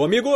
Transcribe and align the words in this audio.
Ô 0.00 0.04
amigo! 0.04 0.30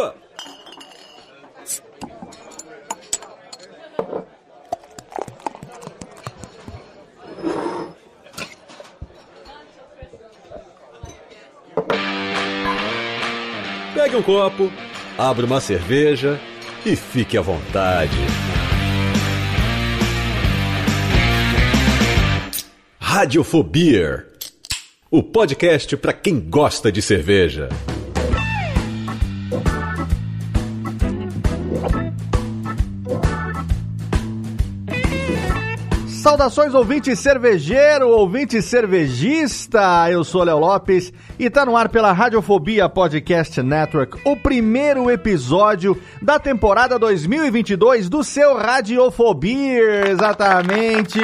Pegue 13.95 14.17
um 14.17 14.23
copo, 14.23 14.71
abra 15.17 15.47
uma 15.47 15.63
cerveja 15.63 16.39
e 16.85 16.95
fique 16.95 17.39
à 17.39 17.41
vontade. 17.41 18.19
Radiofobia, 23.01 24.27
o 25.11 25.23
podcast 25.23 25.97
para 25.97 26.13
quem 26.13 26.39
gosta 26.39 26.93
de 26.93 27.01
cerveja. 27.01 27.71
Saudações, 36.25 36.73
ouvinte 36.73 37.15
cervejeiro, 37.15 38.09
ouvinte 38.09 38.63
cervejista. 38.63 40.11
Eu 40.11 40.25
sou 40.25 40.43
Léo 40.43 40.59
Lopes 40.59 41.13
e 41.39 41.51
tá 41.51 41.67
no 41.67 41.77
ar 41.77 41.91
pela 41.91 42.13
Radiofobia 42.13 42.89
Podcast 42.89 43.63
Network, 43.63 44.19
o 44.25 44.35
primeiro 44.35 45.11
episódio 45.11 46.01
da 46.23 46.39
temporada 46.39 46.99
2022 46.99 48.09
do 48.09 48.25
seu 48.25 48.57
Radiofobia. 48.57 50.09
Exatamente. 50.09 51.21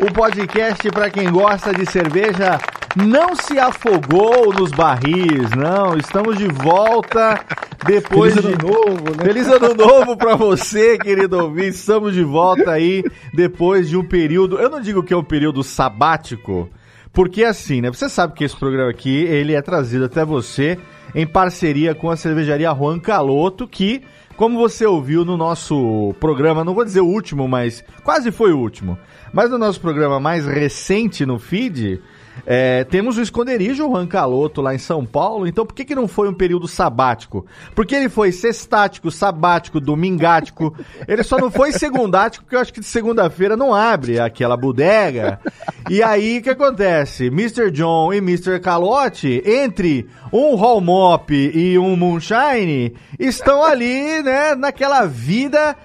O 0.00 0.10
podcast 0.10 0.90
para 0.90 1.10
quem 1.10 1.30
gosta 1.30 1.74
de 1.74 1.84
cerveja 1.84 2.58
não 2.96 3.36
se 3.36 3.58
afogou 3.58 4.54
nos 4.54 4.70
barris, 4.70 5.50
não. 5.54 5.98
Estamos 5.98 6.38
de 6.38 6.48
volta 6.48 7.44
depois 7.84 8.34
Feliz 8.34 8.58
de 8.58 8.66
ano 8.66 8.72
novo, 8.72 9.16
né? 9.16 9.24
Feliz 9.24 9.48
ano 9.48 9.74
novo 9.74 10.16
para 10.16 10.34
você, 10.34 10.96
querido 10.96 11.38
ouvinte. 11.38 11.76
Estamos 11.76 12.14
de 12.14 12.24
volta 12.24 12.70
aí 12.70 13.04
depois 13.34 13.88
de 13.90 13.98
um 13.98 14.04
período, 14.04 14.58
eu 14.58 14.70
não 14.70 14.80
digo 14.80 15.02
que 15.02 15.12
é 15.12 15.16
um 15.16 15.22
período 15.22 15.62
sabático, 15.62 16.70
porque 17.12 17.44
assim, 17.44 17.82
né? 17.82 17.90
Você 17.90 18.08
sabe 18.08 18.32
que 18.32 18.44
esse 18.44 18.56
programa 18.56 18.90
aqui, 18.90 19.24
ele 19.24 19.54
é 19.54 19.60
trazido 19.60 20.06
até 20.06 20.24
você 20.24 20.78
em 21.14 21.26
parceria 21.26 21.94
com 21.94 22.10
a 22.10 22.16
cervejaria 22.16 22.74
Juan 22.74 22.98
Caloto, 22.98 23.68
que 23.68 24.02
como 24.36 24.58
você 24.58 24.84
ouviu 24.84 25.24
no 25.24 25.36
nosso 25.36 26.14
programa, 26.20 26.64
não 26.64 26.74
vou 26.74 26.84
dizer 26.84 27.00
o 27.00 27.06
último, 27.06 27.48
mas 27.48 27.82
quase 28.04 28.30
foi 28.30 28.52
o 28.52 28.58
último. 28.58 28.98
Mas 29.32 29.50
no 29.50 29.58
nosso 29.58 29.80
programa 29.80 30.20
mais 30.20 30.46
recente 30.46 31.24
no 31.24 31.38
feed, 31.38 32.00
é, 32.44 32.84
temos 32.84 33.16
o 33.16 33.22
esconderijo 33.22 33.88
Juan 33.88 34.06
Caloto 34.06 34.60
lá 34.60 34.74
em 34.74 34.78
São 34.78 35.04
Paulo, 35.04 35.46
então 35.46 35.64
por 35.64 35.74
que, 35.74 35.84
que 35.84 35.94
não 35.94 36.08
foi 36.08 36.28
um 36.28 36.34
período 36.34 36.68
sabático? 36.68 37.46
Porque 37.74 37.94
ele 37.94 38.08
foi 38.08 38.32
sextático, 38.32 39.10
sabático, 39.10 39.80
domingático, 39.80 40.76
ele 41.06 41.22
só 41.22 41.38
não 41.38 41.50
foi 41.50 41.72
segundático, 41.72 42.44
porque 42.44 42.56
eu 42.56 42.60
acho 42.60 42.72
que 42.72 42.80
de 42.80 42.86
segunda-feira 42.86 43.56
não 43.56 43.74
abre 43.74 44.18
aquela 44.18 44.56
bodega. 44.56 45.40
E 45.88 46.02
aí 46.02 46.38
o 46.38 46.42
que 46.42 46.50
acontece? 46.50 47.26
Mr. 47.26 47.70
John 47.70 48.12
e 48.12 48.18
Mr. 48.18 48.58
Calote, 48.60 49.42
entre 49.46 50.08
um 50.32 50.54
Hall 50.56 50.80
Mop 50.80 51.32
e 51.32 51.78
um 51.78 51.96
Moonshine, 51.96 52.94
estão 53.18 53.62
ali, 53.62 54.22
né, 54.22 54.54
naquela 54.54 55.06
vida 55.06 55.76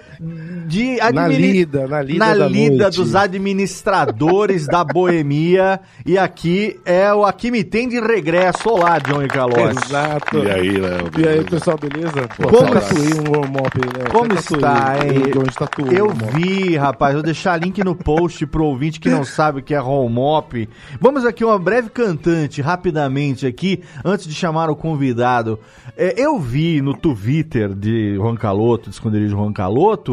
de 0.68 0.98
Na 1.12 1.28
lida, 1.28 1.88
na 1.88 2.02
lida 2.04 2.20
na 2.26 2.34
da 2.36 2.48
lida 2.48 2.84
noite. 2.84 2.98
dos 2.98 3.16
administradores 3.16 4.68
da 4.68 4.84
boemia. 4.84 5.80
E 6.06 6.18
aqui 6.18 6.80
é 6.86 7.12
o 7.12 7.26
Aqui 7.26 7.50
Me 7.50 7.64
Tem 7.64 7.90
de 7.90 8.00
regresso. 8.00 8.70
Olá, 8.70 9.00
John 9.00 9.24
e. 9.24 9.28
Exato. 9.72 10.38
E 10.38 10.52
aí, 10.52 10.78
Léo? 10.78 11.10
E 11.18 11.28
aí, 11.28 11.44
pessoal, 11.44 11.78
beleza? 11.78 12.28
Como 12.38 12.68
eu 12.68 12.74
tatuei 12.82 13.14
um 13.14 13.32
warm-up, 13.32 13.80
né? 13.80 14.06
Como 14.12 14.26
Eu 14.32 14.36
tatuei, 14.36 14.58
está, 14.60 14.98
hein? 15.08 15.24
eu- 15.34 15.42
Eu 15.42 15.52
tatuei 15.54 15.90
um 15.90 15.92
Eu 15.94 16.06
warm-up. 16.08 16.36
vi, 16.36 16.78
rapaz. 16.78 17.14
Vou 17.16 17.24
deixar 17.24 17.58
link 17.60 17.84
no 17.84 17.96
post 17.96 18.46
pro 18.46 18.66
ouvinte 18.66 19.00
que 19.00 19.10
não 19.10 19.24
sabe 19.24 19.60
o 19.60 19.64
que 19.64 19.74
é 19.74 19.82
mop. 19.82 20.70
Vamos 21.00 21.26
aqui 21.26 21.44
uma 21.44 21.58
breve 21.58 21.90
cantante, 21.90 22.62
rapidamente 22.62 23.48
aqui, 23.48 23.82
antes 24.06 24.28
de 24.28 24.36
chamar 24.36 24.70
o 24.70 24.76
convidado. 24.76 25.60
É, 25.98 26.14
eu 26.22 26.40
vi 26.40 26.80
no 26.82 26.94
Twitter 26.96 27.74
de 27.74 28.16
Juan 28.16 28.36
Caloto, 28.36 28.90
de 28.90 28.96
esconderijo 28.96 29.36
Juan 29.36 29.52
Caloto, 29.52 30.11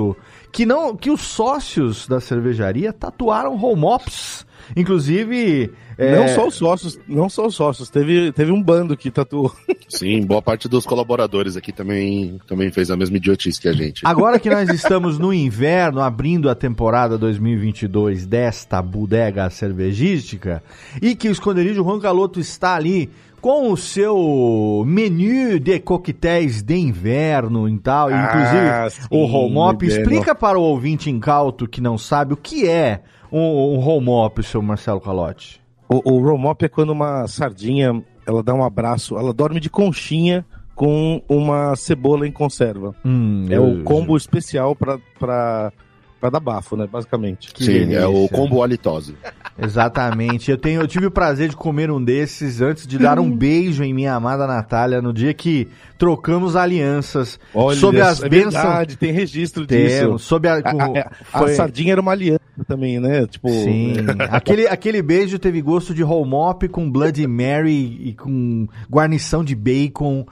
que 0.53 0.65
não, 0.65 0.97
que 0.97 1.11
os 1.11 1.21
sócios 1.21 2.07
da 2.07 2.21
cervejaria 2.21 2.93
tatuaram 2.93 3.55
home 3.63 3.81
mops. 3.81 4.47
Inclusive. 4.77 5.71
é, 5.97 6.17
Não 6.17 6.29
só 6.29 6.47
os 6.47 6.55
sócios, 6.55 6.99
não 7.09 7.29
só 7.29 7.47
os 7.47 7.55
sócios, 7.55 7.89
teve, 7.89 8.33
teve 8.33 8.53
um 8.53 8.63
bando 8.63 8.97
que 8.97 9.11
tatuou. 9.11 9.53
Sim, 9.89 10.27
boa 10.27 10.43
parte 10.43 10.69
dos 10.69 10.85
colaboradores 10.85 11.57
aqui 11.57 11.73
também, 11.73 12.39
também 12.47 12.71
fez 12.71 12.91
a 12.91 12.97
mesma 12.97 13.17
idiotice 13.17 13.61
que 13.61 13.69
a 13.69 13.73
gente. 13.73 14.03
Agora 14.05 14.39
que 14.39 14.51
nós 14.51 14.69
estamos 14.69 15.19
no 15.19 15.33
inverno, 15.33 16.01
abrindo 16.01 16.51
a 16.51 16.55
temporada 16.55 17.17
2022 17.17 18.27
desta 18.27 18.83
bodega 18.83 19.49
cervejística, 19.49 20.63
e 21.01 21.15
que 21.15 21.29
o 21.29 21.33
esconderijo 21.33 21.83
Juan 21.83 22.01
Caloto 22.01 22.39
está 22.39 22.75
ali 22.75 23.11
com 23.41 23.73
o 23.73 23.77
seu 23.77 24.83
menu 24.87 25.59
de 25.61 25.79
coquetéis 25.81 26.63
de 26.63 26.77
inverno 26.77 27.69
e 27.69 27.79
tal, 27.79 28.09
Ah, 28.09 28.25
inclusive 28.25 28.91
sim, 29.03 29.09
o 29.11 29.25
Romop. 29.27 29.79
bebendo. 29.79 30.01
Explica 30.01 30.35
para 30.35 30.59
o 30.59 30.63
ouvinte 30.63 31.09
incauto 31.11 31.69
que 31.69 31.81
não 31.81 31.97
sabe 31.97 32.35
o 32.35 32.37
que 32.37 32.69
é 32.69 33.01
um, 33.31 33.75
um 33.75 33.79
Romop, 33.79 34.43
seu 34.43 34.61
Marcelo 34.63 35.01
Calote. 35.01 35.61
O, 35.89 36.13
o 36.13 36.21
warm-up 36.21 36.65
é 36.65 36.69
quando 36.69 36.91
uma 36.91 37.27
sardinha, 37.27 38.03
ela 38.27 38.43
dá 38.43 38.53
um 38.53 38.63
abraço, 38.65 39.17
ela 39.17 39.33
dorme 39.33 39.59
de 39.61 39.71
conchinha 39.71 40.45
com 40.75 41.23
uma 41.29 41.75
cebola 41.77 42.27
em 42.29 42.31
conserva. 42.33 42.95
Hum, 43.05 43.47
É 43.51 43.59
o 43.59 43.83
combo 43.83 44.17
especial 44.17 44.77
pra, 44.77 44.99
pra, 45.19 45.73
pra 46.21 46.31
dar 46.31 46.39
bafo, 46.41 46.77
né? 46.77 46.87
Basicamente. 46.87 47.53
que 47.53 47.65
Sim, 47.65 47.73
delícia. 47.73 47.99
é 48.01 48.07
o 48.07 48.29
combo 48.29 48.63
halitose. 48.63 49.17
Exatamente. 49.61 50.51
Eu, 50.51 50.57
tenho, 50.59 50.81
eu 50.81 50.87
tive 50.87 51.07
o 51.07 51.11
prazer 51.11 51.49
de 51.49 51.57
comer 51.57 51.91
um 51.91 52.03
desses 52.03 52.61
antes 52.61 52.87
de 52.87 52.99
dar 52.99 53.19
um 53.19 53.31
beijo 53.31 53.83
em 53.83 53.93
minha 53.93 54.15
amada 54.15 54.47
Natália 54.47 55.03
no 55.03 55.13
dia 55.13 55.35
que 55.35 55.69
trocamos 55.99 56.55
alianças 56.55 57.41
sob 57.77 58.01
as 58.01 58.23
é 58.23 58.29
bênçãos. 58.29 58.55
verdade, 58.55 58.97
tem 58.97 59.11
registro 59.13 59.67
Temos, 59.67 59.93
disso. 59.93 60.19
sob 60.29 60.47
a, 60.49 60.55
A, 60.59 60.63
com- 60.63 60.81
a- 60.97 61.11
a 61.33 61.39
foi- 61.41 61.55
sardinha 61.55 61.93
era 61.93 62.01
uma 62.01 62.13
aliança 62.13 62.41
também, 62.69 63.01
né? 63.01 63.27
Tipo, 63.27 63.49
Sim. 63.49 63.95
aquele, 64.31 64.69
aquele 64.69 65.03
beijo 65.03 65.39
teve 65.39 65.61
gosto 65.61 65.93
de 65.93 66.05
home 66.05 66.69
com 66.71 66.89
Bloody 66.91 67.27
Mary 67.27 67.99
e 68.01 68.15
com 68.15 68.69
guarnição 68.89 69.43
de 69.43 69.55
bacon. 69.57 70.25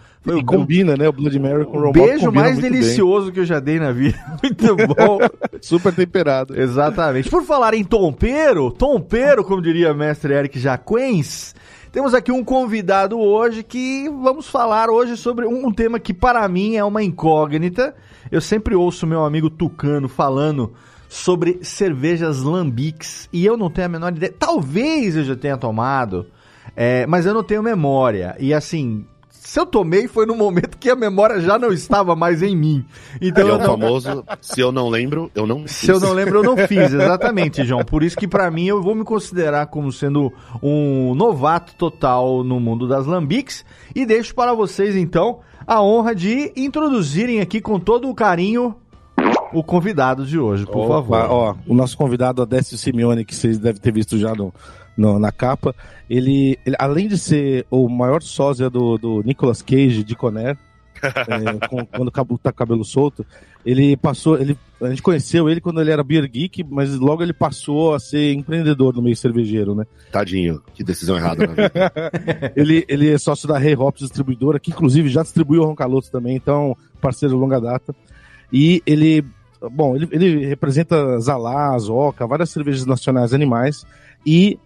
Combina, 0.44 0.96
né? 0.96 1.08
O 1.08 1.12
Blood 1.12 1.38
Mary 1.38 1.64
com 1.64 1.78
o 1.78 1.80
Romop 1.80 1.98
beijo 1.98 2.32
mais 2.32 2.52
muito 2.52 2.62
bem. 2.62 2.70
delicioso 2.72 3.32
que 3.32 3.40
eu 3.40 3.44
já 3.44 3.60
dei 3.60 3.78
na 3.78 3.92
vida. 3.92 4.18
Muito 4.42 4.76
bom. 4.76 5.18
Super 5.60 5.94
temperado. 5.94 6.60
Exatamente. 6.60 7.30
Por 7.30 7.44
falar 7.44 7.74
em 7.74 7.84
tompeiro, 7.84 8.70
tompeiro, 8.70 9.44
como 9.44 9.62
diria 9.62 9.94
mestre 9.94 10.34
Eric 10.34 10.58
Jaquens, 10.58 11.54
temos 11.96 12.12
aqui 12.12 12.30
um 12.30 12.44
convidado 12.44 13.18
hoje 13.18 13.62
que 13.62 14.08
vamos 14.22 14.48
falar 14.48 14.90
hoje 14.90 15.16
sobre 15.16 15.46
um, 15.46 15.72
tema 15.72 15.98
que 15.98 16.12
para 16.12 16.46
mim 16.46 16.76
é 16.76 16.84
uma 16.84 17.02
incógnita. 17.02 17.94
Eu 18.30 18.40
sempre 18.40 18.74
ouço 18.74 19.06
meu 19.06 19.24
amigo 19.24 19.48
Tucano 19.48 20.08
falando 20.08 20.74
sobre 21.08 21.60
cervejas 21.62 22.42
lambiques 22.42 23.28
e 23.32 23.46
eu 23.46 23.56
não 23.56 23.70
tenho 23.70 23.86
a 23.86 23.88
menor 23.88 24.12
ideia. 24.14 24.34
Talvez 24.38 25.16
eu 25.16 25.24
já 25.24 25.34
tenha 25.34 25.56
tomado, 25.56 26.26
é, 26.76 27.06
mas 27.06 27.24
eu 27.24 27.32
não 27.32 27.42
tenho 27.42 27.62
memória. 27.62 28.36
E 28.38 28.52
assim, 28.52 29.06
se 29.46 29.60
eu 29.60 29.64
tomei 29.64 30.08
foi 30.08 30.26
no 30.26 30.34
momento 30.34 30.76
que 30.76 30.90
a 30.90 30.96
memória 30.96 31.40
já 31.40 31.56
não 31.56 31.72
estava 31.72 32.16
mais 32.16 32.42
em 32.42 32.56
mim. 32.56 32.84
Então 33.22 33.46
é 33.46 33.50
eu 33.50 33.54
o 33.54 33.58
não, 33.58 33.64
famoso, 33.64 34.24
se 34.40 34.60
eu 34.60 34.72
não 34.72 34.88
lembro, 34.88 35.30
eu 35.36 35.46
não 35.46 35.64
se 35.68 35.88
eu 35.88 36.00
não 36.00 36.12
lembro, 36.12 36.40
eu 36.40 36.42
não 36.42 36.56
fiz, 36.66 36.92
exatamente, 36.92 37.64
João. 37.64 37.84
Por 37.84 38.02
isso 38.02 38.16
que 38.16 38.26
pra 38.26 38.50
mim 38.50 38.66
eu 38.66 38.82
vou 38.82 38.92
me 38.92 39.04
considerar 39.04 39.68
como 39.68 39.92
sendo 39.92 40.32
um 40.60 41.14
novato 41.14 41.76
total 41.76 42.42
no 42.42 42.58
mundo 42.58 42.88
das 42.88 43.06
lambiques 43.06 43.64
e 43.94 44.04
deixo 44.04 44.34
para 44.34 44.52
vocês 44.52 44.96
então 44.96 45.38
a 45.64 45.80
honra 45.80 46.12
de 46.12 46.52
introduzirem 46.56 47.40
aqui 47.40 47.60
com 47.60 47.78
todo 47.78 48.10
o 48.10 48.14
carinho 48.16 48.74
o 49.52 49.62
convidado 49.62 50.26
de 50.26 50.40
hoje, 50.40 50.66
por 50.66 50.86
Opa, 50.86 50.94
favor. 50.94 51.30
Ó, 51.30 51.54
o 51.68 51.74
nosso 51.74 51.96
convidado, 51.96 52.42
Adécio 52.42 52.76
Simeone, 52.76 53.24
que 53.24 53.34
vocês 53.34 53.60
devem 53.60 53.80
ter 53.80 53.92
visto 53.92 54.18
já 54.18 54.34
no, 54.34 54.52
no- 54.96 55.18
na 55.18 55.30
capa. 55.32 55.74
Ele, 56.08 56.58
ele, 56.64 56.76
além 56.78 57.08
de 57.08 57.18
ser 57.18 57.66
o 57.70 57.88
maior 57.88 58.22
sósia 58.22 58.70
do, 58.70 58.96
do 58.96 59.22
Nicolas 59.24 59.60
Cage 59.62 60.02
de 60.04 60.14
Conner, 60.14 60.56
é, 61.02 61.66
com- 61.68 61.84
quando 61.84 62.10
tá 62.10 62.24
com 62.24 62.38
cabelo 62.56 62.84
solto, 62.84 63.24
ele 63.64 63.96
passou. 63.96 64.38
Ele, 64.38 64.56
a 64.80 64.88
gente 64.88 65.02
conheceu 65.02 65.48
ele 65.48 65.60
quando 65.60 65.80
ele 65.80 65.90
era 65.90 66.02
beer 66.04 66.26
geek, 66.28 66.64
mas 66.70 66.94
logo 66.96 67.22
ele 67.22 67.32
passou 67.32 67.94
a 67.94 67.98
ser 67.98 68.32
empreendedor 68.32 68.94
no 68.94 69.02
meio 69.02 69.16
cervejeiro, 69.16 69.74
né? 69.74 69.84
Tadinho, 70.12 70.62
que 70.74 70.84
decisão 70.84 71.16
errada 71.16 71.44
ele, 72.54 72.84
ele 72.88 73.10
é 73.10 73.18
sócio 73.18 73.48
da 73.48 73.58
Rei 73.58 73.74
Hops 73.74 74.02
Distribuidora, 74.02 74.58
que 74.60 74.70
inclusive 74.70 75.08
já 75.08 75.22
distribuiu 75.22 75.62
o 75.62 75.66
Roncaloto 75.66 76.10
também, 76.10 76.36
então 76.36 76.76
parceiro 77.00 77.34
de 77.34 77.40
longa 77.40 77.60
data. 77.60 77.94
E 78.52 78.82
ele, 78.86 79.24
bom, 79.72 79.96
ele, 79.96 80.08
ele 80.12 80.46
representa 80.46 81.18
Zalá, 81.20 81.76
Zoca, 81.78 82.26
várias 82.26 82.50
cervejas 82.50 82.86
nacionais 82.86 83.32
animais 83.34 83.84
e 84.24 84.58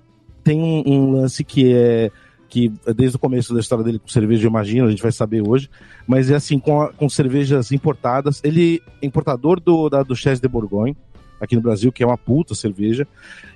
tem 0.50 0.60
um, 0.60 0.82
um 0.86 1.12
lance 1.12 1.44
que 1.44 1.72
é 1.72 2.10
que 2.48 2.72
é 2.84 2.92
desde 2.92 3.14
o 3.14 3.18
começo 3.20 3.54
da 3.54 3.60
história 3.60 3.84
dele 3.84 4.00
com 4.00 4.08
cerveja, 4.08 4.48
imagino, 4.48 4.88
a 4.88 4.90
gente 4.90 5.00
vai 5.02 5.12
saber 5.12 5.40
hoje, 5.46 5.70
mas 6.04 6.28
é 6.28 6.34
assim, 6.34 6.58
com, 6.58 6.82
a- 6.82 6.92
com 6.92 7.08
cervejas 7.08 7.70
importadas. 7.70 8.40
Ele 8.42 8.82
é 9.00 9.06
importador 9.06 9.60
do, 9.60 9.88
da, 9.88 10.02
do 10.02 10.16
Chess 10.16 10.40
de 10.40 10.48
Bourgogne, 10.48 10.96
aqui 11.40 11.54
no 11.54 11.62
Brasil, 11.62 11.92
que 11.92 12.02
é 12.02 12.06
uma 12.06 12.18
puta 12.18 12.52
cerveja, 12.56 13.06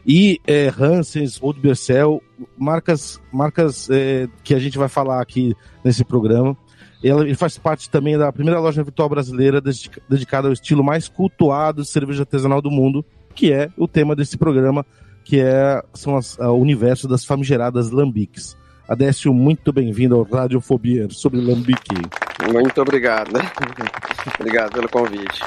e 0.07 0.41
é, 0.47 0.69
Hansens, 0.79 1.43
Old 1.43 1.59
Bercel, 1.61 2.23
marcas, 2.57 3.21
marcas 3.33 3.91
é, 3.91 4.29
que 4.45 4.55
a 4.55 4.61
gente 4.61 4.79
vai 4.79 4.89
falar 4.89 5.21
aqui 5.21 5.55
nesse 5.83 6.05
programa. 6.05 6.57
Ele 7.03 7.35
faz 7.35 7.59
parte 7.59 7.91
também 7.91 8.17
da 8.17 8.33
primeira 8.33 8.61
loja 8.61 8.83
virtual 8.85 9.09
brasileira 9.09 9.61
dedica- 9.61 10.01
dedicada 10.09 10.47
ao 10.47 10.53
estilo 10.53 10.85
mais 10.85 11.09
cultuado 11.09 11.83
de 11.83 11.89
cerveja 11.89 12.23
artesanal 12.23 12.63
do 12.63 12.71
mundo, 12.71 13.05
que 13.35 13.53
é 13.53 13.69
o 13.77 13.89
tema 13.89 14.15
desse 14.15 14.39
programa, 14.39 14.87
que 15.25 15.41
é 15.41 15.83
são 15.95 16.17
as- 16.17 16.39
o 16.39 16.53
universo 16.55 17.09
das 17.09 17.25
famigeradas 17.25 17.91
lambiques. 17.91 18.57
Adécio, 18.87 19.33
muito 19.33 19.73
bem-vindo 19.73 20.15
ao 20.15 20.23
Radiofobia 20.25 21.09
sobre 21.11 21.41
lambique. 21.41 21.97
Muito 22.53 22.81
obrigado. 22.83 23.31
obrigado 24.39 24.73
pelo 24.73 24.89
convite. 24.91 25.41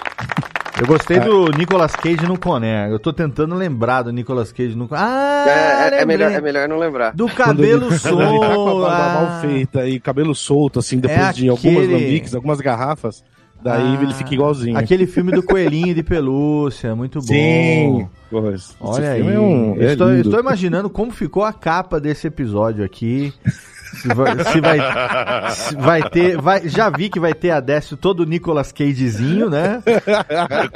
Eu 0.79 0.85
gostei 0.85 1.19
do 1.19 1.50
Nicolas 1.51 1.95
Cage 1.95 2.25
no 2.27 2.38
Conner. 2.38 2.89
Eu 2.91 3.00
tô 3.00 3.12
tentando 3.12 3.56
lembrar 3.56 4.03
do 4.03 4.12
Nicolas 4.12 4.51
Cage 4.51 4.75
no 4.75 4.88
Conner. 4.88 5.03
Ah, 5.03 5.45
É, 5.91 5.95
é- 5.97 6.01
é 6.01 6.06
melhor, 6.06 6.31
é 6.31 6.41
melhor 6.41 6.68
não 6.68 6.77
lembrar. 6.77 7.13
Do 7.15 7.27
Quando 7.30 7.63
ele- 7.63 7.80
cabelo 7.80 7.88
quando 8.01 8.21
ele 8.21 8.39
tá 8.39 8.47
com 8.47 8.51
a 8.51 8.56
solto. 8.56 8.81
barba 8.81 9.06
ah. 9.06 9.13
mal 9.31 9.41
feita 9.41 9.88
e 9.88 10.00
cabelo 10.00 10.35
solto, 10.35 10.80
assim, 10.80 11.00
depois 11.00 11.19
É 11.30 11.33
de 11.33 11.50
algumas 11.50 11.88
lambiques, 11.89 12.33
algumas 12.35 12.59
garrafas, 12.62 13.23
daí 13.62 13.97
Ah, 13.97 14.01
ele 14.03 14.13
fica 14.13 14.33
igualzinho. 14.33 14.77
Aquele 14.77 15.07
filme 15.07 15.31
do 15.31 15.41
coelhinho 15.44 15.94
de 15.95 16.03
pelúcia, 16.03 16.95
muito 16.95 17.19
bom. 17.19 17.25
Sim. 17.25 18.07
Porra, 18.29 18.53
Olha 18.81 19.12
aí. 19.12 19.21
filme 19.21 19.35
é 19.35 19.39
um- 19.39 19.75
é 19.81 19.91
estou, 19.94 20.13
estou 20.13 20.39
imaginando 20.39 20.89
como 20.89 21.12
ficou 21.12 21.44
a 21.44 21.53
capa 21.53 22.00
desse 22.00 22.27
episódio 22.27 22.83
aqui. 22.83 23.33
Se 24.01 24.09
vai, 24.09 24.44
se 24.44 24.59
vai, 24.62 25.51
se 25.51 25.75
vai 25.77 26.09
ter. 26.09 26.38
Vai, 26.41 26.68
já 26.68 26.89
vi 26.89 27.09
que 27.09 27.21
vai 27.21 27.33
ter 27.33 27.51
a 27.51 27.62
Décio 27.62 27.95
todo 27.95 28.19
o 28.19 28.25
Nicolas 28.25 28.69
Cagezinho, 28.71 29.50
né? 29.50 29.81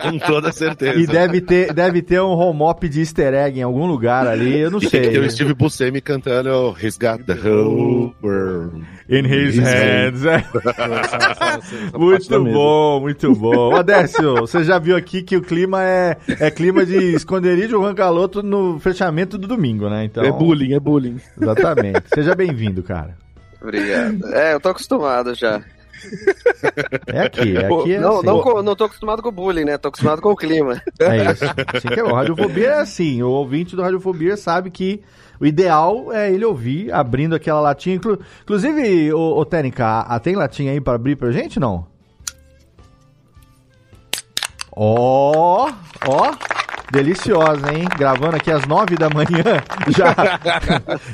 Com 0.01 0.17
toda 0.17 0.49
certeza. 0.53 0.97
E 0.97 1.05
deve 1.05 1.41
ter, 1.41 1.73
deve 1.73 2.01
ter 2.01 2.21
um 2.21 2.29
home 2.31 2.61
op 2.61 2.87
de 2.87 3.01
easter 3.01 3.33
egg 3.33 3.59
em 3.59 3.63
algum 3.63 3.85
lugar 3.85 4.25
ali, 4.25 4.57
eu 4.57 4.71
não 4.71 4.79
E 4.79 4.89
tem 4.89 5.01
que 5.01 5.07
ter 5.09 5.15
sei. 5.15 5.25
o 5.27 5.29
Steve 5.29 5.53
Buscemi 5.53 5.99
cantando 5.99 6.73
He's 6.81 6.97
got 6.97 7.23
the 7.25 7.33
whole 7.33 8.13
world. 8.23 8.81
In 9.09 9.25
his 9.25 9.57
hands. 9.59 10.23
é. 10.25 10.35
Essa- 10.37 10.45
essa 10.71 11.33
parte 11.37 11.97
Muito 11.97 12.43
bom, 12.45 12.99
muito 13.01 13.35
bom. 13.35 13.73
Ô, 13.75 13.83
Décio, 13.83 14.35
você 14.35 14.63
já 14.63 14.79
viu 14.79 14.95
aqui 14.95 15.21
que 15.21 15.35
o 15.35 15.41
clima 15.41 15.83
é, 15.83 16.15
é 16.39 16.49
clima 16.49 16.85
de 16.85 17.13
esconderijo 17.41 17.81
rancaloto 17.81 18.43
no 18.43 18.79
fechamento 18.79 19.37
do 19.37 19.47
domingo, 19.47 19.89
né? 19.89 20.05
Então, 20.05 20.23
É 20.23 20.31
bullying, 20.31 20.73
é 20.73 20.79
bullying. 20.79 21.19
Exatamente. 21.41 22.03
Seja 22.13 22.35
bem-vindo, 22.35 22.83
cara. 22.83 23.17
Obrigado. 23.61 24.27
É, 24.33 24.53
eu 24.53 24.59
tô 24.59 24.69
acostumado 24.69 25.33
já. 25.33 25.61
É 27.07 27.21
aqui, 27.21 27.55
é 27.57 27.65
aqui. 27.65 27.93
É 27.93 27.99
não, 27.99 28.17
assim. 28.17 28.25
não, 28.25 28.63
não 28.63 28.75
tô 28.75 28.85
acostumado 28.85 29.21
com 29.21 29.29
o 29.29 29.31
bullying, 29.31 29.65
né? 29.65 29.77
Tô 29.77 29.89
acostumado 29.89 30.21
com 30.21 30.29
o 30.31 30.35
clima. 30.35 30.81
É 30.99 31.31
isso. 31.31 31.45
Assim 31.45 31.87
que 31.89 31.99
é 31.99 32.03
bom. 32.03 32.13
Radiofobia 32.13 32.67
é 32.69 32.79
assim. 32.79 33.21
O 33.23 33.29
ouvinte 33.29 33.75
do 33.75 33.81
Radiofobia 33.81 34.37
sabe 34.37 34.69
que 34.71 35.01
o 35.39 35.45
ideal 35.45 36.11
é 36.11 36.31
ele 36.31 36.45
ouvir 36.45 36.91
abrindo 36.91 37.35
aquela 37.35 37.59
latinha. 37.59 37.95
Inclu- 37.95 38.19
Inclusive, 38.43 39.13
ô, 39.13 39.37
ô 39.39 39.45
Tênica, 39.45 39.99
a- 40.01 40.19
tem 40.19 40.35
latinha 40.35 40.71
aí 40.71 40.81
pra 40.81 40.93
abrir 40.93 41.15
pra 41.15 41.31
gente 41.31 41.59
não? 41.59 41.85
Ó, 44.75 45.69
ó. 46.07 46.31
Deliciosa, 46.91 47.73
hein? 47.73 47.87
Gravando 47.97 48.35
aqui 48.35 48.51
às 48.51 48.65
nove 48.65 48.95
da 48.95 49.09
manhã. 49.09 49.61
Já, 49.87 50.39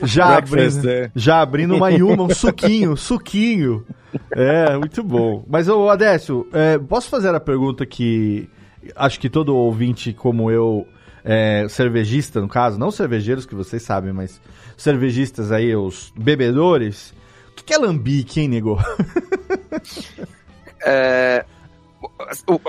já, 0.04 0.42
Breakfast, 0.42 0.80
abrindo, 0.80 0.90
é. 0.90 1.12
já 1.16 1.42
abrindo 1.42 1.76
uma 1.76 1.90
Yuma, 1.90 2.24
um 2.24 2.30
suquinho, 2.30 2.98
suquinho. 2.98 3.86
É, 4.32 4.78
muito 4.78 5.04
bom. 5.04 5.44
Mas, 5.48 5.68
ô 5.70 5.90
Adécio, 5.90 6.48
é, 6.52 6.78
posso 6.78 7.10
fazer 7.10 7.34
a 7.34 7.40
pergunta 7.40 7.86
que 7.86 8.50
acho 8.96 9.20
que 9.20 9.30
todo 9.30 9.56
ouvinte 9.56 10.14
como 10.14 10.52
eu, 10.52 10.88
é, 11.24 11.68
cervejista 11.70 12.42
no 12.42 12.48
caso, 12.48 12.80
não 12.80 12.92
cervejeiros 12.92 13.46
que 13.46 13.56
vocês 13.56 13.82
sabem, 13.82 14.14
mas 14.14 14.42
cervejistas 14.76 15.52
aí, 15.52 15.76
os 15.76 16.14
bebedores. 16.18 17.14
O 17.52 17.56
que 17.56 17.64
que 17.64 17.74
é 17.74 17.78
lambique, 17.78 18.42
hein, 18.42 18.48
nego? 18.48 18.78
É, 20.86 21.44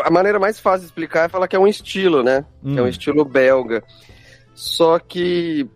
a 0.05 0.11
maneira 0.11 0.39
mais 0.39 0.59
fácil 0.59 0.81
de 0.81 0.87
explicar 0.87 1.27
é 1.27 1.29
falar 1.29 1.49
que 1.49 1.57
é 1.57 1.59
um 1.59 1.67
estilo, 1.69 2.23
né? 2.23 2.45
Que 2.63 2.79
é 2.79 2.83
um 2.83 2.87
Hum. 2.87 2.89
estilo 2.89 3.25
belga. 3.25 3.83
Só 4.55 4.99
que 4.99 5.69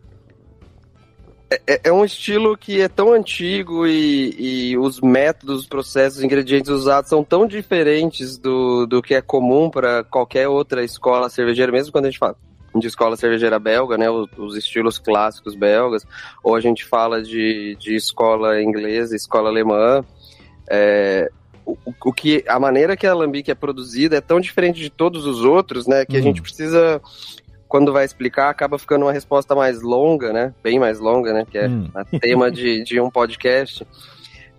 é- 1.51 1.61
é, 1.67 1.81
é 1.85 1.93
um 1.93 2.05
estilo 2.05 2.57
que 2.57 2.81
é 2.81 2.89
tão 2.89 3.13
antigo 3.13 3.87
e, 3.87 4.71
e 4.71 4.79
os 4.79 5.01
métodos, 5.01 5.61
os 5.63 5.67
processos, 5.67 6.19
os 6.19 6.25
ingredientes 6.25 6.71
usados 6.71 7.11
são 7.11 7.23
tão 7.23 7.47
diferentes 7.47 8.39
do, 8.39 8.87
do 8.87 9.03
que 9.03 9.15
é 9.15 9.21
comum 9.21 9.71
para 9.71 10.03
qualquer 10.05 10.49
outra 10.49 10.83
escola 10.83 11.29
cervejeira, 11.29 11.71
mesmo 11.71 11.93
quando 11.93 12.07
a 12.07 12.11
gente 12.11 12.19
fala 12.19 12.37
de 12.75 12.87
escola 12.87 13.17
cervejeira 13.19 13.59
belga, 13.59 13.99
né, 13.99 14.09
os, 14.09 14.27
os 14.39 14.57
estilos 14.57 14.99
clássicos 14.99 15.55
belgas, 15.55 16.07
ou 16.43 16.57
a 16.57 16.61
gente 16.61 16.87
fala 16.87 17.23
de, 17.23 17.77
de 17.79 17.95
escola 17.95 18.63
inglesa, 18.63 19.15
escola 19.15 19.51
alemã, 19.51 20.03
é, 20.71 21.31
o, 21.67 21.77
o- 22.05 22.13
que 22.13 22.45
a 22.49 22.59
maneira 22.59 22.97
que 22.97 23.07
a 23.07 23.13
alambique 23.13 23.51
é 23.51 23.55
produzida 23.55 24.17
é 24.17 24.21
tão 24.21 24.41
diferente 24.41 24.81
de 24.81 24.91
todos 24.91 25.27
os 25.27 25.43
outros, 25.45 25.87
né, 25.87 26.05
que 26.05 26.17
a 26.17 26.21
Hum. 26.21 26.23
gente 26.23 26.43
precisa 26.43 27.01
quando 27.69 27.93
vai 27.93 28.05
explicar 28.05 28.51
acaba 28.51 28.79
ficando 28.79 29.07
uma 29.07 29.13
resposta 29.13 29.55
mais 29.55 29.81
longa, 29.81 30.33
né, 30.33 30.55
bem 30.63 30.79
mais 30.79 30.99
longa, 31.01 31.33
né, 31.33 31.47
que 31.51 31.57
é 31.59 31.69
Hum. 31.69 31.89
a 31.95 32.05
tema 32.05 32.51
de, 32.51 32.83
de 32.85 33.01
um 33.01 33.11
podcast. 33.11 33.87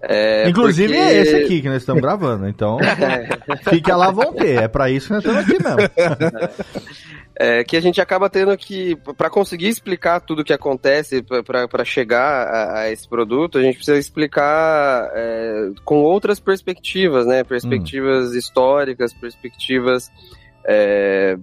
É, 0.05 0.49
Inclusive 0.49 0.93
porque- 0.93 0.99
é 1.01 1.17
esse 1.21 1.35
aqui 1.35 1.61
que 1.61 1.69
nós 1.69 1.77
estamos 1.81 2.01
gravando, 2.01 2.45
então 2.47 2.77
fique 3.71 3.89
à 3.89 3.95
lá 3.95 4.11
vão 4.11 4.33
ter. 4.33 4.61
É 4.63 4.67
pra 4.67 4.89
isso 4.89 5.07
que 5.07 5.13
nós 5.13 5.23
estamos 5.23 5.41
aqui 5.41 5.63
mesmo. 5.63 6.53
É, 7.35 7.63
que 7.63 7.75
a 7.75 7.81
gente 7.81 7.99
acaba 7.99 8.29
tendo 8.29 8.55
que, 8.57 8.95
para 9.17 9.29
conseguir 9.29 9.67
explicar 9.67 10.19
tudo 10.19 10.41
o 10.41 10.43
que 10.45 10.53
acontece, 10.53 11.23
para 11.23 11.83
chegar 11.85 12.47
a, 12.47 12.79
a 12.81 12.91
esse 12.91 13.07
produto, 13.07 13.57
a 13.57 13.61
gente 13.61 13.77
precisa 13.77 13.97
explicar 13.97 15.09
é, 15.15 15.69
com 15.83 16.03
outras 16.03 16.39
perspectivas, 16.39 17.25
né? 17.25 17.43
Perspectivas 17.43 18.33
históricas, 18.35 19.13
perspectivas 19.13 20.11
é, 20.67 21.37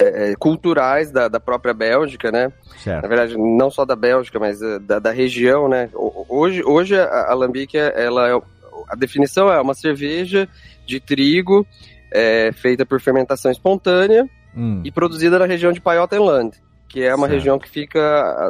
é, 0.00 0.34
culturais 0.38 1.10
da, 1.10 1.28
da 1.28 1.38
própria 1.40 1.74
Bélgica, 1.74 2.30
né? 2.32 2.46
Na 2.46 2.78
Certo. 2.78 3.08
verdade, 3.08 3.36
não 3.36 3.70
só 3.70 3.84
da 3.84 3.94
Bélgica, 3.94 4.38
mas 4.38 4.60
eh, 4.62 4.78
da, 4.78 4.98
da 4.98 5.10
região, 5.10 5.68
né? 5.68 5.90
Hoje, 6.28 6.62
hoje 6.64 6.98
a 6.98 7.30
Alambique, 7.30 7.76
ela 7.76 8.28
é, 8.30 8.40
a 8.88 8.96
definição 8.96 9.52
é 9.52 9.60
uma 9.60 9.74
cerveja 9.74 10.48
de 10.86 10.98
trigo 11.00 11.66
é, 12.12 12.50
feita 12.52 12.84
por 12.86 13.00
fermentação 13.00 13.50
espontânea 13.50 14.28
Hum. 14.56 14.82
e 14.84 14.90
produzida 14.90 15.38
na 15.38 15.44
região 15.46 15.70
de 15.70 15.80
Pajottenland, 15.80 16.56
que 16.88 17.02
é 17.04 17.14
uma 17.14 17.28
Certo. 17.28 17.36
região 17.38 17.56
que 17.58 17.68
fica 17.70 18.00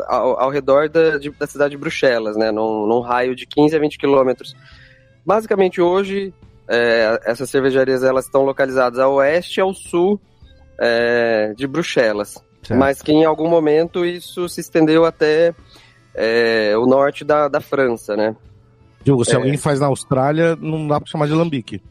ao, 0.08 0.40
ao 0.40 0.48
redor 0.50 0.88
da, 0.88 1.18
de- 1.18 1.28
da 1.30 1.46
cidade 1.46 1.72
de 1.72 1.76
Bruxelas, 1.76 2.36
né? 2.38 2.50
Num, 2.50 2.86
num 2.86 3.00
raio 3.00 3.34
de 3.36 3.44
15 3.46 3.76
a 3.76 3.78
20 3.78 3.98
quilômetros. 3.98 4.54
Basicamente, 5.26 5.78
hoje, 5.80 6.32
é, 6.66 7.20
essas 7.26 7.50
cervejarias 7.50 8.02
elas 8.02 8.24
estão 8.24 8.42
localizadas 8.44 8.98
a 8.98 9.08
oeste 9.08 9.58
e 9.58 9.60
ao 9.60 9.74
sul 9.74 10.18
é, 10.80 11.52
de 11.56 11.66
Bruxelas 11.66 12.42
Certo. 12.62 12.78
mas 12.78 13.02
que 13.02 13.12
em 13.12 13.24
algum 13.24 13.48
momento 13.48 14.04
isso 14.04 14.48
se 14.48 14.60
estendeu 14.60 15.04
até 15.04 15.54
é, 16.14 16.74
o 16.76 16.86
norte 16.86 17.24
da, 17.24 17.46
da 17.48 17.60
França, 17.60 18.16
né? 18.16 18.34
Diogo, 19.04 19.24
se 19.24 19.32
É. 19.32 19.36
alguém 19.36 19.56
faz 19.56 19.80
na 19.80 19.86
Austrália, 19.86 20.56
não 20.56 20.86
dá 20.88 21.00
pra 21.00 21.10
chamar 21.10 21.26
de 21.26 21.32
lambique. 21.32 21.82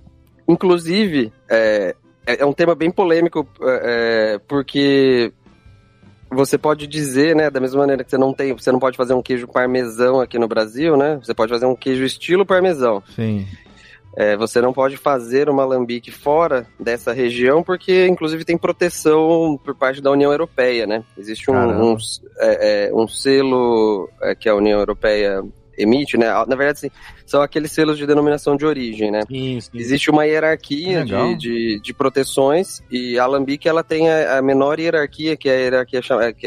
Inclusive, 0.48 1.32
é, 1.50 1.96
é 2.26 2.42
é 2.42 2.46
um 2.46 2.54
tema 2.54 2.76
bem 2.76 2.92
polêmico, 2.92 3.48
é, 3.62 4.36
é, 4.36 4.40
porque 4.48 5.32
você 6.32 6.58
pode 6.60 6.86
dizer, 6.86 7.36
né, 7.36 7.50
da 7.50 7.60
mesma 7.60 7.80
maneira 7.80 8.04
que 8.04 8.10
você 8.12 8.18
não 8.18 8.32
tem, 8.34 8.54
você 8.54 8.72
não 8.72 8.80
pode 8.80 8.96
fazer 8.98 9.14
um 9.16 9.22
queijo 9.22 9.48
parmesão 9.48 10.20
aqui 10.22 10.38
no 10.38 10.48
Brasil, 10.48 10.96
né? 10.96 11.20
Você 11.24 11.34
pode 11.34 11.52
fazer 11.52 11.66
um 11.66 11.76
queijo 11.76 12.04
estilo 12.04 12.46
parmesão. 12.46 13.02
Sim. 13.16 13.48
É, 14.16 14.36
você 14.36 14.60
não 14.62 14.74
pode 14.74 14.98
fazer 14.98 15.50
uma 15.50 15.64
alambique 15.64 16.12
fora 16.12 16.68
dessa 16.80 17.14
região, 17.14 17.64
porque 17.64 18.08
inclusive 18.08 18.44
tem 18.44 18.58
proteção 18.58 19.60
por 19.64 19.76
parte 19.76 20.02
da 20.02 20.12
União 20.12 20.32
Europeia, 20.32 20.88
né? 20.88 21.04
Existe 21.18 21.50
um, 21.52 21.94
um, 21.94 21.98
é, 22.40 22.90
é, 22.90 22.94
um 22.94 23.08
selo 23.08 24.10
é, 24.22 24.36
que 24.36 24.50
a 24.50 24.56
União 24.56 24.80
Europeia 24.80 25.44
emite, 25.78 26.18
né? 26.18 26.28
Na 26.28 26.56
verdade, 26.56 26.72
assim, 26.72 26.92
são 27.26 27.42
aqueles 27.42 27.72
selos 27.72 27.98
de 27.98 28.06
denominação 28.06 28.58
de 28.58 28.66
origem, 28.66 29.12
né? 29.12 29.22
Sim, 29.28 29.62
sim. 29.62 29.70
Existe 29.74 30.10
uma 30.10 30.26
hierarquia 30.26 31.06
de, 31.06 31.36
de, 31.38 31.80
de 31.80 31.94
proteções 31.94 32.82
e 32.92 33.18
a 33.18 33.24
Alambique 33.24 33.70
ela 33.70 33.84
tem 33.84 34.10
a, 34.10 34.40
a 34.40 34.42
menor 34.42 34.80
hierarquia, 34.80 35.38
que 35.38 35.48
é 35.48 35.54
a 35.54 35.60
hierarquia 35.60 36.02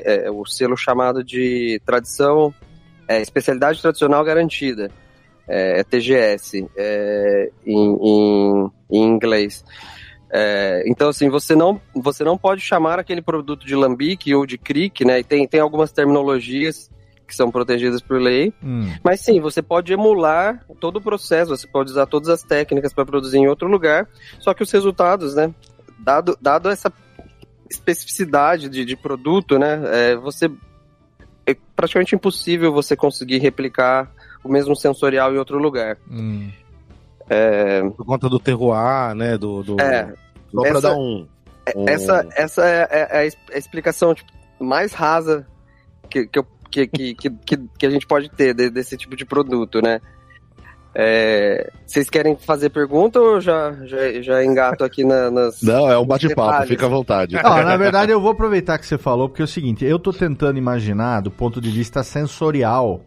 é, 0.05 0.27
é 0.27 0.31
o 0.31 0.45
selo 0.45 0.77
chamado 0.77 1.25
de 1.25 1.81
tradição, 1.87 2.53
é, 3.09 3.23
especialidade 3.23 3.81
tradicional 3.81 4.23
garantida, 4.25 4.91
é, 5.49 5.81
é 5.81 5.85
TGS 5.85 6.69
é, 6.77 7.51
em, 7.67 7.97
em, 8.01 8.71
em 8.91 9.03
inglês. 9.03 9.65
É, 10.35 10.83
então, 10.87 11.11
assim, 11.11 11.29
você 11.29 11.55
não, 11.55 11.81
você 11.95 12.25
não 12.25 12.39
pode 12.39 12.63
chamar 12.63 12.99
aquele 12.99 13.21
produto 13.21 13.67
de 13.67 13.77
lambique 13.77 14.35
ou 14.35 14.47
de 14.47 14.57
cric, 14.57 15.05
né? 15.05 15.21
E 15.21 15.25
tem, 15.25 15.47
tem 15.47 15.61
algumas 15.61 15.93
terminologias 15.93 16.91
que 17.27 17.37
são 17.37 17.51
protegidas 17.51 18.03
por 18.03 18.21
lei, 18.21 18.53
Hum. 18.63 18.93
mas 19.03 19.21
sim, 19.21 19.41
você 19.41 19.63
pode 19.63 19.91
emular 19.91 20.67
todo 20.79 20.97
o 20.97 21.01
processo, 21.01 21.57
você 21.57 21.67
pode 21.67 21.91
usar 21.91 22.05
todas 22.05 22.29
as 22.29 22.43
técnicas 22.43 22.93
para 22.93 23.07
produzir 23.07 23.39
em 23.39 23.49
outro 23.49 23.69
lugar, 23.69 24.07
só 24.39 24.53
que 24.53 24.63
os 24.63 24.71
resultados, 24.71 25.35
né, 25.35 25.51
dado, 25.99 26.37
dado 26.39 26.69
essa 26.69 26.93
especificidade 27.71 28.69
de, 28.69 28.85
de 28.85 28.97
produto, 28.97 29.59
né, 29.59 29.81
é, 29.87 30.17
você 30.17 30.51
é 31.47 31.57
praticamente 31.75 32.15
impossível 32.15 32.71
você 32.71 32.95
conseguir 32.95 33.39
replicar 33.39 34.13
o 34.45 34.49
mesmo 34.49 34.75
sensorial 34.77 35.33
em 35.35 35.39
outro 35.39 35.59
lugar. 35.59 35.97
Hum. 36.11 36.51
Por 37.97 38.05
conta 38.05 38.29
do 38.29 38.39
terroir, 38.39 39.15
né? 39.15 39.39
Do, 39.39 39.63
do... 39.63 39.81
É, 39.81 40.13
Só 40.53 40.61
pra 40.61 40.71
Essa- 40.71 40.81
dar 40.83 40.95
um. 40.97 41.27
um- 41.77 41.89
essa, 41.89 42.29
essa 42.37 42.67
é, 42.67 42.89
é 42.91 43.19
a 43.19 43.25
es- 43.27 43.37
a 43.55 43.57
explicação 43.59 44.15
tipo, 44.15 44.31
mais 44.61 44.93
rasa 44.93 45.47
que, 46.11 46.27
que, 46.27 46.39
eu- 46.39 46.47
que, 46.71 46.87
que, 46.87 47.15
que, 47.15 47.31
que- 47.31 47.69
que 47.79 47.87
a 47.87 47.91
gente 47.91 48.07
pode 48.07 48.29
ter 48.31 48.53
de- 48.55 48.69
desse 48.69 48.97
tipo 48.99 49.17
de 49.17 49.25
produto, 49.25 49.81
né? 49.81 50.01
É, 50.95 51.71
vocês 51.87 52.11
querem 52.11 52.37
fazer 52.37 52.69
pergunta 52.69 53.19
ou 53.19 53.41
já, 53.41 53.73
já, 53.87 54.21
já 54.21 54.45
engato 54.45 54.85
aqui 54.85 55.03
na- 55.05 55.31
nas. 55.31 55.63
Não, 55.65 55.91
é 55.91 55.99
um 55.99 56.05
bate-papo, 56.05 56.67
fica 56.67 56.85
à 56.85 56.89
vontade. 56.89 57.35
Ó, 57.43 57.63
na 57.63 57.77
verdade, 57.79 58.13
eu 58.13 58.21
vou 58.21 58.33
aproveitar 58.33 58.79
que 58.79 58.85
você 58.85 58.99
falou, 58.99 59.27
porque 59.29 59.41
é 59.41 59.45
o 59.47 59.49
seguinte, 59.49 59.87
eu 59.87 59.99
tô 59.99 60.13
tentando 60.13 60.59
imaginar, 60.59 61.23
do 61.23 61.31
ponto 61.31 61.63
de 61.63 61.71
vista 61.71 62.03
sensorial, 62.03 63.01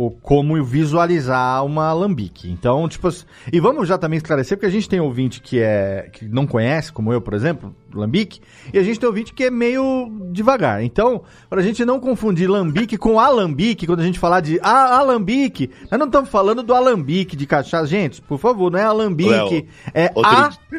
o 0.00 0.12
como 0.12 0.62
visualizar 0.62 1.64
uma 1.64 1.88
alambique. 1.88 2.48
Então, 2.48 2.88
tipo, 2.88 3.08
assim- 3.08 3.24
e 3.52 3.58
vamos 3.58 3.88
já 3.88 3.98
também 3.98 4.16
esclarecer, 4.16 4.56
porque 4.56 4.66
a 4.66 4.70
gente 4.70 4.88
tem 4.88 5.00
ouvinte 5.00 5.40
que 5.42 5.58
é 5.60 6.08
que 6.12 6.24
não 6.28 6.46
conhece, 6.46 6.92
como 6.92 7.12
eu, 7.12 7.20
por 7.20 7.34
exemplo, 7.34 7.74
lambique, 7.92 8.40
e 8.72 8.78
a 8.78 8.82
gente 8.84 9.00
tem 9.00 9.08
ouvinte 9.08 9.34
que 9.34 9.42
é 9.44 9.50
meio 9.50 10.08
devagar. 10.30 10.84
Então, 10.84 11.22
para 11.50 11.60
a 11.60 11.64
gente 11.64 11.84
não 11.84 11.98
confundir 11.98 12.48
lambique 12.48 12.96
com 12.96 13.18
alambique, 13.18 13.86
quando 13.88 13.98
a 14.00 14.04
gente 14.04 14.20
falar 14.20 14.40
de 14.40 14.60
ah, 14.62 14.98
alambique, 14.98 15.68
nós 15.90 15.98
não 15.98 16.06
estamos 16.06 16.30
falando 16.30 16.62
do 16.62 16.72
alambique 16.74 17.34
de 17.34 17.44
cachaça. 17.46 17.86
Gente, 17.88 18.22
por 18.22 18.38
favor, 18.38 18.70
não 18.70 18.78
é 18.78 18.84
alambique, 18.84 19.30
Léo, 19.30 19.66
é 19.92 20.12
outro 20.14 20.30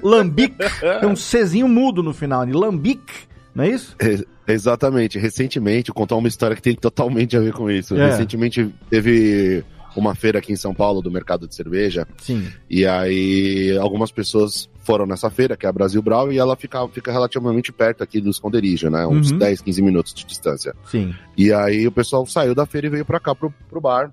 alambique. 0.02 0.56
Tem 1.02 1.10
um 1.10 1.14
Czinho 1.16 1.68
mudo 1.68 2.02
no 2.02 2.14
final, 2.14 2.46
de 2.46 2.54
lambique, 2.54 3.28
não 3.54 3.66
é 3.66 3.70
isso? 3.70 3.96
Re- 4.00 4.26
Exatamente. 4.54 5.18
Recentemente, 5.20 5.88
vou 5.90 5.96
contar 5.96 6.16
uma 6.16 6.28
história 6.28 6.56
que 6.56 6.62
tem 6.62 6.76
totalmente 6.76 7.36
a 7.38 7.40
ver 7.40 7.54
com 7.54 7.70
isso. 7.70 7.96
É. 7.96 8.06
Recentemente 8.10 8.74
teve 8.90 9.64
uma 9.96 10.14
feira 10.16 10.40
aqui 10.40 10.54
em 10.54 10.56
São 10.56 10.74
Paulo 10.74 11.02
do 11.02 11.12
mercado 11.12 11.48
de 11.48 11.56
cerveja. 11.56 12.08
Sim. 12.18 12.48
E 12.70 12.86
aí 12.86 13.78
algumas 13.78 14.12
pessoas 14.12 14.70
foram 14.84 15.06
nessa 15.06 15.30
feira, 15.30 15.58
que 15.58 15.66
é 15.66 15.70
a 15.70 15.74
Brasil 15.74 16.02
Brau, 16.02 16.32
e 16.32 16.38
ela 16.38 16.56
fica, 16.56 16.88
fica 16.88 17.12
relativamente 17.12 17.72
perto 17.72 18.04
aqui 18.04 18.20
do 18.22 18.30
esconderijo, 18.30 18.90
né? 18.90 19.06
Uns 19.06 19.32
Uhum. 19.32 19.38
10, 19.38 19.62
15 19.62 19.82
minutos 19.82 20.14
de 20.14 20.26
distância. 20.26 20.74
Sim. 20.90 21.14
E 21.38 21.52
aí 21.54 21.86
o 21.88 21.92
pessoal 21.92 22.26
saiu 22.26 22.56
da 22.56 22.66
feira 22.66 22.88
e 22.88 22.90
veio 22.90 23.06
pra 23.06 23.20
cá, 23.20 23.36
pro, 23.36 23.54
pro 23.70 23.82
bar, 23.82 24.12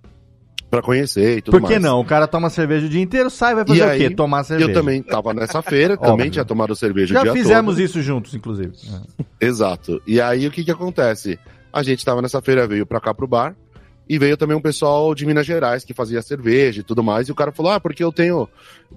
pra 0.76 0.83
conhecer 0.83 1.38
e 1.38 1.42
tudo 1.42 1.59
Por 1.59 1.66
que 1.66 1.73
mais. 1.75 1.83
não? 1.83 2.00
O 2.00 2.04
cara 2.04 2.26
toma 2.26 2.50
cerveja 2.50 2.87
o 2.87 2.88
dia 2.88 3.00
inteiro, 3.00 3.30
sai, 3.30 3.54
vai 3.54 3.66
fazer 3.66 3.80
E 3.80 3.83
o 3.83 3.88
aí, 3.88 3.99
quê? 3.99 4.14
Tomar 4.14 4.45
cerveja. 4.45 4.71
Eu 4.71 4.75
também 4.75 5.02
tava 5.02 5.33
nessa 5.33 5.62
feira, 5.62 5.97
também 5.99 6.28
tinha 6.30 6.45
tomado 6.45 6.75
cerveja 6.76 7.14
o 7.14 7.16
Já 7.16 7.23
dia 7.23 7.33
fizemos 7.33 7.75
todo. 7.76 7.85
isso 7.85 8.02
juntos, 8.02 8.35
inclusive. 8.35 8.73
Exato. 9.40 10.00
E 10.06 10.21
aí 10.21 10.47
o 10.47 10.50
que 10.50 10.64
que 10.64 10.71
acontece? 10.71 11.38
A 11.73 11.83
gente 11.83 12.04
tava 12.04 12.21
nessa 12.21 12.40
feira, 12.42 12.66
veio 12.66 12.85
pra 12.87 13.00
cá 13.00 13.14
pro 13.14 13.26
bar, 13.26 13.54
e 14.09 14.18
veio 14.18 14.37
também 14.37 14.56
um 14.56 14.61
pessoal 14.61 15.14
de 15.14 15.26
Minas 15.26 15.45
Gerais 15.47 15.85
que 15.85 15.92
fazia 15.92 16.23
cerveja 16.23 16.80
e 16.80 16.85
tudo 16.85 17.02
mais, 17.02 17.28
e 17.28 17.33
o 17.33 17.35
cara 17.35 17.50
falou, 17.52 17.73
ah, 17.73 17.80
porque 17.80 18.04
eu 18.04 18.12
tenho, 18.12 18.49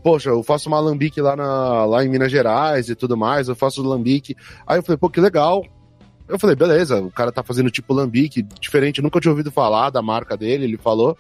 poxa, 0.04 0.30
eu 0.30 0.44
faço 0.44 0.68
uma 0.70 0.78
alambique 0.78 1.20
lá, 1.20 1.36
na, 1.36 1.86
lá 1.86 2.04
em 2.06 2.10
Minas 2.10 2.32
Gerais 2.32 2.90
e 2.90 2.96
tudo 2.96 3.18
mais, 3.18 3.48
eu 3.48 3.56
faço 3.56 3.82
lambique. 3.82 4.36
Aí 4.68 4.78
eu 4.78 4.84
falei, 4.84 4.98
pô, 4.98 5.10
que 5.10 5.20
legal. 5.20 5.66
Eu 6.28 6.38
falei, 6.38 6.56
beleza, 6.56 7.02
o 7.02 7.10
cara 7.10 7.32
tá 7.32 7.42
fazendo 7.42 7.72
tipo 7.72 7.92
lambique, 7.92 8.44
diferente, 8.62 9.02
nunca 9.02 9.20
tinha 9.20 9.32
ouvido 9.32 9.52
falar 9.52 9.90
da 9.90 10.00
marca 10.00 10.38
dele, 10.38 10.66
ele 10.66 10.78
falou. 10.78 11.18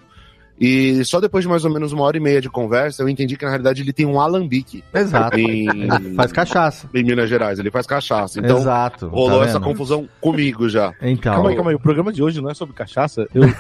E 0.59 1.03
só 1.05 1.21
depois 1.21 1.43
de 1.43 1.49
mais 1.49 1.63
ou 1.63 1.71
menos 1.71 1.93
uma 1.93 2.03
hora 2.03 2.17
e 2.17 2.19
meia 2.19 2.41
de 2.41 2.49
conversa, 2.49 3.01
eu 3.01 3.07
entendi 3.07 3.37
que 3.37 3.45
na 3.45 3.51
realidade 3.51 3.81
ele 3.81 3.93
tem 3.93 4.05
um 4.05 4.19
alambique 4.19 4.83
Exato. 4.93 5.39
em, 5.39 5.87
faz 6.15 6.33
cachaça. 6.33 6.89
em 6.93 7.03
Minas 7.03 7.29
Gerais, 7.29 7.59
ele 7.59 7.71
faz 7.71 7.87
cachaça. 7.87 8.39
Então, 8.39 8.57
Exato. 8.57 9.07
rolou 9.07 9.39
tá 9.39 9.45
essa 9.45 9.59
confusão 9.59 10.07
comigo 10.19 10.67
já. 10.67 10.93
Então, 11.01 11.33
Calma 11.33 11.49
aí, 11.49 11.55
calma 11.55 11.71
aí. 11.71 11.75
O 11.75 11.79
programa 11.79 12.11
de 12.11 12.21
hoje 12.21 12.41
não 12.41 12.49
é 12.49 12.53
sobre 12.53 12.75
cachaça? 12.75 13.25
Eu, 13.33 13.43
eu, 13.43 13.49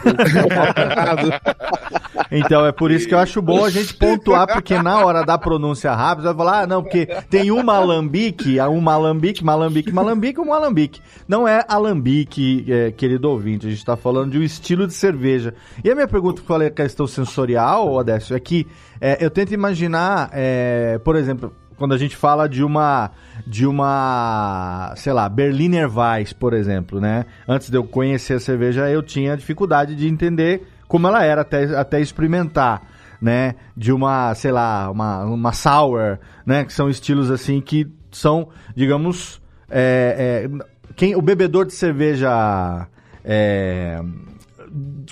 então, 2.31 2.65
é 2.65 2.71
por 2.73 2.91
isso 2.91 3.07
que 3.07 3.13
eu 3.13 3.19
acho 3.19 3.41
bom 3.41 3.63
a 3.63 3.69
gente 3.69 3.93
pontuar, 3.93 4.47
porque 4.47 4.77
na 4.81 5.05
hora 5.05 5.23
da 5.23 5.37
pronúncia 5.37 5.93
rápida, 5.93 6.33
vai 6.33 6.45
falar, 6.45 6.63
ah, 6.63 6.67
não, 6.67 6.83
porque 6.83 7.05
tem 7.29 7.49
uma 7.49 7.75
alambique, 7.75 8.59
um 8.59 8.81
malambique, 8.81 9.41
malambique, 9.43 9.93
malambique, 9.93 10.41
um 10.41 10.53
alambique. 10.53 11.01
Não 11.27 11.47
é 11.47 11.63
alambique, 11.67 12.65
é, 12.67 12.91
querido 12.91 13.29
ouvinte, 13.29 13.67
a 13.67 13.69
gente 13.69 13.85
tá 13.85 13.95
falando 13.95 14.31
de 14.31 14.39
um 14.39 14.43
estilo 14.43 14.85
de 14.85 14.93
cerveja. 14.93 15.53
E 15.83 15.89
a 15.89 15.95
minha 15.95 16.07
pergunta, 16.07 16.41
que 16.41 16.41
eu 16.41 16.47
falei 16.47 16.67
a 16.67 16.71
questão 16.89 17.05
sensorial, 17.07 17.93
Odécio, 17.93 18.35
é 18.35 18.39
que 18.39 18.67
é, 18.99 19.23
eu 19.23 19.29
tento 19.29 19.53
imaginar, 19.53 20.29
é, 20.33 20.99
por 21.03 21.15
exemplo, 21.15 21.53
quando 21.77 21.93
a 21.93 21.97
gente 21.97 22.15
fala 22.15 22.49
de 22.49 22.63
uma 22.63 23.11
de 23.47 23.65
uma, 23.65 24.93
sei 24.97 25.13
lá, 25.13 25.29
Berliner 25.29 25.89
Weiss, 25.89 26.33
por 26.33 26.53
exemplo, 26.53 26.99
né? 26.99 27.25
Antes 27.47 27.69
de 27.69 27.77
eu 27.77 27.83
conhecer 27.83 28.33
a 28.33 28.39
cerveja, 28.39 28.89
eu 28.89 29.01
tinha 29.01 29.37
dificuldade 29.37 29.95
de 29.95 30.07
entender 30.07 30.67
como 30.87 31.07
ela 31.07 31.23
era 31.23 31.41
até, 31.41 31.63
até 31.77 32.01
experimentar, 32.01 32.81
né? 33.21 33.55
De 33.77 33.93
uma, 33.93 34.35
sei 34.35 34.51
lá, 34.51 34.91
uma, 34.91 35.23
uma 35.23 35.53
sour, 35.53 36.19
né? 36.45 36.65
Que 36.65 36.73
são 36.73 36.89
estilos 36.89 37.31
assim 37.31 37.61
que 37.61 37.87
são, 38.11 38.49
digamos, 38.75 39.41
é, 39.69 40.47
é, 40.47 40.65
quem, 40.95 41.15
o 41.15 41.21
bebedor 41.21 41.65
de 41.65 41.73
cerveja 41.73 42.87
é, 43.23 44.01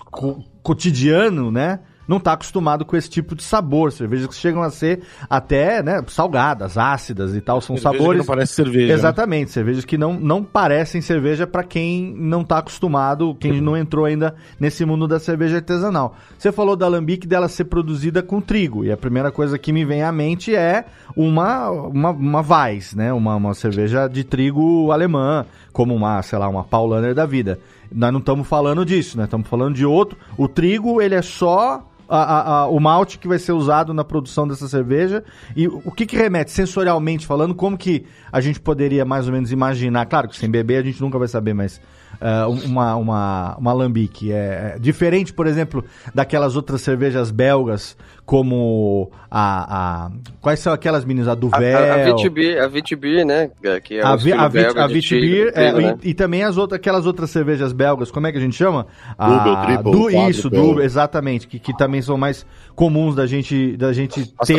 co- 0.10 0.44
cotidiano, 0.64 1.52
né? 1.52 1.80
Não 2.08 2.16
está 2.18 2.32
acostumado 2.32 2.86
com 2.86 2.96
esse 2.96 3.10
tipo 3.10 3.36
de 3.36 3.44
sabor. 3.44 3.92
Cervejas 3.92 4.28
que 4.28 4.36
chegam 4.36 4.64
a 4.64 4.70
ser 4.70 5.02
até, 5.30 5.84
né, 5.84 6.02
salgadas, 6.08 6.78
ácidas 6.78 7.36
e 7.36 7.42
tal. 7.42 7.60
São 7.60 7.76
Cerveja 7.76 7.92
que 7.92 7.98
sabores. 8.00 8.20
não 8.20 8.26
parece 8.26 8.54
cerveja. 8.54 8.88
né? 8.88 8.94
Exatamente, 8.94 9.52
cervejas 9.52 9.84
que 9.84 9.98
não, 9.98 10.14
não 10.18 10.42
parecem 10.42 11.02
cerveja 11.02 11.46
para 11.46 11.66
quem 11.66 12.16
não 12.18 12.46
tá 12.46 12.60
acostumado, 12.60 13.36
quem 13.36 13.60
não 13.60 13.76
entrou 13.76 14.06
ainda 14.06 14.34
nesse 14.58 14.86
mundo 14.86 15.06
da 15.06 15.20
cerveja 15.20 15.58
artesanal. 15.58 16.16
Você 16.40 16.50
falou 16.50 16.78
da 16.78 16.86
alambique 16.86 17.28
dela 17.28 17.50
ser 17.50 17.66
produzida 17.66 18.24
com 18.24 18.40
trigo, 18.40 18.86
e 18.86 18.92
a 18.92 18.96
primeira 18.96 19.30
coisa 19.30 19.58
que 19.60 19.74
me 19.74 19.84
vem 19.84 20.02
à 20.02 20.12
mente 20.12 20.56
é 20.56 20.86
uma 21.14 21.70
uma, 21.70 22.12
uma 22.12 22.40
Weiss, 22.42 22.96
né? 22.96 23.12
Uma, 23.12 23.36
uma 23.36 23.54
cerveja 23.54 24.08
de 24.08 24.24
trigo 24.24 24.94
alemã, 24.94 25.46
como 25.74 25.94
uma, 25.94 26.22
sei 26.22 26.40
lá, 26.40 26.48
uma 26.48 26.64
Paulaner 26.64 27.14
da 27.14 27.26
vida. 27.26 27.60
Nós 27.92 28.12
não 28.12 28.20
estamos 28.20 28.48
falando 28.48 28.86
disso, 28.86 29.18
né? 29.18 29.24
Estamos 29.26 29.48
falando 29.48 29.76
de 29.76 29.86
outro. 29.86 30.18
O 30.38 30.48
trigo, 30.48 31.02
ele 31.02 31.16
é 31.16 31.22
só 31.22 31.86
a- 32.10 32.18
a- 32.24 32.60
a- 32.62 32.68
o 32.68 32.80
malte 32.80 33.20
que 33.20 33.28
vai 33.28 33.38
ser 33.38 33.52
usado 33.52 33.94
na 33.94 34.04
produção 34.04 34.48
dessa 34.48 34.68
cerveja 34.68 35.24
e 35.56 35.68
o 35.68 35.92
que, 35.92 36.06
que 36.06 36.16
remete 36.16 36.52
sensorialmente 36.52 37.28
falando, 37.28 37.54
como 37.54 37.78
que 37.78 38.06
a 38.32 38.40
gente 38.40 38.60
poderia 38.62 39.04
mais 39.04 39.28
ou 39.28 39.34
menos 39.34 39.52
imaginar, 39.52 40.06
claro 40.06 40.30
que 40.30 40.38
sem 40.38 40.50
beber 40.50 40.78
a 40.78 40.84
gente 40.84 41.02
nunca 41.02 41.20
vai 41.20 41.28
saber, 41.28 41.54
mas 41.54 41.82
ah, 42.20 42.48
uma, 42.48 42.96
uma, 42.96 43.56
uma 43.58 43.72
alambique 43.72 44.32
é, 44.32 44.74
é 44.76 44.80
diferente, 44.80 45.32
por 45.34 45.48
exemplo, 45.48 45.84
daquelas 46.14 46.56
outras 46.56 46.82
cervejas 46.82 47.32
belgas, 47.32 47.96
como 48.26 49.10
a, 49.32 50.06
a 50.08 50.12
quais 50.42 50.60
são 50.60 50.74
aquelas 50.74 51.06
meninas, 51.06 51.28
a 51.30 51.32
A, 51.32 51.36
Duvel, 51.36 51.78
a, 51.78 51.94
a 51.94 52.04
Vitibir, 52.06 52.62
a 52.62 52.68
Vitibir, 52.68 53.26
né? 53.26 53.50
Que 53.84 53.96
é 54.00 54.04
a, 54.06 54.14
o 54.14 54.18
Vi- 54.18 54.34
a, 54.34 54.48
Vit, 54.48 54.64
belga 54.64 54.84
a 54.84 54.88
Vitibir, 54.88 55.52
é, 55.56 55.72
né? 55.72 55.98
e, 56.04 56.10
e 56.10 56.14
também 56.14 56.44
as 56.44 56.58
outras, 56.58 56.78
aquelas 56.80 57.06
outras 57.06 57.30
cervejas 57.30 57.72
belgas, 57.72 58.12
como 58.12 58.28
é 58.28 58.32
que 58.32 58.38
a 58.38 58.42
gente 58.42 58.56
chama? 58.56 58.88
A, 59.18 59.30
Double, 59.30 59.66
triple, 59.66 59.84
du, 59.92 60.00
quadruple. 60.04 60.30
isso, 60.30 60.50
double, 60.50 60.84
exatamente, 60.84 61.48
que, 61.48 61.58
que 61.60 61.76
também 61.78 62.02
são 62.02 62.18
mais 62.18 62.46
comuns 62.76 63.16
da 63.16 63.26
gente, 63.26 63.78
da 63.78 63.94
gente 63.94 64.34
As 64.40 64.48
ter. 64.48 64.58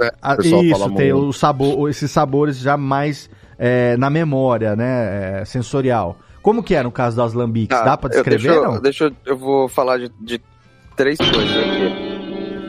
né? 0.00 0.10
isso, 0.62 0.78
fala 0.78 0.94
ter 0.94 1.12
o 1.12 1.32
sabor, 1.32 1.90
esses 1.90 2.10
sabores 2.10 2.58
já 2.58 2.76
mais 2.78 3.28
é, 3.58 3.96
na 3.98 4.08
memória, 4.08 4.74
né, 4.74 5.40
é, 5.40 5.44
sensorial. 5.44 6.18
Como 6.42 6.62
que 6.62 6.74
é 6.74 6.82
no 6.82 6.90
caso 6.90 7.16
das 7.16 7.32
lambiques? 7.32 7.78
Tá, 7.78 7.84
Dá 7.84 7.96
pra 7.96 8.08
eu- 8.08 8.12
descrever, 8.14 8.42
deixa, 8.48 8.58
eu- 8.58 8.64
não? 8.72 8.80
deixa 8.80 9.12
eu, 9.26 9.36
vou 9.36 9.68
falar 9.68 9.98
de, 9.98 10.10
de 10.20 10.40
três 10.96 11.16
coisas 11.18 11.56
aqui. 11.56 12.12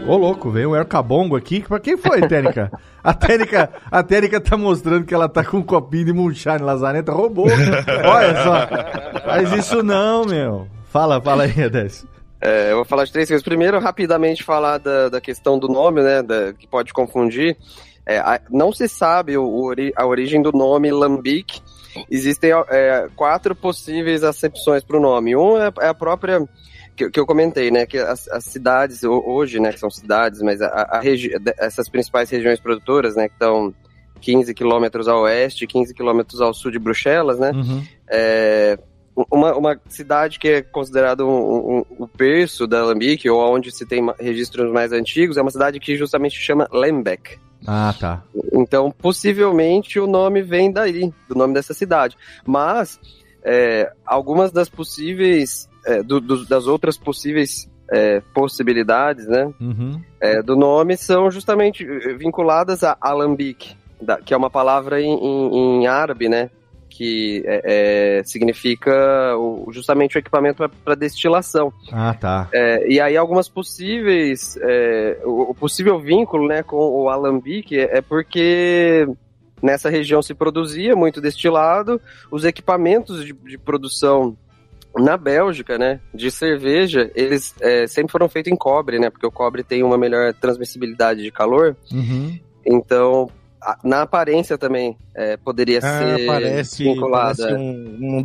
Ô, 0.08 0.18
louco, 0.18 0.51
veio 0.51 0.72
um 0.72 0.75
Ercabongo 0.75 1.36
aqui. 1.36 1.62
Pra 1.62 1.80
quem 1.80 1.96
foi, 1.98 2.22
Tênica? 2.27 2.70
A 3.01 3.13
Tênica, 3.13 3.70
a 3.89 4.03
Tênica 4.03 4.39
tá 4.42 4.58
mostrando 4.58 5.06
que 5.06 5.13
ela 5.13 5.30
tá 5.30 5.46
com 5.46 5.58
um 5.58 5.63
copinho 5.63 6.06
de 6.06 6.13
moonshine 6.13 6.58
lazarenta. 6.60 7.12
Roubou. 7.13 7.48
Olha 7.48 8.44
só. 8.44 9.22
Faz 9.25 9.51
isso 9.53 9.82
não, 9.82 10.25
meu. 10.25 10.68
Fala, 10.92 11.22
fala 11.22 11.44
aí, 11.44 11.58
Edécio. 11.58 12.08
É, 12.42 12.72
eu 12.72 12.75
vou 12.75 12.86
falar 12.86 13.06
de 13.06 13.13
três 13.13 13.30
coisas. 13.30 13.44
Primeiro, 13.44 13.80
rapidamente 13.80 14.44
falar 14.44 14.77
da, 14.77 15.08
da 15.08 15.22
questão 15.22 15.58
do 15.58 15.70
nome, 15.70 16.01
né? 16.01 16.22
Da, 16.22 16.51
que 16.51 16.68
pode 16.68 16.92
confundir. 16.92 17.56
É, 18.06 18.20
a, 18.20 18.42
não 18.51 18.74
se 18.74 18.89
sabe 18.89 19.38
o, 19.38 19.46
o, 19.46 19.72
a 19.96 20.06
origem 20.06 20.42
do 20.42 20.51
nome 20.51 20.92
Lambic. 20.92 21.62
Existem 22.10 22.52
é, 22.70 23.08
quatro 23.16 23.56
possíveis 23.56 24.24
acepções 24.24 24.84
para 24.84 24.98
o 24.98 25.02
nome. 25.02 25.36
Um 25.36 25.58
é, 25.58 25.72
é 25.82 25.88
a 25.88 25.94
própria 25.94 26.48
que, 26.96 27.10
que, 27.10 27.20
eu 27.20 27.26
comentei, 27.26 27.72
né? 27.72 27.86
Que 27.86 27.98
as, 27.98 28.28
as, 28.28 28.46
cidades 28.46 29.04
hoje, 29.04 29.60
né? 29.60 29.72
Que 29.72 29.80
são 29.80 29.90
cidades, 29.90 30.42
mas 30.42 30.62
a, 30.62 30.68
a 30.68 31.02
essas 31.58 31.90
principais 31.90 32.30
regiões 32.30 32.60
produtoras, 32.60 33.16
né? 33.16 33.28
Que 33.28 33.36
estão 33.36 33.74
15 34.22 34.54
quilômetros 34.54 35.08
a 35.08 35.18
oeste, 35.18 35.68
15 35.68 35.94
quilômetros 35.94 36.42
ao 36.42 36.54
sul 36.54 36.72
de 36.72 36.80
Bruxelas, 36.80 37.40
né? 37.40 37.52
Uhum. 37.52 37.84
É, 38.08 38.78
uma, 39.16 39.56
uma 39.56 39.82
cidade 39.88 40.40
que 40.40 40.48
é 40.48 40.62
considerada 40.62 41.26
um, 41.26 41.30
um, 41.78 41.86
o 42.00 42.08
berço 42.08 42.66
da 42.66 42.82
Alambique, 42.82 43.30
ou 43.30 43.40
onde 43.40 43.72
se 43.72 43.86
tem 43.86 44.04
registros 44.20 44.72
mais 44.72 44.92
antigos, 44.92 45.38
é 45.38 45.42
uma 45.42 45.52
cidade 45.52 45.80
que 45.80 45.96
justamente 45.96 46.36
chama 46.40 46.68
Lembeck. 46.72 47.38
Ah, 47.65 47.93
tá. 47.98 48.24
Então, 48.51 48.91
possivelmente 48.91 50.00
o 50.00 50.08
nome 50.08 50.41
vem 50.41 50.72
daí, 50.72 51.13
do 51.27 51.36
nome 51.36 51.53
dessa 51.53 51.74
cidade. 51.74 52.17
Mas, 52.46 53.00
é, 53.43 53.91
algumas 54.05 54.51
das 54.51 54.70
possíveis, 54.70 55.70
é, 55.86 56.01
do, 56.03 56.20
do, 56.20 56.46
das 56.46 56.67
outras 56.67 56.98
possíveis 56.98 57.70
é, 57.91 58.22
possibilidades, 58.34 59.27
né, 59.27 59.51
uhum. 59.60 60.01
É, 60.20 60.41
do 60.41 60.55
nome 60.55 60.98
são 60.98 61.29
justamente 61.29 61.86
vinculadas 62.17 62.84
a 62.84 62.98
alambique, 63.00 63.75
que 64.25 64.34
é 64.34 64.38
uma 64.38 64.50
palavra 64.50 65.01
em, 65.01 65.13
em, 65.13 65.82
em 65.84 65.88
árabe, 65.88 66.29
né, 66.29 66.50
que 66.94 67.44
é, 67.48 68.20
é, 68.20 68.24
significa 68.24 69.36
o, 69.36 69.72
justamente 69.72 70.16
o 70.16 70.20
equipamento 70.20 70.70
para 70.86 70.94
destilação. 70.94 71.74
Ah, 71.92 72.14
tá. 72.14 72.48
É, 72.54 72.88
e 72.88 73.02
aí 73.02 73.18
algumas 73.18 73.50
possíveis, 73.50 74.56
é, 74.62 75.20
o, 75.24 75.50
o, 75.50 75.56
possível 75.56 76.00
vínculo 76.00 76.48
né, 76.48 76.62
com 76.62 76.78
o 76.78 77.10
alambique 77.10 77.80
é, 77.80 77.98
é 77.98 78.02
porque 78.02 79.08
nessa 79.60 79.90
região 79.90 80.22
se 80.22 80.36
produzia 80.36 80.96
muito 80.96 81.20
destilado, 81.20 82.00
os 82.30 82.46
equipamentos 82.46 83.26
de, 83.26 83.34
de 83.34 83.58
produção 83.58 84.38
na 84.96 85.18
Bélgica, 85.18 85.80
né, 85.80 86.00
de 86.14 86.30
cerveja, 86.30 87.10
eles 87.16 87.56
é, 87.60 87.88
sempre 87.88 88.12
foram 88.12 88.30
feitos 88.30 88.54
em 88.54 88.56
cobre, 88.56 89.00
né, 89.00 89.10
porque 89.10 89.26
o 89.26 89.32
cobre 89.32 89.64
tem 89.64 89.82
uma 89.82 89.98
melhor 89.98 90.32
transmissibilidade 90.36 91.24
de 91.24 91.32
calor. 91.32 91.76
Uhum. 91.92 92.38
Então, 92.64 93.32
na 93.84 94.01
aparência 94.01 94.58
também 94.58 94.98
é, 95.15 95.38
poderia 95.38 95.79
ah, 95.79 95.82
ser 95.82 96.25
parece, 96.25 96.84
vinculada. 96.84 97.43
Parece 97.43 97.55
um, 97.55 98.20
um, 98.20 98.24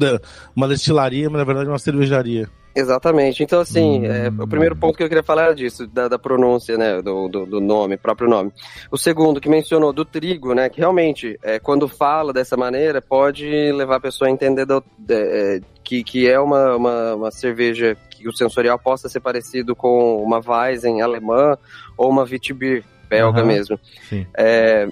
uma 0.54 0.68
destilaria, 0.68 1.28
mas 1.28 1.38
na 1.38 1.44
verdade 1.44 1.68
uma 1.68 1.78
cervejaria. 1.78 2.48
Exatamente. 2.78 3.42
Então, 3.42 3.60
assim, 3.60 4.00
hum. 4.00 4.04
é, 4.04 4.28
o 4.28 4.46
primeiro 4.46 4.76
ponto 4.76 4.96
que 4.96 5.02
eu 5.02 5.08
queria 5.08 5.22
falar 5.22 5.46
era 5.46 5.54
disso, 5.54 5.86
da, 5.86 6.06
da 6.06 6.18
pronúncia, 6.18 6.78
né, 6.78 7.02
do, 7.02 7.28
do, 7.28 7.44
do, 7.44 7.60
nome, 7.60 7.96
próprio 7.96 8.28
nome. 8.28 8.52
O 8.90 8.96
segundo, 8.96 9.40
que 9.40 9.48
mencionou 9.48 9.92
do 9.92 10.04
trigo, 10.04 10.54
né, 10.54 10.68
que 10.68 10.78
realmente, 10.78 11.36
é, 11.42 11.58
quando 11.58 11.88
fala 11.88 12.32
dessa 12.32 12.56
maneira, 12.56 13.02
pode 13.02 13.46
levar 13.72 13.96
a 13.96 14.00
pessoa 14.00 14.28
a 14.28 14.30
entender 14.30 14.64
do, 14.64 14.84
é, 15.10 15.60
que, 15.82 16.04
que 16.04 16.28
é 16.28 16.38
uma, 16.38 16.76
uma, 16.76 17.14
uma, 17.14 17.30
cerveja 17.32 17.96
que 18.10 18.28
o 18.28 18.32
sensorial 18.32 18.78
possa 18.78 19.08
ser 19.08 19.20
parecido 19.20 19.74
com 19.74 20.22
uma 20.22 20.40
Weizen 20.40 21.02
alemã 21.02 21.58
ou 21.96 22.08
uma 22.08 22.22
Witbier 22.22 22.84
belga 23.08 23.40
uhum. 23.40 23.46
mesmo. 23.46 23.80
Sim. 24.08 24.26
É, 24.36 24.86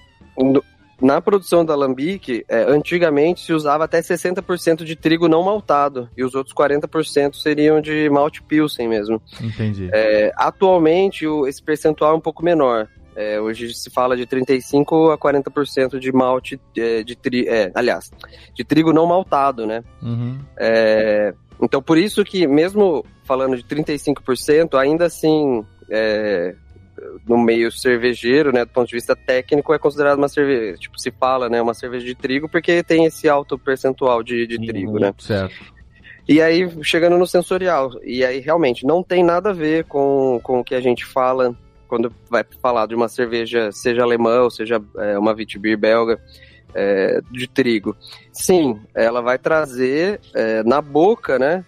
na 1.00 1.20
produção 1.20 1.64
da 1.64 1.74
Alambique, 1.74 2.44
é, 2.48 2.62
antigamente 2.62 3.44
se 3.44 3.52
usava 3.52 3.84
até 3.84 4.00
60% 4.00 4.84
de 4.84 4.96
trigo 4.96 5.28
não 5.28 5.42
maltado 5.42 6.08
e 6.16 6.24
os 6.24 6.34
outros 6.34 6.54
40% 6.54 7.34
seriam 7.34 7.80
de 7.80 8.08
malte 8.08 8.42
pilsen 8.42 8.88
mesmo. 8.88 9.20
Entendi. 9.40 9.90
É, 9.92 10.32
atualmente 10.36 11.26
o, 11.26 11.46
esse 11.46 11.62
percentual 11.62 12.12
é 12.12 12.16
um 12.16 12.20
pouco 12.20 12.44
menor. 12.44 12.88
É, 13.14 13.40
hoje 13.40 13.72
se 13.72 13.90
fala 13.90 14.16
de 14.16 14.26
35 14.26 15.10
a 15.10 15.18
40% 15.18 15.98
de 15.98 16.12
malte 16.12 16.60
é, 16.76 17.02
de 17.02 17.16
trigo, 17.16 17.48
é, 17.48 17.70
aliás, 17.74 18.10
de 18.54 18.62
trigo 18.62 18.92
não 18.92 19.06
maltado, 19.06 19.66
né? 19.66 19.82
Uhum. 20.02 20.38
É, 20.58 21.34
então 21.62 21.82
por 21.82 21.96
isso 21.96 22.22
que 22.24 22.46
mesmo 22.46 23.04
falando 23.24 23.56
de 23.56 23.64
35%, 23.64 24.78
ainda 24.78 25.06
assim 25.06 25.64
é, 25.90 26.54
no 27.26 27.38
meio 27.38 27.70
cervejeiro, 27.70 28.52
né, 28.52 28.64
do 28.64 28.70
ponto 28.70 28.88
de 28.88 28.94
vista 28.94 29.14
técnico, 29.14 29.74
é 29.74 29.78
considerado 29.78 30.18
uma 30.18 30.28
cerveja, 30.28 30.78
tipo, 30.78 30.98
se 30.98 31.10
fala, 31.10 31.48
né, 31.48 31.60
uma 31.60 31.74
cerveja 31.74 32.04
de 32.04 32.14
trigo, 32.14 32.48
porque 32.48 32.82
tem 32.82 33.04
esse 33.04 33.28
alto 33.28 33.58
percentual 33.58 34.22
de, 34.22 34.46
de 34.46 34.58
trigo, 34.58 34.98
né? 34.98 35.14
Certo. 35.18 35.76
E 36.28 36.42
aí, 36.42 36.68
chegando 36.82 37.16
no 37.16 37.26
sensorial, 37.26 37.92
e 38.02 38.24
aí 38.24 38.40
realmente 38.40 38.84
não 38.84 39.02
tem 39.02 39.22
nada 39.22 39.50
a 39.50 39.52
ver 39.52 39.84
com, 39.84 40.40
com 40.42 40.60
o 40.60 40.64
que 40.64 40.74
a 40.74 40.80
gente 40.80 41.04
fala 41.04 41.56
quando 41.86 42.12
vai 42.28 42.44
falar 42.60 42.86
de 42.86 42.96
uma 42.96 43.08
cerveja, 43.08 43.70
seja 43.70 44.02
alemã 44.02 44.40
ou 44.42 44.50
seja 44.50 44.82
é, 44.98 45.16
uma 45.16 45.32
Witbier 45.32 45.78
belga, 45.78 46.20
é, 46.74 47.20
de 47.30 47.46
trigo. 47.46 47.96
Sim, 48.32 48.80
ela 48.92 49.22
vai 49.22 49.38
trazer 49.38 50.20
é, 50.34 50.64
na 50.64 50.82
boca, 50.82 51.38
né, 51.38 51.64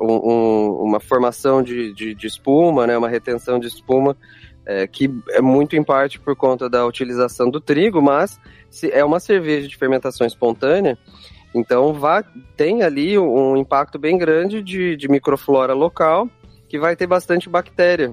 um, 0.00 0.70
uma 0.82 1.00
formação 1.00 1.62
de, 1.62 1.92
de, 1.92 2.14
de, 2.14 2.26
espuma, 2.26 2.86
né, 2.86 2.96
uma 2.96 3.08
retenção 3.08 3.58
de 3.58 3.66
espuma, 3.66 4.16
é, 4.64 4.86
que 4.86 5.10
é 5.30 5.40
muito 5.40 5.76
em 5.76 5.82
parte 5.82 6.18
por 6.18 6.34
conta 6.36 6.68
da 6.68 6.84
utilização 6.84 7.50
do 7.50 7.60
trigo, 7.60 8.02
mas 8.02 8.40
se 8.70 8.90
é 8.90 9.04
uma 9.04 9.20
cerveja 9.20 9.68
de 9.68 9.76
fermentação 9.76 10.26
espontânea, 10.26 10.98
então 11.54 11.94
vai, 11.94 12.22
tem 12.56 12.82
ali 12.82 13.18
um 13.18 13.56
impacto 13.56 13.98
bem 13.98 14.18
grande 14.18 14.62
de, 14.62 14.96
de 14.96 15.08
microflora 15.08 15.72
local, 15.72 16.28
que 16.68 16.78
vai 16.78 16.94
ter 16.96 17.06
bastante 17.06 17.48
bactéria, 17.48 18.12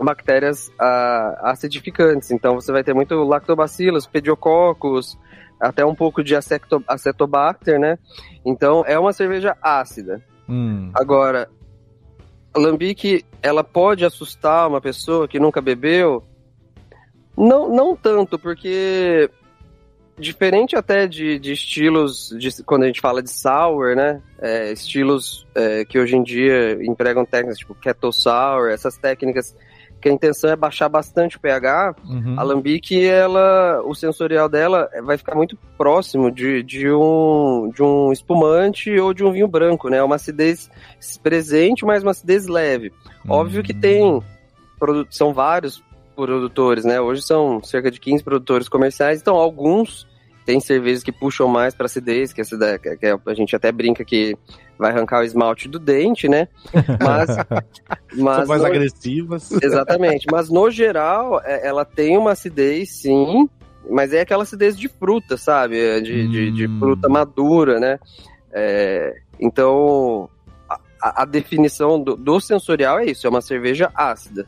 bactérias 0.00 0.72
ah, 0.78 1.50
acidificantes. 1.52 2.30
Então 2.30 2.54
você 2.54 2.72
vai 2.72 2.82
ter 2.82 2.94
muito 2.94 3.14
lactobacillus, 3.22 4.06
pediococcus, 4.06 5.16
até 5.60 5.84
um 5.84 5.94
pouco 5.94 6.24
de 6.24 6.34
aceto, 6.34 6.82
acetobacter, 6.88 7.78
né? 7.78 7.98
Então 8.44 8.84
é 8.86 8.98
uma 8.98 9.12
cerveja 9.12 9.56
ácida. 9.62 10.20
Hum. 10.48 10.90
Agora, 10.94 11.48
a 12.52 12.58
lambique, 12.58 13.24
ela 13.42 13.64
pode 13.64 14.04
assustar 14.04 14.68
uma 14.68 14.80
pessoa 14.80 15.26
que 15.26 15.40
nunca 15.40 15.60
bebeu? 15.60 16.22
Não, 17.36 17.68
não 17.68 17.96
tanto, 17.96 18.38
porque 18.38 19.28
diferente 20.16 20.76
até 20.76 21.06
de, 21.06 21.38
de 21.38 21.52
estilos, 21.52 22.28
de, 22.38 22.62
quando 22.62 22.84
a 22.84 22.86
gente 22.86 23.00
fala 23.00 23.22
de 23.22 23.30
sour, 23.30 23.96
né? 23.96 24.22
É, 24.38 24.72
estilos 24.72 25.46
é, 25.54 25.84
que 25.84 25.98
hoje 25.98 26.16
em 26.16 26.22
dia 26.22 26.78
empregam 26.84 27.24
técnicas 27.24 27.58
tipo 27.58 27.74
kettle 27.74 28.12
sour, 28.12 28.70
essas 28.70 28.96
técnicas 28.96 29.56
que 30.04 30.08
a 30.10 30.12
intenção 30.12 30.50
é 30.50 30.54
baixar 30.56 30.86
bastante 30.86 31.38
o 31.38 31.40
pH, 31.40 31.96
uhum. 32.06 32.34
a 32.38 32.42
Lambic, 32.42 33.02
ela, 33.02 33.80
o 33.86 33.94
sensorial 33.94 34.50
dela 34.50 34.86
vai 35.02 35.16
ficar 35.16 35.34
muito 35.34 35.56
próximo 35.78 36.30
de, 36.30 36.62
de, 36.62 36.92
um, 36.92 37.70
de 37.74 37.82
um 37.82 38.12
espumante 38.12 38.90
ou 39.00 39.14
de 39.14 39.24
um 39.24 39.32
vinho 39.32 39.48
branco, 39.48 39.88
né? 39.88 40.02
Uma 40.02 40.16
acidez 40.16 40.70
presente, 41.22 41.86
mas 41.86 42.02
uma 42.02 42.10
acidez 42.10 42.46
leve. 42.46 42.92
Uhum. 43.24 43.32
Óbvio 43.32 43.62
que 43.62 43.72
tem, 43.72 44.22
são 45.08 45.32
vários 45.32 45.82
produtores, 46.14 46.84
né? 46.84 47.00
Hoje 47.00 47.22
são 47.22 47.62
cerca 47.62 47.90
de 47.90 47.98
15 47.98 48.22
produtores 48.22 48.68
comerciais, 48.68 49.22
então 49.22 49.36
alguns 49.36 50.06
tem 50.44 50.60
cervejas 50.60 51.02
que 51.02 51.12
puxam 51.12 51.48
mais 51.48 51.74
para 51.74 51.86
acidez, 51.86 52.32
que, 52.32 52.40
essa, 52.40 52.56
que 52.78 53.06
a 53.26 53.34
gente 53.34 53.56
até 53.56 53.72
brinca 53.72 54.04
que 54.04 54.36
vai 54.78 54.90
arrancar 54.90 55.20
o 55.20 55.24
esmalte 55.24 55.68
do 55.68 55.78
dente, 55.78 56.28
né? 56.28 56.48
Mas, 56.72 57.36
mas 58.16 58.36
São 58.36 58.46
mais 58.46 58.60
no... 58.60 58.66
agressivas. 58.66 59.52
Exatamente. 59.52 60.26
Mas 60.30 60.50
no 60.50 60.70
geral, 60.70 61.40
é, 61.44 61.66
ela 61.66 61.84
tem 61.84 62.18
uma 62.18 62.32
acidez, 62.32 62.90
sim, 62.90 63.48
mas 63.88 64.12
é 64.12 64.20
aquela 64.20 64.42
acidez 64.42 64.76
de 64.78 64.88
fruta, 64.88 65.36
sabe? 65.36 65.78
É 65.78 66.00
de, 66.00 66.22
hum. 66.22 66.30
de, 66.30 66.50
de, 66.50 66.78
fruta 66.78 67.08
madura, 67.08 67.80
né? 67.80 67.98
É, 68.52 69.16
então, 69.40 70.28
a, 70.68 71.22
a 71.22 71.24
definição 71.24 72.00
do, 72.02 72.16
do, 72.16 72.40
sensorial 72.40 72.98
é 72.98 73.06
isso: 73.06 73.26
é 73.26 73.30
uma 73.30 73.40
cerveja 73.40 73.90
ácida. 73.94 74.46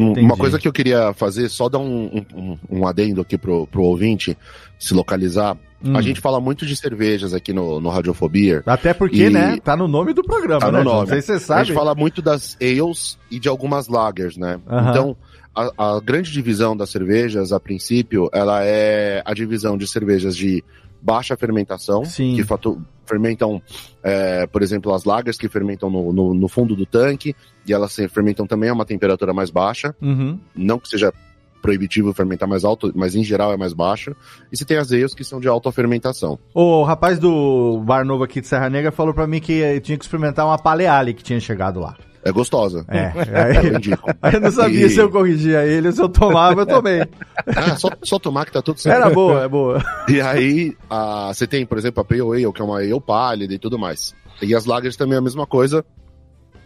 Entendi. 0.00 0.26
Uma 0.26 0.36
coisa 0.36 0.58
que 0.58 0.66
eu 0.66 0.72
queria 0.72 1.12
fazer, 1.12 1.48
só 1.48 1.68
dar 1.68 1.78
um, 1.78 2.24
um, 2.34 2.58
um 2.70 2.86
adendo 2.86 3.20
aqui 3.20 3.36
pro, 3.36 3.66
pro 3.66 3.82
ouvinte 3.82 4.36
se 4.78 4.94
localizar. 4.94 5.56
Hum. 5.82 5.96
A 5.96 6.02
gente 6.02 6.20
fala 6.20 6.40
muito 6.40 6.66
de 6.66 6.76
cervejas 6.76 7.32
aqui 7.32 7.52
no, 7.52 7.80
no 7.80 7.88
Radiofobia. 7.88 8.62
Até 8.66 8.92
porque, 8.92 9.24
e... 9.26 9.30
né? 9.30 9.58
Tá 9.62 9.76
no 9.76 9.88
nome 9.88 10.12
do 10.12 10.22
programa, 10.22 10.60
tá 10.60 10.70
né? 10.70 10.78
No 10.78 10.84
nome. 10.84 11.00
Não 11.00 11.06
sei 11.06 11.20
se 11.20 11.26
você 11.28 11.38
sabe. 11.38 11.60
A 11.60 11.64
gente 11.64 11.74
fala 11.74 11.94
muito 11.94 12.20
das 12.20 12.56
ales 12.60 13.18
e 13.30 13.38
de 13.38 13.48
algumas 13.48 13.88
lagers, 13.88 14.36
né? 14.36 14.60
Então, 14.90 15.16
a, 15.54 15.96
a, 15.96 16.00
grande 16.00 16.30
divisão 16.30 16.76
das 16.76 16.90
cervejas, 16.90 17.52
a 17.52 17.58
princípio, 17.58 18.28
ela 18.32 18.64
é 18.64 19.22
a 19.24 19.34
divisão 19.34 19.76
de 19.76 19.86
cervejas 19.86 20.36
de 20.36 20.62
baixa 21.02 21.36
fermentação, 21.36 22.04
Sim. 22.04 22.34
que 22.36 22.44
fatu- 22.44 22.80
fermentam, 23.06 23.60
é, 24.02 24.46
por 24.46 24.62
exemplo, 24.62 24.92
as 24.94 25.04
lagers 25.04 25.36
que 25.36 25.48
fermentam 25.48 25.90
no, 25.90 26.12
no, 26.12 26.34
no 26.34 26.48
fundo 26.48 26.76
do 26.76 26.86
tanque, 26.86 27.34
e 27.66 27.72
elas 27.72 27.92
se 27.92 28.06
fermentam 28.08 28.46
também 28.46 28.70
a 28.70 28.72
uma 28.72 28.84
temperatura 28.84 29.32
mais 29.32 29.50
baixa. 29.50 29.94
Uhum. 30.00 30.38
Não 30.54 30.78
que 30.78 30.88
seja 30.88 31.12
proibitivo 31.60 32.14
fermentar 32.14 32.48
mais 32.48 32.64
alto, 32.64 32.90
mas 32.94 33.14
em 33.14 33.22
geral 33.22 33.52
é 33.52 33.56
mais 33.56 33.72
baixa. 33.74 34.16
E 34.50 34.56
você 34.56 34.64
tem 34.64 34.78
as 34.78 34.90
ales 34.92 35.12
que 35.14 35.22
são 35.24 35.38
de 35.40 35.46
alta 35.48 35.70
fermentação. 35.70 36.38
O 36.54 36.82
rapaz 36.84 37.18
do 37.18 37.82
bar 37.84 38.04
novo 38.04 38.24
aqui 38.24 38.40
de 38.40 38.46
Serra 38.46 38.70
Negra 38.70 38.90
falou 38.90 39.12
pra 39.12 39.26
mim 39.26 39.40
que 39.40 39.78
tinha 39.80 39.98
que 39.98 40.04
experimentar 40.04 40.46
uma 40.46 40.56
paleale 40.58 41.12
que 41.12 41.22
tinha 41.22 41.38
chegado 41.40 41.78
lá. 41.80 41.96
É 42.24 42.30
gostosa. 42.32 42.84
É. 42.88 43.12
Eu 43.56 43.60
Aí, 43.62 43.74
indico. 43.76 44.10
aí 44.20 44.34
eu 44.34 44.40
não 44.40 44.50
sabia 44.50 44.86
E- 44.86 44.90
se 44.90 44.98
eu 45.00 45.10
corrigia 45.10 45.64
ele 45.64 45.86
ou 45.88 45.92
se 45.92 46.02
eu 46.02 46.08
tomava, 46.08 46.62
eu 46.62 46.66
tomei. 46.66 47.00
Ah, 47.56 47.76
só, 47.76 47.88
só 48.02 48.18
tomar 48.18 48.44
que 48.44 48.52
tá 48.52 48.60
tudo 48.60 48.78
certo. 48.78 48.96
Era 48.96 49.08
boa, 49.10 49.42
é 49.44 49.48
boa. 49.48 49.82
E 50.08 50.20
aí, 50.20 50.76
a- 50.90 51.32
você 51.32 51.46
tem, 51.46 51.64
por 51.64 51.78
exemplo, 51.78 52.00
a 52.00 52.04
Pale 52.04 52.20
Ale, 52.20 52.52
que 52.52 52.60
é 52.60 52.64
uma 52.64 52.78
ale 52.78 53.00
pálida 53.00 53.54
e 53.54 53.58
tudo 53.58 53.78
mais. 53.78 54.14
E 54.42 54.54
as 54.54 54.66
lagers 54.66 54.96
também 54.96 55.14
é 55.14 55.18
a 55.18 55.22
mesma 55.22 55.46
coisa, 55.46 55.82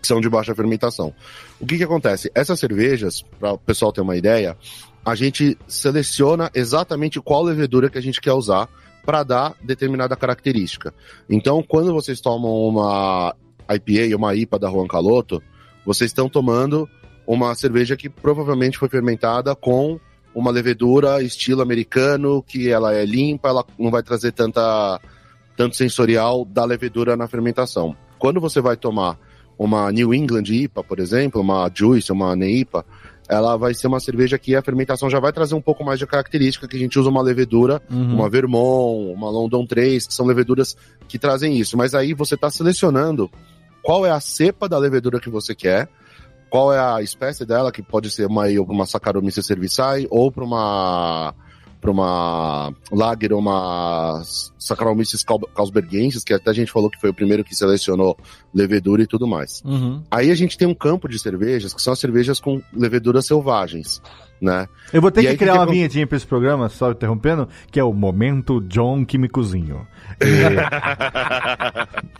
que 0.03 0.09
são 0.09 0.21
de 0.21 0.29
baixa 0.29 0.55
fermentação. 0.55 1.15
O 1.61 1.67
que 1.67 1.77
que 1.79 1.85
acontece? 1.85 2.31
Essas 2.35 2.59
cervejas, 2.59 3.23
para 3.39 3.53
o 3.53 3.59
pessoal 3.59 3.93
ter 3.93 4.01
uma 4.01 4.17
ideia, 4.17 4.57
a 5.05 5.15
gente 5.15 5.57
seleciona 5.69 6.51
exatamente 6.55 7.21
qual 7.21 7.43
levedura 7.45 7.89
que 7.89 7.99
a 7.99 8.03
gente 8.03 8.21
quer 8.21 8.33
usar 8.33 8.69
para 9.07 9.23
dar 9.23 9.55
determinada 9.63 10.17
característica. 10.17 10.93
Então, 11.31 11.63
quando 11.63 11.93
vocês 11.93 12.21
tomam 12.21 12.51
uma 12.67 13.35
IPA 13.71 14.13
ou 14.13 14.19
uma 14.19 14.35
IPA 14.35 14.59
da 14.59 14.71
Juan 14.71 14.87
Caloto, 14.87 15.43
vocês 15.85 16.11
estão 16.11 16.29
tomando 16.29 16.89
uma 17.27 17.55
cerveja 17.55 17.97
que 17.97 18.09
provavelmente 18.09 18.79
foi 18.79 18.89
fermentada 18.89 19.55
com 19.55 19.99
uma 20.35 20.51
levedura 20.51 21.23
estilo 21.23 21.63
americano, 21.63 22.43
que 22.43 22.69
ela 22.69 22.95
é 22.95 23.05
limpa, 23.05 23.49
ela 23.49 23.65
não 23.79 23.91
vai 23.91 24.03
trazer 24.03 24.33
tanta, 24.33 25.01
tanto 25.57 25.77
sensorial 25.77 26.45
da 26.45 26.65
levedura 26.65 27.17
na 27.17 27.29
fermentação. 27.29 27.97
Quando 28.19 28.41
você 28.41 28.61
vai 28.61 28.77
tomar 28.77 29.19
uma 29.57 29.91
New 29.93 30.13
England 30.13 30.45
IPA, 30.49 30.83
por 30.83 30.99
exemplo, 30.99 31.41
uma 31.41 31.71
Juice, 31.73 32.11
uma 32.11 32.35
NEIPA, 32.35 32.85
ela 33.29 33.57
vai 33.57 33.73
ser 33.73 33.87
uma 33.87 34.01
cerveja 34.01 34.37
que 34.37 34.55
a 34.55 34.61
fermentação 34.63 35.09
já 35.09 35.19
vai 35.21 35.33
trazer 35.33 35.55
um 35.55 35.61
pouco 35.63 35.85
mais 35.85 35.99
de 35.99 36.07
característica, 36.07 36.69
que 36.69 36.77
a 36.77 36.79
gente 36.79 36.99
usa 36.99 37.09
uma 37.09 37.23
levedura, 37.23 37.81
Uhum. 37.91 38.17
uma 38.17 38.29
Vermont, 38.29 39.15
uma 39.15 39.31
London 39.31 39.65
3, 39.65 40.07
que 40.07 40.13
são 40.13 40.27
leveduras 40.27 40.77
que 41.09 41.19
trazem 41.19 41.57
isso. 41.57 41.77
Mas 41.77 41.95
aí 41.95 42.13
você 42.13 42.35
está 42.35 42.51
selecionando 42.51 43.31
qual 43.85 44.05
é 44.07 44.11
a 44.11 44.19
cepa 44.19 44.69
da 44.69 44.79
levedura 44.79 45.21
que 45.21 45.31
você 45.31 45.55
quer, 45.55 45.89
qual 46.49 46.73
é 46.73 46.79
a 46.79 47.03
espécie 47.03 47.45
dela, 47.45 47.71
que 47.71 47.83
pode 47.83 48.11
ser 48.11 48.27
uma 48.27 48.47
uma 48.69 48.87
Saccharomyces 48.87 49.47
cerevisiae 49.47 50.07
ou 50.11 50.33
para 50.33 50.45
uma 50.45 51.35
para 51.85 51.91
uma 51.91 52.73
Lager 52.91 53.35
ou 53.35 53.41
uma 53.41 54.23
Saccharomyces 54.59 55.23
causbergensis, 55.55 56.25
que 56.25 56.33
até 56.33 56.51
a 56.51 56.55
gente 56.55 56.73
falou 56.73 56.89
que 56.89 56.99
foi 56.99 57.11
o 57.11 57.15
primeiro 57.15 57.45
que 57.45 57.55
selecionou 57.55 58.17
levedura 58.55 59.03
e 59.03 59.07
tudo 59.07 59.27
mais. 59.27 59.61
Uhum. 59.67 60.03
Aí 60.11 60.31
a 60.31 60.35
gente 60.35 60.57
tem 60.57 60.67
um 60.67 60.75
campo 60.75 61.07
de 61.07 61.19
cervejas 61.19 61.75
que 61.75 61.83
são 61.83 61.93
as 61.93 61.99
cervejas 61.99 62.41
com 62.41 62.63
leveduras 62.73 63.27
selvagens, 63.27 64.01
né? 64.45 64.69
Eu 64.93 65.03
vou 65.03 65.11
ter 65.11 65.21
E 65.21 65.25
que 65.25 65.29
aí, 65.31 65.37
criar 65.37 65.53
que 65.53 65.55
que 65.55 65.59
uma 65.59 65.65
acon- 65.65 65.73
vinhetinha 65.73 66.07
pra 66.07 66.17
esse 66.17 66.27
programa, 66.27 66.69
só 66.69 66.93
interrompendo, 66.93 67.49
que 67.71 67.79
é 67.81 67.85
o 67.85 67.93
Momento 67.93 68.61
John 68.63 69.05
que 69.05 69.19
me 69.19 69.29
cozinho. 69.29 69.87
E- 70.23 70.45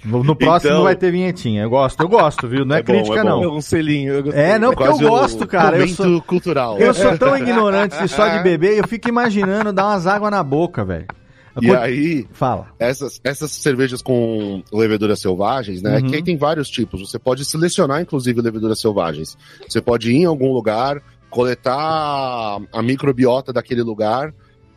No 0.05 0.35
próximo 0.37 0.73
Então- 0.73 0.83
vai 0.85 0.97
ter 0.97 1.11
vinhetinha. 1.11 1.63
Eu 1.63 1.71
gosto, 1.71 2.01
eu 2.03 2.09
gosto, 2.09 2.49
viu? 2.49 2.65
Não 2.65 2.77
é, 2.77 2.81
É 2.81 2.83
bom, 2.83 2.93
crítica, 2.93 3.21
é 3.21 3.25
não. 3.25 3.57
Um 3.57 3.61
selinho. 3.61 4.15
eu. 4.15 4.33
É, 4.33 4.59
não, 4.59 4.71
porque 4.71 4.83
eu 4.85 4.89
Quase 4.89 5.05
o 5.05 5.09
gosto, 5.09 5.47
cara. 5.47 5.77
Eu 5.77 5.81
Momento 5.83 5.97
sou, 5.97 6.23
cultural. 6.23 6.79
eu 6.79 6.93
sou 6.95 7.17
tão 7.17 7.37
ignorante 7.39 7.97
de 8.01 8.09
só 8.09 8.29
de 8.29 8.43
beber, 8.43 8.79
eu 8.79 8.87
fico 8.89 9.09
imaginando 9.09 9.73
dar 9.73 9.87
umas 9.87 10.07
águas 10.07 10.31
na 10.31 10.43
boca, 10.43 10.85
velho. 10.85 11.07
E 11.63 11.71
aí, 11.71 12.27
Fala. 12.33 12.67
essas, 12.81 13.21
essas 13.23 13.53
cervejas 13.53 14.03
com 14.03 14.61
leveduras 14.73 15.21
selvagens, 15.21 15.81
né? 15.83 15.99
Uhum. 15.99 16.09
Que 16.09 16.17
aí 16.17 16.23
tem 16.23 16.37
vários 16.37 16.69
tipos. 16.69 17.09
Você 17.09 17.17
pode 17.17 17.45
selecionar, 17.45 18.01
inclusive, 18.01 18.41
leveduras 18.43 18.81
selvagens. 18.81 19.39
Você 19.69 19.81
pode 19.81 20.11
ir 20.11 20.17
em 20.17 20.25
algum 20.25 20.53
lugar, 20.53 21.01
coletar 21.35 22.61
a 22.73 22.83
microbiota 22.83 23.53
daquele 23.53 23.83
lugar, 23.83 24.33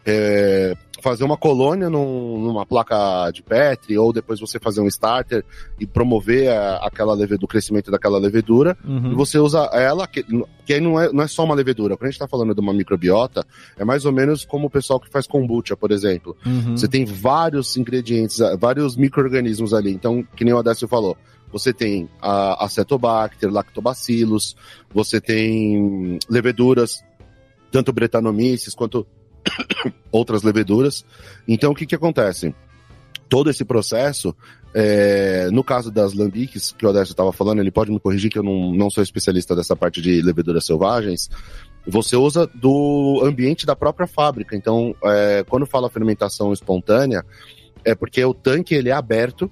é, 0.06 0.74
fazer 1.04 1.24
uma 1.26 1.38
colônia 1.38 1.90
num- 1.90 2.40
numa 2.40 2.66
placa 2.66 3.30
de 3.32 3.44
Petri, 3.44 3.98
ou 3.98 4.12
depois 4.14 4.40
você 4.40 4.58
fazer 4.58 4.80
um 4.82 4.88
starter 4.88 5.44
e 5.80 5.86
promover 5.86 6.50
a- 6.50 6.78
aquela 6.78 7.14
levedura, 7.14 7.46
o 7.46 7.48
crescimento 7.48 7.92
daquela 7.92 8.18
levedura. 8.18 8.76
E 8.84 8.88
Uhum. 8.90 9.16
você 9.16 9.38
usa 9.38 9.60
ela, 9.74 10.08
que, 10.08 10.24
que 10.66 10.74
aí 10.74 10.80
não 10.82 11.00
é, 11.00 11.12
não 11.12 11.22
é 11.24 11.28
só 11.28 11.44
uma 11.44 11.54
levedura. 11.54 11.96
Quando 11.98 12.08
a 12.08 12.12
gente 12.12 12.20
tá 12.20 12.28
falando 12.28 12.56
de 12.56 12.62
uma 12.62 12.74
microbiota, 12.74 13.46
é 13.78 13.84
mais 13.86 14.06
ou 14.06 14.12
menos 14.14 14.46
como 14.46 14.68
o 14.68 14.70
pessoal 14.70 15.00
que 15.00 15.10
faz 15.10 15.28
kombucha, 15.28 15.76
por 15.76 15.92
exemplo. 15.92 16.36
Uhum. 16.46 16.76
Você 16.78 16.88
tem 16.88 17.04
vários 17.06 17.76
ingredientes, 17.78 18.40
vários 18.60 18.96
micro-organismos 18.96 19.74
ali. 19.74 19.92
Então, 19.92 20.24
que 20.36 20.46
nem 20.46 20.54
o 20.54 20.58
Adécio 20.58 20.88
falou, 20.88 21.16
você 21.52 21.74
tem 21.74 22.10
a 22.22 22.66
Acetobacter, 22.66 23.52
Lactobacillus, 23.52 24.56
você 24.94 25.22
tem 25.22 26.20
leveduras, 26.30 27.04
tanto 27.72 27.94
Brettanomyces 27.94 28.74
quanto 28.74 29.06
outras 30.12 30.44
leveduras. 30.44 31.06
Então, 31.48 31.72
o 31.72 31.76
que 31.76 31.86
que 31.86 31.96
acontece? 31.96 32.54
Todo 33.30 33.50
esse 33.50 33.66
processo, 33.66 34.36
é, 34.74 35.50
no 35.52 35.64
caso 35.64 35.92
das 35.92 36.14
lambiques, 36.14 36.72
que 36.72 36.86
o 36.86 36.90
Adécio 36.90 37.12
estava 37.12 37.34
falando, 37.34 37.60
ele 37.60 37.72
pode 37.72 37.92
me 37.92 38.00
corrigir 38.00 38.32
que 38.32 38.40
eu 38.40 38.44
não, 38.44 38.72
não 38.74 38.90
sou 38.90 39.04
especialista 39.04 39.56
dessa 39.56 39.76
parte 39.76 40.02
de 40.02 40.22
leveduras 40.22 40.66
selvagens, 40.66 41.30
você 41.86 42.16
usa 42.16 42.46
do 42.54 43.22
ambiente 43.24 43.66
da 43.66 43.76
própria 43.76 44.08
fábrica. 44.08 44.56
Então, 44.56 44.94
é, 45.04 45.46
quando 45.48 45.66
fala 45.66 45.90
fermentação 45.90 46.52
espontânea, 46.52 47.26
é 47.84 47.96
porque 47.96 48.24
o 48.24 48.34
tanque 48.34 48.76
ele 48.76 48.90
é 48.90 48.94
aberto. 48.94 49.50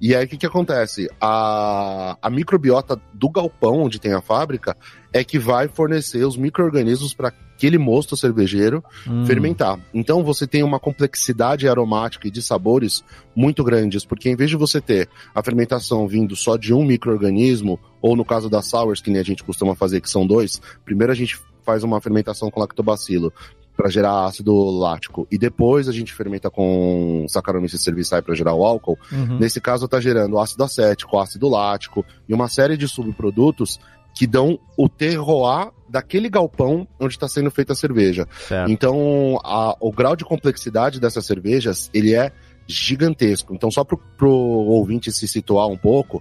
E 0.00 0.14
aí 0.14 0.24
o 0.24 0.28
que, 0.28 0.36
que 0.36 0.46
acontece? 0.46 1.08
A, 1.20 2.16
a 2.22 2.30
microbiota 2.30 3.00
do 3.12 3.28
galpão 3.28 3.82
onde 3.82 4.00
tem 4.00 4.12
a 4.12 4.20
fábrica 4.20 4.76
é 5.12 5.24
que 5.24 5.38
vai 5.38 5.68
fornecer 5.68 6.24
os 6.24 6.36
micro-organismos 6.36 7.14
para 7.14 7.28
aquele 7.28 7.78
mosto 7.78 8.16
cervejeiro 8.16 8.84
Hum. 9.06 9.26
fermentar. 9.26 9.80
Então 9.92 10.22
você 10.22 10.46
tem 10.46 10.62
uma 10.62 10.78
complexidade 10.78 11.68
aromática 11.68 12.28
e 12.28 12.30
de 12.30 12.40
sabores 12.40 13.02
muito 13.34 13.64
grandes, 13.64 14.04
porque 14.04 14.28
em 14.30 14.36
vez 14.36 14.50
de 14.50 14.56
você 14.56 14.80
ter 14.80 15.08
a 15.34 15.42
fermentação 15.42 16.06
vindo 16.06 16.36
só 16.36 16.56
de 16.56 16.72
um 16.72 16.84
microorganismo, 16.84 17.80
ou 18.00 18.14
no 18.14 18.24
caso 18.24 18.48
das 18.48 18.66
sours, 18.66 19.00
que 19.00 19.10
nem 19.10 19.20
a 19.20 19.24
gente 19.24 19.42
costuma 19.42 19.74
fazer, 19.74 20.00
que 20.00 20.08
são 20.10 20.26
dois, 20.26 20.60
primeiro 20.84 21.12
a 21.12 21.16
gente 21.16 21.38
faz 21.64 21.82
uma 21.82 22.00
fermentação 22.00 22.50
com 22.50 22.60
lactobacilo 22.60 23.32
para 23.78 23.88
gerar 23.88 24.24
ácido 24.24 24.52
lático, 24.72 25.24
e 25.30 25.38
depois 25.38 25.88
a 25.88 25.92
gente 25.92 26.12
fermenta 26.12 26.50
com 26.50 27.24
Saccharomyces 27.28 27.80
cerevisiae 27.80 28.20
para 28.20 28.34
gerar 28.34 28.52
o 28.52 28.64
álcool. 28.64 28.98
Uhum. 29.12 29.38
Nesse 29.38 29.60
caso 29.60 29.84
está 29.84 30.00
gerando 30.00 30.36
ácido 30.36 30.64
acético, 30.64 31.16
ácido 31.16 31.48
lático 31.48 32.04
e 32.28 32.34
uma 32.34 32.48
série 32.48 32.76
de 32.76 32.88
subprodutos 32.88 33.78
que 34.12 34.26
dão 34.26 34.58
o 34.76 34.88
terroir 34.88 35.70
daquele 35.88 36.28
galpão 36.28 36.88
onde 36.98 37.14
está 37.14 37.28
sendo 37.28 37.52
feita 37.52 37.72
a 37.72 37.76
cerveja. 37.76 38.26
Certo. 38.48 38.68
Então, 38.68 39.38
a- 39.44 39.76
o 39.80 39.92
grau 39.92 40.16
de 40.16 40.24
complexidade 40.24 40.98
dessas 40.98 41.24
cervejas, 41.24 41.88
ele 41.94 42.16
é 42.16 42.32
gigantesco. 42.66 43.54
Então, 43.54 43.70
só 43.70 43.84
pro, 43.84 43.96
pro 44.16 44.28
ouvinte 44.28 45.12
se 45.12 45.28
situar 45.28 45.68
um 45.68 45.76
pouco, 45.78 46.20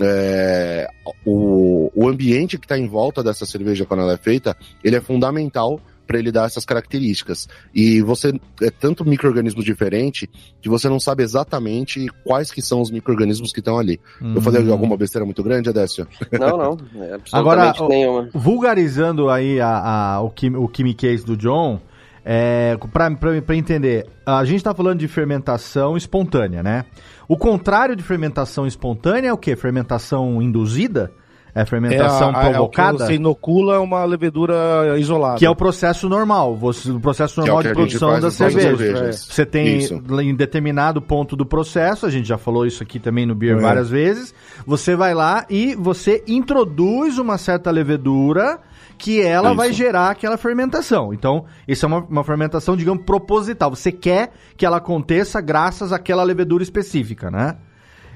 é, 0.00 0.88
o, 1.26 1.90
o 1.94 2.08
ambiente 2.08 2.58
que 2.58 2.64
está 2.64 2.78
em 2.78 2.86
volta 2.86 3.24
dessa 3.24 3.44
cerveja 3.44 3.84
quando 3.84 4.00
ela 4.04 4.12
é 4.14 4.18
feita, 4.18 4.56
ele 4.84 4.94
é 4.94 5.00
fundamental 5.00 5.80
para 6.06 6.18
ele 6.18 6.30
dar 6.32 6.46
essas 6.46 6.64
características. 6.64 7.48
E 7.74 8.02
você 8.02 8.32
é 8.60 8.70
tanto 8.70 9.04
micro-organismo 9.04 9.62
diferente 9.62 10.28
que 10.60 10.68
você 10.68 10.88
não 10.88 10.98
sabe 11.00 11.22
exatamente 11.22 12.06
quais 12.24 12.50
que 12.50 12.60
são 12.60 12.80
os 12.80 12.90
micro-organismos 12.90 13.52
que 13.52 13.60
estão 13.60 13.78
ali. 13.78 14.00
Eu 14.20 14.40
falei 14.42 14.62
Hum. 14.62 14.72
alguma 14.72 14.96
besteira 14.96 15.24
muito 15.24 15.42
grande, 15.42 15.68
Adécio? 15.68 16.06
Não, 16.32 16.56
não. 16.56 16.76
é 17.02 17.14
absolutamente 17.14 17.30
Agora, 17.32 17.72
nenhuma. 17.88 18.28
Vulgarizando 18.34 19.28
aí 19.30 19.60
a, 19.60 20.14
a- 20.16 20.20
o, 20.22 20.30
quim, 20.30 20.54
o 20.56 20.68
Kimi 20.68 20.94
Case 20.94 21.24
do 21.24 21.36
John, 21.36 21.80
é, 22.24 22.76
pra 22.92 23.56
entender, 23.56 24.06
a 24.24 24.44
gente 24.44 24.62
tá 24.62 24.72
falando 24.74 24.98
de 25.00 25.08
fermentação 25.08 25.96
espontânea, 25.96 26.62
né? 26.62 26.84
O 27.28 27.36
contrário 27.36 27.96
de 27.96 28.02
fermentação 28.02 28.66
espontânea 28.66 29.28
é 29.28 29.32
o 29.32 29.38
quê? 29.38 29.56
Fermentação 29.56 30.40
induzida? 30.42 31.10
É 31.54 31.66
fermentação 31.66 32.30
a- 32.30 32.38
a- 32.38 32.44
é 32.46 32.50
provocada? 32.50 33.06
Você 33.06 33.14
inocula 33.14 33.78
uma 33.80 34.04
levedura 34.06 34.98
isolada. 34.98 35.38
Que 35.38 35.44
é 35.44 35.50
o 35.50 35.54
processo 35.54 36.08
normal, 36.08 36.56
você, 36.56 36.90
o 36.90 36.98
processo 36.98 37.40
normal 37.40 37.58
que 37.60 37.66
é 37.66 37.70
de 37.70 37.74
produção 37.76 38.18
da 38.20 38.30
cerveja. 38.30 38.68
cervejas. 38.76 39.26
Você 39.30 39.44
tem 39.44 39.76
Isso. 39.76 40.02
em 40.22 40.34
determinado 40.34 41.02
ponto 41.02 41.36
do 41.36 41.44
processo, 41.44 42.06
a 42.06 42.10
gente 42.10 42.26
já 42.26 42.38
falou 42.38 42.64
isso 42.64 42.82
aqui 42.82 42.98
também 42.98 43.26
no 43.26 43.34
Beer 43.34 43.58
É. 43.58 43.60
várias 43.60 43.90
vezes. 43.90 44.34
Você 44.66 44.96
vai 44.96 45.12
lá 45.12 45.44
e 45.50 45.74
você 45.74 46.24
introduz 46.26 47.18
uma 47.18 47.36
certa 47.36 47.70
levedura 47.70 48.58
que 48.96 49.20
ela 49.20 49.48
Isso. 49.48 49.56
vai 49.56 49.72
gerar 49.72 50.10
aquela 50.10 50.36
fermentação. 50.38 51.12
Então, 51.12 51.44
isso 51.68 51.84
é 51.84 51.88
uma, 51.88 51.98
uma 51.98 52.24
fermentação, 52.24 52.76
digamos, 52.76 53.04
proposital. 53.04 53.68
Você 53.74 53.92
quer 53.92 54.30
que 54.56 54.64
ela 54.64 54.76
aconteça 54.78 55.40
graças 55.40 55.92
àquela 55.92 56.22
levedura 56.22 56.62
específica, 56.62 57.30
né? 57.30 57.56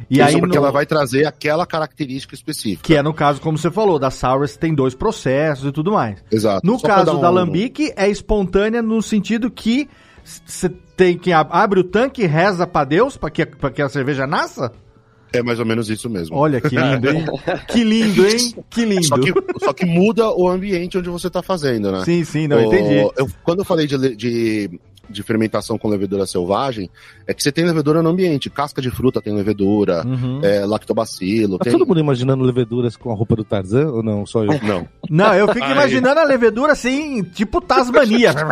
E 0.08 0.14
Isso 0.18 0.24
aí 0.24 0.38
porque 0.38 0.56
no- 0.56 0.62
ela 0.64 0.70
vai 0.72 0.86
trazer 0.86 1.26
aquela 1.26 1.66
característica 1.66 2.34
específica. 2.34 2.82
que 2.84 2.94
é 2.94 3.02
no 3.02 3.12
caso, 3.14 3.40
como 3.40 3.58
você 3.58 3.70
falou, 3.70 3.98
da 3.98 4.10
Sours 4.10 4.56
tem 4.56 4.74
dois 4.74 4.94
processos 4.94 5.68
e 5.68 5.72
tudo 5.72 5.92
mais. 5.92 6.22
Exato. 6.30 6.64
No 6.66 6.78
Só 6.78 6.86
caso 6.86 7.06
dar 7.06 7.18
da 7.20 7.30
um- 7.30 7.34
Lambique, 7.34 7.92
é 7.96 8.08
espontânea 8.08 8.82
no 8.82 9.02
sentido 9.02 9.50
que 9.50 9.88
Você 10.44 10.68
tem 10.96 11.16
que 11.16 11.32
ab 11.32 11.48
abre 11.52 11.78
o 11.78 11.84
tanque 11.84 12.22
e 12.22 12.26
reza 12.26 12.66
pra 12.66 12.82
Deus 12.84 13.16
pra 13.16 13.30
que, 13.30 13.46
pra 13.46 13.70
que 13.70 13.80
a 13.80 13.88
cerveja 13.88 14.26
nasça? 14.26 14.72
É 15.32 15.40
mais 15.40 15.60
ou 15.60 15.64
menos 15.66 15.88
isso 15.88 16.10
mesmo. 16.10 16.36
Olha 16.36 16.60
que 16.60 16.74
lindo, 16.74 17.08
hein? 17.10 17.24
que 17.68 17.84
lindo, 17.84 18.26
hein? 18.26 18.54
Que 18.68 18.84
lindo. 18.84 19.04
Só 19.04 19.18
que, 19.18 19.32
só 19.60 19.72
que 19.72 19.86
muda 19.86 20.28
o 20.30 20.48
ambiente 20.48 20.98
onde 20.98 21.08
você 21.08 21.30
tá 21.30 21.42
fazendo, 21.42 21.92
né? 21.92 22.04
Sim, 22.04 22.24
sim, 22.24 22.48
não, 22.48 22.56
O- 22.56 22.60
entendi. 22.74 23.08
eu- 23.16 23.28
quando 23.44 23.60
eu 23.60 23.64
falei 23.64 23.86
de, 23.86 24.16
de, 24.16 24.80
de 25.08 25.22
fermentação 25.22 25.78
com 25.78 25.88
levedura 25.88 26.26
selvagem, 26.26 26.90
é 27.26 27.34
que 27.34 27.42
você 27.42 27.52
tem 27.52 27.64
levedura 27.64 28.02
no 28.02 28.10
ambiente. 28.10 28.50
Casca 28.50 28.80
de 28.80 28.90
fruta 28.90 29.20
tem 29.20 29.34
levedura, 29.34 30.04
Uhum. 30.06 30.40
é, 30.42 30.64
lactobacilo. 30.64 31.58
Tá 31.58 31.64
tem... 31.64 31.72
todo 31.72 31.86
mundo 31.86 32.00
imanginando 32.00 32.44
leveduras 32.44 32.96
com 32.96 33.10
a 33.10 33.14
roupa 33.14 33.36
do 33.36 33.44
Tarzan 33.44 33.88
ou 33.88 34.02
não? 34.02 34.24
Só 34.26 34.44
eu? 34.44 34.56
Não. 34.66 34.88
Não, 35.08 35.34
eu 35.34 35.46
fico 35.52 35.64
Ai. 35.64 35.72
imaginando 35.72 36.18
a 36.18 36.24
levedura 36.24 36.72
assim, 36.72 37.22
tipo 37.22 37.60
Tasmania. 37.60 38.32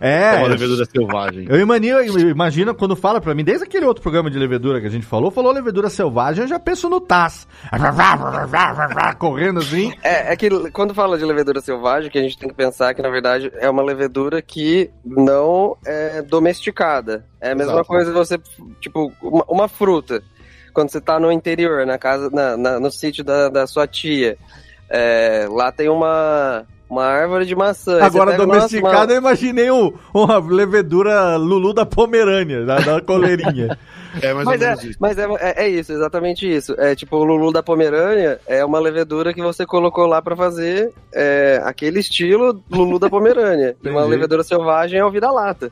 É 0.00 0.34
é, 0.34 0.38
uma 0.38 0.48
levedura 0.48 0.84
selvagem. 0.86 1.46
eu 1.48 1.60
imagino, 1.60 1.98
eu 1.98 2.30
imagino 2.30 2.74
quando 2.74 2.96
fala 2.96 3.20
pra 3.20 3.34
mim, 3.34 3.44
desde 3.44 3.64
aquele 3.64 3.84
outro 3.84 4.02
programa 4.02 4.30
de 4.30 4.38
levedura 4.38 4.80
que 4.80 4.86
a 4.86 4.90
gente 4.90 5.04
falou, 5.04 5.30
falou 5.30 5.52
levedura 5.52 5.90
selvagem, 5.90 6.44
eu 6.44 6.48
já 6.48 6.58
penso 6.58 6.88
no 6.88 7.00
Taz. 7.00 7.46
Correndo 9.18 9.60
assim. 9.60 9.92
É, 10.02 10.32
é 10.32 10.36
que 10.36 10.48
quando 10.70 10.94
fala 10.94 11.18
de 11.18 11.24
levedura 11.24 11.60
selvagem, 11.60 12.10
que 12.10 12.18
a 12.18 12.22
gente 12.22 12.38
tem 12.38 12.48
que 12.48 12.54
pensar 12.54 12.94
que, 12.94 13.02
na 13.02 13.10
verdade, 13.10 13.50
é 13.56 13.68
uma 13.68 13.82
levedura 13.82 14.40
que 14.40 14.89
não 15.04 15.76
é 15.84 16.22
domesticada. 16.22 17.24
É 17.40 17.52
a 17.52 17.54
mesma 17.54 17.72
Exato. 17.74 17.88
coisa 17.88 18.12
você, 18.12 18.38
tipo, 18.80 19.12
uma, 19.22 19.44
uma 19.48 19.68
fruta. 19.68 20.22
Quando 20.72 20.90
você 20.90 21.00
tá 21.00 21.18
no 21.18 21.32
interior, 21.32 21.84
na 21.86 21.98
casa, 21.98 22.30
na, 22.30 22.56
na- 22.56 22.80
no 22.80 22.90
sítio 22.90 23.24
da, 23.24 23.48
da 23.48 23.66
sua 23.66 23.86
tia, 23.86 24.36
é, 24.88 25.46
lá 25.50 25.72
tem 25.72 25.88
uma, 25.88 26.64
uma 26.88 27.04
árvore 27.04 27.44
de 27.44 27.56
maçã. 27.56 28.02
Agora, 28.02 28.36
domesticado, 28.36 29.12
eu 29.12 29.18
imaginei 29.18 29.70
um- 29.70 29.92
uma 30.14 30.38
levedura 30.38 31.36
Lulu 31.36 31.72
da 31.74 31.84
Pomerânia, 31.84 32.64
da, 32.64 32.78
da 32.78 33.00
coleirinha. 33.00 33.76
É 34.20 34.32
mais 34.32 34.46
Mas, 34.46 34.60
ou 34.60 34.66
é, 34.66 34.70
menos 34.70 34.84
isso. 34.84 34.98
mas 35.00 35.18
é, 35.18 35.24
é, 35.38 35.64
é 35.64 35.68
isso, 35.68 35.92
exatamente 35.92 36.50
isso. 36.50 36.74
É 36.78 36.94
tipo, 36.94 37.16
o 37.16 37.24
Lulu 37.24 37.52
da 37.52 37.62
Pomerânia 37.62 38.40
é 38.46 38.64
uma 38.64 38.78
levedura 38.78 39.32
que 39.32 39.42
você 39.42 39.64
colocou 39.64 40.06
lá 40.06 40.20
pra 40.20 40.36
fazer 40.36 40.92
é, 41.14 41.60
aquele 41.64 42.00
estilo 42.00 42.62
Lulu 42.70 42.98
da 42.98 43.08
Pomerânia. 43.08 43.76
E 43.82 43.88
uma 43.88 44.04
levedura 44.04 44.42
selvagem 44.42 44.98
é 44.98 45.04
o 45.04 45.10
vira-lata. 45.10 45.70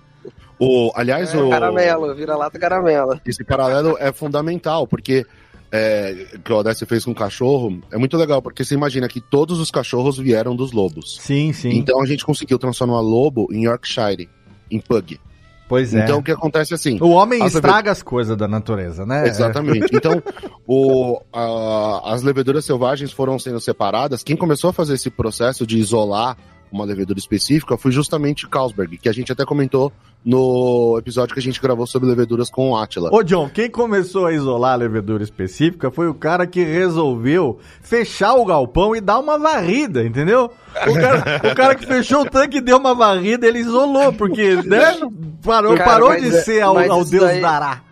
O, 0.58 0.90
aliás, 0.94 1.32
É, 1.32 1.38
o, 1.38 1.50
Caramelo, 1.50 2.14
vira-lata 2.14 2.58
caramela. 2.58 3.20
esse 3.24 3.44
paralelo 3.44 3.96
é 4.00 4.12
fundamental, 4.12 4.86
porque 4.86 5.24
é, 5.70 6.26
que 6.42 6.52
o 6.52 6.56
Odessa 6.56 6.86
fez 6.86 7.04
com 7.04 7.12
o 7.12 7.14
cachorro 7.14 7.80
é 7.92 7.98
muito 7.98 8.16
legal, 8.16 8.40
porque 8.42 8.64
você 8.64 8.74
imagina 8.74 9.06
que 9.08 9.20
todos 9.20 9.60
os 9.60 9.70
cachorros 9.70 10.18
vieram 10.18 10.56
dos 10.56 10.72
lobos. 10.72 11.18
Sim, 11.20 11.52
sim. 11.52 11.70
Então 11.70 12.02
a 12.02 12.06
gente 12.06 12.24
conseguiu 12.24 12.58
transformar 12.58 13.00
lobo 13.00 13.48
em 13.52 13.64
Yorkshire, 13.64 14.28
em 14.70 14.80
pug. 14.80 15.20
Pois 15.68 15.94
é. 15.94 16.02
Então 16.04 16.18
o 16.18 16.22
que 16.22 16.32
acontece 16.32 16.72
assim? 16.74 16.98
o 17.00 17.10
homem 17.10 17.42
as 17.42 17.54
estraga 17.54 17.90
as 17.90 18.02
coisas 18.02 18.36
da 18.36 18.48
natureza, 18.48 19.04
né? 19.06 19.28
Exatamente. 19.28 19.94
Então, 19.94 20.22
o, 20.66 21.20
a- 21.32 22.12
as 22.14 22.22
leveduras 22.22 22.64
selvagens 22.64 23.12
foram 23.12 23.38
sendo 23.38 23.60
separadas. 23.60 24.22
Quem 24.22 24.36
começou 24.36 24.70
a 24.70 24.72
fazer 24.72 24.94
esse 24.94 25.10
processo 25.10 25.66
de 25.66 25.78
isolar 25.78 26.36
uma 26.70 26.84
levedura 26.84 27.18
específica 27.18 27.76
foi 27.76 27.90
justamente 27.92 28.48
Carlsberg, 28.48 28.98
que 28.98 29.08
a 29.08 29.12
gente 29.12 29.30
até 29.32 29.44
comentou 29.44 29.92
no 30.24 30.96
episódio 30.98 31.32
que 31.32 31.40
a 31.40 31.42
gente 31.42 31.60
gravou 31.60 31.86
sobre 31.86 32.08
leveduras 32.08 32.50
com 32.50 32.70
o 32.72 32.76
Atila. 32.76 33.08
Ô, 33.12 33.22
John, 33.22 33.48
quem 33.48 33.70
começou 33.70 34.26
a 34.26 34.32
isolar 34.32 34.72
a 34.72 34.76
levedura 34.76 35.22
específica 35.22 35.90
foi 35.90 36.08
o 36.08 36.14
cara 36.14 36.46
que 36.46 36.62
resolveu 36.64 37.58
fechar 37.80 38.34
o 38.34 38.44
galpão 38.44 38.94
e 38.96 39.00
dar 39.00 39.18
uma 39.20 39.38
varrida, 39.38 40.04
entendeu? 40.04 40.50
O 40.86 40.94
cara, 40.94 41.40
o 41.52 41.54
cara 41.54 41.74
que 41.74 41.86
fechou 41.86 42.22
o 42.22 42.30
tanque 42.30 42.58
e 42.58 42.60
deu 42.60 42.78
uma 42.78 42.94
varrida, 42.94 43.46
ele 43.46 43.60
isolou, 43.60 44.12
porque, 44.12 44.56
né? 44.64 44.96
Parou, 45.42 45.76
Cara, 45.76 45.90
parou 45.90 46.16
de 46.16 46.28
é- 46.28 46.42
ser 46.42 46.60
ao, 46.62 46.76
ao 46.78 47.02
isso 47.02 47.10
Deus 47.12 47.24
daí- 47.24 47.40
dará. 47.40 47.82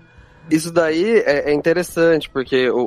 Isso 0.51 0.73
daí 0.73 1.05
é, 1.27 1.51
é 1.51 1.55
interessante, 1.55 2.29
porque 2.31 2.69
o, 2.71 2.79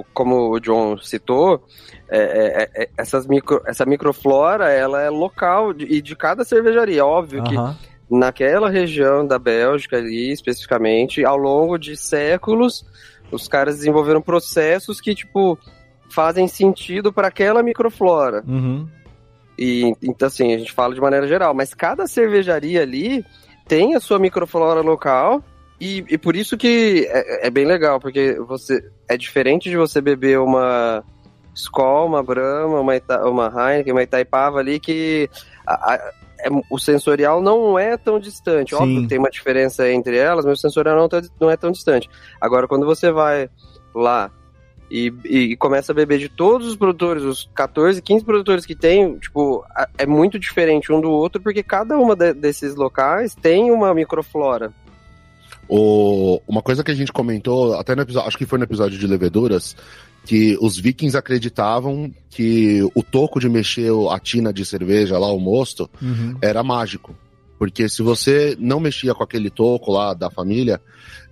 o- 0.00 0.04
como 0.12 0.50
o 0.54 0.60
John 0.60 0.98
citou, 0.98 1.62
é, 2.10 2.68
é, 2.74 2.82
é, 2.82 2.88
essas 2.96 3.26
micro, 3.26 3.62
essa 3.66 3.84
microflora 3.84 4.70
ela 4.70 5.02
é 5.02 5.10
local 5.10 5.72
de- 5.72 5.84
e 5.86 6.00
de 6.00 6.16
cada 6.16 6.44
cervejaria. 6.44 7.04
Óbvio 7.04 7.42
que 7.44 7.56
Aham. 7.56 7.76
naquela 8.10 8.70
região 8.70 9.26
da 9.26 9.38
Bélgica 9.38 9.96
ali, 9.98 10.32
especificamente, 10.32 11.24
ao 11.24 11.36
longo 11.36 11.78
de 11.78 11.96
séculos, 11.96 12.84
os 13.30 13.46
caras 13.46 13.76
desenvolveram 13.76 14.22
processos 14.22 15.00
que, 15.00 15.14
tipo, 15.14 15.58
fazem 16.10 16.48
sentido 16.48 17.12
para 17.12 17.28
aquela 17.28 17.62
microflora. 17.62 18.42
Uhum. 18.46 18.88
E 19.58 19.92
então, 20.02 20.28
assim, 20.28 20.54
a 20.54 20.58
gente 20.58 20.72
fala 20.72 20.94
de 20.94 21.00
maneira 21.00 21.26
geral, 21.26 21.52
mas 21.52 21.74
cada 21.74 22.06
cervejaria 22.06 22.80
ali 22.82 23.24
tem 23.66 23.94
a 23.94 24.00
sua 24.00 24.18
microflora 24.18 24.80
local. 24.80 25.42
E, 25.80 26.04
e 26.08 26.18
por 26.18 26.34
isso 26.34 26.56
que 26.56 27.06
é, 27.08 27.46
é 27.46 27.50
bem 27.50 27.64
legal, 27.64 28.00
porque 28.00 28.34
você 28.40 28.82
é 29.08 29.16
diferente 29.16 29.70
de 29.70 29.76
você 29.76 30.00
beber 30.00 30.40
uma 30.40 31.04
Skol, 31.58 32.06
uma 32.06 32.22
Brahma, 32.22 32.80
uma, 32.80 32.96
Ita, 32.96 33.26
uma 33.28 33.46
Heineken, 33.54 33.92
uma 33.92 34.02
Itaipava 34.02 34.58
ali, 34.58 34.78
que 34.80 35.28
a- 35.66 35.94
a- 35.94 36.12
é- 36.40 36.48
o 36.70 36.78
sensorial 36.78 37.42
não 37.42 37.78
é 37.78 37.96
tão 37.96 38.18
distante. 38.18 38.70
Sim. 38.70 38.76
Óbvio 38.82 39.02
que 39.02 39.08
tem 39.08 39.18
uma 39.18 39.30
diferença 39.30 39.90
entre 39.90 40.16
elas, 40.16 40.44
mas 40.44 40.58
o 40.58 40.60
sensorial 40.60 40.96
não, 40.96 41.08
tá- 41.08 41.22
não 41.40 41.50
é 41.50 41.56
tão 41.56 41.70
distante. 41.72 42.08
Agora, 42.40 42.68
quando 42.68 42.86
você 42.86 43.10
vai 43.10 43.50
lá 43.94 44.30
e, 44.90 45.12
e 45.24 45.56
começa 45.56 45.92
a 45.92 45.94
beber 45.94 46.18
de 46.18 46.28
todos 46.28 46.66
os 46.68 46.76
produtores, 46.76 47.22
os 47.24 47.50
14, 47.54 48.00
15 48.00 48.24
produtores 48.24 48.64
que 48.64 48.74
tem, 48.74 49.18
tipo, 49.18 49.64
a- 49.74 49.88
é 49.98 50.06
muito 50.06 50.38
diferente 50.38 50.92
um 50.92 51.00
do 51.00 51.10
outro, 51.10 51.42
porque 51.42 51.62
cada 51.62 51.98
uma 51.98 52.14
de- 52.16 52.32
desses 52.34 52.74
locais 52.76 53.34
tem 53.34 53.70
uma 53.70 53.92
microflora. 53.92 54.72
O- 55.68 56.40
uma 56.48 56.62
coisa 56.62 56.82
que 56.82 56.90
a 56.90 56.94
gente 56.94 57.12
comentou, 57.12 57.74
até 57.74 57.94
no 57.94 58.00
episódio, 58.00 58.26
acho 58.28 58.38
que 58.38 58.46
foi 58.46 58.58
no 58.58 58.64
episódio 58.64 58.98
de 58.98 59.06
leveduras, 59.06 59.76
que 60.28 60.58
os 60.60 60.76
vikings 60.78 61.16
acreditavam 61.16 62.12
que 62.28 62.82
o 62.94 63.02
toco 63.02 63.40
de 63.40 63.48
mexer 63.48 63.90
a 64.10 64.18
tina 64.18 64.52
de 64.52 64.62
cerveja 64.62 65.18
lá, 65.18 65.32
o 65.32 65.40
mosto, 65.40 65.88
Uhum. 66.02 66.36
era 66.42 66.62
mágico. 66.62 67.16
Porque 67.58 67.88
se 67.88 68.02
você 68.02 68.54
não 68.60 68.78
mexia 68.78 69.14
com 69.14 69.22
aquele 69.24 69.48
toco 69.48 69.90
lá 69.90 70.12
da 70.12 70.30
família, 70.30 70.82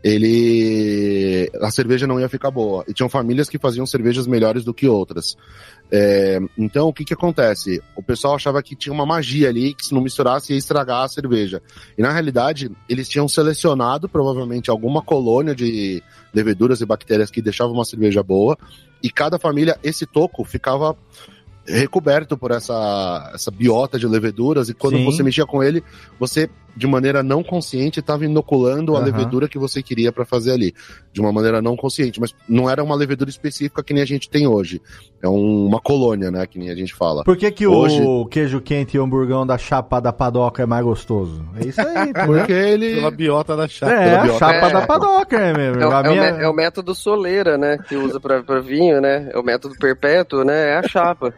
ele. 0.02 1.50
a 1.60 1.70
cerveja 1.70 2.06
não 2.06 2.18
ia 2.18 2.28
ficar 2.28 2.50
boa. 2.50 2.84
E 2.88 2.92
tinham 2.94 3.08
famílias 3.08 3.48
que 3.48 3.58
faziam 3.58 3.86
cervejas 3.86 4.26
melhores 4.26 4.64
do 4.64 4.72
que 4.74 4.88
outras. 4.88 5.36
É, 5.92 6.40
então, 6.58 6.88
o 6.88 6.92
que 6.92 7.04
que 7.04 7.14
acontece? 7.14 7.80
O 7.94 8.02
pessoal 8.02 8.34
achava 8.34 8.60
que 8.62 8.74
tinha 8.74 8.92
uma 8.92 9.06
magia 9.06 9.48
ali, 9.48 9.72
que 9.74 9.86
se 9.86 9.94
não 9.94 10.00
misturasse 10.00 10.52
ia 10.52 10.58
estragar 10.58 11.04
a 11.04 11.08
cerveja. 11.08 11.62
E 11.96 12.02
na 12.02 12.10
realidade, 12.10 12.70
eles 12.88 13.08
tinham 13.08 13.28
selecionado 13.28 14.08
provavelmente 14.08 14.68
alguma 14.70 15.00
colônia 15.02 15.54
de 15.54 16.02
leveduras 16.34 16.80
e 16.80 16.86
bactérias 16.86 17.30
que 17.30 17.40
deixavam 17.40 17.74
uma 17.74 17.84
cerveja 17.84 18.22
boa. 18.22 18.58
E 19.02 19.10
cada 19.10 19.38
família, 19.38 19.78
esse 19.82 20.06
toco 20.06 20.44
ficava 20.44 20.96
recoberto 21.66 22.36
por 22.36 22.50
essa, 22.50 23.30
essa 23.34 23.50
biota 23.50 23.98
de 23.98 24.06
leveduras. 24.06 24.68
E 24.68 24.74
quando 24.74 24.96
Sim. 24.96 25.04
você 25.04 25.22
mexia 25.22 25.46
com 25.46 25.62
ele, 25.62 25.82
você, 26.18 26.48
de 26.76 26.86
maneira 26.86 27.22
não 27.22 27.42
consciente, 27.42 28.00
estava 28.00 28.24
inoculando 28.24 28.94
a 28.94 28.98
Aham. 28.98 29.06
levedura 29.06 29.48
que 29.48 29.58
você 29.58 29.82
queria 29.82 30.12
para 30.12 30.24
fazer 30.26 30.52
ali. 30.52 30.74
De 31.12 31.20
uma 31.20 31.32
maneira 31.32 31.62
não 31.62 31.74
consciente. 31.76 32.20
Mas 32.20 32.34
não 32.48 32.68
era 32.68 32.84
uma 32.84 32.94
levedura 32.94 33.30
específica 33.30 33.82
que 33.82 33.94
nem 33.94 34.02
a 34.02 34.06
gente 34.06 34.28
tem 34.28 34.46
hoje. 34.46 34.82
É 35.22 35.28
um- 35.28 35.66
uma 35.66 35.80
colônia, 35.80 36.30
né? 36.30 36.46
Que 36.46 36.58
nem 36.58 36.70
a 36.70 36.74
gente 36.74 36.94
fala. 36.94 37.24
Por 37.24 37.36
que, 37.36 37.50
que 37.50 37.66
Hoje- 37.66 38.02
o 38.02 38.26
queijo 38.26 38.60
quente 38.60 38.96
e 38.96 39.00
o 39.00 39.04
hamburgão 39.04 39.46
da 39.46 39.56
chapa 39.56 39.98
da 40.00 40.12
padoca 40.12 40.62
é 40.62 40.66
mais 40.66 40.84
gostoso? 40.84 41.42
É 41.60 41.66
isso 41.66 41.80
aí? 41.80 42.12
Porque 42.26 42.52
ele. 42.52 42.96
Pela 42.96 43.10
biota 43.10 43.56
da 43.56 43.66
chapa. 43.66 43.92
É, 43.92 44.04
pela 44.10 44.18
a 44.18 44.22
biota. 44.24 44.38
chapa 44.38 44.66
É. 44.66 44.72
da 44.72 44.86
padoca, 44.86 45.36
é 45.38 45.52
mesmo. 45.56 45.82
É, 45.82 45.86
o- 45.86 45.90
a 45.92 45.96
é 45.96 46.00
o, 46.00 46.10
minha... 46.12 46.32
mé- 46.32 46.44
é 46.44 46.48
o 46.48 46.52
método 46.52 46.94
soleira, 46.94 47.56
né? 47.56 47.78
Que 47.88 47.96
usa 47.96 48.20
pra, 48.20 48.42
pra 48.42 48.60
vinho, 48.60 49.00
né? 49.00 49.30
É 49.32 49.38
o 49.38 49.42
método 49.42 49.74
perpétuo, 49.80 50.44
né? 50.44 50.72
É 50.74 50.76
a 50.78 50.82
chapa. 50.88 51.32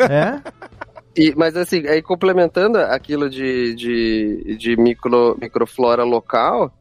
É? 0.00 0.40
E, 1.16 1.34
mas 1.36 1.56
assim, 1.56 1.86
aí 1.86 2.00
complementando 2.00 2.78
aquilo 2.78 3.28
de, 3.28 3.74
de, 3.74 4.56
de 4.56 4.76
micro, 4.76 5.36
microflora 5.40 6.04
local, 6.04 6.72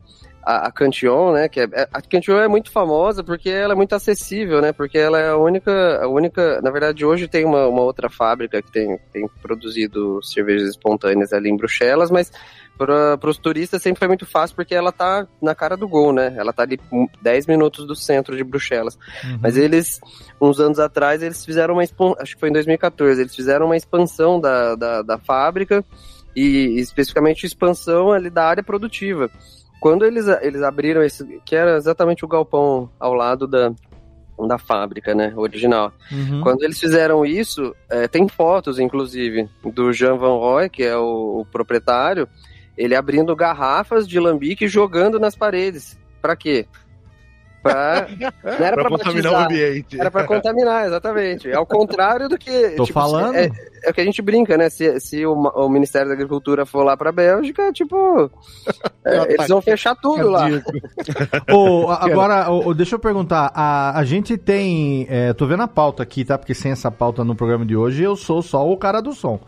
a, 0.47 0.67
a 0.67 0.71
Cantillon, 0.71 1.33
né, 1.33 1.49
que 1.49 1.59
é, 1.59 1.67
é- 1.73 1.89
a 1.91 2.01
Cantillon 2.01 2.39
é 2.39 2.47
muito 2.47 2.71
famosa 2.71 3.21
porque 3.21 3.49
ela 3.49 3.73
é 3.73 3.75
muito 3.75 3.93
acessível, 3.93 4.61
né, 4.61 4.71
porque 4.71 4.97
ela 4.97 5.19
é 5.19 5.29
a 5.31 5.35
única, 5.35 6.01
a 6.01 6.07
única, 6.07 6.61
na 6.61 6.71
verdade 6.71 7.05
hoje 7.05 7.27
tem 7.27 7.43
uma, 7.43 7.67
uma 7.67 7.81
outra 7.81 8.09
fábrica 8.09 8.61
que 8.61 8.71
tem, 8.71 8.97
tem 9.11 9.27
produzido 9.41 10.23
cervejas 10.23 10.69
espontâneas 10.69 11.33
ali 11.33 11.49
em 11.49 11.57
Bruxelas, 11.57 12.09
mas 12.09 12.31
para 12.77 13.29
os 13.29 13.37
turistas 13.37 13.81
sempre 13.81 13.99
foi 13.99 14.07
muito 14.07 14.25
fácil 14.25 14.55
porque 14.55 14.73
ela 14.73 14.91
tá 14.91 15.27
na 15.41 15.53
cara 15.53 15.75
do 15.75 15.85
gol, 15.85 16.13
né, 16.13 16.33
ela 16.37 16.53
tá 16.53 16.63
ali 16.63 16.79
hum, 16.93 17.09
10 17.21 17.45
minutos 17.47 17.85
do 17.85 17.95
centro 17.95 18.37
de 18.37 18.43
Bruxelas. 18.43 18.97
Uhum. 19.25 19.39
Mas 19.41 19.57
eles, 19.57 19.99
uns 20.39 20.61
anos 20.61 20.79
atrás, 20.79 21.21
eles 21.21 21.43
fizeram 21.43 21.73
uma 21.73 21.83
expansão, 21.83 22.15
acho 22.21 22.35
que 22.35 22.39
foi 22.39 22.49
em 22.49 22.53
2014, 22.53 23.19
eles 23.19 23.35
fizeram 23.35 23.65
uma 23.65 23.75
expansão 23.75 24.39
da, 24.39 24.75
da, 24.75 25.01
da 25.01 25.17
fábrica 25.17 25.83
e 26.33 26.79
especificamente 26.79 27.45
expansão 27.45 28.13
ali 28.13 28.29
da 28.29 28.45
área 28.45 28.63
produtiva. 28.63 29.29
Quando 29.79 30.05
eles, 30.05 30.27
eles 30.41 30.61
abriram 30.61 31.03
esse, 31.03 31.23
que 31.45 31.55
era 31.55 31.77
exatamente 31.77 32.25
o 32.25 32.27
galpão 32.27 32.89
ao 32.99 33.13
lado 33.13 33.47
da, 33.47 33.71
da 34.45 34.57
fábrica, 34.57 35.15
né, 35.15 35.33
original. 35.35 35.93
Uhum. 36.11 36.41
Quando 36.41 36.63
eles 36.63 36.79
fizeram 36.79 37.25
isso, 37.25 37.75
é, 37.89 38.07
tem 38.07 38.27
fotos, 38.27 38.79
inclusive, 38.79 39.49
do 39.63 39.93
Jean 39.93 40.17
Van 40.17 40.37
Roy, 40.37 40.69
que 40.69 40.83
é 40.83 40.97
o, 40.97 41.41
o 41.41 41.45
proprietário, 41.45 42.27
Ele 42.77 42.95
abrindo 42.95 43.35
garrafas 43.35 44.07
de 44.07 44.19
lambique 44.19 44.65
e 44.65 44.67
jogando 44.67 45.19
nas 45.19 45.35
paredes. 45.35 45.97
Pra 46.21 46.35
quê? 46.35 46.67
Pra, 47.67 48.07
não 48.43 48.65
era 48.65 48.75
Pra 48.75 48.83
pra, 48.83 48.89
contaminar 48.89 49.31
o 49.31 49.35
batizar, 49.35 49.45
ambiente. 49.45 49.99
era 49.99 50.11
pra 50.11 50.23
contaminar, 50.25 50.85
exatamente. 50.87 51.51
É 51.51 51.59
o 51.59 51.65
contrário 51.65 52.29
do 52.29 52.37
que. 52.37 52.69
Tô 52.71 52.83
tipo, 52.85 52.99
falando. 52.99 53.35
É, 53.35 53.49
é 53.83 53.89
o 53.89 53.93
que 53.93 54.01
a 54.01 54.05
gente 54.05 54.21
brinca, 54.21 54.57
né? 54.57 54.69
Se, 54.69 54.99
se 54.99 55.25
o, 55.25 55.33
o 55.33 55.69
Ministério 55.69 56.07
da 56.07 56.13
Agricultura 56.13 56.65
for 56.65 56.83
lá 56.83 56.95
pra 56.95 57.11
Bélgica, 57.11 57.71
tipo. 57.73 58.31
é, 59.05 59.33
eles 59.33 59.47
vão 59.47 59.61
fechar 59.61 59.95
tudo 59.95 60.29
lá. 60.29 60.47
Ô, 61.51 61.89
a- 61.89 62.05
agora, 62.05 62.49
ô, 62.51 62.73
deixa 62.73 62.95
eu 62.95 62.99
perguntar. 62.99 63.51
A, 63.53 63.97
a 63.99 64.03
gente 64.03 64.37
tem. 64.37 65.05
É, 65.09 65.33
tô 65.33 65.45
vendo 65.45 65.63
a 65.63 65.67
pauta 65.67 66.03
aqui, 66.03 66.23
tá? 66.25 66.37
Porque 66.37 66.53
sem 66.53 66.71
essa 66.71 66.89
pauta 66.91 67.23
no 67.23 67.35
programa 67.35 67.65
de 67.65 67.75
hoje, 67.75 68.03
eu 68.03 68.15
sou 68.15 68.41
só 68.41 68.67
o 68.69 68.77
cara 68.77 69.01
do 69.01 69.13
som. 69.13 69.39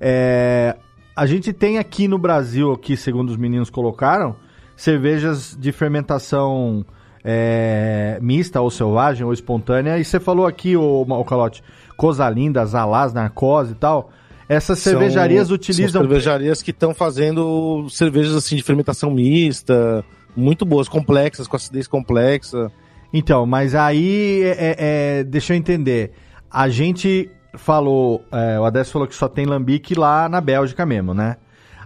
É, 0.00 0.76
a 1.16 1.26
gente 1.26 1.52
tem 1.52 1.78
aqui 1.78 2.06
no 2.08 2.18
Brasil, 2.18 2.72
aqui, 2.72 2.96
segundo 2.96 3.30
os 3.30 3.36
meninos 3.36 3.70
colocaram, 3.70 4.36
cervejas 4.76 5.56
de 5.58 5.72
fermentação 5.72 6.84
é, 7.24 8.18
mista 8.20 8.60
ou 8.60 8.70
selvagem 8.70 9.24
ou 9.24 9.32
espontânea. 9.32 9.98
E 9.98 10.04
você 10.04 10.18
falou 10.20 10.46
aqui, 10.46 10.76
ô, 10.76 11.02
o 11.02 11.24
Calote, 11.24 11.62
Coisa 11.96 12.28
Linda, 12.28 12.64
Zalaz, 12.64 13.12
Narcose 13.12 13.72
e 13.72 13.74
tal. 13.74 14.10
Essas 14.48 14.78
cervejarias 14.78 15.48
São- 15.48 15.54
utilizam. 15.54 15.88
São 15.90 16.00
cervejarias 16.02 16.62
que 16.62 16.70
estão 16.70 16.94
fazendo 16.94 17.86
cervejas 17.90 18.34
assim 18.34 18.56
de 18.56 18.62
fermentação 18.62 19.10
mista, 19.10 20.04
muito 20.34 20.64
boas, 20.64 20.88
complexas, 20.88 21.46
com 21.46 21.56
acidez 21.56 21.86
complexa. 21.86 22.70
Então, 23.12 23.44
mas 23.46 23.74
aí, 23.74 24.42
é, 24.42 24.48
é, 24.48 24.76
é, 25.20 25.24
deixa 25.24 25.52
eu 25.52 25.56
entender. 25.56 26.12
A 26.50 26.68
gente 26.68 27.30
falou, 27.54 28.22
é, 28.32 28.58
o 28.58 28.64
Adécio 28.64 28.92
falou 28.92 29.08
que 29.08 29.14
só 29.14 29.28
tem 29.28 29.44
lambique 29.44 29.94
lá 29.94 30.28
na 30.28 30.40
Bélgica 30.40 30.86
mesmo, 30.86 31.12
né? 31.12 31.36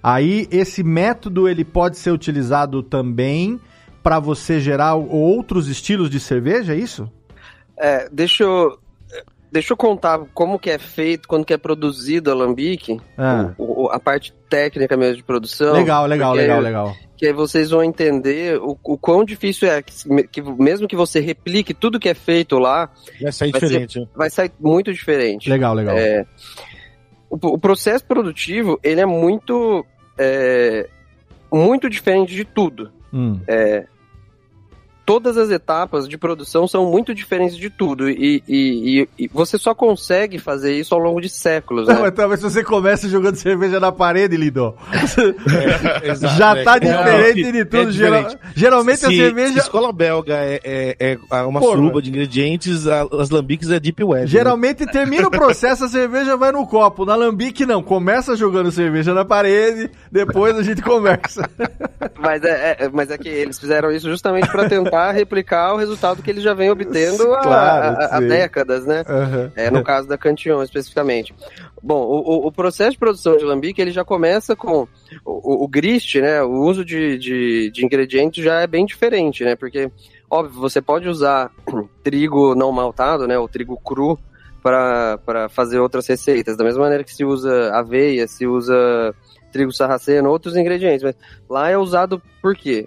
Aí, 0.03 0.49
esse 0.51 0.83
método, 0.83 1.49
ele 1.49 1.64
pode 1.64 1.97
ser 1.97 2.11
utilizado 2.11 2.83
também 2.83 3.61
para 4.03 4.19
você 4.19 4.61
gerar 4.61 4.95
outros 4.95 5.69
estilos 5.69 6.11
de 6.11 6.19
cerveja, 6.21 6.75
é 6.75 6.77
isso? 6.79 7.11
É, 7.77 8.09
deixa 8.11 8.45
eu. 8.45 8.79
Deixa 9.51 9.75
eu 9.75 9.77
contar 9.77 10.19
como 10.33 10.59
que 10.59 10.71
é 10.71 10.79
feito, 10.79 11.29
quando 11.29 11.45
que 11.45 11.53
é 11.53 11.59
produzido 11.59 12.31
a 12.31 12.33
Alambique, 12.33 12.99
Ah. 13.19 13.53
o- 13.59 13.83
o- 13.85 13.88
a 13.91 14.01
parte 14.01 14.33
técnica 14.49 14.97
mesmo 14.97 15.17
de 15.17 15.23
produção. 15.23 15.75
legal, 15.75 16.07
legal, 16.07 16.33
legal, 16.33 16.59
legal. 16.61 16.97
Que 17.19 17.27
aí 17.27 17.35
vocês 17.35 17.69
vão 17.69 17.85
entender 17.85 18.59
o, 18.59 18.79
o 18.83 18.97
quão 18.97 19.23
difícil 19.23 19.69
é, 19.71 19.83
que, 19.83 19.93
que 20.29 20.41
mesmo 20.41 20.88
que 20.88 20.97
você 20.97 21.21
replique 21.21 21.75
tudo 21.75 22.01
que 22.01 22.09
é 22.09 22.15
feito 22.15 22.59
lá, 22.59 22.88
Vai 23.21 23.31
sair 23.31 23.51
Vai 23.51 23.61
ser- 23.61 23.67
diferente. 23.67 24.01
né? 24.01 24.07
vai 24.17 24.31
sair 24.31 24.53
muito 24.59 24.91
diferente. 24.91 25.51
Legal, 25.51 25.75
legal. 25.75 25.99
É, 25.99 26.25
o, 27.29 27.37
o 27.37 27.59
processo 27.59 28.07
produtivo, 28.07 28.81
ele 28.83 29.03
é 29.03 29.07
muito, 29.07 29.85
é, 30.17 30.88
muito 31.53 31.91
diferente 31.91 32.35
de 32.35 32.47
tudo. 32.47 32.91
Hum. 33.12 33.44
Todas 35.05 35.37
as 35.37 35.51
etapas 35.51 36.09
de 36.09 36.17
produção 36.17 36.67
são 36.69 36.87
muito 36.91 37.15
diferentes 37.15 37.57
de 37.57 37.69
tudo. 37.69 38.09
E, 38.09 38.43
e- 38.49 39.01
e- 39.03 39.09
e 39.25 39.29
você 39.33 39.59
só 39.59 39.75
consegue 39.75 40.38
fazer 40.38 40.75
isso 40.79 40.95
ao 40.95 41.01
longo 41.01 41.21
de 41.21 41.29
séculos, 41.29 41.88
né? 41.88 41.95
Não, 41.95 42.03
mas 42.03 42.12
talvez 42.15 42.41
se 42.41 42.49
você 42.51 42.62
começa 42.62 43.09
jogando 43.09 43.35
cerveja 43.37 43.81
na 43.81 43.91
parede, 43.91 44.37
Lido, 44.37 44.75
Exato, 46.03 46.35
já 46.37 46.57
é. 46.57 46.62
tá 46.65 46.77
É, 46.77 46.81
diferente 46.81 47.41
é 47.49 47.53
de 47.53 47.65
tudo. 47.65 47.93
diferente. 47.93 47.93
geral- 47.93 48.37
geralmente 48.55 49.05
a 49.07 49.09
Se- 49.09 49.17
cerveja. 49.17 49.53
se 49.55 49.59
escola 49.59 49.93
belga 49.93 50.35
é, 50.37 50.61
é- 50.65 51.19
é 51.31 51.43
uma 51.43 51.61
Porra. 51.61 51.73
suruba 51.77 52.03
de 52.03 52.11
ingredientes, 52.11 52.87
a- 52.87 53.07
as 53.19 53.31
lambiques 53.31 53.71
é 53.71 53.81
deep 53.81 54.03
web. 54.05 54.23
né? 54.23 54.27
Geralmente 54.27 54.87
termina 54.87 55.27
o 55.29 55.31
processo, 55.31 55.85
a 55.85 55.88
cerveja 55.88 56.37
vai 56.37 56.53
no 56.53 56.67
copo. 56.67 57.05
Na 57.05 57.15
Lambique 57.17 57.67
não. 57.67 57.83
Começa 57.83 58.37
jogando 58.37 58.71
cerveja 58.71 59.12
na 59.15 59.25
parede, 59.25 59.91
depois 60.11 60.57
a 60.57 60.62
gente 60.62 60.81
conversa. 60.83 61.49
Mas 62.19 62.43
é, 62.45 62.77
é- 62.81 62.88
mas 62.93 63.11
é 63.11 63.19
que 63.19 63.29
eles 63.29 63.59
fizeram 63.59 63.91
isso 63.91 64.09
justamente 64.09 64.49
para 64.51 64.69
tentar 64.69 64.91
replicar 65.12 65.72
o 65.72 65.76
resultado 65.78 66.22
que 66.22 66.31
eles 66.31 66.42
já 66.42 66.52
vêm 66.52 66.70
obtendo 66.70 67.33
há, 67.35 67.40
Claro, 67.40 67.96
há- 67.98 68.16
há 68.16 68.18
sim. 68.20 68.28
décadas, 68.28 68.85
né? 68.85 69.02
É, 69.57 69.70
no 69.70 69.83
caso 69.83 70.07
da 70.07 70.18
Cantillon, 70.18 70.62
especificamente. 70.62 71.35
Bom, 71.83 72.02
o, 72.02 72.18
o- 72.18 72.46
o 72.48 72.52
processo 72.52 72.92
de 72.92 72.98
produção 72.98 73.37
de 73.37 73.44
lambique, 73.44 73.81
ele 73.81 73.90
já 73.90 74.05
começa 74.05 74.55
com 74.55 74.83
o, 74.83 74.88
o, 75.24 75.64
o 75.64 75.68
grist, 75.68 76.16
né? 76.16 76.42
O 76.42 76.62
uso 76.62 76.85
de, 76.85 77.16
de, 77.18 77.70
de 77.70 77.85
ingredientes 77.85 78.44
já 78.44 78.61
é 78.61 78.66
bem 78.66 78.85
diferente, 78.85 79.42
né? 79.44 79.57
Porque, 79.57 79.90
óbvio, 80.31 80.61
você 80.61 80.81
pode 80.83 81.09
usar 81.09 81.50
trigo 82.05 82.55
não 82.55 82.70
maltado, 82.70 83.26
né? 83.26 83.38
O 83.38 83.48
trigo 83.48 83.76
cru 83.83 84.18
para 84.62 85.48
fazer 85.50 85.81
outras 85.81 86.07
receitas. 86.07 86.57
Da 86.57 86.64
mesma 86.64 86.83
maneira 86.83 87.02
que 87.02 87.12
se 87.14 87.24
usa 87.24 87.72
aveia, 87.74 88.28
se 88.28 88.46
usa 88.46 88.74
trigo 89.52 89.72
sarraceno, 89.72 90.31
outros 90.31 90.57
ingredientes. 90.57 91.02
Mas 91.02 91.16
lá 91.50 91.68
é 91.70 91.76
usado 91.76 92.22
por 92.40 92.55
quê? 92.55 92.87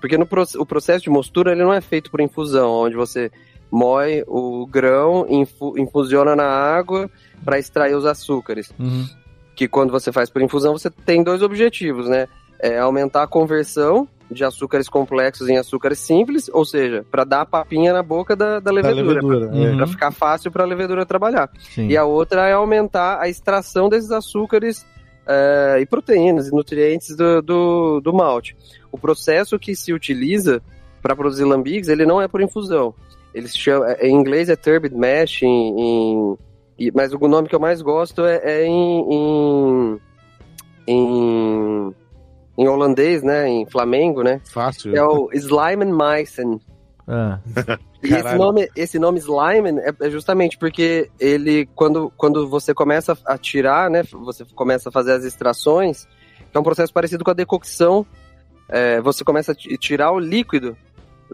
Porque 0.00 0.16
no, 0.18 0.26
o 0.58 0.66
processo 0.66 1.04
de 1.04 1.10
mostura, 1.10 1.52
ele 1.52 1.62
não 1.62 1.72
é 1.72 1.80
feito 1.80 2.10
por 2.10 2.20
infusão, 2.20 2.70
onde 2.70 2.94
você 2.96 3.30
moe 3.70 4.22
o 4.26 4.66
grão, 4.66 5.26
infu- 5.28 5.76
infusiona 5.78 6.36
na 6.36 6.46
água 6.46 7.10
para 7.44 7.58
extrair 7.58 7.94
os 7.94 8.04
açúcares. 8.06 8.72
Uhum. 8.78 9.06
Que 9.54 9.66
quando 9.66 9.90
você 9.90 10.12
faz 10.12 10.28
por 10.30 10.42
infusão, 10.42 10.72
você 10.76 10.90
tem 10.90 11.22
dois 11.22 11.42
objetivos, 11.42 12.08
né? 12.08 12.28
É 12.60 12.78
aumentar 12.78 13.22
a 13.22 13.26
conversão 13.26 14.06
de 14.30 14.44
açúcares 14.44 14.88
complexos 14.88 15.48
em 15.48 15.56
açúcares 15.56 15.98
simples, 16.00 16.50
ou 16.52 16.64
seja, 16.64 17.04
para 17.10 17.22
dar 17.24 17.42
a 17.42 17.46
papinha 17.46 17.92
na 17.92 18.02
boca 18.02 18.34
da, 18.34 18.54
da 18.54 18.60
Da 18.60 18.70
levedura, 18.72 19.20
levedura. 19.22 19.46
Uhum. 19.52 19.72
é. 19.72 19.76
para 19.76 19.86
ficar 19.86 20.10
fácil 20.10 20.50
para 20.50 20.64
a 20.64 20.66
levedura 20.66 21.06
trabalhar. 21.06 21.48
Sim. 21.60 21.86
E 21.88 21.96
a 21.96 22.04
outra 22.04 22.48
é 22.48 22.52
aumentar 22.52 23.20
a 23.20 23.28
extração 23.28 23.88
desses 23.88 24.10
açúcares 24.10 24.84
eh, 25.26 25.78
e 25.80 25.86
proteínas 25.86 26.48
e 26.48 26.52
nutrientes 26.52 27.14
do, 27.16 27.42
do, 27.42 28.00
do 28.00 28.12
malte. 28.12 28.56
O 28.92 28.98
processo 28.98 29.58
que 29.58 29.74
se 29.74 29.92
utiliza 29.92 30.62
para 31.02 31.14
produzir 31.16 31.44
lambiques, 31.44 31.88
ele 31.88 32.06
não 32.06 32.20
é 32.20 32.26
por 32.28 32.40
infusão. 32.40 32.94
Eles 33.34 33.56
chamam, 33.56 33.88
em 34.00 34.14
inglês 34.14 34.48
é 34.48 34.56
turbid 34.56 34.94
mash, 34.94 35.42
em, 35.42 36.36
em- 36.78 36.90
mas 36.94 37.12
o 37.12 37.18
nome 37.28 37.48
que 37.48 37.54
eu 37.54 37.60
mais 37.60 37.80
gosto 37.82 38.24
é, 38.24 38.40
é 38.42 38.66
em, 38.66 39.00
em, 39.12 40.00
em, 40.86 41.94
em 42.58 42.68
holandês, 42.68 43.22
né, 43.22 43.48
em 43.48 43.66
flamengo, 43.66 44.22
né, 44.22 44.40
Fácil. 44.52 44.96
é 44.96 45.02
o 45.04 45.28
Slimenmeissen. 45.32 46.60
Ah. 47.08 47.38
E 48.02 48.12
esse 48.12 48.34
nome, 48.34 48.68
esse 48.74 48.98
nome 48.98 49.18
Slime 49.20 49.78
é, 49.80 49.94
é 50.00 50.10
justamente 50.10 50.58
porque 50.58 51.08
ele, 51.20 51.66
quando, 51.74 52.12
quando 52.16 52.48
você 52.48 52.74
começa 52.74 53.16
a 53.24 53.38
tirar, 53.38 53.88
né, 53.90 54.02
você 54.02 54.44
começa 54.54 54.88
a 54.88 54.92
fazer 54.92 55.12
as 55.12 55.24
extrações, 55.24 56.06
é 56.52 56.58
um 56.58 56.62
processo 56.62 56.92
parecido 56.92 57.24
com 57.24 57.30
a 57.30 57.34
decocção. 57.34 58.04
É, 58.68 59.00
você 59.00 59.22
começa 59.22 59.52
a 59.52 59.54
ti- 59.54 59.76
tirar 59.78 60.10
o 60.10 60.18
líquido 60.18 60.76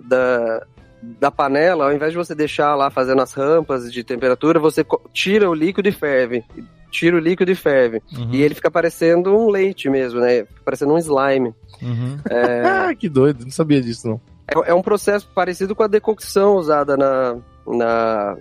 da, 0.07 0.67
da 1.03 1.31
panela, 1.31 1.85
ao 1.87 1.93
invés 1.93 2.13
de 2.13 2.19
você 2.19 2.35
deixar 2.35 2.75
lá 2.75 2.91
fazendo 2.91 3.23
as 3.23 3.33
rampas 3.33 3.91
de 3.91 4.05
temperatura, 4.05 4.61
você 4.61 4.85
tira 5.13 5.49
o 5.49 5.55
líquido 5.55 5.89
e 5.89 5.93
ferve. 5.93 6.45
Tira 6.91 7.17
o 7.17 7.21
líquido 7.21 7.51
e 7.51 7.55
ferve. 7.55 8.03
Uhum. 8.13 8.29
E 8.33 8.43
ele 8.43 8.55
fica 8.55 8.71
parecendo 8.71 9.35
um 9.35 9.49
leite 9.49 9.89
mesmo, 9.89 10.21
né? 10.21 10.45
Fica 10.45 10.61
parecendo 10.63 10.93
um 10.93 10.99
slime. 10.99 11.55
Uhum. 11.81 12.19
Ah, 12.65 12.95
que 12.95 13.09
doido, 13.09 13.45
não 13.45 13.51
sabia 13.51 13.81
disso 13.81 14.07
não. 14.09 14.21
É, 14.53 14.71
é 14.71 14.75
um 14.75 14.83
processo 14.83 15.29
parecido 15.35 15.75
com 15.75 15.83
a 15.83 15.87
decocção 15.89 16.57
usada 16.57 16.97
na, 16.97 17.37
na, 17.67 18.37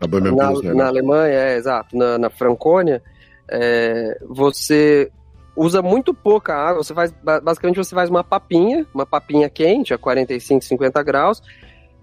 na, 0.00 0.50
na 0.72 0.74
né? 0.74 0.84
Alemanha, 0.84 1.34
é, 1.34 1.56
exato, 1.56 1.96
na, 1.96 2.18
na 2.18 2.30
Francônia, 2.30 3.02
é, 3.48 4.18
você 4.28 5.10
usa 5.56 5.80
muito 5.80 6.12
pouca 6.12 6.54
água, 6.54 6.84
você 6.84 6.92
faz, 6.92 7.12
ba- 7.22 7.40
basicamente 7.40 7.76
você 7.76 7.94
faz 7.94 8.10
uma 8.10 8.22
papinha, 8.22 8.86
uma 8.94 9.06
papinha 9.06 9.48
quente 9.48 9.94
a 9.94 9.98
45, 9.98 10.64
50 10.64 11.02
graus, 11.02 11.42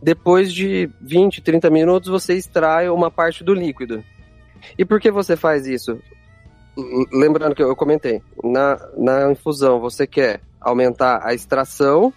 depois 0.02 0.52
de 0.52 0.90
20, 1.00 1.42
30 1.42 1.70
minutos 1.70 2.10
você 2.10 2.34
extrai 2.34 2.90
uma 2.90 3.12
parte 3.12 3.44
do 3.44 3.54
líquido. 3.54 4.04
E 4.78 4.84
por 4.84 5.00
que 5.00 5.12
você 5.12 5.36
faz 5.36 5.68
isso? 5.68 6.00
Lembrando 7.12 7.54
que 7.54 7.62
eu 7.62 7.68
eu 7.68 7.76
comentei, 7.76 8.22
na, 8.44 8.80
na 8.98 9.32
infusão 9.32 9.80
você 9.80 10.08
quer 10.08 10.42
aumentar 10.60 11.22
a 11.24 11.34
extração 11.34 12.12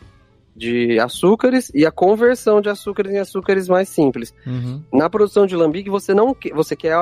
de 0.56 0.98
açúcares 0.98 1.70
e 1.74 1.84
a 1.84 1.90
conversão 1.90 2.60
de 2.60 2.70
açúcares 2.70 3.12
em 3.12 3.18
açúcares 3.18 3.68
mais 3.68 3.88
simples. 3.88 4.32
Uhum. 4.46 4.82
Na 4.92 5.10
produção 5.10 5.46
de 5.46 5.54
lambique, 5.54 5.90
você 5.90 6.14
não 6.14 6.32
que- 6.32 6.52
você 6.52 6.74
quer, 6.74 6.96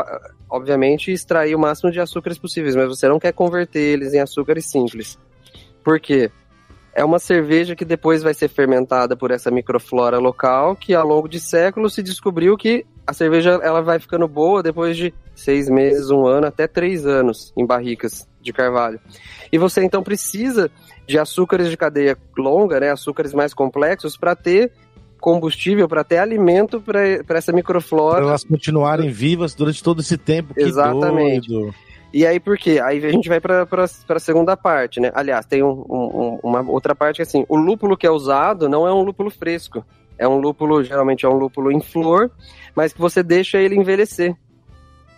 obviamente, 0.50 1.12
extrair 1.12 1.54
o 1.54 1.58
máximo 1.58 1.92
de 1.92 2.00
açúcares 2.00 2.38
possíveis, 2.38 2.74
mas 2.74 2.88
você 2.88 3.08
não 3.08 3.20
quer 3.20 3.32
converter 3.32 3.80
eles 3.80 4.12
em 4.12 4.20
açúcares 4.20 4.66
simples. 4.66 5.16
Por 5.84 6.00
quê? 6.00 6.30
É 6.96 7.04
uma 7.04 7.18
cerveja 7.18 7.74
que 7.74 7.84
depois 7.84 8.22
vai 8.22 8.34
ser 8.34 8.48
fermentada 8.48 9.16
por 9.16 9.30
essa 9.30 9.50
microflora 9.50 10.18
local, 10.18 10.76
que 10.76 10.94
ao 10.94 11.06
longo 11.06 11.28
de 11.28 11.40
séculos 11.40 11.94
se 11.94 12.02
descobriu 12.02 12.56
que 12.56 12.84
a 13.06 13.12
cerveja 13.12 13.60
ela 13.62 13.82
vai 13.82 13.98
ficando 13.98 14.26
boa 14.26 14.62
depois 14.62 14.96
de 14.96 15.12
seis 15.34 15.68
meses, 15.68 16.10
um 16.10 16.26
ano, 16.26 16.46
até 16.46 16.66
três 16.66 17.04
anos 17.04 17.52
em 17.56 17.66
barricas 17.66 18.28
de 18.44 18.52
carvalho. 18.52 19.00
E 19.50 19.58
você 19.58 19.82
então 19.82 20.02
precisa 20.02 20.70
de 21.06 21.18
açúcares 21.18 21.68
de 21.68 21.76
cadeia 21.76 22.16
longa, 22.36 22.78
né, 22.78 22.90
açúcares 22.90 23.32
mais 23.34 23.52
complexos, 23.52 24.16
para 24.16 24.36
ter 24.36 24.72
combustível, 25.20 25.88
para 25.88 26.04
ter 26.04 26.18
alimento 26.18 26.80
para 26.80 27.00
essa 27.30 27.50
Para 27.50 27.56
microflora. 27.56 28.22
elas 28.22 28.44
continuarem 28.44 29.10
vivas 29.10 29.54
durante 29.54 29.82
todo 29.82 30.02
esse 30.02 30.18
tempo. 30.18 30.52
Que 30.52 30.60
Exatamente. 30.60 31.48
doido. 31.48 31.74
E 32.12 32.24
aí 32.24 32.38
por 32.38 32.56
quê? 32.56 32.78
Aí 32.80 33.04
a 33.04 33.10
gente 33.10 33.28
vai 33.28 33.40
para 33.40 33.66
a 33.66 34.20
segunda 34.20 34.56
parte, 34.56 35.00
né? 35.00 35.10
Aliás, 35.14 35.46
tem 35.46 35.64
um, 35.64 35.84
um, 35.88 36.38
uma 36.44 36.60
outra 36.70 36.94
parte 36.94 37.16
que 37.16 37.22
assim, 37.22 37.44
o 37.48 37.56
lúpulo 37.56 37.96
que 37.96 38.06
é 38.06 38.10
usado 38.10 38.68
não 38.68 38.86
é 38.86 38.92
um 38.92 39.02
lúpulo 39.02 39.30
fresco. 39.30 39.84
É 40.16 40.28
um 40.28 40.38
lúpulo, 40.38 40.84
geralmente 40.84 41.26
é 41.26 41.28
um 41.28 41.36
lúpulo 41.36 41.72
em 41.72 41.80
flor, 41.80 42.30
mas 42.74 42.92
que 42.92 43.00
você 43.00 43.22
deixa 43.22 43.58
ele 43.58 43.74
envelhecer. 43.74 44.36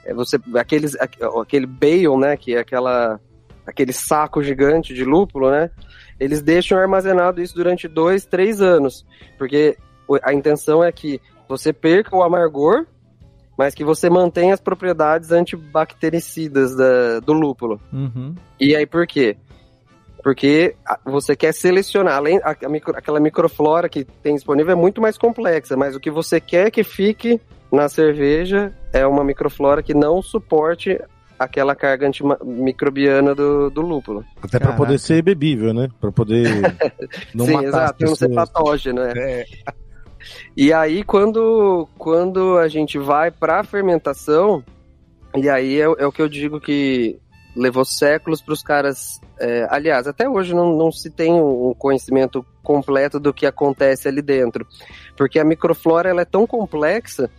É 0.07 0.15
você, 0.15 0.39
aqueles, 0.55 0.97
aquele 0.97 1.67
bale, 1.67 2.17
né, 2.17 2.37
que 2.37 2.55
é 2.55 2.61
aquela, 2.61 3.21
aquele 3.67 3.93
saco 3.93 4.43
gigante 4.43 4.95
de 4.95 5.05
lúpulo, 5.05 5.51
né, 5.51 5.71
eles 6.19 6.41
deixam 6.41 6.79
armazenado 6.79 7.43
isso 7.43 7.55
durante 7.55 7.89
dois, 7.89 8.25
três 8.25 8.63
anos, 8.63 9.05
porque 9.37 9.77
a 10.23 10.33
intenção 10.33 10.83
é 10.83 10.93
que 10.93 11.21
você 11.49 11.73
perca 11.73 12.15
o 12.17 12.23
amargor, 12.23 12.87
mas 13.59 13.75
que 13.75 13.85
você 13.85 14.09
mantenha 14.09 14.55
as 14.55 14.61
propriedades 14.61 15.33
antibactericidas 15.33 16.77
da, 16.77 17.21
do 17.21 17.33
lúpulo. 17.33 17.81
Uhum. 17.93 18.35
E 18.61 18.77
aí 18.77 18.87
por 18.87 19.07
quê? 19.07 19.37
Porque 20.23 20.75
você 21.05 21.37
quer 21.37 21.53
selecionar, 21.53 22.17
além 22.17 22.41
a, 22.43 22.57
a 22.65 22.69
micro, 22.69 22.97
aquela 22.97 23.21
microflora 23.21 23.89
que 23.89 24.05
tem 24.05 24.35
disponível 24.35 24.73
é 24.73 24.75
muito 24.75 25.01
mais 25.01 25.17
complexa, 25.17 25.77
mas 25.77 25.95
o 25.95 26.01
que 26.01 26.11
você 26.11 26.41
quer 26.41 26.71
que 26.71 26.83
fique 26.83 27.41
na 27.71 27.89
cerveja 27.89 28.73
é 28.93 29.07
uma 29.07 29.25
microflora 29.25 29.83
que 29.83 29.95
não 29.95 30.23
suporte 30.23 31.01
aquela 31.39 31.75
carga 31.75 32.07
antimicrobiana 32.07 33.35
do, 33.35 33.71
do 33.71 33.83
lúpulo. 33.83 34.25
Até 34.43 34.59
para 34.59 34.73
poder 34.73 34.99
ser 34.99 35.23
bebível, 35.23 35.75
né? 35.75 35.89
Para 36.01 36.11
poder 36.11 36.49
não 37.35 37.47
Sim, 37.47 37.53
matar 37.53 37.67
exato, 37.69 38.05
não 38.05 38.15
ser 38.15 38.35
patógeno, 38.35 39.03
né? 39.03 39.13
É. 39.17 39.47
E 40.57 40.73
aí, 40.73 41.05
quando, 41.05 41.89
quando 41.97 42.59
a 42.59 42.67
gente 42.67 42.99
vai 42.99 43.31
para 43.31 43.61
a 43.61 43.65
fermentação, 43.65 44.65
e 45.37 45.49
aí 45.49 45.81
é, 45.81 45.85
é, 45.85 46.07
o 46.07 46.11
que 46.11 46.21
eu 46.21 46.29
digo 46.29 46.61
que 46.61 47.17
levou 47.55 47.85
séculos 47.85 48.43
para 48.43 48.53
os 48.55 48.63
caras. 48.63 49.21
É, 49.39 49.67
aliás, 49.71 50.07
até 50.07 50.29
hoje 50.29 50.55
não, 50.55 50.77
não 50.77 50.91
se 50.91 51.11
tem 51.11 51.33
um 51.33 51.75
conhecimento 51.75 52.45
completo 52.63 53.21
do 53.21 53.33
que 53.33 53.47
acontece 53.47 54.09
ali 54.09 54.21
dentro, 54.21 54.67
porque 55.17 55.39
a 55.39 55.45
microflora 55.45 56.09
ela 56.09 56.23
é 56.23 56.25
tão 56.25 56.47
complexa 56.47 57.31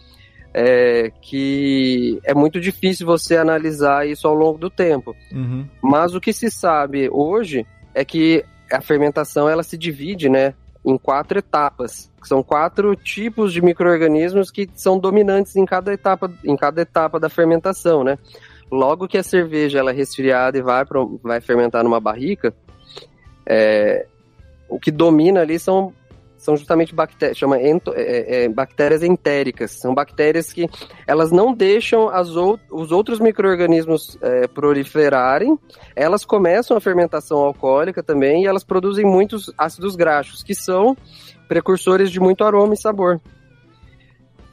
é, 0.54 1.12
que 1.22 2.20
é 2.24 2.34
muito 2.34 2.60
difícil 2.60 3.06
você 3.06 3.38
analisar 3.38 4.08
isso 4.08 4.28
ao 4.28 4.34
longo 4.34 4.58
do 4.58 4.70
tempo. 4.70 5.16
Uhum. 5.32 5.68
Mas 5.82 6.16
o 6.16 6.22
que 6.22 6.34
se 6.34 6.50
sabe 6.50 7.10
hoje 7.12 7.66
é 7.94 8.04
que 8.04 8.44
a 8.72 8.82
fermentação 8.82 9.50
ela 9.50 9.64
se 9.64 9.78
divide, 9.78 10.30
né, 10.30 10.54
em 10.86 10.98
quatro 10.98 11.40
etapas. 11.40 12.12
São 12.24 12.44
quatro 12.44 12.96
tipos 12.96 13.54
de 13.54 13.62
micro-organismos 13.62 14.52
que 14.52 14.70
são 14.76 15.00
dominantes 15.00 15.56
em 15.56 15.66
cada 15.66 15.94
etapa, 15.94 16.32
em 16.44 16.56
cada 16.56 16.82
etapa 16.82 17.20
da 17.20 17.30
fermentação, 17.30 18.04
né? 18.04 18.18
Logo 18.72 19.08
que 19.08 19.18
a 19.18 19.24
cerveja 19.24 19.80
ela 19.80 19.92
é 19.92 19.94
resfriada 19.94 20.58
e 20.58 20.62
vai, 20.62 20.86
pro, 20.86 21.20
vai 21.24 21.40
fermentar 21.40 21.84
numa 21.84 22.02
barrica, 22.02 22.54
é, 23.46 24.06
o 24.68 24.78
que 24.78 24.92
domina 24.92 25.42
ali 25.42 25.58
são, 25.58 25.94
são 26.38 26.56
justamente 26.56 26.94
bactérias, 26.94 27.38
chama 27.38 27.60
ento, 27.60 27.94
é, 27.96 28.44
é, 28.44 28.50
bactérias 28.50 29.04
entéricas. 29.04 29.72
São 29.72 29.94
bactérias 29.94 30.54
que 30.54 30.70
elas 31.06 31.32
não 31.32 31.54
deixam 31.54 32.10
as 32.10 32.36
ou, 32.36 32.60
os 32.72 32.92
outros 32.92 33.20
micro-organismos 33.20 34.18
é, 34.22 34.48
proliferarem, 34.48 35.58
elas 35.96 36.24
começam 36.24 36.78
a 36.78 36.82
fermentação 36.82 37.40
alcoólica 37.40 38.04
também 38.04 38.44
e 38.44 38.48
elas 38.48 38.64
produzem 38.64 39.06
muitos 39.06 39.52
ácidos 39.58 39.96
graxos, 39.96 40.44
que 40.44 40.54
são 40.54 40.96
precursores 41.48 42.12
de 42.12 42.20
muito 42.20 42.44
aroma 42.44 42.74
e 42.74 42.78
sabor. 42.78 43.20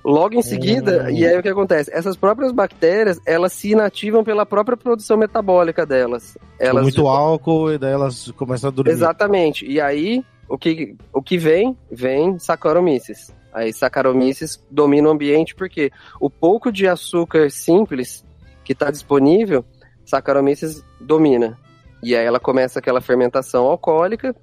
Logo 0.05 0.35
em 0.35 0.43
seguida, 0.43 1.05
hum. 1.05 1.11
e 1.11 1.27
aí 1.27 1.39
o 1.39 1.43
que 1.43 1.49
acontece? 1.49 1.91
Essas 1.91 2.15
próprias 2.15 2.53
bactérias, 2.53 3.19
elas 3.25 3.55
se 3.55 3.71
inativam 3.71 4.23
pela 4.23 4.45
própria 4.45 4.77
produção 4.77 5.17
metabólica 5.17 5.87
delas. 5.87 6.37
Elas 6.59 6.77
Com 6.77 6.83
muito 6.83 7.09
álcool 7.09 7.73
e 7.73 7.79
daí 7.79 7.93
elas 7.93 8.31
começam 8.33 8.69
a 8.69 8.71
dormir. 8.71 8.91
Exatamente. 8.91 9.65
E 9.67 9.81
aí, 9.81 10.23
o 10.49 10.59
que, 10.59 10.97
o 11.13 11.23
que 11.23 11.39
vem? 11.39 11.77
Vem 11.91 12.39
Saccharomyces. 12.39 13.35
Aí 13.53 13.73
Saccharomyces 13.73 14.65
domina 14.71 15.09
o 15.09 15.13
ambiente 15.13 15.55
porque 15.55 15.91
o 16.21 16.29
pouco 16.29 16.73
de 16.73 16.89
açúcar 16.89 17.51
simples 17.51 18.25
que 18.65 18.73
está 18.73 18.91
disponível, 18.91 19.65
Saccharomyces 20.05 20.85
domina. 21.01 21.59
E 22.03 22.15
aí 22.15 22.25
ela 22.25 22.41
começa 22.41 22.79
aquela 22.79 23.01
fermentação 23.01 23.67
alcoólica 23.67 24.35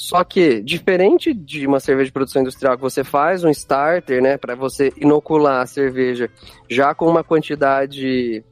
só 0.00 0.24
que, 0.24 0.62
diferente 0.62 1.34
de 1.34 1.66
uma 1.66 1.78
cerveja 1.78 2.06
de 2.06 2.12
produção 2.12 2.40
industrial 2.40 2.74
que 2.74 2.80
você 2.80 3.04
faz 3.04 3.44
um 3.44 3.50
starter, 3.50 4.22
né, 4.22 4.38
para 4.38 4.54
você 4.54 4.90
inocular 4.96 5.60
a 5.60 5.66
cerveja 5.66 6.30
já 6.70 6.94
com 6.94 7.06
uma 7.06 7.22
quantidade 7.22 8.42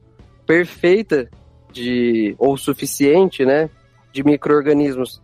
perfeita 0.44 1.30
de 1.72 2.36
ou 2.38 2.54
suficiente, 2.58 3.46
né, 3.46 3.70
de 4.12 4.22
microorganismos 4.22 5.22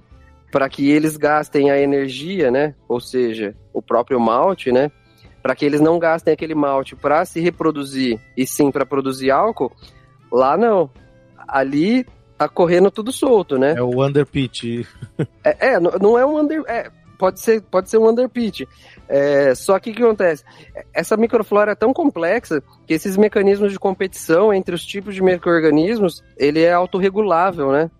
para 0.54 0.68
que 0.68 0.88
eles 0.88 1.16
gastem 1.16 1.72
a 1.72 1.80
energia, 1.80 2.48
né, 2.48 2.76
ou 2.88 3.00
seja, 3.00 3.56
o 3.72 3.82
próprio 3.82 4.20
malte, 4.20 4.70
né, 4.70 4.88
para 5.42 5.52
que 5.52 5.64
eles 5.64 5.80
não 5.80 5.98
gastem 5.98 6.32
aquele 6.32 6.54
malte 6.54 6.94
para 6.94 7.24
se 7.24 7.40
reproduzir 7.40 8.20
e 8.36 8.46
sim 8.46 8.70
para 8.70 8.86
produzir 8.86 9.32
álcool. 9.32 9.72
Lá 10.30 10.56
não. 10.56 10.88
Ali 11.48 12.06
tá 12.38 12.48
correndo 12.48 12.88
tudo 12.88 13.10
solto, 13.10 13.58
né? 13.58 13.74
É 13.76 13.82
o 13.82 14.06
underpitch. 14.06 14.86
é, 15.42 15.72
é, 15.72 15.80
não 15.80 16.16
é 16.16 16.24
um 16.24 16.38
under. 16.38 16.62
É, 16.68 16.88
pode 17.18 17.40
ser, 17.40 17.60
pode 17.62 17.90
ser 17.90 17.98
um 17.98 18.08
underpitch. 18.08 18.62
É, 19.08 19.56
só 19.56 19.78
que 19.80 19.90
o 19.90 19.94
que 19.94 20.02
acontece? 20.04 20.44
Essa 20.94 21.16
microflora 21.16 21.72
é 21.72 21.74
tão 21.74 21.92
complexa 21.92 22.62
que 22.86 22.94
esses 22.94 23.16
mecanismos 23.16 23.72
de 23.72 23.78
competição 23.78 24.54
entre 24.54 24.74
os 24.74 24.86
tipos 24.86 25.16
de 25.16 25.22
micro-organismos, 25.22 26.22
ele 26.38 26.62
é 26.62 26.72
autorregulável, 26.72 27.72
né? 27.72 27.90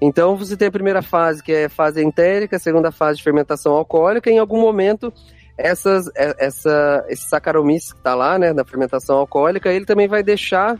Então 0.00 0.36
você 0.36 0.56
tem 0.56 0.68
a 0.68 0.72
primeira 0.72 1.02
fase, 1.02 1.42
que 1.42 1.52
é 1.52 1.68
fase 1.68 2.02
entérica, 2.02 2.56
a 2.56 2.60
segunda 2.60 2.92
fase 2.92 3.18
de 3.18 3.24
fermentação 3.24 3.72
alcoólica, 3.72 4.30
e 4.30 4.34
em 4.34 4.38
algum 4.38 4.60
momento 4.60 5.12
essas, 5.56 6.06
é, 6.14 6.36
essa, 6.38 7.04
esse 7.08 7.28
Saccharomyces 7.28 7.92
que 7.92 7.98
está 7.98 8.14
lá, 8.14 8.38
né, 8.38 8.52
na 8.52 8.64
fermentação 8.64 9.16
alcoólica, 9.16 9.72
ele 9.72 9.84
também 9.84 10.06
vai 10.06 10.22
deixar 10.22 10.78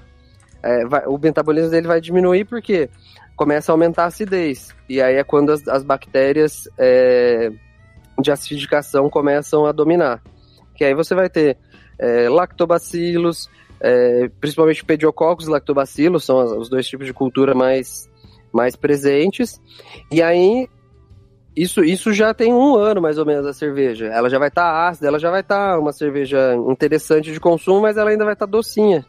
é, 0.62 0.84
vai, 0.86 1.06
o 1.06 1.18
metabolismo 1.18 1.70
dele 1.70 1.86
vai 1.86 2.00
diminuir 2.00 2.44
porque 2.44 2.88
começa 3.36 3.70
a 3.70 3.74
aumentar 3.74 4.04
a 4.04 4.06
acidez. 4.06 4.74
E 4.88 5.00
aí 5.00 5.16
é 5.16 5.24
quando 5.24 5.52
as, 5.52 5.66
as 5.68 5.84
bactérias 5.84 6.68
é, 6.76 7.50
de 8.20 8.30
acidificação 8.30 9.08
começam 9.08 9.66
a 9.66 9.72
dominar. 9.72 10.22
Que 10.74 10.84
aí 10.84 10.94
você 10.94 11.14
vai 11.14 11.28
ter 11.28 11.56
é, 11.98 12.28
lactobacilos, 12.28 13.48
é, 13.80 14.28
principalmente 14.40 14.84
pediococcus 14.84 15.46
e 15.46 15.50
lactobacilos, 15.50 16.24
são 16.24 16.58
os 16.58 16.68
dois 16.68 16.86
tipos 16.86 17.06
de 17.06 17.12
cultura 17.12 17.54
mais, 17.54 18.07
mais 18.52 18.76
presentes. 18.76 19.60
E 20.10 20.22
aí 20.22 20.68
isso, 21.58 21.82
isso 21.82 22.12
já 22.12 22.32
tem 22.32 22.54
um 22.54 22.76
ano 22.76 23.02
mais 23.02 23.18
ou 23.18 23.26
menos 23.26 23.44
a 23.44 23.52
cerveja. 23.52 24.06
Ela 24.06 24.30
já 24.30 24.38
vai 24.38 24.46
estar 24.46 24.62
tá 24.62 24.88
ácida, 24.88 25.08
ela 25.08 25.18
já 25.18 25.28
vai 25.28 25.40
estar 25.40 25.72
tá 25.72 25.78
uma 25.78 25.92
cerveja 25.92 26.54
interessante 26.68 27.32
de 27.32 27.40
consumo, 27.40 27.80
mas 27.80 27.96
ela 27.96 28.10
ainda 28.10 28.24
vai 28.24 28.34
estar 28.34 28.46
tá 28.46 28.50
docinha. 28.50 29.04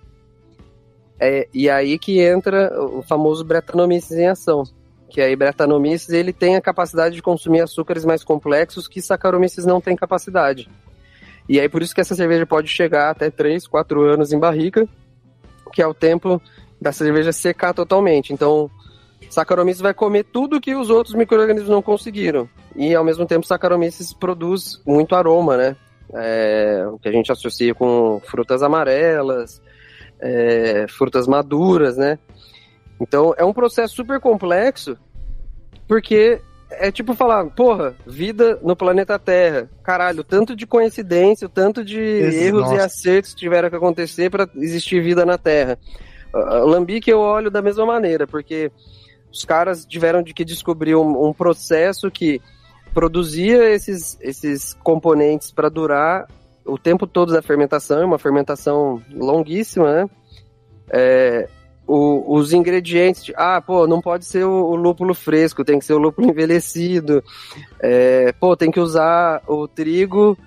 É, 1.20 1.48
e 1.54 1.70
aí 1.70 2.00
que 2.00 2.20
entra 2.20 2.72
o 2.82 3.04
famoso 3.04 3.44
Brettanomyces 3.44 4.18
em 4.18 4.28
ação. 4.28 4.64
Que 5.10 5.22
aí 5.22 5.36
Brettanomyces 5.36 6.10
ele 6.10 6.34
tem 6.34 6.56
a 6.56 6.62
capacidade 6.62 7.14
de 7.14 7.22
consumir 7.22 7.62
açúcares 7.62 8.04
mais 8.04 8.24
complexos 8.24 8.88
que 8.88 9.02
Saccharomyces 9.02 9.66
não 9.66 9.80
tem 9.80 9.96
capacidade. 9.96 10.68
E 11.48 11.60
aí 11.60 11.70
por 11.70 11.84
isso 11.84 11.94
que 11.94 12.02
essa 12.02 12.16
cerveja 12.16 12.48
pode 12.48 12.68
chegar 12.68 13.12
até 13.12 13.30
3, 13.30 13.68
4 13.68 14.02
anos 14.02 14.32
em 14.32 14.40
barrica, 14.40 14.88
que 15.72 15.84
é 15.84 15.88
o 15.88 15.94
tempo 15.94 16.42
da 16.82 16.92
cerveja 16.92 17.32
secar 17.32 17.76
totalmente. 17.76 18.34
Então, 18.34 18.72
Saccharomyces 19.30 19.82
vai 19.82 19.94
comer 19.94 20.24
tudo 20.24 20.62
que 20.62 20.76
os 20.76 20.90
outros 20.90 21.16
micro-organismos 21.16 21.70
não 21.70 21.82
conseguiram. 21.82 22.50
E 22.76 22.94
ao 22.96 23.04
mesmo 23.04 23.26
tempo 23.26 23.46
Saccharomyces 23.46 24.14
produz 24.14 24.82
muito 24.86 25.16
aroma, 25.16 25.58
né? 25.58 25.76
É, 26.14 26.86
o 26.92 26.98
que 26.98 27.08
a 27.08 27.12
gente 27.12 27.32
associa 27.32 27.74
com 27.76 28.20
frutas 28.26 28.64
amarelas, 28.64 29.62
é, 30.20 30.86
frutas 30.88 31.28
maduras, 31.28 31.98
né? 31.98 32.18
Então 33.00 33.34
é 33.38 33.46
um 33.46 33.54
processo 33.54 33.96
super 33.96 34.20
complexo, 34.20 34.98
porque 35.88 36.42
é 36.72 36.92
tipo 36.92 37.14
falar, 37.14 37.46
porra, 37.46 37.96
vida 38.06 38.60
no 38.62 38.76
planeta 38.76 39.18
Terra. 39.18 39.70
Caralho, 39.84 40.24
tanto 40.24 40.56
de 40.56 40.68
coincidência, 40.68 41.50
tanto 41.50 41.84
de 41.84 42.00
Esse, 42.00 42.44
erros 42.46 42.62
nossa. 42.62 42.76
e 42.76 42.80
acertos 42.80 43.34
que 43.34 43.40
tiveram 43.40 43.70
que 43.70 43.76
acontecer 43.76 44.30
para 44.30 44.48
existir 44.56 45.02
vida 45.02 45.26
na 45.26 45.38
Terra. 45.38 45.78
Uh, 46.34 46.66
Lambique 46.66 47.10
eu 47.10 47.20
olho 47.20 47.50
da 47.50 47.62
mesma 47.62 47.86
maneira, 47.86 48.28
porque 48.28 48.72
os 49.32 49.46
caras 49.46 49.86
tiveram 49.86 50.22
de 50.22 50.34
que 50.34 50.44
descobrir 50.44 50.96
um, 50.96 51.30
um 51.30 51.34
processo 51.34 52.10
que 52.10 52.42
produzia 52.94 53.70
esses, 53.70 54.18
esses 54.22 54.74
componentes 54.84 55.52
para 55.52 55.70
durar 55.70 56.28
o 56.66 56.78
tempo 56.78 57.08
todo 57.08 57.34
da 57.34 57.42
fermentação, 57.42 58.02
é 58.02 58.06
uma 58.06 58.20
fermentação 58.20 59.02
longuíssima, 59.12 59.94
né? 59.94 60.10
É, 60.92 61.50
o, 61.88 62.36
os 62.36 62.54
ingredientes, 62.54 63.26
de, 63.26 63.34
ah, 63.36 63.62
pô, 63.62 63.88
não 63.88 64.02
pode 64.02 64.26
ser 64.26 64.44
o, 64.44 64.52
o, 64.52 64.76
lúpulo 64.76 65.14
fresco, 65.14 65.64
tem 65.64 65.80
que 65.80 65.86
ser 65.86 65.94
o 65.94 65.98
lúpulo 65.98 66.30
envelhecido, 66.30 67.24
é, 67.80 68.32
pô, 68.34 68.56
tem 68.56 68.70
que 68.70 68.80
usar 68.80 69.42
o 69.48 69.68
trigo 69.68 70.38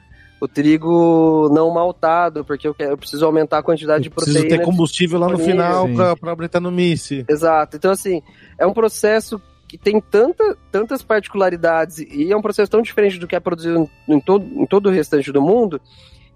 o 0.43 0.49
trigo 0.49 1.49
não 1.53 1.71
maltado, 1.71 2.45
porque 2.45 2.67
eu, 2.67 2.75
quero, 2.75 2.91
eu 2.91 2.99
preciso 2.99 3.25
aumentar 3.25 3.59
a 3.59 3.63
quantidade 3.63 4.03
de 4.03 4.11
proteína. 4.11 4.41
Preciso 4.41 4.59
ter 4.59 4.65
combustível 4.65 5.21
lá 5.21 5.29
no 5.29 5.39
final 5.39 5.87
pra 6.19 6.33
habilitar 6.33 6.61
no 6.61 6.73
MICE. 6.73 7.25
Exato. 7.29 7.77
Então, 7.77 7.93
assim, 7.93 8.21
é 8.63 8.67
um 8.67 8.73
processo 8.73 9.43
que 9.67 9.77
tem 9.77 10.01
tanta, 10.01 10.57
tantas 10.71 11.03
particularidades 11.03 11.99
e 11.99 12.31
é 12.31 12.37
um 12.37 12.43
processo 12.43 12.71
tão 12.71 12.81
diferente 12.81 13.19
do 13.19 13.27
que 13.27 13.35
é 13.35 13.41
produzido 13.41 13.91
em 14.09 14.21
todo, 14.21 14.45
em 14.45 14.67
todo 14.67 14.87
o 14.87 14.93
restante 14.93 15.33
do 15.33 15.43
mundo, 15.43 15.81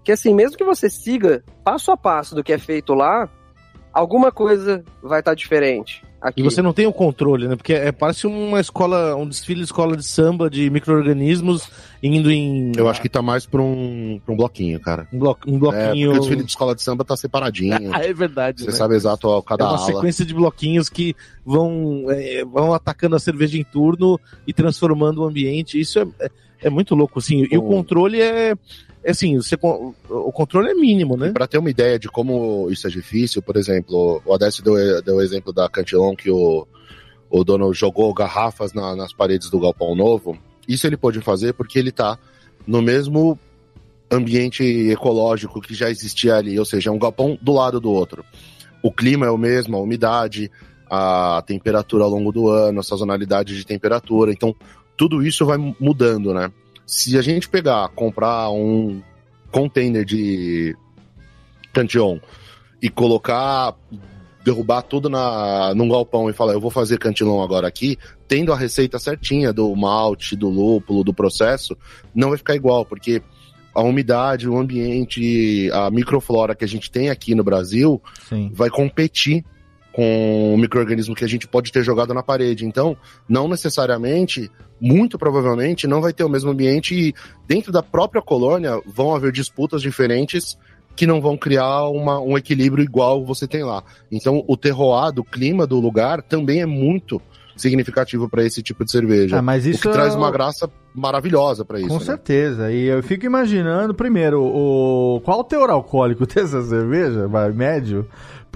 que, 0.03 0.11
assim, 0.11 0.33
mesmo 0.33 0.57
que 0.57 0.63
você 0.63 0.89
siga 0.89 1.43
passo 1.63 1.91
a 1.91 1.95
passo 1.95 2.35
do 2.35 2.43
que 2.43 2.51
é 2.51 2.57
feito 2.57 2.93
lá, 2.93 3.29
alguma 3.93 4.31
coisa 4.31 4.83
vai 5.01 5.19
estar 5.19 5.35
diferente. 5.35 6.03
Aqui. 6.19 6.41
E 6.41 6.43
você 6.43 6.63
não 6.63 6.73
tem 6.73 6.87
o 6.87 6.91
controle, 6.91 7.47
né? 7.47 7.55
Porque 7.55 7.73
é, 7.73 7.91
parece 7.91 8.25
uma 8.25 8.59
escola, 8.59 9.15
um 9.15 9.27
desfile 9.27 9.59
de 9.59 9.65
escola 9.65 9.95
de 9.95 10.03
samba 10.03 10.49
de 10.49 10.67
micro-organismos 10.69 11.69
indo 12.01 12.31
em. 12.31 12.71
Eu 12.75 12.89
acho 12.89 13.01
que 13.01 13.07
tá 13.07 13.21
mais 13.21 13.45
pra 13.45 13.61
um, 13.61 14.19
pra 14.25 14.33
um 14.33 14.37
bloquinho, 14.37 14.79
cara. 14.79 15.07
Um, 15.13 15.19
blo- 15.19 15.37
um 15.47 15.55
É, 15.55 15.59
bloquinho. 15.59 16.07
porque 16.09 16.17
o 16.17 16.21
desfile 16.21 16.43
de 16.43 16.49
escola 16.49 16.73
de 16.75 16.81
samba 16.81 17.05
tá 17.05 17.15
separadinho. 17.15 17.91
Ah, 17.93 18.01
é 18.03 18.13
verdade. 18.13 18.61
Você 18.61 18.71
né? 18.71 18.75
sabe 18.75 18.95
exato 18.95 19.27
ó, 19.27 19.41
cada 19.43 19.63
é 19.63 19.67
uma 19.67 19.77
ala. 19.77 19.85
sequência 19.85 20.25
de 20.25 20.33
bloquinhos 20.33 20.89
que 20.89 21.15
vão, 21.45 22.05
é, 22.09 22.43
vão 22.45 22.73
atacando 22.73 23.15
a 23.15 23.19
cerveja 23.19 23.57
em 23.57 23.63
turno 23.63 24.19
e 24.47 24.53
transformando 24.53 25.21
o 25.21 25.25
ambiente. 25.25 25.79
Isso 25.79 25.99
é, 25.99 26.07
é, 26.19 26.29
é 26.63 26.69
muito 26.69 26.95
louco, 26.95 27.19
assim. 27.19 27.47
E 27.51 27.57
o 27.57 27.61
controle 27.61 28.19
é, 28.19 28.51
é 28.51 28.55
assim, 29.11 29.37
você, 29.37 29.55
o 29.61 30.31
controle 30.31 30.69
é 30.69 30.73
mínimo, 30.73 31.15
né? 31.15 31.31
Para 31.31 31.47
ter 31.47 31.57
uma 31.57 31.69
ideia 31.69 31.97
de 31.97 32.07
como 32.09 32.67
isso 32.69 32.87
é 32.87 32.89
difícil, 32.89 33.41
por 33.41 33.55
exemplo, 33.55 34.21
o 34.25 34.33
Odécio 34.33 34.63
deu, 34.63 35.01
deu 35.01 35.15
o 35.17 35.21
exemplo 35.21 35.53
da 35.53 35.69
Cantillon 35.69 36.15
que 36.15 36.29
o, 36.29 36.67
o 37.29 37.43
dono 37.43 37.73
jogou 37.73 38.13
garrafas 38.13 38.73
na- 38.73 38.95
nas 38.95 39.13
paredes 39.13 39.49
do 39.49 39.59
galpão 39.59 39.95
novo. 39.95 40.37
Isso 40.67 40.85
ele 40.85 40.97
pôde 40.97 41.21
fazer 41.21 41.53
porque 41.53 41.79
ele 41.79 41.91
tá 41.91 42.17
no 42.65 42.81
mesmo 42.81 43.39
ambiente 44.11 44.63
ecológico 44.63 45.61
que 45.61 45.73
já 45.73 45.89
existia 45.89 46.35
ali, 46.35 46.57
ou 46.57 46.65
seja, 46.65 46.89
é 46.89 46.93
um 46.93 46.99
galpão 46.99 47.37
do 47.41 47.53
lado 47.53 47.79
do 47.79 47.91
outro. 47.91 48.23
O 48.81 48.91
clima 48.91 49.25
é 49.25 49.29
o 49.29 49.37
mesmo, 49.37 49.75
a 49.77 49.81
umidade, 49.81 50.49
a 50.89 51.43
temperatura 51.45 52.03
ao 52.03 52.09
longo 52.09 52.31
do 52.31 52.47
ano, 52.49 52.79
a 52.79 52.83
sazonalidade 52.83 53.55
de 53.55 53.65
temperatura. 53.65 54.31
Então, 54.31 54.55
tudo 54.95 55.25
isso 55.25 55.45
vai 55.45 55.57
mudando, 55.79 56.33
né? 56.33 56.51
Se 56.87 57.17
a 57.17 57.21
gente 57.21 57.49
pegar, 57.49 57.89
comprar 57.89 58.49
um 58.49 59.01
container 59.51 60.05
de 60.05 60.73
Cantillon 61.73 62.17
e 62.81 62.89
colocar, 62.89 63.75
derrubar 64.45 64.83
tudo 64.83 65.09
na, 65.09 65.75
num 65.75 65.89
galpão 65.89 66.29
e 66.29 66.33
falar, 66.33 66.53
eu 66.53 66.61
vou 66.61 66.71
fazer 66.71 66.97
Cantillon 66.97 67.43
agora 67.43 67.67
aqui, 67.67 67.97
tendo 68.25 68.53
a 68.53 68.57
receita 68.57 68.97
certinha 68.97 69.51
do 69.51 69.75
malte, 69.75 70.33
do 70.33 70.47
lúpulo, 70.47 71.03
do 71.03 71.13
processo, 71.13 71.77
não 72.15 72.29
vai 72.29 72.37
ficar 72.37 72.55
igual, 72.55 72.85
porque 72.85 73.21
a 73.75 73.81
umidade, 73.81 74.47
o 74.47 74.57
ambiente, 74.57 75.69
a 75.73 75.91
microflora 75.91 76.55
que 76.55 76.63
a 76.63 76.67
gente 76.67 76.89
tem 76.89 77.09
aqui 77.09 77.35
no 77.35 77.43
Brasil 77.43 78.01
Sim. 78.29 78.49
vai 78.53 78.69
competir 78.69 79.43
com 79.97 80.53
o 80.53 80.57
microorganismo 80.59 81.15
que 81.15 81.25
a 81.25 81.27
gente 81.27 81.47
pode 81.47 81.71
ter 81.71 81.81
jogado 81.83 82.13
na 82.13 82.21
parede. 82.21 82.67
Então, 82.67 82.95
não 83.27 83.47
necessariamente, 83.47 84.47
muito 84.79 85.17
provavelmente, 85.17 85.87
não 85.87 86.01
vai 86.01 86.13
ter 86.13 86.23
o 86.23 86.29
mesmo 86.29 86.51
ambiente 86.51 86.93
e 86.93 87.15
dentro 87.47 87.71
da 87.71 87.81
própria 87.81 88.21
colônia 88.21 88.79
vão 88.85 89.15
haver 89.15 89.31
disputas 89.31 89.81
diferentes 89.81 90.55
que 90.95 91.07
não 91.07 91.19
vão 91.19 91.35
criar 91.35 91.85
uma, 91.89 92.19
um 92.19 92.37
equilíbrio 92.37 92.83
igual 92.83 93.25
você 93.25 93.47
tem 93.47 93.63
lá. 93.63 93.83
Então, 94.11 94.43
o 94.47 94.55
terroir 94.55 95.11
do 95.11 95.23
clima 95.23 95.65
do 95.65 95.79
lugar 95.79 96.21
também 96.21 96.61
é 96.61 96.65
muito 96.67 97.19
significativo 97.55 98.29
para 98.29 98.43
esse 98.45 98.61
tipo 98.61 98.85
de 98.85 98.91
cerveja. 98.91 99.39
Ah, 99.39 99.41
mas 99.41 99.65
o 99.65 99.69
isso 99.69 99.81
que 99.81 99.87
é 99.87 99.91
traz 99.91 100.13
o- 100.13 100.17
uma 100.19 100.29
graça 100.29 100.69
maravilhosa 100.93 101.65
para 101.65 101.79
isso. 101.79 101.89
Com 101.89 101.97
né? 101.97 102.05
certeza. 102.05 102.71
E 102.71 102.85
eu 102.85 103.01
fico 103.01 103.25
imaginando, 103.25 103.95
primeiro, 103.95 104.43
o 104.43 105.19
qual 105.25 105.39
o 105.39 105.43
teor 105.43 105.71
alcoólico 105.71 106.25
dessa 106.29 106.61
cerveja? 106.61 107.27
Médio? 107.53 108.07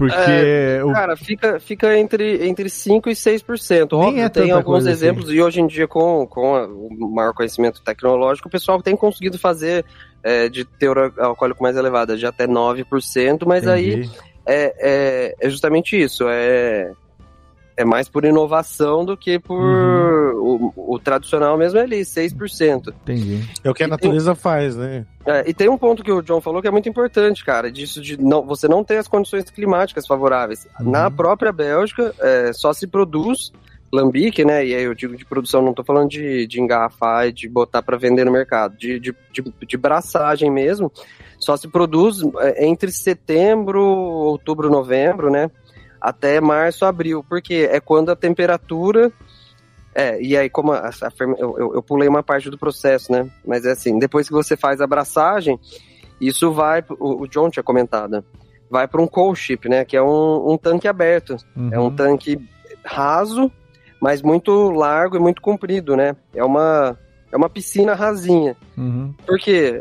Porque 0.08 0.30
É, 0.30 0.84
o... 0.84 0.92
Cara, 0.92 1.16
fica, 1.16 1.60
fica 1.60 1.96
entre, 1.96 2.48
entre 2.48 2.68
5% 2.68 3.06
e 3.06 3.10
6%. 3.12 3.88
Nem 3.92 4.08
Óbvio, 4.08 4.22
é 4.24 4.28
tem 4.28 4.50
alguns 4.50 4.84
assim. 4.86 4.90
exemplos, 4.90 5.30
e 5.30 5.40
hoje 5.40 5.60
em 5.60 5.66
dia, 5.68 5.86
com, 5.86 6.26
com 6.26 6.64
o 6.64 7.14
maior 7.14 7.32
conhecimento 7.32 7.80
tecnológico, 7.82 8.48
o 8.48 8.50
pessoal 8.50 8.82
tem 8.82 8.96
conseguido 8.96 9.38
fazer 9.38 9.84
é, 10.24 10.48
de 10.48 10.64
teor 10.64 11.12
alcoólico 11.18 11.62
mais 11.62 11.76
elevada, 11.76 12.16
de 12.16 12.26
até 12.26 12.48
9%, 12.48 13.44
mas 13.46 13.68
aí 13.68 13.92
Entendi. 13.94 14.10
é, 14.44 14.74
é, 14.78 15.34
é 15.40 15.50
justamente 15.50 16.00
isso. 16.00 16.24
É, 16.28 16.90
é 17.76 17.84
mais 17.84 18.08
por 18.08 18.24
inovação 18.24 19.04
do 19.04 19.16
que 19.16 19.38
por. 19.38 19.58
Uhum. 19.58 20.72
O, 20.76 20.94
o 20.94 20.98
tradicional 20.98 21.56
mesmo 21.56 21.78
é 21.78 21.82
ali, 21.82 22.00
6%. 22.00 22.88
Entendi. 22.88 23.48
É 23.62 23.70
o 23.70 23.74
que 23.74 23.82
a 23.82 23.86
E 23.86 23.90
natureza 23.90 24.34
faz, 24.34 24.76
né? 24.76 25.06
É, 25.24 25.48
e 25.48 25.54
tem 25.54 25.68
um 25.68 25.78
ponto 25.78 26.02
que 26.02 26.10
o 26.10 26.20
John 26.20 26.40
falou 26.40 26.60
que 26.60 26.68
é 26.68 26.70
muito 26.70 26.88
importante, 26.88 27.44
cara, 27.44 27.70
disso 27.70 28.00
de 28.00 28.20
não, 28.20 28.42
você 28.42 28.66
não 28.66 28.82
ter 28.82 28.96
as 28.96 29.06
condições 29.06 29.48
climáticas 29.50 30.06
favoráveis. 30.06 30.66
Uhum. 30.80 30.90
Na 30.90 31.10
própria 31.10 31.52
Bélgica, 31.52 32.14
é, 32.20 32.52
só 32.52 32.72
se 32.72 32.86
produz 32.86 33.52
lambique, 33.92 34.44
né? 34.44 34.66
E 34.66 34.74
aí 34.74 34.82
eu 34.84 34.94
digo 34.94 35.16
de 35.16 35.24
produção, 35.24 35.62
não 35.62 35.74
tô 35.74 35.84
falando 35.84 36.08
de, 36.08 36.46
de 36.46 36.60
engarrafar 36.60 37.26
e 37.26 37.32
de 37.32 37.48
botar 37.48 37.82
para 37.82 37.98
vender 37.98 38.24
no 38.24 38.32
mercado, 38.32 38.76
de, 38.76 38.98
de, 38.98 39.14
de, 39.30 39.44
de 39.66 39.76
braçagem 39.76 40.50
mesmo. 40.50 40.90
Só 41.38 41.56
se 41.56 41.68
produz 41.68 42.22
é, 42.38 42.66
entre 42.66 42.90
setembro, 42.90 43.84
outubro, 43.84 44.70
novembro, 44.70 45.30
né? 45.30 45.50
Até 46.04 46.40
março, 46.40 46.84
abril, 46.84 47.24
porque 47.28 47.68
é 47.70 47.78
quando 47.78 48.10
a 48.10 48.16
temperatura 48.16 49.12
é, 49.94 50.20
e 50.22 50.34
aí, 50.36 50.48
como 50.48 50.72
a, 50.72 50.88
a 50.88 51.12
eu, 51.38 51.58
eu- 51.58 51.74
eu 51.74 51.82
pulei 51.82 52.08
uma 52.08 52.22
parte 52.22 52.48
do 52.50 52.56
processo, 52.58 53.12
né? 53.12 53.28
Mas 53.46 53.64
é 53.66 53.72
assim, 53.72 53.98
depois 53.98 54.26
que 54.26 54.32
você 54.32 54.56
faz 54.56 54.80
a 54.80 54.84
abraçagem, 54.84 55.60
isso 56.20 56.50
vai, 56.50 56.82
o, 56.98 57.22
o 57.22 57.28
John 57.28 57.50
tinha 57.50 57.62
comentado, 57.62 58.24
vai 58.70 58.88
para 58.88 59.02
um 59.02 59.06
coal 59.06 59.34
ship, 59.34 59.68
né? 59.68 59.84
Que 59.84 59.96
é 59.96 60.02
um, 60.02 60.52
um 60.52 60.56
tanque 60.56 60.88
aberto. 60.88 61.36
É 61.70 61.78
um 61.78 61.84
Uhum. 61.84 61.94
tanque 61.96 62.38
raso, 62.82 63.52
mas 64.00 64.22
muito 64.22 64.70
largo 64.70 65.16
e 65.16 65.20
muito 65.20 65.42
comprido, 65.42 65.94
né? 65.94 66.16
É 66.34 66.42
uma, 66.42 66.98
é 67.30 67.36
uma 67.36 67.50
piscina 67.50 67.94
rasinha. 67.94 68.56
Uhum. 68.78 69.12
Por 69.26 69.38
quê? 69.38 69.80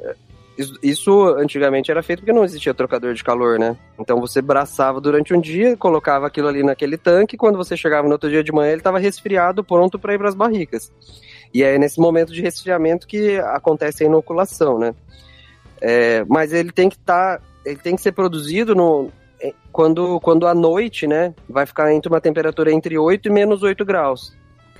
Isso, 0.61 0.79
isso 0.83 1.23
antigamente 1.37 1.89
era 1.89 2.03
feito 2.03 2.19
porque 2.19 2.31
não 2.31 2.43
existia 2.43 2.73
trocador 2.73 3.13
de 3.13 3.23
calor, 3.23 3.57
né? 3.57 3.75
Então 3.99 4.19
você 4.19 4.41
braçava 4.41 5.01
durante 5.01 5.33
um 5.33 5.41
dia, 5.41 5.75
colocava 5.75 6.27
aquilo 6.27 6.47
ali 6.47 6.63
naquele 6.63 6.97
tanque, 6.97 7.35
quando 7.35 7.57
você 7.57 7.75
chegava 7.75 8.07
no 8.07 8.13
outro 8.13 8.29
dia 8.29 8.43
de 8.43 8.51
manhã 8.51 8.69
ele 8.71 8.79
estava 8.79 8.99
resfriado, 8.99 9.63
pronto 9.63 9.97
para 9.97 10.13
ir 10.13 10.17
para 10.17 10.29
as 10.29 10.35
barricas. 10.35 10.91
E 11.53 11.63
é 11.63 11.77
nesse 11.77 11.99
momento 11.99 12.31
de 12.31 12.41
resfriamento 12.41 13.07
que 13.07 13.37
acontece 13.39 14.03
a 14.03 14.07
inoculação, 14.07 14.77
né? 14.77 14.93
É, 15.81 16.23
mas 16.29 16.53
ele 16.53 16.71
tem 16.71 16.87
que 16.87 16.95
estar, 16.95 17.41
ele 17.65 17.77
tem 17.77 17.95
que 17.95 18.01
ser 18.01 18.11
produzido 18.11 18.75
no, 18.75 19.09
é, 19.41 19.53
quando, 19.71 20.19
quando 20.19 20.45
à 20.45 20.53
noite, 20.53 21.07
né? 21.07 21.33
Vai 21.49 21.65
ficar 21.65 21.91
entre 21.91 22.07
uma 22.07 22.21
temperatura 22.21 22.71
entre 22.71 22.97
8 22.97 23.27
e 23.27 23.31
menos 23.31 23.63
8 23.63 23.83
graus. 23.83 24.37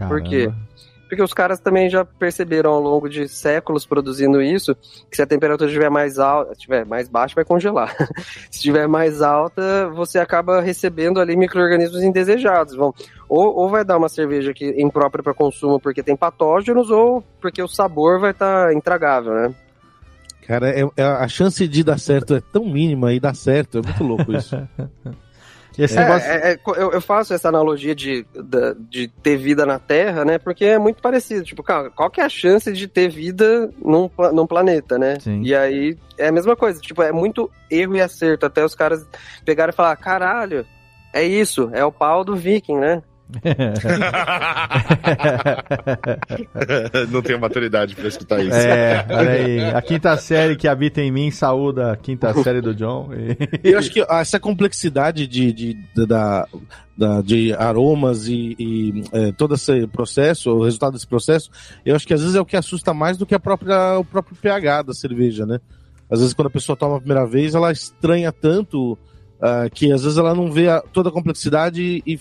Por 0.07 0.21
quê? 0.21 0.51
Porque 1.11 1.21
os 1.21 1.33
caras 1.33 1.59
também 1.59 1.89
já 1.89 2.05
perceberam 2.05 2.71
ao 2.71 2.79
longo 2.79 3.09
de 3.09 3.27
séculos 3.27 3.85
produzindo 3.85 4.41
isso, 4.41 4.73
que 5.09 5.17
se 5.17 5.21
a 5.21 5.27
temperatura 5.27 5.69
estiver 5.69 5.89
mais 5.89 6.17
alta, 6.17 6.53
estiver 6.53 6.85
mais 6.85 7.09
baixa, 7.09 7.35
vai 7.35 7.43
congelar. 7.43 7.93
se 8.49 8.59
estiver 8.59 8.87
mais 8.87 9.21
alta, 9.21 9.89
você 9.89 10.19
acaba 10.19 10.61
recebendo 10.61 11.19
ali 11.19 11.35
micro-organismos 11.35 12.01
indesejados. 12.01 12.77
Vão, 12.77 12.93
ou, 13.27 13.53
ou 13.57 13.67
vai 13.67 13.83
dar 13.83 13.97
uma 13.97 14.07
cerveja 14.07 14.53
que 14.53 14.63
é 14.63 14.81
imprópria 14.81 15.21
para 15.21 15.33
consumo 15.33 15.81
porque 15.81 16.01
tem 16.01 16.15
patógenos, 16.15 16.89
ou 16.89 17.21
porque 17.41 17.61
o 17.61 17.67
sabor 17.67 18.17
vai 18.17 18.31
estar 18.31 18.73
intragável, 18.73 19.33
né? 19.33 19.53
Cara, 20.47 20.69
é- 20.69 20.89
é- 20.95 21.03
a 21.03 21.27
chance 21.27 21.67
de 21.67 21.83
dar 21.83 21.99
certo 21.99 22.35
é 22.35 22.39
tão 22.39 22.63
mínima 22.63 23.11
e 23.11 23.19
dar 23.19 23.35
certo, 23.35 23.79
é 23.79 23.81
muito 23.81 24.01
louco 24.01 24.31
isso. 24.31 24.55
Esse 25.77 25.97
É, 25.97 26.01
negócio... 26.01 26.29
é, 26.29 26.51
é, 26.53 26.59
eu, 26.77 26.91
eu 26.91 27.01
faço 27.01 27.33
essa 27.33 27.49
analogia 27.49 27.95
de, 27.95 28.25
de 28.89 29.07
ter 29.07 29.37
vida 29.37 29.65
na 29.65 29.79
Terra, 29.79 30.25
né? 30.25 30.37
Porque 30.37 30.65
é 30.65 30.77
muito 30.77 31.01
parecido. 31.01 31.43
Tipo, 31.43 31.63
cara, 31.63 31.89
qual 31.89 32.09
que 32.09 32.19
é 32.19 32.25
a 32.25 32.29
chance 32.29 32.71
de 32.71 32.87
ter 32.87 33.09
vida 33.09 33.69
num, 33.83 34.09
num 34.33 34.45
planeta, 34.45 34.97
né? 34.97 35.17
Sim. 35.19 35.41
E 35.43 35.55
aí 35.55 35.97
é 36.17 36.27
a 36.27 36.31
mesma 36.31 36.55
coisa. 36.55 36.79
Tipo, 36.79 37.01
é 37.01 37.11
muito 37.11 37.49
erro 37.69 37.95
e 37.95 38.01
acerto. 38.01 38.45
Até 38.45 38.63
os 38.65 38.75
caras 38.75 39.05
pegarem 39.45 39.71
e 39.71 39.75
falar: 39.75 39.95
caralho, 39.95 40.65
é 41.13 41.23
isso, 41.23 41.69
é 41.73 41.83
o 41.85 41.91
pau 41.91 42.23
do 42.23 42.35
Viking, 42.35 42.77
né? 42.77 43.01
Não 47.11 47.21
tenho 47.21 47.39
maturidade 47.39 47.95
pra 47.95 48.07
escutar 48.07 48.41
isso. 48.43 48.53
É, 48.55 49.05
olha 49.09 49.31
aí. 49.31 49.59
A 49.73 49.81
quinta 49.81 50.15
série 50.17 50.55
que 50.55 50.67
habita 50.67 51.01
em 51.01 51.11
mim 51.11 51.31
saúda 51.31 51.91
a 51.91 51.97
quinta 51.97 52.33
série 52.43 52.61
do 52.61 52.73
John. 52.73 53.09
E- 53.13 53.37
Eu 53.71 53.79
acho 53.79 53.91
que 53.91 54.01
essa 54.01 54.39
complexidade 54.39 55.27
de, 55.27 55.51
de, 55.51 55.73
de- 55.73 56.05
da, 56.05 56.47
da- 56.97 57.21
de 57.21 57.53
aromas 57.53 58.27
e, 58.27 58.55
e, 58.59 59.03
é, 59.11 59.31
todo 59.31 59.55
esse 59.55 59.87
processo, 59.87 60.51
o 60.51 60.63
resultado 60.63 60.93
desse 60.93 61.07
processo, 61.07 61.49
eu 61.85 61.95
acho 61.95 62.05
que 62.07 62.13
às 62.13 62.21
vezes 62.21 62.35
é 62.35 62.41
o 62.41 62.45
que 62.45 62.57
assusta 62.57 62.93
mais 62.93 63.17
do 63.17 63.25
que 63.25 63.35
a 63.35 63.39
própria, 63.39 63.97
o 63.97 64.03
próprio 64.05 64.35
pH 64.35 64.83
da 64.83 64.93
cerveja, 64.93 65.45
né? 65.45 65.59
Às 66.09 66.19
vezes 66.19 66.33
quando 66.33 66.47
a 66.47 66.51
pessoa 66.51 66.75
toma 66.75 66.97
a 66.97 66.99
primeira 66.99 67.25
vez, 67.25 67.55
ela 67.55 67.71
estranha 67.71 68.31
tanto 68.31 68.97
ah, 69.41 69.67
que 69.73 69.91
às 69.91 70.03
vezes 70.03 70.17
ela 70.17 70.35
não 70.35 70.51
vê 70.51 70.67
a- 70.69 70.81
toda 70.93 71.09
a 71.09 71.11
complexidade 71.11 72.03
e, 72.05 72.19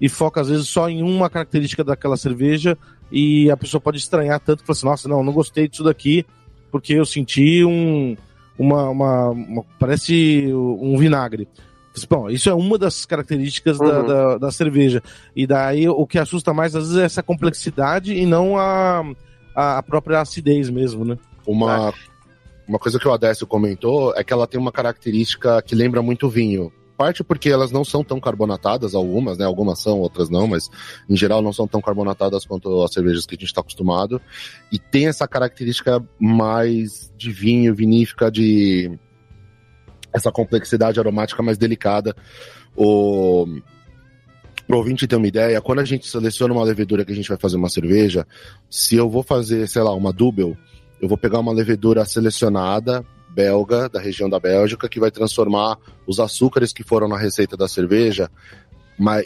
e 0.00 0.08
foca 0.08 0.40
às 0.40 0.48
vezes 0.48 0.68
só 0.68 0.88
em 0.88 1.02
uma 1.02 1.30
característica 1.30 1.84
daquela 1.84 2.16
cerveja 2.16 2.76
e 3.10 3.50
a 3.50 3.56
pessoa 3.56 3.80
pode 3.80 3.98
estranhar 3.98 4.40
tanto 4.40 4.60
que 4.60 4.66
fala 4.66 4.76
assim, 4.76 4.86
nossa, 4.86 5.08
não, 5.08 5.22
não 5.22 5.32
gostei 5.32 5.68
disso 5.68 5.84
daqui. 5.84 6.26
porque 6.70 6.94
eu 6.94 7.06
senti 7.06 7.64
um. 7.64 8.16
Uma, 8.56 8.88
uma, 8.88 9.30
uma 9.30 9.64
parece 9.80 10.46
um 10.54 10.96
vinagre. 10.96 11.48
Bom, 12.08 12.28
isso 12.28 12.48
é 12.48 12.54
uma 12.54 12.76
das 12.76 13.04
características 13.04 13.78
uhum. 13.78 13.86
da, 13.86 14.02
da, 14.02 14.38
da, 14.38 14.50
cerveja. 14.50 15.02
E 15.34 15.46
daí 15.46 15.88
o 15.88 16.06
que 16.06 16.18
assusta 16.18 16.52
mais, 16.52 16.74
às 16.74 16.84
vezes, 16.84 16.98
é 16.98 17.04
essa 17.04 17.22
complexidade 17.22 18.12
e 18.12 18.26
não 18.26 18.56
a, 18.56 19.04
a 19.54 19.82
própria 19.82 20.20
acidez 20.20 20.70
mesmo, 20.70 21.04
né? 21.04 21.16
Uma, 21.46 21.92
uma 22.66 22.78
coisa 22.78 22.98
que 22.98 23.06
o 23.06 23.12
Adécio 23.12 23.46
comentou 23.46 24.12
é 24.16 24.24
que 24.24 24.32
ela 24.32 24.46
tem 24.46 24.58
uma 24.58 24.72
característica 24.72 25.62
que 25.62 25.74
lembra 25.74 26.02
muito 26.02 26.28
vinho. 26.28 26.72
Parte 26.96 27.24
porque 27.24 27.50
elas 27.50 27.72
não 27.72 27.84
são 27.84 28.04
tão 28.04 28.20
carbonatadas, 28.20 28.94
algumas, 28.94 29.36
né? 29.36 29.44
Algumas 29.44 29.80
são, 29.80 29.98
outras 29.98 30.30
não, 30.30 30.46
mas 30.46 30.70
em 31.08 31.16
geral 31.16 31.42
não 31.42 31.52
são 31.52 31.66
tão 31.66 31.80
carbonatadas 31.80 32.44
quanto 32.44 32.82
as 32.82 32.92
cervejas 32.92 33.26
que 33.26 33.34
a 33.34 33.38
gente 33.38 33.46
está 33.46 33.60
acostumado. 33.60 34.20
E 34.70 34.78
tem 34.78 35.08
essa 35.08 35.26
característica 35.26 36.02
mais 36.18 37.12
de 37.16 37.32
vinho, 37.32 37.74
vinífica, 37.74 38.30
de 38.30 38.96
essa 40.12 40.30
complexidade 40.30 41.00
aromática 41.00 41.42
mais 41.42 41.58
delicada. 41.58 42.14
O 42.76 43.46
Para 44.66 44.76
o 44.76 44.78
ouvinte 44.78 45.06
ter 45.06 45.16
uma 45.16 45.26
ideia, 45.26 45.60
quando 45.60 45.80
a 45.80 45.84
gente 45.84 46.08
seleciona 46.08 46.54
uma 46.54 46.64
levedura 46.64 47.04
que 47.04 47.12
a 47.12 47.16
gente 47.16 47.28
vai 47.28 47.36
fazer 47.36 47.56
uma 47.56 47.68
cerveja, 47.68 48.24
se 48.70 48.94
eu 48.94 49.10
vou 49.10 49.22
fazer, 49.22 49.68
sei 49.68 49.82
lá, 49.82 49.92
uma 49.92 50.12
double, 50.12 50.56
eu 51.00 51.08
vou 51.08 51.18
pegar 51.18 51.40
uma 51.40 51.52
levedura 51.52 52.04
selecionada, 52.04 53.04
belga, 53.34 53.88
da 53.88 54.00
região 54.00 54.28
da 54.28 54.38
Bélgica, 54.38 54.88
que 54.88 55.00
vai 55.00 55.10
transformar 55.10 55.76
os 56.06 56.20
açúcares 56.20 56.72
que 56.72 56.82
foram 56.82 57.08
na 57.08 57.18
receita 57.18 57.56
da 57.56 57.66
cerveja 57.66 58.30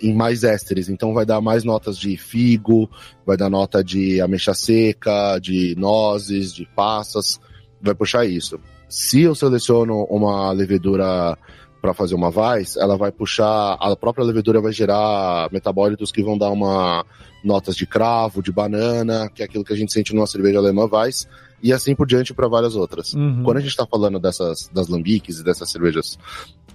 em 0.03 0.15
mais 0.15 0.45
ésteres. 0.45 0.89
Então 0.89 1.13
vai 1.13 1.27
dar 1.27 1.41
mais 1.41 1.65
notas 1.65 1.99
de 1.99 2.17
figo, 2.17 2.89
vai 3.27 3.37
dar 3.37 3.51
nota 3.51 3.85
de 3.85 4.21
ameixa 4.21 4.55
seca, 4.55 5.39
de 5.39 5.75
nozes, 5.77 6.55
de 6.55 6.67
passas, 6.75 7.39
vai 7.81 7.95
puxar 7.95 8.25
isso. 8.25 8.59
Se 8.89 9.23
eu 9.23 9.35
seleciono 9.35 10.05
uma 10.05 10.51
levedura 10.53 11.37
para 11.81 11.95
fazer 11.95 12.15
uma 12.15 12.29
Weiss, 12.29 12.77
ela 12.77 12.97
vai 12.97 13.13
puxar, 13.13 13.75
a 13.75 13.95
própria 13.95 14.25
levedura 14.25 14.61
vai 14.61 14.73
gerar 14.73 15.49
metabólitos 15.53 16.11
que 16.11 16.23
vão 16.23 16.37
dar 16.37 16.51
uma 16.51 17.05
notas 17.45 17.77
de 17.77 17.87
cravo, 17.87 18.43
de 18.43 18.51
banana, 18.51 19.31
que 19.33 19.43
é 19.43 19.45
aquilo 19.45 19.63
que 19.63 19.73
a 19.73 19.77
gente 19.77 19.93
sente 19.93 20.15
numa 20.15 20.27
cerveja 20.27 20.59
alemã 20.59 20.89
Weiss, 20.91 21.29
e 21.63 21.73
assim 21.73 21.95
por 21.95 22.07
diante 22.07 22.33
para 22.33 22.49
várias 22.49 22.77
outras. 22.77 23.15
Uhum. 23.15 23.43
Quando 23.43 23.59
a 23.59 23.61
gente 23.61 23.71
está 23.71 23.87
falando 23.87 24.19
dessas 24.19 24.69
das 24.73 24.89
lambiques 24.89 25.41
e 25.41 25.45
dessas 25.45 25.71
cervejas 25.71 26.19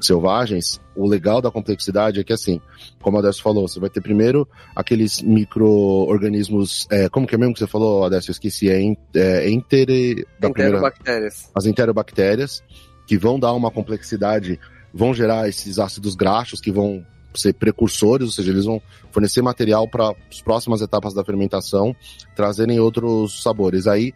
selvagens, 0.01 0.81
o 0.95 1.07
legal 1.07 1.41
da 1.41 1.49
complexidade 1.49 2.19
é 2.19 2.23
que 2.23 2.33
assim, 2.33 2.59
como 3.01 3.17
a 3.17 3.19
Adécio 3.21 3.41
falou, 3.41 3.67
você 3.67 3.79
vai 3.79 3.89
ter 3.89 4.01
primeiro 4.01 4.47
aqueles 4.75 5.21
micro-organismos, 5.21 6.87
é, 6.91 7.07
como 7.09 7.25
que 7.25 7.35
é 7.35 7.37
mesmo 7.37 7.53
que 7.53 7.59
você 7.59 7.67
falou, 7.67 8.03
Adécio? 8.03 8.29
Eu 8.29 8.33
esqueci, 8.33 8.69
é, 8.69 8.81
é 9.15 9.49
entere, 9.49 10.27
da 10.39 10.49
enterobactérias. 10.49 11.33
Primeira, 11.35 11.51
as 11.55 11.65
enterobactérias, 11.65 12.63
que 13.07 13.17
vão 13.17 13.39
dar 13.39 13.53
uma 13.53 13.71
complexidade, 13.71 14.59
vão 14.93 15.13
gerar 15.13 15.47
esses 15.47 15.79
ácidos 15.79 16.15
graxos 16.15 16.59
que 16.59 16.71
vão 16.71 17.05
ser 17.33 17.53
precursores, 17.53 18.27
ou 18.27 18.31
seja, 18.31 18.51
eles 18.51 18.65
vão 18.65 18.81
fornecer 19.11 19.41
material 19.41 19.87
para 19.87 20.13
as 20.29 20.41
próximas 20.41 20.81
etapas 20.81 21.13
da 21.13 21.23
fermentação, 21.23 21.95
trazerem 22.35 22.79
outros 22.79 23.41
sabores. 23.41 23.87
Aí 23.87 24.13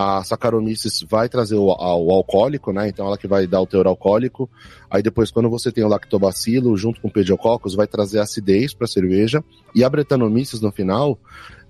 a 0.00 0.22
Saccharomyces 0.22 1.04
vai 1.10 1.28
trazer 1.28 1.56
o, 1.56 1.66
o, 1.66 2.10
alcoólico, 2.12 2.72
né? 2.72 2.88
Então 2.88 3.04
ela 3.04 3.18
que 3.18 3.26
vai 3.26 3.48
dar 3.48 3.60
o 3.60 3.66
teor 3.66 3.88
alcoólico. 3.88 4.48
Aí 4.88 5.02
depois, 5.02 5.32
quando 5.32 5.50
você 5.50 5.72
tem 5.72 5.82
o 5.82 5.88
lactobacilo 5.88 6.76
junto 6.76 7.00
com 7.00 7.08
o 7.08 7.10
pediococcus, 7.10 7.74
vai 7.74 7.88
trazer 7.88 8.20
acidez 8.20 8.72
para 8.72 8.84
a 8.84 8.88
cerveja. 8.88 9.42
E 9.74 9.82
a 9.82 9.90
Brettanomyces 9.90 10.60
no 10.60 10.70
final, 10.70 11.18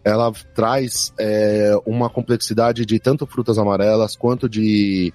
ela 0.05 0.31
traz 0.55 1.11
é, 1.18 1.72
uma 1.87 2.11
complexidade 2.11 2.85
de 2.85 2.99
tanto 3.01 3.26
frutas 3.26 3.57
amarelas 3.57 4.14
quanto 4.14 4.47
de 4.47 5.11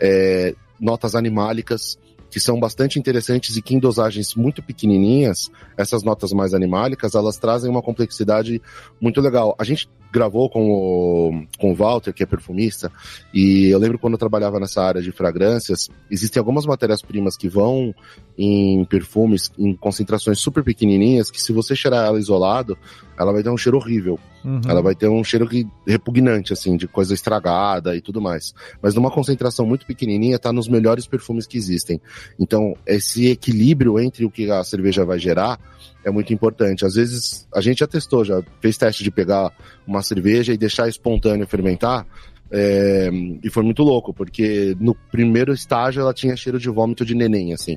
é, 0.00 0.52
notas 0.80 1.14
animálicas 1.14 1.96
que 2.28 2.40
são 2.40 2.58
bastante 2.58 2.98
interessantes 2.98 3.56
e 3.56 3.62
que 3.62 3.76
em 3.76 3.78
dosagens 3.78 4.34
muito 4.34 4.60
pequenininhas, 4.60 5.50
essas 5.76 6.02
notas 6.02 6.32
mais 6.32 6.52
animálicas, 6.52 7.14
elas 7.14 7.38
trazem 7.38 7.70
uma 7.70 7.80
complexidade 7.80 8.60
muito 9.00 9.20
legal. 9.20 9.54
A 9.56 9.62
gente 9.62 9.88
gravou 10.12 10.48
com 10.48 10.70
o, 10.70 11.46
com 11.58 11.72
o 11.72 11.74
Walter, 11.74 12.12
que 12.12 12.22
é 12.22 12.26
perfumista, 12.26 12.90
e 13.32 13.66
eu 13.66 13.78
lembro 13.78 13.98
quando 13.98 14.14
eu 14.14 14.18
trabalhava 14.18 14.58
nessa 14.58 14.82
área 14.82 15.02
de 15.02 15.12
fragrâncias, 15.12 15.88
existem 16.10 16.40
algumas 16.40 16.66
matérias-primas 16.66 17.36
que 17.36 17.48
vão 17.48 17.94
em 18.38 18.84
perfumes 18.84 19.50
em 19.58 19.74
concentrações 19.74 20.38
super 20.38 20.62
pequenininhas, 20.62 21.30
que 21.30 21.40
se 21.40 21.52
você 21.52 21.74
cheirar 21.74 22.06
ela 22.06 22.18
isolado, 22.18 22.76
ela 23.18 23.32
vai 23.32 23.42
ter 23.42 23.50
um 23.50 23.56
cheiro 23.56 23.78
horrível. 23.78 24.18
Uhum. 24.44 24.60
Ela 24.68 24.80
vai 24.80 24.94
ter 24.94 25.08
um 25.08 25.24
cheiro 25.24 25.48
que, 25.48 25.66
repugnante, 25.86 26.52
assim, 26.52 26.76
de 26.76 26.86
coisa 26.86 27.12
estragada 27.12 27.96
e 27.96 28.00
tudo 28.00 28.20
mais. 28.20 28.54
Mas 28.80 28.94
numa 28.94 29.10
concentração 29.10 29.66
muito 29.66 29.84
pequenininha, 29.86 30.38
tá 30.38 30.52
nos 30.52 30.68
melhores 30.68 31.06
perfumes 31.06 31.46
que 31.46 31.56
existem. 31.56 32.00
Então, 32.38 32.76
esse 32.86 33.28
equilíbrio 33.28 33.98
entre 33.98 34.24
o 34.24 34.30
que 34.30 34.50
a 34.50 34.62
cerveja 34.62 35.04
vai 35.04 35.18
gerar 35.18 35.58
é 36.06 36.10
muito 36.10 36.32
importante. 36.32 36.86
Às 36.86 36.94
vezes, 36.94 37.48
a 37.52 37.60
gente 37.60 37.80
já 37.80 37.86
testou, 37.86 38.24
já 38.24 38.40
fez 38.60 38.78
teste 38.78 39.02
de 39.02 39.10
pegar 39.10 39.52
uma 39.84 40.02
cerveja 40.02 40.52
e 40.52 40.56
deixar 40.56 40.88
espontâneo 40.88 41.48
fermentar. 41.48 42.06
É, 42.48 43.10
e 43.42 43.50
foi 43.50 43.64
muito 43.64 43.82
louco, 43.82 44.14
porque 44.14 44.76
no 44.78 44.94
primeiro 44.94 45.52
estágio 45.52 46.00
ela 46.00 46.14
tinha 46.14 46.36
cheiro 46.36 46.60
de 46.60 46.70
vômito 46.70 47.04
de 47.04 47.12
neném, 47.12 47.52
assim. 47.52 47.76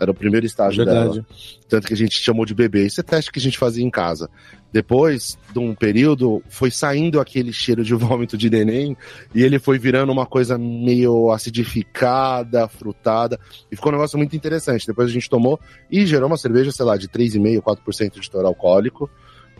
Era 0.00 0.10
o 0.10 0.14
primeiro 0.14 0.46
estágio 0.46 0.84
Verdade. 0.84 1.14
dela. 1.14 1.26
Tanto 1.68 1.86
que 1.86 1.94
a 1.94 1.96
gente 1.96 2.20
chamou 2.20 2.46
de 2.46 2.54
bebê. 2.54 2.86
Isso 2.86 3.00
é 3.00 3.02
teste 3.02 3.32
que 3.32 3.38
a 3.38 3.42
gente 3.42 3.58
fazia 3.58 3.84
em 3.84 3.90
casa. 3.90 4.30
Depois 4.72 5.36
de 5.52 5.58
um 5.58 5.74
período, 5.74 6.42
foi 6.48 6.70
saindo 6.70 7.20
aquele 7.20 7.52
cheiro 7.52 7.82
de 7.82 7.94
vômito 7.96 8.36
de 8.36 8.48
neném 8.48 8.96
e 9.34 9.42
ele 9.42 9.58
foi 9.58 9.78
virando 9.78 10.12
uma 10.12 10.26
coisa 10.26 10.56
meio 10.56 11.32
acidificada, 11.32 12.68
frutada. 12.68 13.38
E 13.70 13.76
ficou 13.76 13.90
um 13.90 13.96
negócio 13.96 14.16
muito 14.16 14.36
interessante. 14.36 14.86
Depois 14.86 15.08
a 15.08 15.12
gente 15.12 15.28
tomou 15.28 15.58
e 15.90 16.06
gerou 16.06 16.28
uma 16.28 16.36
cerveja, 16.36 16.70
sei 16.70 16.84
lá, 16.84 16.96
de 16.96 17.08
3,5%, 17.08 17.60
4% 17.60 18.20
de 18.20 18.30
teor 18.30 18.44
alcoólico 18.44 19.10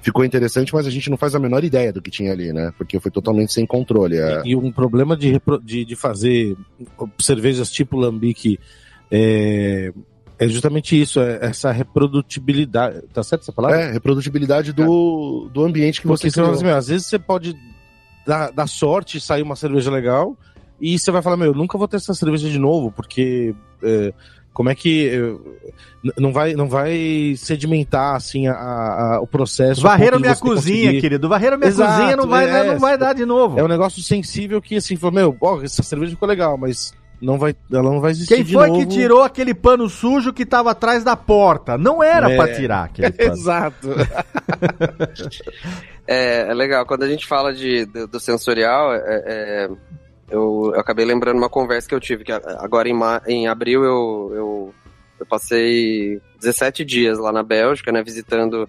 ficou 0.01 0.24
interessante, 0.24 0.72
mas 0.72 0.86
a 0.86 0.91
gente 0.91 1.11
não 1.11 1.16
faz 1.16 1.34
a 1.34 1.39
menor 1.39 1.64
ideia 1.64 1.93
do 1.93 2.01
que 2.01 2.11
tinha 2.11 2.32
ali, 2.32 2.53
né? 2.53 2.72
Porque 2.76 3.01
foi 3.01 3.11
totalmente 3.11 3.53
sem 3.53 3.66
controle. 3.66 4.16
É... 4.16 4.43
E, 4.45 4.55
um 4.55 4.70
problema 4.70 5.16
de, 5.16 5.41
de, 5.62 5.84
de, 5.84 5.97
fazer 5.97 6.57
cervejas 7.20 7.70
tipo 7.70 7.97
Lambique 7.97 8.59
é, 9.11 9.93
é 10.39 10.47
justamente 10.49 11.01
isso, 11.01 11.20
é 11.20 11.39
essa 11.43 11.72
reprodutibilidade. 11.72 13.03
Tá 13.12 13.22
certo 13.22 13.43
essa 13.43 13.53
palavra? 13.53 13.80
É, 13.80 13.93
reprodutibilidade 13.93 14.72
do, 14.72 15.47
é. 15.49 15.53
do 15.53 15.64
ambiente 15.64 16.01
que 16.01 16.07
Porque 16.07 16.30
você 16.30 16.41
criou. 16.41 16.53
Assim, 16.53 16.68
às 16.68 16.89
vezes 16.89 17.07
você 17.07 17.18
pode 17.18 17.57
dar, 18.26 18.53
dar 18.53 18.66
sorte 18.66 19.18
e 19.18 19.20
sair 19.20 19.43
uma 19.43 19.57
cerveja 19.57 19.91
legal, 19.91 20.36
e 20.80 20.99
você 20.99 21.11
vai 21.11 21.22
falar, 21.22 21.36
meu, 21.36 21.53
nunca 21.53 21.76
vou 21.76 21.89
ter 21.89 21.97
essa 21.97 22.14
cerveja 22.14 22.49
de 22.49 22.59
novo, 22.59 22.93
porque 22.93 23.55
é, 23.82 24.12
como 24.59 24.70
é 24.70 24.74
que 24.74 25.11
não 26.16 26.32
vai 26.32 26.53
não 26.53 26.68
vai 26.68 27.34
sedimentar 27.36 28.16
assim 28.16 28.49
a, 28.49 28.55
a 28.55 29.20
o 29.20 29.26
processo 29.26 29.80
varreram 29.80 30.18
minha 30.18 30.34
cozinha 30.34 30.86
conseguir... 30.86 31.01
querido 31.01 31.28
varreram 31.28 31.57
minha 31.57 31.68
Exato, 31.68 31.93
cozinha 31.93 32.16
não 32.16 32.26
vai 32.26 32.51
é, 32.51 32.64
não 32.72 32.78
vai 32.80 32.99
dar 32.99 33.12
de 33.12 33.24
novo 33.24 33.57
é 33.57 33.62
um 33.62 33.68
negócio 33.68 34.03
sensível 34.03 34.61
que 34.61 34.74
assim 34.74 34.97
falou 34.97 35.14
meu 35.14 35.36
ó, 35.41 35.62
essa 35.62 35.80
cerveja 35.84 36.11
ficou 36.11 36.28
legal 36.28 36.59
mas 36.59 36.93
não 37.21 37.39
vai, 37.39 37.55
ela 37.73 37.83
não 37.83 38.01
vai 38.01 38.12
existir 38.12 38.37
Quem 38.37 38.45
foi 38.45 38.71
que 38.73 38.87
tirou 38.87 39.23
aquele 39.23 39.53
pano 39.53 39.89
sujo 39.89 40.33
que 40.33 40.45
estava 40.45 40.71
atrás 40.71 41.03
da 41.03 41.16
porta? 41.16 41.77
Não 41.77 42.03
era 42.03 42.31
é. 42.31 42.37
para 42.37 42.55
tirar 42.55 42.85
aquele 42.85 43.11
pano. 43.19 43.33
Exato. 43.33 43.89
é, 46.07 46.47
é, 46.49 46.55
legal. 46.55 46.87
Quando 46.87 47.03
a 47.03 47.09
gente 47.09 47.27
fala 47.27 47.53
de, 47.53 47.85
do, 47.87 48.07
do 48.07 48.21
sensorial, 48.21 48.95
é, 48.95 49.01
é, 49.05 49.69
eu, 50.31 50.73
eu, 50.75 50.81
acabei 50.81 51.05
lembrando 51.05 51.39
uma 51.39 51.51
conversa 51.51 51.89
que 51.89 51.95
eu 51.95 52.01
tive, 52.01 52.23
que 52.23 52.33
agora 52.33 52.89
em, 52.89 52.97
em 53.27 53.49
abril 53.49 53.83
eu, 53.83 54.33
eu, 54.35 54.75
eu 55.19 55.27
passei 55.27 56.21
17 56.41 56.85
dias 56.85 57.19
lá 57.19 57.33
na 57.33 57.43
Bélgica, 57.43 57.91
né, 57.91 58.03
visitando 58.03 58.69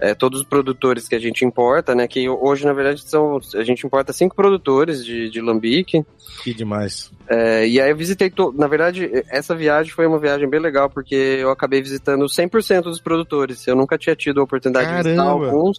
é, 0.00 0.14
todos 0.14 0.40
os 0.40 0.46
produtores 0.46 1.08
que 1.08 1.14
a 1.14 1.18
gente 1.18 1.44
importa, 1.44 1.94
né? 1.94 2.06
Que 2.08 2.28
hoje, 2.28 2.64
na 2.64 2.72
verdade, 2.72 3.08
são. 3.08 3.40
A 3.54 3.62
gente 3.62 3.86
importa 3.86 4.12
cinco 4.12 4.34
produtores 4.34 5.04
de, 5.04 5.30
de 5.30 5.40
lambique. 5.40 6.04
Que 6.42 6.52
demais. 6.52 7.12
É, 7.28 7.66
e 7.66 7.80
aí 7.80 7.90
eu 7.90 7.96
visitei. 7.96 8.30
To, 8.30 8.52
na 8.52 8.66
verdade, 8.66 9.10
essa 9.30 9.54
viagem 9.54 9.92
foi 9.92 10.06
uma 10.06 10.18
viagem 10.18 10.48
bem 10.48 10.60
legal, 10.60 10.90
porque 10.90 11.14
eu 11.14 11.50
acabei 11.50 11.80
visitando 11.80 12.24
100% 12.26 12.82
dos 12.82 13.00
produtores. 13.00 13.66
Eu 13.66 13.76
nunca 13.76 13.96
tinha 13.96 14.16
tido 14.16 14.40
a 14.40 14.44
oportunidade 14.44 14.86
Caramba. 14.86 15.02
de 15.02 15.08
visitar 15.10 15.28
alguns. 15.28 15.78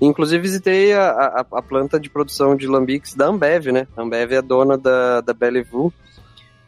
Inclusive 0.00 0.40
visitei 0.40 0.92
a, 0.92 1.10
a, 1.10 1.46
a, 1.58 1.62
planta 1.62 1.98
de 1.98 2.08
produção 2.08 2.54
de 2.54 2.68
lambiques 2.68 3.14
da 3.14 3.26
Ambev, 3.26 3.72
né? 3.72 3.88
A 3.96 4.02
Ambev 4.02 4.32
é 4.32 4.40
dona 4.40 4.78
da, 4.78 5.20
da 5.20 5.34
Bellevue 5.34 5.92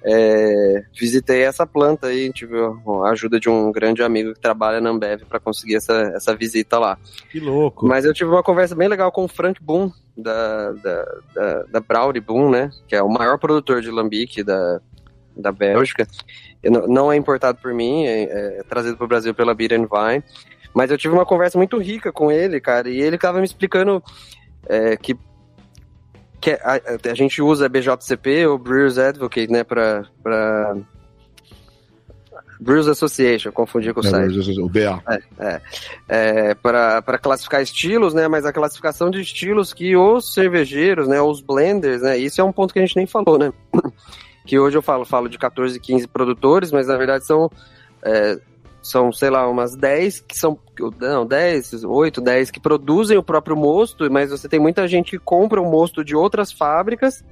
é, 0.03 0.83
visitei 0.99 1.43
essa 1.43 1.67
planta 1.67 2.07
aí, 2.07 2.33
tive 2.33 2.57
a 2.59 3.11
ajuda 3.11 3.39
de 3.39 3.49
um 3.49 3.71
grande 3.71 4.03
amigo 4.03 4.33
que 4.33 4.41
trabalha 4.41 4.81
na 4.81 4.91
Ambev 4.91 5.25
para 5.29 5.39
conseguir 5.39 5.77
essa, 5.77 6.13
essa 6.15 6.35
visita 6.35 6.79
lá. 6.79 6.99
Que 7.31 7.39
louco! 7.39 7.87
Mas 7.87 8.05
eu 8.05 8.15
tive 8.15 8.31
uma 8.31 8.43
conversa 8.43 8.75
bem 8.75 8.89
legal 8.89 9.13
com 9.13 9.25
o 9.25 9.29
Frank 9.29 9.63
Boom, 9.63 9.91
da, 10.17 10.73
da, 10.73 11.05
da, 11.35 11.63
da 11.65 11.81
Brauri 11.81 12.21
Boom, 12.21 12.51
né? 12.51 12.71
Que 12.89 12.97
é 12.97 13.03
o 13.03 13.09
maior 13.09 13.39
produtor 13.39 13.83
de 13.83 13.91
lambique 13.91 14.43
da, 14.43 14.81
da 15.37 15.53
Bélgica. 15.53 16.07
Não 16.89 17.13
é 17.13 17.17
importado 17.17 17.59
por 17.61 17.73
mim, 17.75 18.07
é, 18.07 18.59
é 18.59 18.63
trazido 18.63 18.97
para 18.97 19.05
o 19.05 19.09
Brasil 19.09 19.35
pela 19.35 19.55
Beer 19.55 19.75
and 19.75 19.87
Vine. 19.87 20.25
Mas 20.73 20.91
eu 20.91 20.99
tive 20.99 21.15
uma 21.15 21.27
conversa 21.27 21.59
muito 21.59 21.79
rica 21.79 22.13
com 22.13 22.31
ele, 22.31 22.61
cara, 22.61 22.89
e 22.89 23.01
ele 23.01 23.17
estava 23.17 23.39
me 23.39 23.45
explicando 23.45 24.03
é, 24.69 24.97
que 24.97 25.17
que 26.41 26.51
é, 26.51 26.61
a, 26.63 27.11
a, 27.11 27.15
gente 27.15 27.43
usa 27.43 27.69
BJCP 27.69 28.47
ou 28.47 28.59
Brewers 28.59 28.99
Advocate, 28.99 29.53
né, 29.53 29.63
para 29.63 30.07
para 30.23 30.77
Brewers 32.61 32.89
Association, 32.89 33.51
confundi 33.51 33.93
com 33.93 34.01
o 34.01 34.07
é, 34.07 34.11
site. 34.11 34.61
O 34.61 34.69
BA. 34.69 35.03
É, 35.09 35.23
é, 35.39 35.61
é 36.09 36.55
para 36.55 37.19
classificar 37.19 37.63
estilos, 37.63 38.13
né? 38.13 38.29
Mas 38.29 38.45
a 38.45 38.53
classificação 38.53 39.11
de 39.11 39.21
estilos 39.21 39.73
que 39.73 39.97
os 39.97 40.35
cervejeiros, 40.35 41.09
né? 41.09 41.21
Os 41.23 41.41
blenders, 41.41 42.03
né? 42.03 42.19
Isso 42.19 42.41
é 42.41 42.45
um 42.45 42.53
ponto 42.53 42.75
que 42.75 42.79
a 42.79 42.85
gente 42.85 42.97
nem 42.97 43.07
falou, 43.07 43.39
né? 43.39 43.51
que 44.45 44.59
hoje 44.59 44.77
eu 44.77 44.83
falo, 44.83 45.07
falo 45.07 45.29
de 45.29 45.39
14, 45.39 45.81
15 45.81 46.07
produtores, 46.09 46.71
mas 46.71 46.87
na 46.87 46.99
verdade 46.99 47.25
são 47.25 47.51
é, 48.03 48.39
são, 48.83 49.13
sei 49.13 49.31
lá, 49.31 49.49
umas 49.49 49.77
10 49.77 50.21
que 50.21 50.37
são. 50.37 50.59
Não, 50.99 51.27
10, 51.27 51.85
8, 51.85 52.21
10 52.21 52.51
que 52.51 52.61
produzem 52.61 53.19
o 53.19 53.23
próprio 53.23 53.57
mosto, 53.57 54.11
mas 54.11 54.31
você 54.31 54.49
tem 54.49 54.59
muita 54.59 54.89
gente 54.89 55.11
que 55.11 55.19
compra 55.19 55.61
o 55.61 55.71
mosto 55.71 56.05
de 56.05 56.17
outras 56.17 56.51
fábricas, 56.51 57.23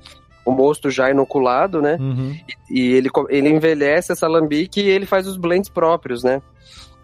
o 0.44 0.50
mosto 0.50 0.90
já 0.90 1.10
inoculado, 1.10 1.80
né? 1.80 1.96
Uhum. 1.98 2.36
E, 2.70 2.92
ele, 2.92 3.08
ele 3.28 3.48
envelhece 3.48 4.12
essa 4.12 4.28
lambique 4.28 4.80
e 4.80 4.88
ele 4.88 5.06
faz 5.06 5.26
os 5.26 5.36
blends 5.36 5.68
próprios, 5.68 6.22
né? 6.22 6.42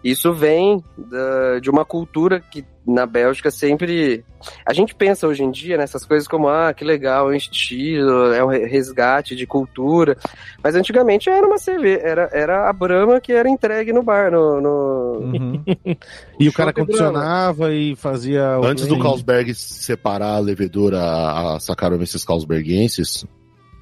Isso 0.05 0.31
vem 0.31 0.83
da, 0.95 1.57
de 1.59 1.67
uma 1.67 1.83
cultura 1.83 2.39
que 2.39 2.63
na 2.85 3.07
Bélgica 3.07 3.49
sempre. 3.49 4.23
A 4.63 4.71
gente 4.71 4.93
pensa 4.93 5.27
hoje 5.27 5.43
em 5.43 5.49
dia 5.49 5.77
nessas 5.77 6.05
coisas 6.05 6.27
como, 6.27 6.47
ah, 6.47 6.71
que 6.71 6.85
legal, 6.85 7.31
é 7.31 7.33
um 7.33 7.35
estilo, 7.35 8.31
é 8.31 8.45
um 8.45 8.49
resgate 8.49 9.35
de 9.35 9.47
cultura. 9.47 10.15
Mas 10.63 10.75
antigamente 10.75 11.27
era 11.27 11.47
uma 11.47 11.57
cerveja, 11.57 12.01
era, 12.03 12.29
era 12.31 12.69
a 12.69 12.73
Brahma 12.73 13.19
que 13.19 13.33
era 13.33 13.49
entregue 13.49 13.91
no 13.91 14.03
bar, 14.03 14.29
no. 14.29 14.61
no... 14.61 15.19
Uhum. 15.21 15.63
e 16.39 16.47
o 16.47 16.53
cara 16.53 16.71
condicionava 16.71 17.73
e 17.73 17.95
fazia. 17.95 18.57
Antes 18.57 18.85
do 18.85 18.99
Carlsberg 18.99 19.55
separar 19.55 20.35
a 20.35 20.39
levedura 20.39 20.99
a 21.01 21.59
Saccharomyces 21.59 22.23
carlsbergensis, 22.23 23.25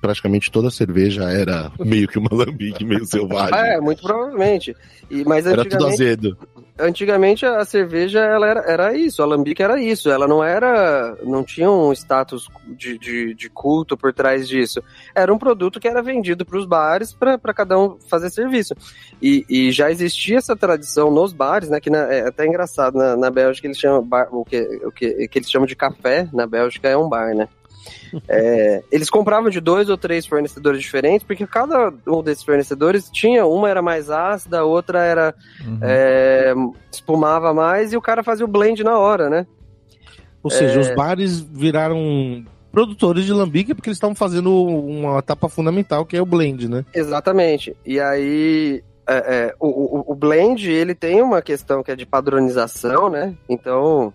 praticamente 0.04 0.52
toda 0.52 0.70
cerveja 0.70 1.24
era 1.32 1.72
meio 1.80 2.10
que 2.10 2.20
uma 2.20 2.28
lambique, 2.36 2.84
meio 2.84 3.06
selvagem. 3.06 3.58
É, 3.58 3.80
muito 3.80 4.02
provavelmente. 4.02 4.76
E, 5.10 5.24
mas 5.24 5.46
era 5.46 5.64
tudo 5.64 5.88
azedo. 5.88 6.38
Antigamente 6.78 7.46
a 7.46 7.64
cerveja 7.64 8.20
ela 8.20 8.48
era, 8.48 8.60
era 8.62 8.98
isso, 8.98 9.22
a 9.22 9.26
lambique 9.26 9.64
era 9.64 9.80
isso, 9.80 10.10
ela 10.10 10.28
não 10.28 10.44
era, 10.44 11.16
não 11.24 11.42
tinha 11.42 11.72
um 11.72 11.94
status 11.94 12.50
de, 12.68 12.98
de, 12.98 13.34
de 13.34 13.50
culto 13.50 13.96
por 13.96 14.12
trás 14.12 14.46
disso. 14.46 14.84
Era 15.16 15.34
um 15.34 15.38
produto 15.38 15.80
que 15.80 15.88
era 15.88 16.02
vendido 16.02 16.46
para 16.46 16.58
os 16.58 16.66
bares 16.66 17.14
para 17.14 17.54
cada 17.54 17.80
um 17.80 17.98
fazer 18.10 18.30
serviço. 18.30 18.74
E, 19.22 19.46
e, 19.48 19.72
já 19.72 19.90
existia 19.90 20.38
essa 20.38 20.56
tradição 20.56 21.10
nos 21.10 21.32
bares, 21.32 21.70
né? 21.70 21.80
Que 21.80 21.90
na, 21.90 22.12
é 22.12 22.28
até 22.28 22.46
engraçado, 22.46 22.98
na, 22.98 23.16
na 23.16 23.32
Bélgica 23.32 23.68
eles 23.68 23.80
chamam 23.80 24.04
bar, 24.04 24.28
o, 24.36 24.44
que, 24.44 24.60
o 24.84 24.92
que, 24.92 25.28
que 25.30 25.40
eles 25.40 25.50
chamam 25.50 25.68
de 25.68 25.78
café, 25.78 26.28
na 26.34 26.46
Bélgica 26.46 26.90
é 26.90 26.98
um 26.98 27.08
bar, 27.08 27.34
né? 27.34 27.48
É, 28.28 28.84
eles 28.92 29.10
compravam 29.10 29.50
de 29.50 29.60
dois 29.60 29.90
ou 29.90 29.98
três 29.98 30.26
fornecedores 30.26 30.82
diferentes, 30.82 31.26
porque 31.26 31.46
cada 31.48 31.94
um 32.08 32.22
desses 32.22 32.44
fornecedores 32.44 33.10
tinha, 33.12 33.46
uma 33.46 33.70
era 33.70 33.82
mais 33.82 34.10
ácida, 34.10 34.60
a 34.60 34.64
outra 34.64 35.04
era 35.04 35.36
uhum. 35.66 35.80
é, 35.82 36.54
espumava 36.92 37.54
mais 37.54 37.94
e 37.94 37.98
o 37.98 38.02
cara 38.02 38.24
fazia 38.24 38.46
o 38.46 38.48
blend 38.48 38.84
na 38.84 38.98
hora, 38.98 39.30
né? 39.30 39.48
Ou 40.42 40.50
seja, 40.50 40.78
é... 40.78 40.82
os 40.82 40.96
bares 40.96 41.40
viraram 41.40 42.46
produtores 42.72 43.26
de 43.26 43.32
lambique 43.32 43.74
porque 43.74 43.90
eles 43.90 43.98
estavam 43.98 44.16
fazendo 44.16 44.52
uma 44.66 45.20
etapa 45.20 45.48
fundamental 45.48 46.06
que 46.06 46.18
é 46.18 46.22
o 46.22 46.26
blend, 46.26 46.68
né? 46.68 46.84
Exatamente. 46.94 47.76
E 47.86 48.00
aí 48.00 48.84
é, 49.08 49.16
é, 49.16 49.56
o, 49.60 49.68
o, 49.68 50.12
o 50.14 50.16
blend 50.16 50.70
ele 50.70 50.96
tem 50.96 51.22
uma 51.22 51.42
questão 51.42 51.84
que 51.84 51.92
é 51.92 51.96
de 51.96 52.06
padronização, 52.06 53.10
né? 53.10 53.36
Então 53.48 54.14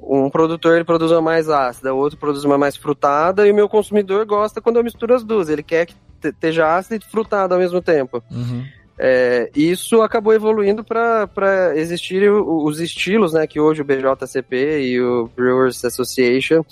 um 0.00 0.30
produtor 0.30 0.76
ele 0.76 0.84
produz 0.84 1.10
uma 1.10 1.20
mais 1.20 1.48
ácida, 1.48 1.94
o 1.94 1.98
outro 1.98 2.18
produz 2.18 2.44
uma 2.44 2.56
mais 2.56 2.76
frutada, 2.76 3.46
e 3.46 3.50
o 3.50 3.54
meu 3.54 3.68
consumidor 3.68 4.24
gosta 4.24 4.60
quando 4.60 4.76
eu 4.76 4.84
misturo 4.84 5.14
as 5.14 5.24
duas. 5.24 5.48
Ele 5.48 5.62
quer 5.62 5.86
que 5.86 5.94
esteja 6.22 6.76
ácida 6.76 6.96
e 6.96 7.10
frutada 7.10 7.54
ao 7.54 7.60
mesmo 7.60 7.80
tempo. 7.80 8.22
Uhum. 8.30 8.64
É, 9.00 9.48
isso 9.54 10.02
acabou 10.02 10.34
evoluindo 10.34 10.82
para 10.82 11.72
existirem 11.76 12.30
os 12.30 12.80
estilos, 12.80 13.32
né, 13.32 13.46
que 13.46 13.60
hoje 13.60 13.82
o 13.82 13.84
BJCP 13.84 14.80
e 14.80 15.00
o 15.00 15.30
Brewers 15.36 15.84
Association 15.84 16.64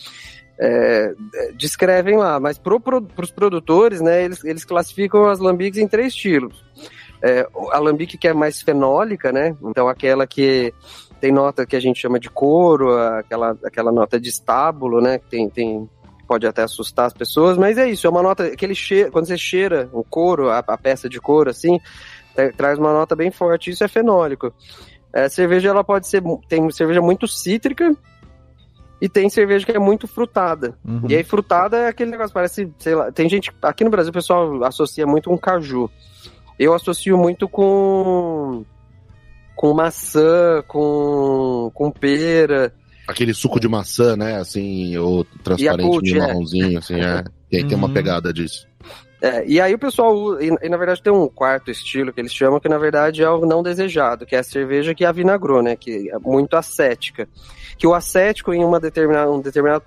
é, 0.58 1.14
descrevem 1.54 2.16
lá, 2.16 2.40
mas 2.40 2.58
para 2.58 2.80
pro, 2.80 3.06
os 3.16 3.30
produtores, 3.30 4.00
né, 4.00 4.24
eles, 4.24 4.44
eles 4.44 4.64
classificam 4.64 5.28
as 5.28 5.38
lambiques 5.38 5.78
em 5.78 5.86
três 5.86 6.08
estilos. 6.08 6.64
É, 7.22 7.48
a 7.70 7.78
lambique 7.78 8.18
que 8.18 8.26
é 8.28 8.34
mais 8.34 8.60
fenólica, 8.60 9.30
né, 9.30 9.56
então 9.62 9.88
aquela 9.88 10.26
que 10.26 10.74
tem 11.20 11.32
nota 11.32 11.66
que 11.66 11.76
a 11.76 11.80
gente 11.80 12.00
chama 12.00 12.20
de 12.20 12.30
couro, 12.30 12.96
aquela, 12.98 13.56
aquela 13.64 13.92
nota 13.92 14.20
de 14.20 14.28
estábulo, 14.28 15.00
né? 15.00 15.18
Que 15.18 15.26
tem, 15.28 15.48
tem, 15.48 15.88
pode 16.26 16.46
até 16.46 16.62
assustar 16.62 17.06
as 17.06 17.12
pessoas, 17.12 17.56
mas 17.56 17.78
é 17.78 17.88
isso, 17.88 18.06
é 18.06 18.10
uma 18.10 18.22
nota, 18.22 18.44
aquele 18.44 18.74
cheiro, 18.74 19.10
quando 19.10 19.26
você 19.26 19.38
cheira 19.38 19.88
o 19.92 20.04
couro, 20.04 20.50
a, 20.50 20.58
a 20.58 20.78
peça 20.78 21.08
de 21.08 21.20
couro, 21.20 21.50
assim, 21.50 21.80
é, 22.36 22.50
traz 22.50 22.78
uma 22.78 22.92
nota 22.92 23.16
bem 23.16 23.30
forte, 23.30 23.70
isso 23.70 23.84
é 23.84 23.88
fenólico. 23.88 24.52
É, 25.12 25.24
a 25.24 25.28
cerveja, 25.30 25.68
ela 25.68 25.84
pode 25.84 26.06
ser, 26.06 26.22
tem 26.48 26.70
cerveja 26.70 27.00
muito 27.00 27.26
cítrica, 27.26 27.96
e 29.00 29.08
tem 29.08 29.28
cerveja 29.28 29.66
que 29.66 29.72
é 29.72 29.78
muito 29.78 30.08
frutada. 30.08 30.74
Uhum. 30.84 31.02
E 31.08 31.14
aí, 31.14 31.22
frutada 31.22 31.76
é 31.76 31.88
aquele 31.88 32.10
negócio, 32.10 32.32
parece, 32.32 32.72
sei 32.78 32.94
lá, 32.94 33.12
tem 33.12 33.28
gente, 33.28 33.52
aqui 33.62 33.84
no 33.84 33.90
Brasil 33.90 34.10
o 34.10 34.14
pessoal 34.14 34.64
associa 34.64 35.06
muito 35.06 35.28
com 35.28 35.36
caju. 35.36 35.90
Eu 36.58 36.72
associo 36.72 37.18
muito 37.18 37.46
com 37.48 38.64
com 39.56 39.72
maçã, 39.72 40.62
com, 40.68 41.70
com 41.74 41.90
pera. 41.90 42.72
Aquele 43.08 43.32
suco 43.32 43.58
de 43.58 43.66
maçã, 43.66 44.14
né? 44.14 44.36
Assim, 44.36 44.96
ou 44.98 45.24
transparente, 45.42 46.02
meio 46.02 46.16
é. 46.16 46.26
marronzinho, 46.26 46.78
assim, 46.78 47.00
é. 47.00 47.24
Tem, 47.50 47.62
uhum. 47.62 47.68
tem 47.68 47.78
uma 47.78 47.86
uhum. 47.88 47.94
pegada 47.94 48.32
disso. 48.32 48.68
É, 49.22 49.46
e 49.46 49.58
aí 49.58 49.72
o 49.74 49.78
pessoal, 49.78 50.40
e, 50.40 50.54
e, 50.62 50.68
na 50.68 50.76
verdade 50.76 51.02
tem 51.02 51.12
um 51.12 51.26
quarto 51.26 51.70
estilo 51.70 52.12
que 52.12 52.20
eles 52.20 52.34
chamam 52.34 52.60
que 52.60 52.68
na 52.68 52.76
verdade 52.76 53.22
é 53.22 53.24
algo 53.24 53.46
não 53.46 53.62
desejado, 53.62 54.26
que 54.26 54.36
é 54.36 54.40
a 54.40 54.44
cerveja 54.44 54.94
que 54.94 55.06
avinagrou, 55.06 55.62
né? 55.62 55.74
Que 55.74 56.10
é 56.10 56.18
muito 56.18 56.54
acética 56.54 57.26
que 57.78 57.86
o 57.86 57.94
acético 57.94 58.52
em 58.52 58.64
uma 58.64 58.80
determinada, 58.80 59.30
um 59.30 59.40
determinado 59.40 59.82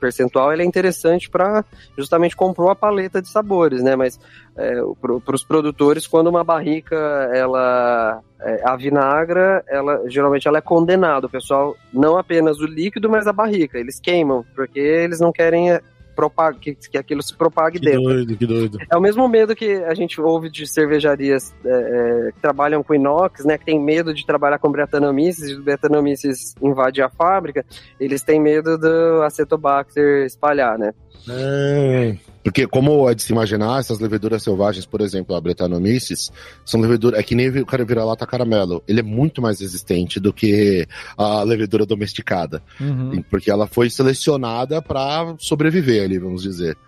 percentual 0.00 0.52
ele 0.52 0.62
é 0.62 0.66
interessante 0.66 1.28
para 1.28 1.64
justamente 1.96 2.34
comprar 2.34 2.72
a 2.72 2.74
paleta 2.74 3.20
de 3.20 3.28
sabores, 3.28 3.82
né? 3.82 3.94
Mas 3.94 4.18
é, 4.56 4.76
para 5.00 5.34
os 5.34 5.44
produtores, 5.44 6.06
quando 6.06 6.28
uma 6.28 6.42
barrica 6.42 6.96
ela 7.34 8.22
é, 8.40 8.62
a 8.64 8.76
vinagra, 8.76 9.64
ela 9.68 10.02
geralmente 10.08 10.48
ela 10.48 10.58
é 10.58 10.62
condenada. 10.62 11.26
O 11.26 11.30
pessoal 11.30 11.76
não 11.92 12.16
apenas 12.16 12.60
o 12.60 12.66
líquido, 12.66 13.10
mas 13.10 13.26
a 13.26 13.32
barrica. 13.32 13.78
Eles 13.78 14.00
queimam 14.00 14.44
porque 14.54 14.80
eles 14.80 15.20
não 15.20 15.32
querem 15.32 15.78
propague, 16.16 16.58
que, 16.58 16.74
que 16.74 16.98
aquilo 16.98 17.22
se 17.22 17.36
propague 17.36 17.78
que 17.78 17.84
dentro. 17.84 18.02
Doido, 18.02 18.36
que 18.36 18.46
doido. 18.46 18.78
É 18.90 18.96
o 18.96 19.00
mesmo 19.00 19.28
medo 19.28 19.54
que 19.54 19.74
a 19.84 19.94
gente 19.94 20.20
ouve 20.20 20.50
de 20.50 20.66
cervejarias 20.66 21.54
é, 21.64 21.68
é, 21.68 22.32
que 22.32 22.40
trabalham 22.40 22.82
com 22.82 22.94
inox, 22.94 23.44
né? 23.44 23.58
Que 23.58 23.66
tem 23.66 23.78
medo 23.78 24.14
de 24.14 24.24
trabalhar 24.26 24.58
com 24.58 24.72
bretanomices, 24.72 25.50
e 25.50 25.54
o 25.54 25.62
bretanomices 25.62 26.54
invadir 26.62 27.04
a 27.04 27.10
fábrica, 27.10 27.64
eles 28.00 28.22
têm 28.22 28.40
medo 28.40 28.78
do 28.78 29.22
acetobacter 29.22 30.24
espalhar, 30.24 30.78
né? 30.78 30.92
É. 31.28 32.16
Porque, 32.46 32.64
como 32.64 33.10
é 33.10 33.14
de 33.14 33.24
se 33.24 33.32
imaginar, 33.32 33.80
essas 33.80 33.98
leveduras 33.98 34.40
selvagens, 34.40 34.86
por 34.86 35.00
exemplo, 35.00 35.34
a 35.34 35.40
Brettanomyces, 35.40 36.30
são 36.64 36.80
leveduras. 36.80 37.18
É 37.18 37.22
que 37.24 37.34
nem 37.34 37.48
o 37.48 37.66
cara 37.66 37.84
vira-lata 37.84 38.24
caramelo. 38.24 38.84
Ele 38.86 39.00
é 39.00 39.02
muito 39.02 39.42
mais 39.42 39.58
resistente 39.58 40.20
do 40.20 40.32
que 40.32 40.86
a 41.18 41.42
levedura 41.42 41.84
domesticada. 41.84 42.62
Uhum. 42.80 43.20
Porque 43.28 43.50
ela 43.50 43.66
foi 43.66 43.90
selecionada 43.90 44.80
para 44.80 45.34
sobreviver 45.40 46.04
ali, 46.04 46.20
vamos 46.20 46.44
dizer. 46.44 46.78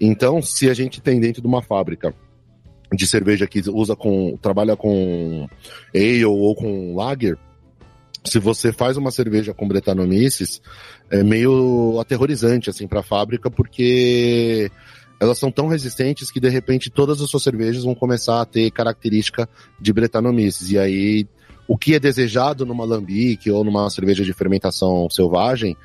Então, 0.00 0.40
se 0.40 0.70
a 0.70 0.72
gente 0.72 0.98
tem 0.98 1.20
dentro 1.20 1.42
de 1.42 1.46
uma 1.46 1.60
fábrica 1.60 2.14
de 2.90 3.06
cerveja 3.06 3.46
que 3.46 3.62
usa 3.68 3.94
com. 3.94 4.38
trabalha 4.40 4.76
com 4.76 5.46
ale 5.94 6.24
ou 6.24 6.54
com 6.54 6.96
lager, 6.96 7.36
se 8.24 8.38
você 8.38 8.72
faz 8.72 8.96
uma 8.96 9.10
cerveja 9.10 9.52
com 9.52 9.68
Brettanomyces, 9.68 10.62
é 11.10 11.22
meio 11.22 12.00
aterrorizante 12.00 12.70
assim 12.70 12.88
para 12.88 13.00
a 13.00 13.02
fábrica, 13.02 13.50
porque 13.50 14.70
elas 15.22 15.38
são 15.38 15.52
tão 15.52 15.68
resistentes 15.68 16.32
que 16.32 16.40
de 16.40 16.48
repente 16.48 16.90
todas 16.90 17.20
as 17.20 17.30
suas 17.30 17.44
cervejas 17.44 17.84
vão 17.84 17.94
começar 17.94 18.40
a 18.40 18.44
ter 18.44 18.68
característica 18.72 19.48
de 19.80 19.92
Brettanomyces. 19.92 20.72
E 20.72 20.78
aí, 20.80 21.28
o 21.68 21.78
que 21.78 21.94
é 21.94 22.00
desejado 22.00 22.66
numa 22.66 22.84
lambique 22.84 23.48
ou 23.48 23.62
numa 23.62 23.88
cerveja 23.88 24.24
de 24.24 24.32
fermentação 24.32 25.08
selvagem, 25.08 25.76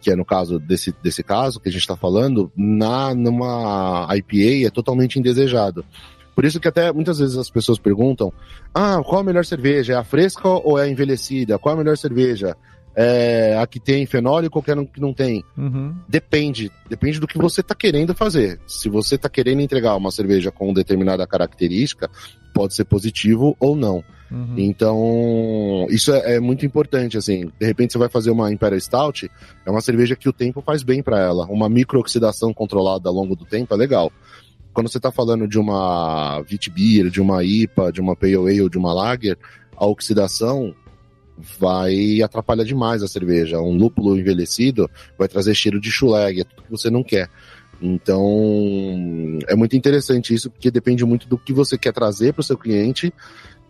que 0.00 0.08
é 0.08 0.14
no 0.14 0.24
caso 0.24 0.60
desse, 0.60 0.94
desse 1.02 1.24
caso 1.24 1.58
que 1.58 1.68
a 1.68 1.72
gente 1.72 1.80
está 1.80 1.96
falando, 1.96 2.48
na 2.56 3.12
numa 3.12 4.06
IPA 4.16 4.68
é 4.68 4.70
totalmente 4.70 5.18
indesejado. 5.18 5.84
Por 6.32 6.44
isso 6.44 6.60
que 6.60 6.68
até 6.68 6.92
muitas 6.92 7.18
vezes 7.18 7.36
as 7.36 7.50
pessoas 7.50 7.80
perguntam: 7.80 8.32
ah, 8.72 9.02
qual 9.04 9.20
a 9.20 9.24
melhor 9.24 9.44
cerveja? 9.44 9.94
É 9.94 9.96
a 9.96 10.04
fresca 10.04 10.48
ou 10.48 10.78
é 10.78 10.84
a 10.84 10.88
envelhecida? 10.88 11.58
Qual 11.58 11.74
a 11.74 11.78
melhor 11.78 11.96
cerveja? 11.96 12.56
É, 12.96 13.58
a 13.60 13.66
que 13.66 13.78
tem 13.78 14.06
fenólico, 14.06 14.54
qualquer 14.54 14.78
um 14.78 14.86
que 14.86 15.00
não 15.00 15.12
tem. 15.12 15.44
Uhum. 15.56 15.94
Depende. 16.08 16.72
Depende 16.88 17.20
do 17.20 17.26
que 17.26 17.36
você 17.36 17.60
está 17.60 17.74
querendo 17.74 18.14
fazer. 18.14 18.58
Se 18.66 18.88
você 18.88 19.16
está 19.16 19.28
querendo 19.28 19.60
entregar 19.60 19.94
uma 19.96 20.10
cerveja 20.10 20.50
com 20.50 20.72
determinada 20.72 21.26
característica, 21.26 22.10
pode 22.54 22.74
ser 22.74 22.86
positivo 22.86 23.54
ou 23.60 23.76
não. 23.76 24.02
Uhum. 24.30 24.54
Então, 24.56 25.86
isso 25.90 26.10
é, 26.10 26.36
é, 26.36 26.40
muito 26.40 26.64
importante, 26.64 27.18
assim. 27.18 27.52
De 27.60 27.66
repente 27.66 27.92
você 27.92 27.98
vai 27.98 28.08
fazer 28.08 28.30
uma 28.30 28.50
Imperial 28.50 28.80
Stout, 28.80 29.30
é 29.66 29.70
uma 29.70 29.82
cerveja 29.82 30.16
que 30.16 30.28
o 30.28 30.32
tempo 30.32 30.62
faz 30.62 30.82
bem 30.82 31.02
para 31.02 31.20
ela. 31.20 31.44
Uma 31.46 31.68
microoxidação 31.68 32.54
controlada 32.54 33.10
ao 33.10 33.14
longo 33.14 33.36
do 33.36 33.44
tempo 33.44 33.74
é 33.74 33.76
legal. 33.76 34.10
Quando 34.72 34.88
você 34.88 34.96
está 34.96 35.12
falando 35.12 35.46
de 35.46 35.58
uma 35.58 36.40
Vitbier, 36.42 37.10
de 37.10 37.20
uma 37.20 37.44
IPA, 37.44 37.92
de 37.92 38.00
uma 38.00 38.16
Pale 38.16 38.36
Ale, 38.36 38.70
de 38.70 38.78
uma 38.78 38.92
Lager, 38.92 39.36
a 39.76 39.86
oxidação 39.86 40.74
vai 41.58 42.22
atrapalhar 42.22 42.64
demais 42.64 43.02
a 43.02 43.08
cerveja. 43.08 43.60
Um 43.60 43.76
lúpulo 43.76 44.18
envelhecido 44.18 44.90
vai 45.18 45.28
trazer 45.28 45.54
cheiro 45.54 45.80
de 45.80 45.90
chuleg, 45.90 46.40
é 46.40 46.44
tudo 46.44 46.62
que 46.62 46.70
você 46.70 46.90
não 46.90 47.02
quer. 47.02 47.28
Então, 47.80 49.38
é 49.46 49.54
muito 49.54 49.76
interessante 49.76 50.32
isso, 50.32 50.50
porque 50.50 50.70
depende 50.70 51.04
muito 51.04 51.28
do 51.28 51.36
que 51.36 51.52
você 51.52 51.76
quer 51.76 51.92
trazer 51.92 52.32
para 52.32 52.40
o 52.40 52.44
seu 52.44 52.56
cliente, 52.56 53.12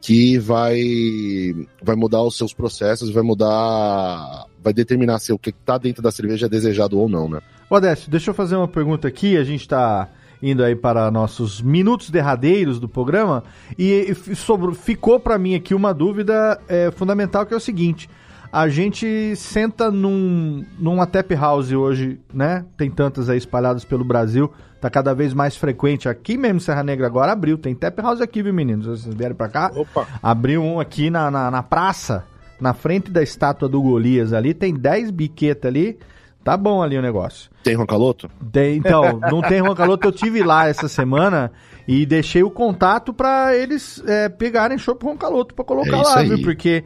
que 0.00 0.38
vai, 0.38 1.52
vai 1.82 1.96
mudar 1.96 2.22
os 2.22 2.36
seus 2.36 2.54
processos, 2.54 3.10
vai 3.10 3.24
mudar, 3.24 4.46
vai 4.62 4.72
determinar 4.72 5.18
se 5.18 5.32
o 5.32 5.38
que 5.38 5.50
está 5.50 5.78
dentro 5.78 6.02
da 6.02 6.12
cerveja 6.12 6.46
é 6.46 6.48
desejado 6.48 6.98
ou 6.98 7.08
não, 7.08 7.28
né? 7.28 7.40
Odécio, 7.68 8.08
deixa 8.08 8.30
eu 8.30 8.34
fazer 8.34 8.54
uma 8.54 8.68
pergunta 8.68 9.08
aqui, 9.08 9.36
a 9.36 9.42
gente 9.42 9.62
está 9.62 10.08
indo 10.42 10.62
aí 10.62 10.76
para 10.76 11.10
nossos 11.10 11.60
minutos 11.60 12.10
derradeiros 12.10 12.78
do 12.78 12.88
programa, 12.88 13.42
e, 13.78 14.14
sobre, 14.34 14.74
ficou 14.74 15.18
para 15.18 15.38
mim 15.38 15.54
aqui 15.54 15.74
uma 15.74 15.92
dúvida 15.92 16.60
é, 16.68 16.90
fundamental 16.90 17.46
que 17.46 17.54
é 17.54 17.56
o 17.56 17.60
seguinte: 17.60 18.08
a 18.52 18.68
gente 18.68 19.34
senta 19.36 19.90
num, 19.90 20.64
numa 20.78 21.06
tap 21.06 21.30
house 21.32 21.72
hoje, 21.72 22.20
né? 22.32 22.64
Tem 22.76 22.90
tantas 22.90 23.28
aí 23.28 23.38
espalhadas 23.38 23.84
pelo 23.84 24.04
Brasil, 24.04 24.50
tá 24.80 24.88
cada 24.88 25.14
vez 25.14 25.34
mais 25.34 25.56
frequente. 25.56 26.08
Aqui 26.08 26.36
mesmo, 26.36 26.60
Serra 26.60 26.82
Negra 26.82 27.06
agora 27.06 27.32
abriu, 27.32 27.58
tem 27.58 27.74
tap 27.74 27.98
house 28.00 28.20
aqui, 28.20 28.42
viu, 28.42 28.54
meninos? 28.54 28.86
Vocês 28.86 29.14
vieram 29.14 29.34
para 29.34 29.48
cá? 29.48 29.72
Opa. 29.74 30.06
Abriu 30.22 30.62
um 30.62 30.80
aqui 30.80 31.10
na, 31.10 31.30
na, 31.30 31.50
na 31.50 31.62
praça, 31.62 32.24
na 32.60 32.72
frente 32.72 33.10
da 33.10 33.22
estátua 33.22 33.68
do 33.68 33.82
Golias 33.82 34.32
ali, 34.32 34.54
tem 34.54 34.74
10 34.74 35.10
biquetas 35.10 35.68
ali 35.68 35.98
Tá 36.46 36.56
bom 36.56 36.80
ali 36.80 36.96
o 36.96 37.02
negócio. 37.02 37.50
Tem 37.64 37.74
Roncaloto? 37.74 38.30
Tem, 38.52 38.76
então, 38.76 39.18
não 39.18 39.42
tem 39.42 39.60
Roncaloto. 39.60 40.06
Eu 40.06 40.12
tive 40.12 40.44
lá 40.44 40.68
essa 40.68 40.86
semana 40.86 41.50
e 41.88 42.06
deixei 42.06 42.44
o 42.44 42.50
contato 42.50 43.12
para 43.12 43.56
eles 43.56 44.00
é, 44.06 44.28
pegarem 44.28 44.78
chopp 44.78 45.04
Roncaloto 45.04 45.56
para 45.56 45.64
colocar 45.64 45.96
é 45.96 46.02
lá, 46.02 46.18
aí. 46.18 46.28
viu? 46.28 46.42
Porque 46.42 46.84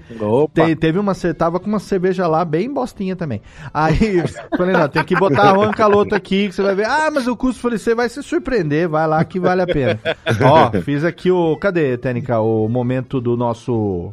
te, 0.54 0.76
teve 0.76 0.98
uma, 0.98 1.12
tava 1.36 1.60
com 1.60 1.66
uma 1.66 1.78
cerveja 1.78 2.26
lá 2.26 2.42
bem 2.42 2.72
bostinha 2.72 3.14
também. 3.14 3.42
Aí, 3.74 4.22
falei, 4.56 4.74
não, 4.74 4.88
tem 4.88 5.04
que 5.04 5.14
botar 5.14 5.52
Roncaloto 5.52 6.14
aqui 6.14 6.48
que 6.48 6.54
você 6.54 6.62
vai 6.62 6.74
ver. 6.74 6.86
Ah, 6.86 7.10
mas 7.12 7.26
o 7.26 7.36
custo, 7.36 7.60
falei, 7.60 7.76
você 7.76 7.94
vai 7.94 8.08
se 8.08 8.22
surpreender, 8.22 8.88
vai 8.88 9.06
lá 9.06 9.22
que 9.22 9.38
vale 9.38 9.60
a 9.60 9.66
pena. 9.66 10.00
Ó, 10.42 10.70
fiz 10.80 11.04
aqui 11.04 11.30
o, 11.30 11.54
cadê, 11.58 11.98
Tênica, 11.98 12.40
o 12.40 12.66
momento 12.66 13.20
do 13.20 13.36
nosso 13.36 14.10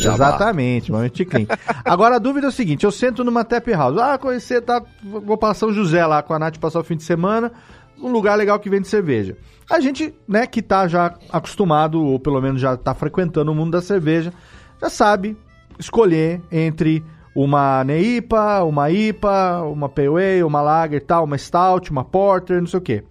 Jabá. 0.00 0.14
Exatamente, 0.14 0.92
momento 0.92 1.24
clean. 1.24 1.46
Agora 1.84 2.16
a 2.16 2.18
dúvida 2.18 2.46
é 2.46 2.50
o 2.50 2.52
seguinte: 2.52 2.84
eu 2.84 2.90
sento 2.90 3.24
numa 3.24 3.44
tap 3.44 3.66
house. 3.68 3.98
Ah, 3.98 4.18
conhecer, 4.18 4.62
tá? 4.62 4.82
Vou 5.02 5.36
para 5.36 5.54
São 5.54 5.72
José 5.72 6.04
lá 6.06 6.22
com 6.22 6.34
a 6.34 6.38
Nath 6.38 6.58
passar 6.58 6.80
o 6.80 6.84
fim 6.84 6.96
de 6.96 7.02
semana. 7.02 7.52
Um 8.00 8.12
lugar 8.12 8.36
legal 8.36 8.60
que 8.60 8.70
vende 8.70 8.86
cerveja. 8.86 9.36
A 9.68 9.80
gente, 9.80 10.14
né, 10.26 10.46
que 10.46 10.62
tá 10.62 10.86
já 10.86 11.14
acostumado, 11.30 12.02
ou 12.02 12.18
pelo 12.18 12.40
menos 12.40 12.60
já 12.60 12.76
tá 12.76 12.94
frequentando 12.94 13.50
o 13.50 13.54
mundo 13.54 13.72
da 13.72 13.82
cerveja, 13.82 14.32
já 14.80 14.88
sabe 14.88 15.36
escolher 15.78 16.40
entre 16.50 17.04
uma 17.34 17.84
Neipa, 17.84 18.62
uma 18.62 18.90
IPA, 18.90 19.62
uma 19.62 19.88
Pale 19.88 20.42
uma 20.42 20.60
Lager 20.60 21.04
tal, 21.04 21.24
uma 21.24 21.38
Stout, 21.38 21.90
uma 21.90 22.04
Porter, 22.04 22.60
não 22.60 22.66
sei 22.66 22.78
o 22.78 22.82
quê. 22.82 23.04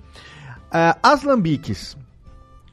Uh, 0.67 0.99
as 1.01 1.23
lambiques. 1.23 1.97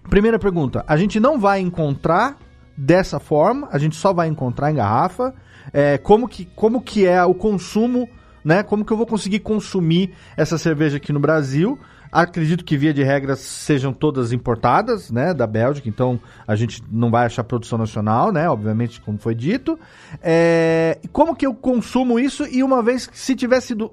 Primeira 0.08 0.38
pergunta, 0.38 0.84
a 0.86 0.96
gente 0.96 1.18
não 1.18 1.38
vai 1.38 1.60
encontrar 1.60 2.36
dessa 2.76 3.18
forma, 3.18 3.68
a 3.70 3.78
gente 3.78 3.96
só 3.96 4.12
vai 4.12 4.28
encontrar 4.28 4.70
em 4.70 4.76
garrafa. 4.76 5.34
É, 5.72 5.98
como, 5.98 6.28
que, 6.28 6.44
como 6.44 6.80
que 6.80 7.06
é 7.06 7.24
o 7.24 7.34
consumo, 7.34 8.08
né? 8.44 8.62
Como 8.62 8.84
que 8.84 8.92
eu 8.92 8.96
vou 8.96 9.06
conseguir 9.06 9.40
consumir 9.40 10.12
essa 10.36 10.58
cerveja 10.58 10.98
aqui 10.98 11.12
no 11.12 11.20
Brasil? 11.20 11.78
Acredito 12.14 12.64
que, 12.64 12.76
via 12.76 12.94
de 12.94 13.02
regra, 13.02 13.34
sejam 13.34 13.92
todas 13.92 14.32
importadas, 14.32 15.10
né, 15.10 15.34
da 15.34 15.48
Bélgica, 15.48 15.88
então 15.88 16.20
a 16.46 16.54
gente 16.54 16.80
não 16.88 17.10
vai 17.10 17.26
achar 17.26 17.42
produção 17.42 17.76
nacional, 17.76 18.30
né, 18.30 18.48
obviamente, 18.48 19.00
como 19.00 19.18
foi 19.18 19.34
dito. 19.34 19.76
É, 20.22 21.00
como 21.10 21.34
que 21.34 21.44
eu 21.44 21.52
consumo 21.52 22.20
isso 22.20 22.46
e 22.46 22.62
uma 22.62 22.84
vez 22.84 23.08
que 23.08 23.18
se 23.18 23.34
tiver 23.34 23.60
sido 23.60 23.90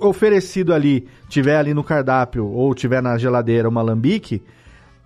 oferecido 0.00 0.74
ali, 0.74 1.06
tiver 1.28 1.56
ali 1.56 1.72
no 1.72 1.84
cardápio 1.84 2.44
ou 2.44 2.74
tiver 2.74 3.00
na 3.00 3.16
geladeira 3.16 3.68
uma 3.68 3.82
lambique, 3.82 4.42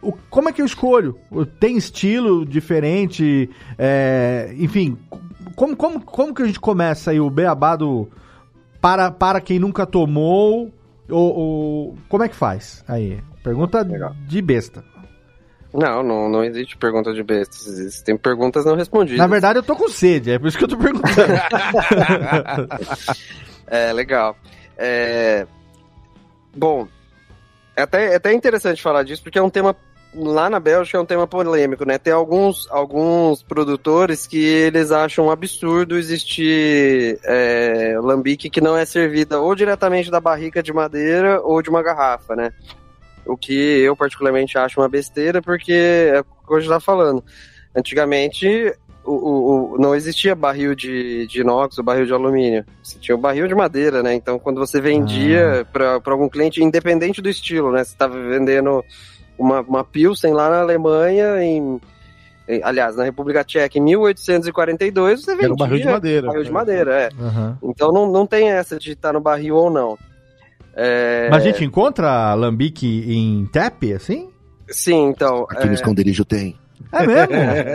o, 0.01 0.13
como 0.31 0.49
é 0.49 0.53
que 0.53 0.63
eu 0.63 0.67
escolho? 0.67 1.19
Tem 1.59 1.77
estilo 1.77 2.47
diferente? 2.47 3.51
É, 3.77 4.55
enfim, 4.57 4.97
como, 5.57 5.77
como, 5.77 6.01
como 6.01 6.35
que 6.35 6.43
a 6.43 6.47
gente 6.47 6.61
começa 6.61 7.11
aí 7.11 7.21
o 7.21 7.29
beabá 7.29 7.75
do, 7.75 8.09
para, 8.81 9.11
para 9.11 9.41
quem 9.41 9.59
nunca 9.59 9.85
tomou? 9.87 10.73
Ou, 11.09 11.37
ou 11.37 11.99
como 12.09 12.23
é 12.23 12.29
que 12.29 12.37
faz? 12.37 12.85
Aí, 12.87 13.21
pergunta 13.43 13.83
Legal. 13.83 14.15
de 14.27 14.41
besta. 14.43 14.85
Não, 15.73 16.03
não, 16.03 16.29
não 16.29 16.45
existe 16.45 16.77
pergunta 16.77 17.13
de 17.13 17.23
besta. 17.23 17.57
Existem 17.57 18.17
perguntas 18.17 18.65
não 18.65 18.77
respondidas. 18.77 19.19
Na 19.19 19.27
verdade, 19.27 19.59
eu 19.59 19.63
tô 19.63 19.75
com 19.75 19.89
sede, 19.89 20.31
é 20.33 20.39
por 20.39 20.49
isso 20.49 20.57
que 20.57 20.65
eu 20.65 20.69
tô 20.69 20.79
perguntando. 20.79 21.15
é, 23.67 23.93
legal. 23.93 24.37
É... 24.77 25.47
Bom, 26.57 26.89
é 27.77 27.83
até, 27.83 28.13
é 28.13 28.17
até 28.17 28.33
interessante 28.33 28.83
falar 28.83 29.03
disso, 29.03 29.23
porque 29.23 29.39
é 29.39 29.43
um 29.43 29.51
tema 29.51 29.77
lá 30.15 30.49
na 30.49 30.59
Bélgica 30.59 30.99
é 30.99 31.01
um 31.01 31.07
tema 31.07 31.27
polêmico, 31.27 31.85
né? 31.85 31.99
Tem 31.99 32.13
alguns, 32.13 32.67
alguns 32.71 33.43
produtores 33.43 34.27
que 34.27 34.39
eles 34.39 34.91
acham 34.91 35.27
um 35.27 35.31
absurdo 35.31 35.97
existir 35.97 37.19
é, 37.25 37.97
lambique 38.01 38.51
que 38.51 38.61
não 38.61 38.77
é 38.77 38.85
servida 38.85 39.41
ou 39.41 39.55
diretamente 39.55 40.11
da 40.11 40.21
barrica 40.21 40.63
de 40.63 40.73
madeira 40.73 41.41
ou 41.43 41.61
de 41.63 41.71
uma 41.71 41.83
garrafa, 41.83 42.35
né? 42.35 42.53
O 43.27 43.37
que 43.37 43.53
eu 43.53 43.95
particularmente 43.95 44.57
acho 44.57 44.81
uma 44.81 44.89
besteira, 44.89 45.43
porque 45.43 45.73
é 45.73 46.21
o 46.21 46.47
que 46.47 46.55
eu 46.55 46.61
já 46.61 46.81
falando. 46.81 47.23
Antigamente, 47.77 48.75
o, 49.05 49.13
o, 49.13 49.75
o, 49.75 49.79
não 49.79 49.95
existia 49.95 50.35
barril 50.35 50.75
de, 50.75 51.27
de 51.27 51.41
inox 51.43 51.77
ou 51.77 51.85
barril 51.85 52.07
de 52.07 52.13
alumínio. 52.13 52.65
Você 52.83 52.99
tinha 52.99 53.15
o 53.15 53.21
barril 53.21 53.47
de 53.47 53.55
madeira, 53.55 54.03
né? 54.03 54.15
Então, 54.15 54.39
quando 54.39 54.59
você 54.59 54.81
vendia 54.81 55.61
ah. 55.61 55.65
para 56.01 56.13
algum 56.13 56.29
cliente, 56.29 56.63
independente 56.63 57.21
do 57.21 57.29
estilo, 57.29 57.71
né? 57.71 57.85
Você 57.85 57.93
estava 57.93 58.19
vendendo 58.19 58.83
uma, 59.39 59.61
uma 59.61 59.85
Pilsen 59.85 60.33
lá 60.35 60.51
na 60.51 60.61
Alemanha, 60.61 61.43
em, 61.43 61.81
em, 62.49 62.63
aliás, 62.63 62.97
na 62.97 63.05
República 63.05 63.45
Tcheca, 63.45 63.79
em 63.79 63.83
1842, 63.83 65.21
você 65.21 65.33
vendia... 65.33 65.47
Era 65.47 65.55
um 65.55 65.57
barril 65.57 65.79
de 65.79 65.87
madeira. 65.87 66.27
Barril 66.27 66.45
de 66.45 66.53
madeira, 66.53 66.95
é. 66.95 67.09
Uhum. 67.19 67.57
Então 67.63 67.93
não, 67.93 68.11
não 68.11 68.27
tem 68.27 68.51
essa 68.51 68.79
de 68.79 68.93
estar 68.93 69.13
no 69.13 69.21
barril 69.21 69.57
ou 69.57 69.71
não. 69.71 69.97
É... 70.75 71.29
Mas 71.31 71.43
a 71.43 71.47
gente 71.47 71.65
encontra 71.65 72.35
lambique 72.35 73.05
em 73.07 73.47
tap, 73.47 73.83
assim? 73.95 74.31
Sim, 74.69 75.09
então... 75.09 75.47
Aqui 75.49 75.63
é... 75.63 75.67
no 75.67 75.75
esconderijo 75.75 76.25
tem. 76.25 76.57
É 76.93 77.07
mesmo? 77.07 77.35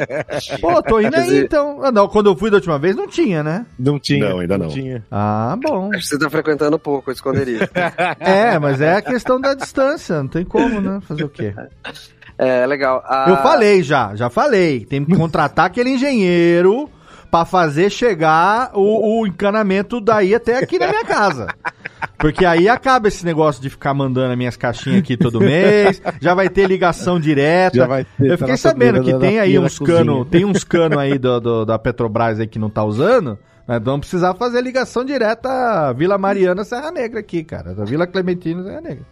Pô, 0.62 0.82
tô 0.82 1.00
indo 1.00 1.16
aí 1.16 1.40
então. 1.40 1.84
Ah, 1.84 1.92
não, 1.92 2.08
quando 2.08 2.30
eu 2.30 2.36
fui 2.36 2.50
da 2.50 2.58
última 2.58 2.80
vez 2.80 2.96
não 2.96 3.08
tinha, 3.08 3.44
né? 3.44 3.66
Não 3.78 4.00
tinha. 4.00 4.30
Não, 4.30 4.40
ainda 4.40 4.58
não. 4.58 4.66
não. 4.68 4.74
Tinha. 4.74 5.04
Ah, 5.12 5.58
bom. 5.62 5.90
Acho 5.94 6.04
que 6.04 6.08
você 6.08 6.20
tá 6.20 6.30
frequentando 6.30 6.80
pouco 6.80 7.10
o 7.10 7.14
esconderijo. 7.14 7.68
é, 8.20 8.58
mas 8.60 8.82
é 8.82 8.96
a 8.96 9.02
questão 9.02 9.40
da 9.40 9.54
distância, 9.54 10.22
não 10.22 10.28
tem 10.28 10.46
como, 10.46 10.82
né? 10.82 11.00
Fazer 11.08 11.24
o 11.24 11.30
quê? 11.30 11.54
É, 12.38 12.66
legal. 12.66 13.04
A... 13.06 13.26
Eu 13.30 13.38
falei 13.38 13.84
já, 13.84 14.16
já 14.16 14.30
falei. 14.30 14.86
Tem 14.86 15.04
que 15.04 15.16
contratar 15.16 15.66
aquele 15.68 15.92
engenheiro 15.92 16.90
para 17.30 17.46
fazer 17.46 17.90
chegar 17.90 18.72
o, 18.76 19.22
o 19.22 19.28
encanamento 19.28 20.00
daí 20.00 20.36
até 20.36 20.60
aqui 20.60 20.78
na 20.78 20.88
minha 20.88 21.04
casa. 21.04 21.48
Porque 22.18 22.46
aí 22.46 22.70
acaba 22.70 23.08
esse 23.08 23.26
negócio 23.26 23.62
de 23.62 23.70
ficar 23.70 23.94
mandando 23.94 24.32
as 24.32 24.38
minhas 24.38 24.56
caixinhas 24.56 25.00
aqui 25.00 25.18
todo 25.18 25.40
mês, 25.40 26.02
já 26.22 26.34
vai 26.34 26.50
ter 26.50 26.68
ligação 26.68 27.20
direta. 27.20 27.78
Já 27.78 27.88
vai 27.88 28.06
ter, 28.06 28.32
Eu 28.32 28.38
fiquei 28.38 28.58
sabendo 28.58 29.04
que 29.04 29.14
tem 29.16 29.40
aí 29.40 29.58
uns 29.58 29.80
cano, 29.80 30.26
tem 30.26 30.46
uns 30.46 30.64
cano 30.64 31.00
aí 31.00 31.18
do, 31.18 31.40
do, 31.40 31.66
da 31.66 31.78
Petrobras 31.80 32.40
aí 32.40 32.48
que 32.48 32.60
não 32.60 32.70
tá 32.70 32.84
usando. 32.84 33.38
Nós 33.68 33.82
vamos 33.82 34.02
precisar 34.02 34.34
fazer 34.34 34.62
ligação 34.62 35.06
direta 35.06 35.94
Vila 35.94 36.18
Mariana 36.18 36.66
Serra 36.66 36.92
Negra 36.92 37.22
aqui, 37.22 37.44
cara. 37.44 37.74
Da 37.74 37.86
Vila 37.86 38.06
Clementina 38.06 38.62
Serra 38.64 38.82
Negra. 38.82 39.06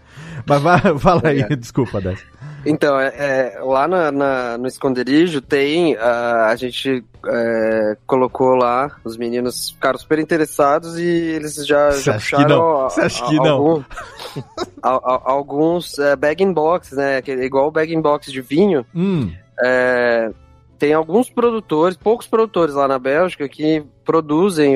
Mas 0.46 0.62
vai, 0.62 0.80
fala 1.00 1.22
aí, 1.26 1.42
é. 1.42 1.56
desculpa, 1.56 2.02
Décio. 2.02 2.26
Então, 2.66 3.00
é, 3.00 3.08
é 3.56 3.60
lá 3.62 3.88
na, 3.88 4.12
na, 4.12 4.58
no 4.58 4.68
esconderijo 4.68 5.42
tem, 5.42 5.96
uh, 5.96 6.46
a 6.46 6.56
gente 6.56 7.04
é, 7.26 7.98
colocou 8.06 8.56
lá, 8.56 8.92
os 9.04 9.18
meninos 9.18 9.72
ficaram 9.72 9.98
super 9.98 10.20
interessados 10.20 10.98
e 10.98 11.06
eles 11.06 11.56
já, 11.66 11.92
já 11.92 12.14
puxaram 12.14 12.84
Você 12.84 13.02
acha 13.02 13.26
que 13.26 13.36
não? 13.36 13.50
Algum, 13.50 13.84
alguns 15.26 15.98
é, 16.00 16.16
bag 16.16 16.46
box, 16.54 16.96
né, 16.96 17.22
igual 17.44 17.68
o 17.68 17.72
bag 17.72 17.96
box 17.98 18.32
de 18.32 18.42
vinho. 18.42 18.86
Hum. 18.96 19.32
É, 19.64 20.32
tem 20.78 20.94
alguns 20.94 21.30
produtores, 21.30 21.98
poucos 21.98 22.28
produtores 22.28 22.76
lá 22.76 22.88
na 22.88 22.98
Bélgica 22.98 23.48
que 23.48 23.84
produzem 24.04 24.76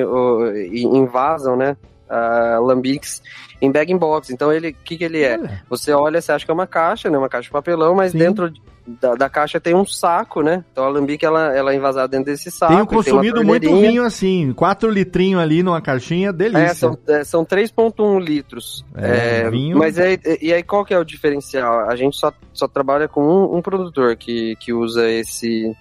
e 0.71 0.83
invasam, 0.83 1.55
né, 1.55 1.75
uh, 2.09 2.63
lambiques 2.63 3.21
em 3.61 3.71
bag 3.71 3.93
box. 3.95 4.31
Então 4.31 4.51
ele, 4.51 4.69
o 4.69 4.75
que, 4.83 4.97
que 4.97 5.03
ele 5.03 5.21
é? 5.23 5.61
Você 5.69 5.91
olha, 5.91 6.21
você 6.21 6.31
acha 6.31 6.45
que 6.45 6.51
é 6.51 6.53
uma 6.53 6.67
caixa, 6.67 7.09
né? 7.09 7.17
Uma 7.17 7.29
caixa 7.29 7.45
de 7.47 7.51
papelão, 7.51 7.95
mas 7.95 8.13
dentro 8.13 8.51
da, 8.87 9.15
da 9.15 9.29
caixa 9.29 9.59
tem 9.59 9.73
um 9.73 9.85
saco, 9.85 10.41
né? 10.43 10.63
Então 10.71 10.83
a 10.83 10.87
alambique 10.87 11.25
ela, 11.25 11.55
ela 11.55 11.73
é 11.73 11.75
envasada 11.75 12.07
dentro 12.07 12.25
desse 12.25 12.51
saco. 12.51 12.71
Tenho 12.73 12.81
ele 12.81 12.87
tem 12.87 12.97
consumido 12.97 13.43
muito 13.43 13.67
vinho 13.67 14.03
assim, 14.03 14.53
4 14.53 14.89
litrinhos 14.89 15.41
ali 15.41 15.63
numa 15.63 15.81
caixinha, 15.81 16.29
É, 16.29 16.33
delícia. 16.33 16.75
são, 16.75 16.97
é, 17.07 17.23
são 17.23 17.43
3,1 17.45 18.19
litros. 18.19 18.85
É, 18.95 19.41
É, 19.41 19.49
vinho. 19.49 19.77
Mas 19.77 19.97
é, 19.97 20.19
e 20.41 20.53
aí 20.53 20.61
qual 20.61 20.85
que 20.85 20.93
é 20.93 20.99
o 20.99 21.03
diferencial? 21.05 21.89
A 21.89 21.95
gente 21.95 22.15
só, 22.17 22.31
só 22.53 22.67
trabalha 22.67 23.07
com 23.07 23.23
um, 23.25 23.57
um 23.57 23.61
produtor 23.61 24.15
que, 24.15 24.55
que 24.57 24.71
usa 24.71 25.09
esse, 25.09 25.75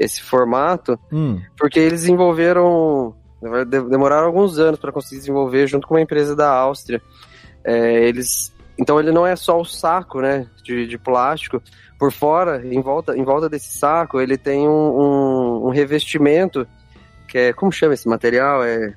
esse 0.00 0.22
formato, 0.22 0.98
Hum, 1.12 1.38
porque 1.58 1.78
eles 1.78 2.00
desenvolveram. 2.02 3.14
Demoraram 3.40 4.26
alguns 4.26 4.58
anos 4.58 4.80
para 4.80 4.92
conseguir 4.92 5.20
desenvolver 5.20 5.66
junto 5.66 5.86
com 5.86 5.94
uma 5.94 6.00
empresa 6.00 6.34
da 6.34 6.50
Áustria. 6.50 7.00
É, 7.64 8.04
eles. 8.08 8.52
Então 8.78 8.98
ele 8.98 9.10
não 9.10 9.26
é 9.26 9.34
só 9.36 9.60
o 9.60 9.64
saco, 9.64 10.20
né, 10.20 10.46
de, 10.62 10.86
de 10.86 10.98
plástico. 10.98 11.62
Por 11.98 12.12
fora, 12.12 12.64
em 12.64 12.80
volta, 12.80 13.16
em 13.16 13.24
volta 13.24 13.48
desse 13.48 13.76
saco, 13.76 14.20
ele 14.20 14.38
tem 14.38 14.68
um, 14.68 14.70
um, 14.70 15.66
um 15.66 15.70
revestimento 15.70 16.66
que 17.26 17.38
é 17.38 17.52
como 17.52 17.70
chama 17.70 17.94
esse 17.94 18.08
material? 18.08 18.64
É 18.64 18.94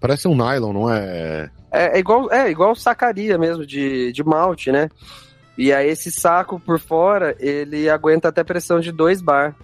Parece 0.00 0.28
um 0.28 0.34
nylon, 0.34 0.72
não 0.72 0.92
é? 0.92 1.50
é, 1.70 1.96
é 1.96 1.98
igual 1.98 2.30
é 2.30 2.50
igual 2.50 2.74
sacaria 2.74 3.38
mesmo 3.38 3.64
de, 3.64 4.12
de 4.12 4.22
malte, 4.22 4.70
né? 4.70 4.88
E 5.56 5.72
aí 5.72 5.88
esse 5.88 6.10
saco 6.10 6.60
por 6.60 6.78
fora 6.78 7.36
ele 7.38 7.88
aguenta 7.88 8.28
até 8.28 8.44
pressão 8.44 8.80
de 8.80 8.92
2 8.92 9.22
bar. 9.22 9.56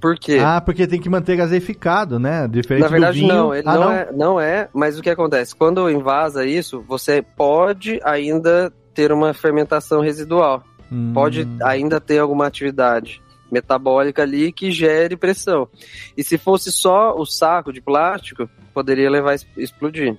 Por 0.00 0.18
quê? 0.18 0.38
Ah, 0.42 0.60
porque 0.60 0.86
tem 0.86 1.00
que 1.00 1.10
manter 1.10 1.36
gaseificado, 1.36 2.18
né? 2.18 2.48
Diferente 2.48 2.82
Na 2.82 2.88
verdade, 2.88 3.20
do 3.20 3.26
vinho. 3.26 3.34
não, 3.34 3.54
ele 3.54 3.68
ah, 3.68 3.74
não, 3.74 3.92
É, 3.92 4.12
não 4.12 4.40
é, 4.40 4.68
mas 4.72 4.98
o 4.98 5.02
que 5.02 5.10
acontece? 5.10 5.54
Quando 5.54 5.90
invasa 5.90 6.46
isso, 6.46 6.82
você 6.88 7.22
pode 7.22 8.00
ainda 8.02 8.72
ter 8.94 9.12
uma 9.12 9.34
fermentação 9.34 10.00
residual. 10.00 10.64
Hum. 10.90 11.12
Pode 11.12 11.46
ainda 11.62 12.00
ter 12.00 12.18
alguma 12.18 12.46
atividade 12.46 13.20
metabólica 13.50 14.22
ali 14.22 14.52
que 14.52 14.70
gere 14.70 15.16
pressão. 15.16 15.68
E 16.16 16.22
se 16.22 16.38
fosse 16.38 16.70
só 16.70 17.14
o 17.16 17.24
saco 17.24 17.72
de 17.72 17.80
plástico, 17.80 18.48
poderia 18.74 19.10
levar 19.10 19.32
a 19.32 19.60
explodir. 19.60 20.16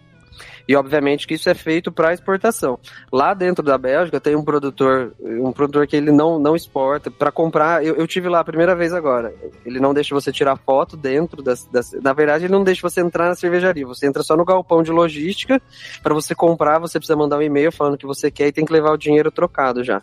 E 0.68 0.76
obviamente 0.76 1.28
que 1.28 1.34
isso 1.34 1.50
é 1.50 1.54
feito 1.54 1.92
para 1.92 2.14
exportação. 2.14 2.80
Lá 3.12 3.34
dentro 3.34 3.64
da 3.64 3.78
Bélgica 3.78 4.20
tem 4.20 4.36
um 4.36 4.44
produtor, 4.44 5.14
um 5.20 5.52
produtor 5.52 5.88
que 5.88 5.96
ele 5.96 6.12
não, 6.12 6.40
não 6.40 6.56
exporta 6.56 7.10
para 7.10 7.32
comprar. 7.32 7.84
Eu, 7.84 7.96
eu 7.96 8.08
tive 8.08 8.30
lá 8.30 8.40
a 8.40 8.44
primeira 8.44 8.76
vez 8.76 8.94
agora. 8.94 9.34
Ele 9.66 9.80
não 9.80 9.94
deixa 9.94 10.14
você 10.14 10.32
tirar 10.32 10.56
foto 10.58 10.96
dentro 10.96 11.42
das, 11.42 11.66
das. 11.66 11.94
Na 12.02 12.14
verdade, 12.14 12.46
ele 12.46 12.54
não 12.54 12.64
deixa 12.64 12.82
você 12.82 13.02
entrar 13.02 13.28
na 13.30 13.36
cervejaria. 13.36 13.86
Você 13.86 14.08
entra 14.08 14.24
só 14.24 14.36
no 14.38 14.46
galpão 14.46 14.84
de 14.84 14.92
logística. 14.92 15.62
Para 16.04 16.14
você 16.14 16.36
comprar, 16.36 16.80
você 16.80 17.00
precisa 17.00 17.18
mandar 17.18 17.38
um 17.38 17.42
e-mail 17.42 17.72
falando 17.72 17.98
que 17.98 18.06
você 18.06 18.30
quer 18.32 18.48
e 18.48 18.52
tem 18.52 18.66
que 18.66 18.74
levar 18.74 18.92
o 18.92 18.98
dinheiro 18.98 19.32
trocado 19.32 19.84
já. 19.84 20.02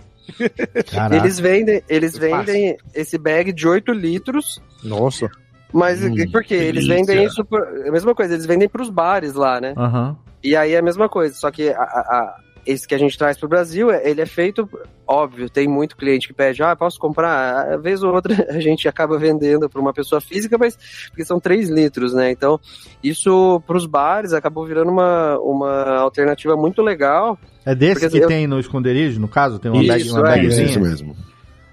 Caraca. 0.90 1.16
Eles 1.16 1.38
vendem, 1.38 1.82
eles 1.88 2.16
vendem 2.18 2.76
esse 2.94 3.16
bag 3.16 3.52
de 3.52 3.66
8 3.68 3.92
litros, 3.92 4.60
Nossa. 4.82 5.30
mas 5.72 6.02
Hum, 6.02 6.14
por 6.32 6.42
quê? 6.42 6.54
Eles 6.54 6.86
delícia. 6.86 7.06
vendem 7.14 7.24
isso, 7.24 7.44
por, 7.44 7.60
é 7.84 7.88
a 7.88 7.92
mesma 7.92 8.14
coisa, 8.14 8.34
eles 8.34 8.44
vendem 8.46 8.68
pros 8.68 8.90
bares 8.90 9.34
lá, 9.34 9.60
né? 9.60 9.72
Aham. 9.76 10.16
E 10.42 10.54
aí 10.56 10.72
é 10.74 10.78
a 10.78 10.82
mesma 10.82 11.08
coisa, 11.08 11.34
só 11.34 11.50
que 11.50 11.68
a, 11.70 11.80
a- 11.80 11.82
a- 11.82 12.36
esse 12.64 12.86
que 12.86 12.94
a 12.94 12.98
gente 12.98 13.16
traz 13.16 13.38
pro 13.38 13.48
Brasil, 13.48 13.90
é- 13.92 14.08
ele 14.10 14.20
é 14.20 14.26
feito, 14.26 14.68
óbvio, 15.06 15.48
tem 15.48 15.68
muito 15.68 15.96
cliente 15.96 16.26
que 16.26 16.34
pede, 16.34 16.62
ah, 16.64 16.74
posso 16.74 16.98
comprar? 16.98 17.72
A 17.74 17.76
vez 17.76 18.02
ou 18.02 18.12
outra 18.12 18.34
a 18.50 18.58
gente 18.60 18.88
acaba 18.88 19.16
vendendo 19.18 19.68
para 19.70 19.80
uma 19.80 19.92
pessoa 19.92 20.20
física, 20.20 20.58
mas 20.58 20.76
porque 21.08 21.24
são 21.24 21.38
3 21.38 21.68
litros, 21.70 22.12
né? 22.12 22.30
Então, 22.30 22.58
isso 23.02 23.60
pros 23.66 23.86
bares 23.86 24.32
acabou 24.32 24.66
virando 24.66 24.90
uma, 24.90 25.38
uma 25.38 25.96
alternativa 25.98 26.56
muito 26.56 26.82
legal. 26.82 27.38
É 27.64 27.74
desse 27.74 28.00
Porque 28.00 28.18
que 28.18 28.24
eu- 28.24 28.28
tem 28.28 28.46
no 28.48 28.58
esconderijo, 28.58 29.20
no 29.20 29.28
caso? 29.28 29.58
Tem 29.60 29.70
uma, 29.70 29.80
Isso, 29.82 29.88
bag, 29.92 30.10
uma 30.10 30.18
é, 30.18 30.22
bagzinha? 30.36 30.66
Isso 30.66 30.80
mesmo. 30.80 31.16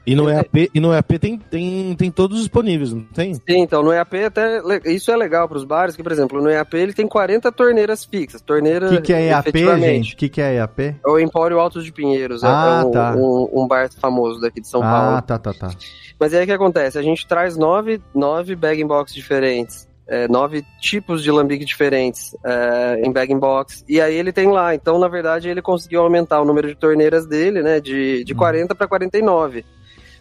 E 0.06 0.16
no 0.16 0.30
EAP, 0.30 0.70
e 0.74 0.80
no 0.80 0.94
EAP 0.94 1.18
tem, 1.20 1.38
tem, 1.38 1.96
tem 1.96 2.12
todos 2.12 2.40
disponíveis, 2.40 2.92
não 2.92 3.04
tem? 3.04 3.34
Sim, 3.36 3.42
então 3.48 3.82
no 3.82 3.94
EAP 3.94 4.14
até 4.26 4.62
isso 4.86 5.10
é 5.12 5.16
legal 5.16 5.48
para 5.48 5.58
os 5.58 5.64
bares, 5.64 5.96
que 5.96 6.04
por 6.04 6.12
exemplo, 6.12 6.42
no 6.42 6.50
EAP 6.50 6.74
ele 6.74 6.94
tem 6.94 7.08
40 7.08 7.52
torneiras 7.52 8.04
fixas, 8.04 8.42
torneira 8.42 8.88
O 8.88 8.90
que, 8.98 9.02
que 9.02 9.14
é 9.14 9.28
EAP, 9.30 9.58
gente? 9.80 10.14
O 10.14 10.18
que, 10.18 10.28
que 10.30 10.42
é 10.42 10.56
EAP? 10.56 10.80
É 10.80 10.96
o 11.08 11.18
Empório 11.20 11.60
Altos 11.60 11.86
de 11.86 11.92
Pinheiros, 11.94 12.44
é- 12.44 12.48
Ah, 12.48 12.82
é 12.84 12.86
um, 12.86 12.92
tá. 12.92 13.16
um, 13.16 13.64
um 13.64 13.68
bar 13.68 13.90
famoso 14.00 14.42
daqui 14.42 14.60
de 14.60 14.68
São 14.68 14.82
ah, 14.84 14.92
Paulo. 14.92 15.22
tá, 15.22 15.40
tá, 15.40 15.54
tá. 15.54 15.70
Mas 16.20 16.34
aí 16.34 16.44
o 16.44 16.46
que 16.46 16.52
acontece? 16.52 16.98
A 16.98 17.02
gente 17.02 17.26
traz 17.26 17.56
nove, 17.58 18.02
nove 18.14 18.56
bag 18.56 18.84
box 18.84 19.14
diferentes. 19.14 19.88
é, 20.06 20.28
nove 20.28 20.66
tipos 20.82 21.24
de 21.24 21.32
lambique 21.32 21.64
diferentes 21.64 22.36
é, 22.46 23.02
em 23.06 23.10
bag 23.12 23.34
box. 23.36 23.86
E 23.88 24.02
aí 24.02 24.14
ele 24.14 24.34
tem 24.34 24.48
lá. 24.50 24.76
Então, 24.76 25.00
na 25.00 25.08
verdade, 25.08 25.48
ele 25.48 25.62
conseguiu 25.62 26.02
aumentar 26.02 26.42
o 26.42 26.46
número 26.46 26.68
de 26.68 26.76
torneiras 26.76 27.26
dele, 27.26 27.64
né? 27.64 27.80
De, 27.80 28.22
de 28.26 28.34
Uhum. 28.34 28.38
40 28.40 28.76
para 28.76 28.86
49. 28.86 29.64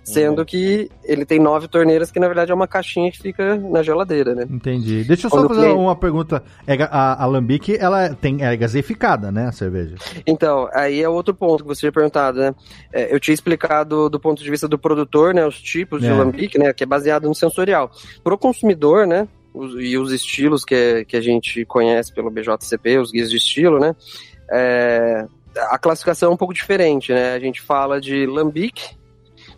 Sendo 0.05 0.45
que 0.45 0.91
ele 1.05 1.25
tem 1.25 1.39
nove 1.39 1.69
torneiras, 1.69 2.11
que 2.11 2.19
na 2.19 2.27
verdade 2.27 2.51
é 2.51 2.55
uma 2.55 2.67
caixinha 2.67 3.11
que 3.13 3.19
fica 3.19 3.55
na 3.57 3.83
geladeira, 3.85 4.35
né? 4.35 4.47
Entendi. 4.51 5.05
Deixa 5.05 5.27
eu 5.27 5.31
só 5.31 5.37
Quando 5.37 5.49
fazer 5.49 5.61
cliente- 5.61 5.79
uma 5.79 5.95
pergunta. 5.95 6.43
É 6.67 6.77
a, 6.91 7.25
Lambic, 7.27 7.77
ela 7.79 8.13
tem, 8.15 8.43
é 8.45 8.57
gaseificada, 8.57 9.31
né, 9.31 9.47
a 9.47 9.53
cerveja? 9.53 9.95
Então, 10.27 10.69
aí 10.75 11.01
é 11.01 11.09
outro 11.09 11.33
ponto 11.33 11.63
que 11.63 11.69
você 11.69 11.81
tinha 11.81 11.93
perguntado, 11.93 12.39
né? 12.41 12.55
É, 12.93 13.15
eu 13.15 13.21
tinha 13.21 13.33
explicado 13.33 14.11
do 14.11 14.19
ponto 14.19 14.43
de 14.43 14.51
vista 14.51 14.67
do 14.67 14.77
produtor, 14.79 15.33
né? 15.33 15.47
Os 15.47 15.61
tipos 15.61 16.01
de 16.01 16.09
É. 16.09 16.13
lambique, 16.13 16.59
né? 16.59 16.73
Que 16.73 16.83
é 16.83 16.87
baseado 16.87 17.29
no 17.29 17.35
sensorial. 17.35 17.91
Pro 18.25 18.37
consumidor, 18.37 19.07
né? 19.07 19.29
os- 19.55 19.75
e 19.79 19.99
os 19.99 20.11
estilos 20.11 20.65
que, 20.65 21.05
que 21.05 21.15
a 21.15 21.21
gente 21.21 21.63
conhece 21.67 22.11
pelo 22.11 22.31
BJCP, 22.31 22.97
os 22.99 23.11
guias 23.13 23.31
de 23.31 23.37
estilo, 23.37 23.79
né? 23.79 23.95
É, 24.51 25.27
a 25.71 25.79
classificação 25.79 26.31
é 26.31 26.35
um 26.35 26.37
pouco 26.39 26.55
diferente, 26.55 27.13
né? 27.13 27.35
A 27.35 27.39
gente 27.39 27.61
fala 27.61 28.01
de 28.01 28.27
lambique. 28.27 28.97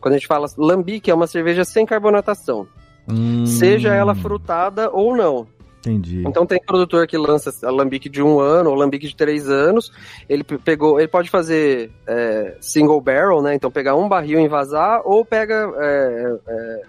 Quando 0.05 0.17
a 0.17 0.19
gente 0.19 0.27
fala 0.27 0.47
lambique, 0.59 1.11
é 1.11 1.15
uma 1.15 1.27
cerveja 1.27 1.65
sem 1.65 1.87
carbonatação. 1.87 2.69
Hum, 3.09 3.47
Seja 3.47 3.95
ela 3.95 4.15
frutada 4.15 4.91
ou 4.93 5.17
não. 5.17 5.47
Entendi. 5.79 6.23
Então 6.27 6.45
tem 6.45 6.61
produtor 6.63 7.07
que 7.07 7.17
lança 7.17 7.51
alambique 7.67 8.11
de 8.11 8.23
um 8.23 8.39
ano 8.39 8.69
ou 8.69 8.77
alambique 8.77 9.09
de 9.09 9.17
três 9.17 9.49
anos. 9.49 9.91
Ele 10.29 10.45
pe- 10.45 10.59
pegou, 10.59 10.99
ele 10.99 11.09
pode 11.09 11.31
fazer 11.31 11.91
é, 12.07 12.55
single 12.61 13.01
barrel, 13.01 13.41
né? 13.41 13.55
Então 13.55 13.71
pegar 13.71 13.97
um 13.97 14.07
barril 14.07 14.39
e 14.39 14.43
envasar, 14.43 15.01
ou 15.07 15.25
pega 15.25 15.73
é, 15.79 16.37
é, 16.49 16.83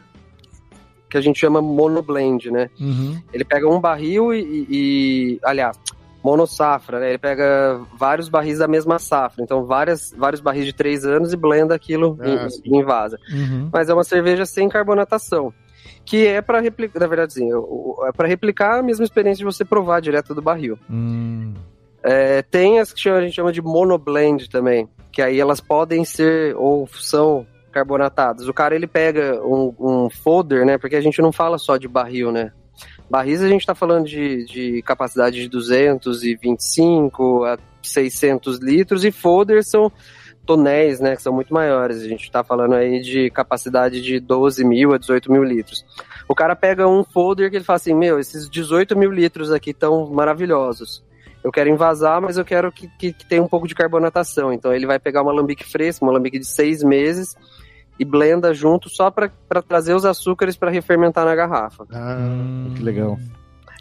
que 1.10 1.18
a 1.18 1.22
gente 1.22 1.40
chama 1.40 1.62
monoblend, 1.62 2.52
né? 2.52 2.70
Uhum. 2.78 3.18
Ele 3.32 3.46
pega 3.46 3.66
um 3.70 3.80
barril 3.80 4.34
e, 4.34 4.42
e- 4.42 4.68
e- 4.70 5.40
aliás, 5.42 5.80
monossafra, 6.26 7.00
né? 7.00 7.10
Ele 7.10 7.18
pega 7.20 7.80
vários 7.98 8.28
barris 8.28 8.58
da 8.58 8.68
mesma 8.68 8.98
safra, 8.98 9.44
então 9.44 9.64
várias, 9.66 10.12
vários 10.18 10.42
barris 10.42 10.66
de 10.66 10.74
três 10.74 11.06
anos 11.06 11.32
e 11.32 11.38
blenda 11.38 11.76
aquilo 11.76 12.18
Ah, 12.20 12.28
e, 12.48 12.50
sim. 12.50 12.62
e 12.66 12.78
envasa 12.78 13.20
Uhum. 13.32 13.70
mas 13.72 13.90
é 13.90 13.94
uma 13.94 14.04
cerveja 14.04 14.46
sem 14.46 14.68
carbonatação. 14.68 15.54
Que 16.04 16.26
é 16.28 16.42
para 16.42 16.60
replicar, 16.60 17.00
na 17.00 17.08
verdade, 17.08 17.34
sim, 17.34 17.50
é 17.52 18.12
para 18.12 18.28
replicar 18.28 18.80
a 18.80 18.84
mesma 18.84 19.04
experiência 19.06 19.40
de 19.40 19.46
você 19.46 19.64
provar 19.64 20.00
direto 20.02 20.34
do 20.36 20.42
barril. 20.42 20.78
Hum. 20.90 21.54
É, 22.04 22.42
tem 22.44 22.80
as 22.80 22.92
que 22.94 23.08
a 23.10 23.22
gente 23.22 23.34
chama 23.36 23.52
de 23.52 23.62
monoblend 23.62 24.50
também, 24.50 24.88
que 25.12 25.22
aí 25.22 25.40
elas 25.40 25.60
podem 25.60 26.04
ser 26.06 26.56
ou 26.58 26.88
são 26.88 27.46
carbonatadas. 27.72 28.48
O 28.48 28.54
cara 28.54 28.76
ele 28.76 28.88
pega 28.88 29.40
um, 29.44 29.74
um 29.80 30.10
folder, 30.10 30.66
né? 30.66 30.78
Porque 30.78 30.96
a 30.96 31.02
gente 31.02 31.22
não 31.22 31.32
fala 31.32 31.58
só 31.58 31.76
de 31.78 31.88
barril, 31.88 32.32
né? 32.32 32.52
Barris 33.10 33.42
a 33.42 33.48
gente 33.48 33.62
está 33.62 33.76
falando 33.76 34.06
de, 34.06 34.46
de 34.46 34.82
capacidade 34.82 35.40
de 35.40 35.48
225 35.48 37.44
a 37.46 37.58
600 37.82 38.60
litros 38.60 39.06
e 39.06 39.12
folders 39.12 39.70
são 39.70 39.92
tonéis, 40.46 41.00
né, 41.00 41.16
que 41.16 41.22
são 41.22 41.34
muito 41.34 41.54
maiores. 41.54 42.02
A 42.02 42.08
gente 42.08 42.24
está 42.24 42.44
falando 42.44 42.76
aí 42.76 43.02
de 43.02 43.30
capacidade 43.32 44.02
de 44.02 44.20
12 44.20 44.64
mil 44.64 44.94
a 44.94 44.98
18 44.98 45.32
mil 45.32 45.44
litros. 45.44 45.86
O 46.28 46.36
cara 46.36 46.56
pega 46.56 46.88
um 46.88 47.04
folder 47.04 47.50
que 47.50 47.58
ele 47.58 47.66
fala 47.66 47.78
assim, 47.78 47.94
meu, 47.94 48.20
esses 48.20 48.50
18 48.50 48.98
mil 48.98 49.12
litros 49.12 49.52
aqui 49.52 49.72
estão 49.72 50.10
maravilhosos. 50.10 51.04
Eu 51.44 51.52
quero 51.52 51.70
invasar, 51.70 52.20
mas 52.22 52.38
eu 52.38 52.46
quero 52.46 52.72
que, 52.72 52.88
que, 52.98 53.14
que 53.14 53.26
tenha 53.26 53.42
um 53.42 53.48
pouco 53.48 53.68
de 53.68 53.76
carbonatação. 53.76 54.52
Então 54.52 54.74
ele 54.74 54.88
vai 54.88 55.00
pegar 55.00 55.22
uma 55.22 55.32
alambique 55.32 55.64
fresca, 55.64 56.04
uma 56.04 56.12
alambique 56.12 56.40
de 56.40 56.46
seis 56.48 56.84
meses 56.84 57.36
e 58.00 58.06
blenda 58.06 58.54
junto 58.54 58.90
só 58.90 59.10
para 59.10 59.30
trazer 59.68 59.94
os 59.94 60.06
açúcares 60.06 60.56
para 60.58 60.70
refermentar 60.72 61.26
na 61.26 61.36
garrafa. 61.36 61.86
Ah, 61.92 62.18
que 62.76 62.84
legal. 62.84 63.18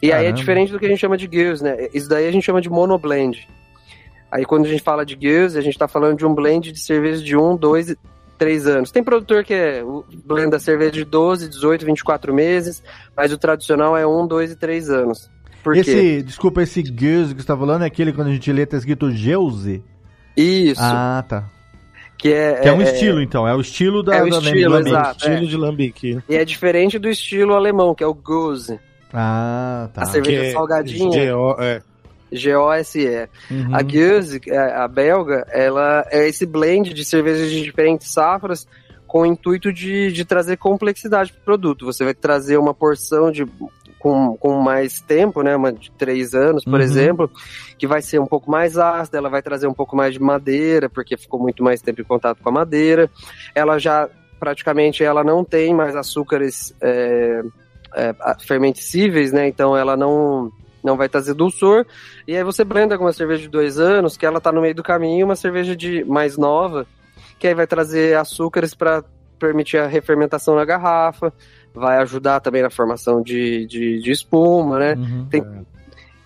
E 0.02 0.06
aí 0.06 0.12
é 0.12 0.22
Caramba. 0.24 0.32
diferente 0.38 0.72
do 0.72 0.78
que 0.78 0.86
a 0.86 0.88
gente 0.88 1.00
chama 1.00 1.16
de 1.16 1.28
Gills, 1.30 1.62
né? 1.62 1.88
Isso 1.94 2.08
daí 2.08 2.26
a 2.28 2.30
gente 2.30 2.44
chama 2.44 2.60
de 2.60 2.68
monoblend. 2.68 3.48
Aí 4.30 4.44
quando 4.44 4.66
a 4.66 4.68
gente 4.68 4.82
fala 4.82 5.04
de 5.04 5.16
Gills, 5.20 5.56
a 5.56 5.60
gente 5.60 5.78
tá 5.78 5.88
falando 5.88 6.18
de 6.18 6.26
um 6.26 6.34
blend 6.34 6.72
de 6.72 6.80
cerveja 6.80 7.22
de 7.22 7.36
1, 7.36 7.56
2 7.56 7.96
3 8.36 8.66
anos. 8.66 8.90
Tem 8.90 9.02
produtor 9.02 9.44
que 9.44 9.54
é 9.54 9.82
blenda 10.24 10.58
cerveja 10.58 10.90
de 10.90 11.04
12, 11.04 11.48
18, 11.48 11.86
24 11.86 12.34
meses, 12.34 12.82
mas 13.16 13.32
o 13.32 13.38
tradicional 13.38 13.96
é 13.96 14.06
1, 14.06 14.26
2 14.26 14.50
e 14.52 14.56
3 14.56 14.90
anos. 14.90 15.30
Por 15.62 15.72
quê? 15.74 15.80
Esse, 15.80 16.22
desculpa, 16.22 16.62
esse 16.62 16.82
Geuse 16.84 17.34
que 17.34 17.40
você 17.40 17.46
tá 17.46 17.56
falando 17.56 17.82
é 17.82 17.86
aquele 17.86 18.12
quando 18.12 18.28
a 18.28 18.32
gente 18.32 18.52
lê 18.52 18.66
tá 18.66 18.76
escrito 18.76 19.10
Geuse? 19.10 19.82
Isso, 20.36 20.80
Ah, 20.82 21.24
tá. 21.26 21.44
Que 22.18 22.32
é... 22.32 22.60
Que 22.60 22.68
é 22.68 22.72
um 22.72 22.80
estilo, 22.82 23.20
então. 23.20 23.46
É 23.46 23.54
o 23.54 23.60
estilo 23.60 24.02
da, 24.02 24.16
É 24.16 24.22
o 24.22 24.30
da 24.30 24.38
estilo, 24.38 24.72
Lambic. 24.72 24.88
exato. 24.90 25.16
Estilo 25.28 25.46
de 25.46 25.56
lambique. 25.56 26.18
E 26.28 26.36
é 26.36 26.44
diferente 26.44 26.98
do 26.98 27.08
estilo 27.08 27.54
alemão, 27.54 27.94
que 27.94 28.02
é 28.02 28.06
o 28.06 28.14
Goose. 28.14 28.78
Ah, 29.12 29.88
tá. 29.94 30.02
A 30.02 30.06
cerveja 30.06 30.40
Que 30.40 30.46
é 30.48 30.52
salgadinha, 30.52 31.34
GO, 31.34 31.56
é. 31.60 31.82
G-O-S-E. 32.32 33.28
Uhum. 33.50 33.74
A 33.74 33.82
Gueuze, 33.82 34.40
a 34.50 34.84
a 34.84 34.88
belga, 34.88 35.46
ela 35.50 36.04
é 36.10 36.26
esse 36.28 36.44
blend 36.44 36.92
de 36.92 37.04
cervejas 37.04 37.48
de 37.50 37.62
diferentes 37.62 38.12
safras 38.12 38.66
com 39.06 39.20
o 39.20 39.26
intuito 39.26 39.72
de, 39.72 40.10
de 40.10 40.24
trazer 40.24 40.56
complexidade 40.56 41.32
para 41.32 41.40
o 41.40 41.44
produto. 41.44 41.86
Você 41.86 42.02
vai 42.02 42.14
trazer 42.14 42.56
uma 42.56 42.74
porção 42.74 43.30
de 43.30 43.46
com, 44.04 44.36
com 44.36 44.60
mais 44.60 45.00
tempo, 45.00 45.42
né, 45.42 45.56
uma 45.56 45.72
de 45.72 45.90
três 45.92 46.34
anos, 46.34 46.62
por 46.62 46.74
Uhum. 46.74 46.80
exemplo, 46.80 47.30
que 47.78 47.86
vai 47.86 48.02
ser 48.02 48.18
um 48.18 48.26
pouco 48.26 48.50
mais 48.50 48.76
ácida, 48.76 49.16
ela 49.16 49.30
vai 49.30 49.40
trazer 49.40 49.66
um 49.66 49.72
pouco 49.72 49.96
mais 49.96 50.12
de 50.12 50.20
madeira, 50.20 50.90
porque 50.90 51.16
ficou 51.16 51.40
muito 51.40 51.64
mais 51.64 51.80
tempo 51.80 52.02
em 52.02 52.04
contato 52.04 52.42
com 52.42 52.50
a 52.50 52.52
madeira. 52.52 53.10
Ela 53.54 53.78
já, 53.78 54.06
praticamente, 54.38 55.02
ela 55.02 55.24
não 55.24 55.42
tem 55.42 55.72
mais 55.72 55.96
açúcares 55.96 56.74
é, 56.82 57.42
é, 57.94 58.14
né, 59.32 59.48
então 59.48 59.74
ela 59.74 59.96
não, 59.96 60.52
não 60.82 60.98
vai 60.98 61.08
trazer 61.08 61.32
dulçor. 61.32 61.86
E 62.28 62.36
aí 62.36 62.44
você 62.44 62.62
blenda 62.62 62.98
com 62.98 63.04
uma 63.04 63.12
cerveja 63.14 63.44
de 63.44 63.48
dois 63.48 63.78
anos, 63.78 64.18
que 64.18 64.26
ela 64.26 64.38
tá 64.38 64.52
no 64.52 64.60
meio 64.60 64.74
do 64.74 64.82
caminho, 64.82 65.24
uma 65.24 65.34
cerveja 65.34 65.74
de 65.74 66.04
mais 66.04 66.36
nova, 66.36 66.86
que 67.38 67.46
aí 67.46 67.54
vai 67.54 67.66
trazer 67.66 68.18
açúcares 68.18 68.74
para 68.74 69.02
permitir 69.38 69.78
a 69.78 69.86
refermentação 69.86 70.54
na 70.54 70.64
garrafa, 70.66 71.32
vai 71.74 71.98
ajudar 71.98 72.40
também 72.40 72.62
na 72.62 72.70
formação 72.70 73.22
de, 73.22 73.66
de, 73.66 74.00
de 74.00 74.10
espuma, 74.10 74.78
né? 74.78 74.94
Uhum. 74.94 75.26
Tem, 75.28 75.44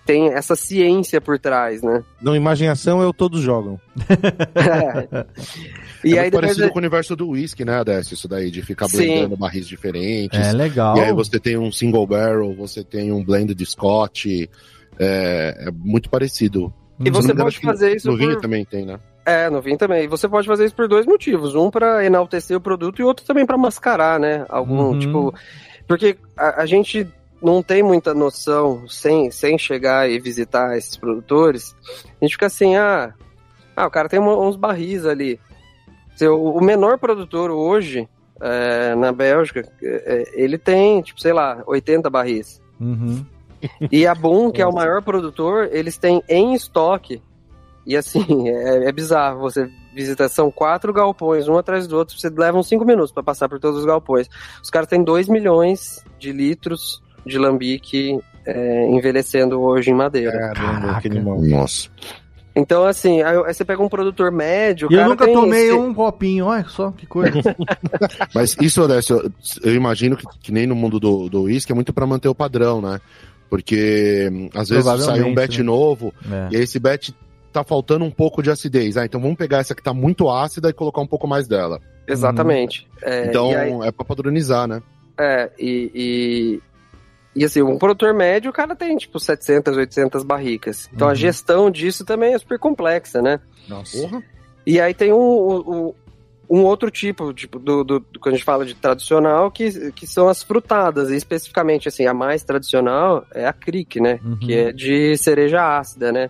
tem 0.05 0.33
essa 0.33 0.55
ciência 0.55 1.19
por 1.19 1.39
trás, 1.39 1.81
né? 1.81 2.03
Não 2.21 2.35
imagem 2.35 2.67
e 2.67 2.71
ação 2.71 3.01
é 3.01 3.07
o 3.07 3.13
todos 3.13 3.41
jogam. 3.41 3.79
e 6.03 6.15
é 6.15 6.19
aí 6.19 6.31
depois 6.31 6.45
parecido 6.45 6.69
com 6.69 6.75
o 6.75 6.79
universo 6.79 7.15
do 7.15 7.29
whisky, 7.29 7.65
né, 7.65 7.83
Décio? 7.83 8.13
Isso 8.13 8.27
daí, 8.27 8.51
de 8.51 8.61
ficar 8.61 8.87
Sim. 8.87 8.97
blendando 8.97 9.37
barris 9.37 9.67
diferentes. 9.67 10.39
É 10.39 10.51
legal. 10.51 10.97
E 10.97 11.01
aí 11.01 11.13
você 11.13 11.39
tem 11.39 11.57
um 11.57 11.71
single 11.71 12.05
barrel, 12.05 12.53
você 12.55 12.83
tem 12.83 13.11
um 13.11 13.23
blend 13.23 13.55
de 13.55 13.65
Scotch. 13.65 14.25
É, 14.97 15.67
é 15.67 15.71
muito 15.71 16.09
parecido. 16.09 16.73
E 16.99 17.09
você 17.09 17.31
engano, 17.31 17.45
pode 17.45 17.59
fazer 17.59 17.95
isso 17.95 18.11
No 18.11 18.17
vinho 18.17 18.33
por... 18.33 18.41
também 18.41 18.65
tem, 18.65 18.85
né? 18.85 18.99
É, 19.29 19.49
no 19.49 19.61
vinho 19.61 19.77
também. 19.77 20.03
E 20.05 20.07
você 20.07 20.27
pode 20.27 20.47
fazer 20.47 20.65
isso 20.65 20.75
por 20.75 20.87
dois 20.87 21.05
motivos. 21.05 21.53
Um 21.55 21.69
para 21.69 22.03
enaltecer 22.05 22.57
o 22.57 22.61
produto 22.61 22.99
e 22.99 23.03
outro 23.03 23.25
também 23.25 23.45
para 23.45 23.57
mascarar, 23.57 24.19
né? 24.19 24.45
Algum, 24.49 24.89
Uhum. 24.91 24.99
tipo... 24.99 25.33
Porque 25.87 26.17
a, 26.37 26.63
a 26.63 26.65
gente 26.65 27.07
não 27.41 27.63
tem 27.63 27.81
muita 27.81 28.13
noção, 28.13 28.87
sem, 28.87 29.31
sem 29.31 29.57
chegar 29.57 30.09
e 30.09 30.19
visitar 30.19 30.77
esses 30.77 30.97
produtores, 30.97 31.75
a 32.19 32.25
gente 32.25 32.33
fica 32.33 32.47
assim, 32.47 32.75
ah, 32.75 33.13
ah 33.75 33.87
o 33.87 33.91
cara 33.91 34.09
tem 34.09 34.19
uma- 34.19 34.37
uns 34.37 34.55
barris 34.55 35.05
ali. 35.05 35.39
O 36.21 36.59
menor 36.59 36.97
produtor 36.97 37.49
hoje, 37.49 38.07
é, 38.41 38.93
na 38.95 39.11
Bélgica, 39.11 39.61
é, 39.81 40.03
é, 40.05 40.23
ele 40.33 40.57
tem, 40.57 41.01
tipo, 41.01 41.21
sei 41.21 41.31
lá, 41.31 41.63
80 41.65 42.09
barris. 42.09 42.61
Uhum. 42.79 43.25
E 43.91 44.05
a 44.05 44.13
Boom, 44.13 44.51
que 44.51 44.61
é 44.61 44.67
o 44.67 44.73
maior 44.73 45.01
produtor, 45.01 45.69
eles 45.71 45.97
têm 45.97 46.21
em 46.27 46.53
estoque. 46.53 47.21
E 47.89 47.97
assim, 47.97 48.23
é, 48.47 48.87
é 48.87 48.91
bizarro. 48.91 49.39
Você 49.41 49.67
visita, 49.95 50.29
são 50.29 50.51
quatro 50.51 50.93
galpões, 50.93 51.47
um 51.47 51.57
atrás 51.57 51.87
do 51.87 51.97
outro. 51.97 52.17
Você 52.17 52.29
leva 52.29 52.55
uns 52.57 52.67
cinco 52.67 52.85
minutos 52.85 53.11
para 53.11 53.23
passar 53.23 53.49
por 53.49 53.59
todos 53.59 53.79
os 53.79 53.85
galpões. 53.85 54.29
Os 54.61 54.69
caras 54.69 54.87
têm 54.87 55.03
2 55.03 55.27
milhões 55.27 56.05
de 56.19 56.31
litros 56.31 57.01
de 57.25 57.39
lambique 57.39 58.19
é, 58.45 58.87
envelhecendo 58.89 59.59
hoje 59.59 59.89
em 59.89 59.95
madeira. 59.95 60.53
Caramba, 60.53 61.01
que 61.01 61.07
animal. 61.07 61.41
Nossa. 61.41 61.89
Então, 62.55 62.83
assim, 62.85 63.21
aí, 63.21 63.37
você 63.53 63.65
pega 63.65 63.81
um 63.81 63.89
produtor 63.89 64.31
médio. 64.31 64.87
E 64.91 64.95
eu 64.95 65.05
nunca 65.09 65.25
tem 65.25 65.33
tomei 65.33 65.69
esse- 65.69 65.73
um 65.73 65.93
copinho, 65.93 66.45
olha 66.45 66.65
só 66.67 66.91
que 66.91 67.07
coisa. 67.07 67.31
Mas 68.35 68.55
isso, 68.61 68.83
Odécio, 68.83 69.31
eu, 69.63 69.73
imagino 69.73 70.15
que, 70.15 70.25
que 70.41 70.51
nem 70.51 70.67
no 70.67 70.75
mundo 70.75 70.99
do, 70.99 71.27
do 71.29 71.43
whisky 71.43 71.71
é 71.71 71.75
muito 71.75 71.91
pra 71.93 72.05
manter 72.05 72.27
o 72.27 72.35
padrão, 72.35 72.81
né? 72.81 72.99
Porque 73.49 74.29
hum, 74.31 74.49
às 74.53 74.69
vezes 74.69 74.85
sai 75.05 75.21
um 75.23 75.33
batch 75.33 75.57
né? 75.57 75.63
novo 75.63 76.13
É. 76.31 76.49
e 76.51 76.57
aí 76.57 76.63
esse 76.63 76.79
batch 76.79 77.09
tá 77.51 77.63
faltando 77.63 78.05
um 78.05 78.11
pouco 78.11 78.41
de 78.43 78.49
acidez. 78.51 78.95
Ah, 78.97 79.05
então 79.05 79.19
vamos 79.21 79.37
pegar 79.37 79.57
essa 79.59 79.73
que 79.75 79.83
tá 79.83 79.93
muito 79.93 80.29
ácida 80.29 80.69
e 80.69 80.73
colocar 80.73 81.01
um 81.01 81.07
pouco 81.07 81.27
mais 81.27 81.47
dela. 81.47 81.79
Exatamente. 82.07 82.87
É, 83.01 83.25
então 83.27 83.49
aí- 83.51 83.87
é 83.87 83.91
pra 83.91 84.05
padronizar, 84.05 84.67
né? 84.67 84.81
É, 85.17 85.51
e, 85.59 85.91
e, 87.35 87.41
e 87.41 87.45
assim, 87.45 87.61
um 87.61 87.77
produtor 87.77 88.13
médio, 88.13 88.49
o 88.49 88.53
cara 88.53 88.75
tem 88.75 88.95
tipo 88.97 89.19
700, 89.19 89.75
800 89.77 90.23
barricas. 90.23 90.89
Então 90.93 91.07
Uhum. 91.07 91.11
a 91.11 91.15
gestão 91.15 91.69
disso 91.69 92.05
também 92.05 92.33
é 92.33 92.37
super 92.39 92.57
complexa, 92.59 93.21
né? 93.21 93.39
Nossa. 93.67 94.23
E 94.65 94.79
aí 94.79 94.93
tem 94.93 95.11
um, 95.13 95.17
um, 95.19 95.93
um 96.49 96.63
outro 96.63 96.89
tipo, 96.89 97.33
tipo 97.33 97.59
do, 97.59 97.83
do, 97.83 97.99
do- 97.99 98.19
quando 98.19 98.33
a 98.33 98.37
gente 98.37 98.45
fala 98.45 98.65
de 98.65 98.73
tradicional, 98.75 99.51
que, 99.51 99.91
que 99.91 100.07
são 100.07 100.27
as 100.27 100.41
frutadas. 100.41 101.09
E 101.11 101.15
especificamente, 101.15 101.87
assim, 101.87 102.05
a 102.07 102.13
mais 102.13 102.43
tradicional 102.43 103.25
é 103.33 103.45
a 103.45 103.53
cric, 103.53 103.99
né? 103.99 104.19
Uhum. 104.23 104.37
Que 104.37 104.53
é 104.55 104.71
de 104.71 105.15
cereja 105.17 105.77
ácida, 105.77 106.11
né? 106.11 106.29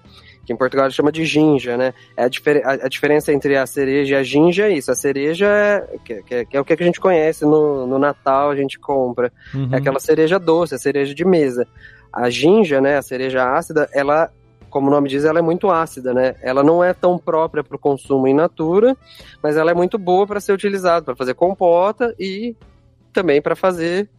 Que 0.50 0.54
em 0.54 0.58
Portugal 0.58 0.90
chama 0.90 1.12
de 1.12 1.24
ginja, 1.26 1.78
né? 1.78 1.94
É 2.18 2.24
a, 2.24 2.28
difer 2.28 2.66
a, 2.66 2.72
a 2.72 2.88
diferença 2.90 3.32
entre 3.32 3.56
a 3.56 3.68
cereja 3.68 4.16
e 4.16 4.18
a 4.18 4.24
ginja 4.24 4.66
é 4.68 4.72
isso. 4.72 4.90
A 4.92 4.96
cereja 4.96 5.46
é, 5.46 5.88
que, 6.04 6.24
que- 6.24 6.46
que 6.46 6.58
é 6.58 6.60
o 6.60 6.66
que 6.66 6.74
a 6.74 6.78
gente 6.84 7.00
conhece 7.00 7.46
no, 7.46 7.86
no 7.86 8.00
Natal, 8.00 8.50
a 8.50 8.56
gente 8.56 8.80
compra. 8.80 9.32
Uhum. 9.54 9.70
É 9.72 9.78
aquela 9.78 10.00
cereja 10.00 10.40
doce, 10.40 10.74
a 10.74 10.80
cereja 10.80 11.14
de 11.14 11.24
mesa. 11.24 11.68
A 12.12 12.32
ginja, 12.32 12.82
né, 12.82 12.98
a 12.98 13.02
cereja 13.04 13.48
ácida, 13.54 13.88
ela, 13.94 14.32
como 14.72 14.88
o 14.88 14.90
nome 14.90 15.08
diz, 15.08 15.24
ela 15.24 15.38
é 15.38 15.42
muito 15.44 15.70
ácida, 15.70 16.16
né? 16.16 16.34
Ela 16.42 16.64
não 16.64 16.84
é 16.84 16.96
tão 16.96 17.20
própria 17.20 17.64
para 17.64 17.76
o 17.76 17.80
consumo 17.80 18.28
in 18.28 18.34
natura, 18.34 18.98
mas 19.44 19.56
ela 19.56 19.70
é 19.70 19.76
muito 19.76 20.00
boa 20.00 20.26
para 20.26 20.40
ser 20.40 20.52
utilizada 20.54 21.06
para 21.06 21.16
fazer 21.16 21.36
compota 21.36 22.12
e 22.20 22.56
também 23.14 23.40
para 23.40 23.56
fazer 23.56 24.10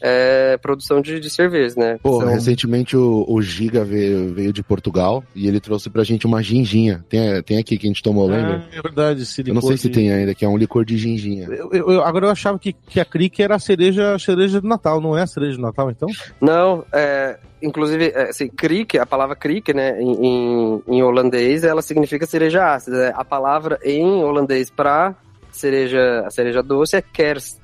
é, 0.00 0.56
produção 0.58 1.00
de, 1.00 1.18
de 1.20 1.30
cerveja, 1.30 1.74
né? 1.78 1.98
Pô, 2.02 2.20
São- 2.20 2.28
recentemente 2.28 2.96
o, 2.96 3.24
o 3.28 3.40
Giga 3.42 3.84
veio, 3.84 4.32
veio 4.32 4.52
de 4.52 4.62
Portugal 4.62 5.24
e 5.34 5.46
ele 5.48 5.60
trouxe 5.60 5.90
pra 5.90 6.04
gente 6.04 6.26
uma 6.26 6.42
ginginha. 6.42 7.04
Tem, 7.08 7.42
tem 7.42 7.58
aqui 7.58 7.76
que 7.78 7.86
a 7.86 7.90
gente 7.90 8.02
tomou, 8.02 8.26
lembra? 8.28 8.62
Ah, 8.72 8.76
é 8.78 8.82
verdade, 8.82 9.22
esse 9.22 9.40
eu 9.46 9.54
não 9.54 9.60
sei 9.60 9.70
licor 9.72 9.78
se 9.82 9.88
de- 9.88 9.94
tem 9.94 10.12
ainda, 10.12 10.34
que 10.34 10.44
é 10.44 10.48
um 10.48 10.56
licor 10.56 10.84
de 10.84 10.96
ginginha. 10.96 11.48
Eu, 11.48 11.70
eu- 11.72 12.02
agora 12.02 12.26
eu 12.26 12.30
achava 12.30 12.58
que, 12.58 12.72
que 12.72 13.00
a 13.00 13.04
Crick 13.04 13.42
era 13.42 13.54
a 13.56 13.58
cereja, 13.58 14.14
a 14.14 14.18
cereja 14.18 14.60
do 14.60 14.68
Natal, 14.68 15.00
não 15.00 15.16
é 15.16 15.22
a 15.22 15.26
cereja 15.26 15.56
do 15.56 15.62
Natal, 15.62 15.90
então? 15.90 16.08
Não, 16.40 16.84
é, 16.92 17.38
inclusive, 17.62 18.12
é, 18.14 18.30
assim, 18.30 18.48
kriek, 18.48 18.98
a 18.98 19.06
palavra 19.06 19.34
kriek, 19.34 19.72
né, 19.74 20.00
em, 20.00 20.82
em, 20.86 21.02
holandês, 21.02 21.64
ela 21.64 21.82
significa 21.82 22.26
cereja 22.26 22.74
ácida. 22.74 22.96
né? 23.08 23.12
A 23.16 23.24
palavra 23.24 23.78
em 23.84 24.04
holandês 24.22 24.70
para 24.70 25.14
cereja, 25.50 26.22
a 26.26 26.30
cereja 26.30 26.62
doce 26.62 26.96
é 26.96 27.02
kers. 27.02 27.58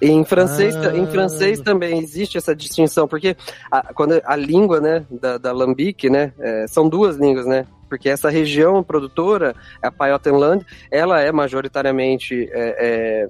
Em 0.00 0.24
francês, 0.24 0.74
Ah. 0.76 0.96
em 0.96 1.06
francês 1.06 1.60
também 1.60 1.98
existe 1.98 2.36
essa 2.38 2.54
distinção, 2.54 3.06
porque 3.08 3.36
a, 3.70 3.92
quando 3.94 4.20
a 4.24 4.36
língua, 4.36 4.80
né, 4.80 5.04
da, 5.10 5.38
da 5.38 5.52
lambique, 5.52 6.08
né, 6.10 6.32
é, 6.38 6.66
são 6.68 6.88
duas 6.88 7.16
línguas, 7.16 7.46
né, 7.46 7.66
porque 7.88 8.08
essa 8.08 8.30
região 8.30 8.82
produtora, 8.82 9.54
a 9.82 9.90
Pajottenland, 9.90 10.64
ela 10.90 11.20
é 11.20 11.30
majoritariamente 11.32 12.48
é, 12.52 12.76
é, 12.78 13.28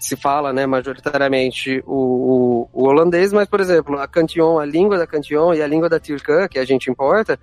se 0.00 0.16
fala, 0.16 0.52
né, 0.52 0.66
majoritariamente 0.66 1.82
o, 1.86 2.68
o, 2.72 2.82
o 2.82 2.84
holandês, 2.88 3.32
mas, 3.32 3.48
por 3.48 3.60
exemplo, 3.60 3.98
a 3.98 4.06
Cantillon, 4.06 4.58
a 4.58 4.64
língua 4.66 4.98
da 4.98 5.06
Cantillon 5.06 5.54
e 5.54 5.62
a 5.62 5.66
língua 5.66 5.88
da 5.88 5.98
Turcã, 5.98 6.46
que 6.48 6.58
a 6.58 6.64
gente 6.64 6.90
importa, 6.90 7.38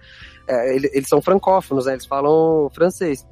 é, 0.47 0.75
ele- 0.75 0.89
eles 0.93 1.07
são 1.09 1.21
francófonos, 1.21 1.85
né, 1.87 1.93
eles 1.93 2.05
falam 2.05 2.69
francês. 2.73 3.25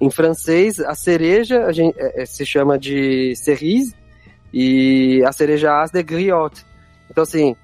Em 0.00 0.10
francês, 0.10 0.80
a 0.80 0.94
cereja 0.96 1.64
a 1.64 1.70
gente, 1.72 1.94
é, 1.96 2.22
é, 2.22 2.26
se 2.26 2.44
chama 2.44 2.76
de 2.76 3.34
cerise 3.36 3.94
e 4.52 5.22
a 5.24 5.32
cereja 5.32 5.80
ácida 5.80 6.00
é 6.00 6.02
griotte. 6.02 6.64
Então, 7.10 7.22
assim, 7.22 7.56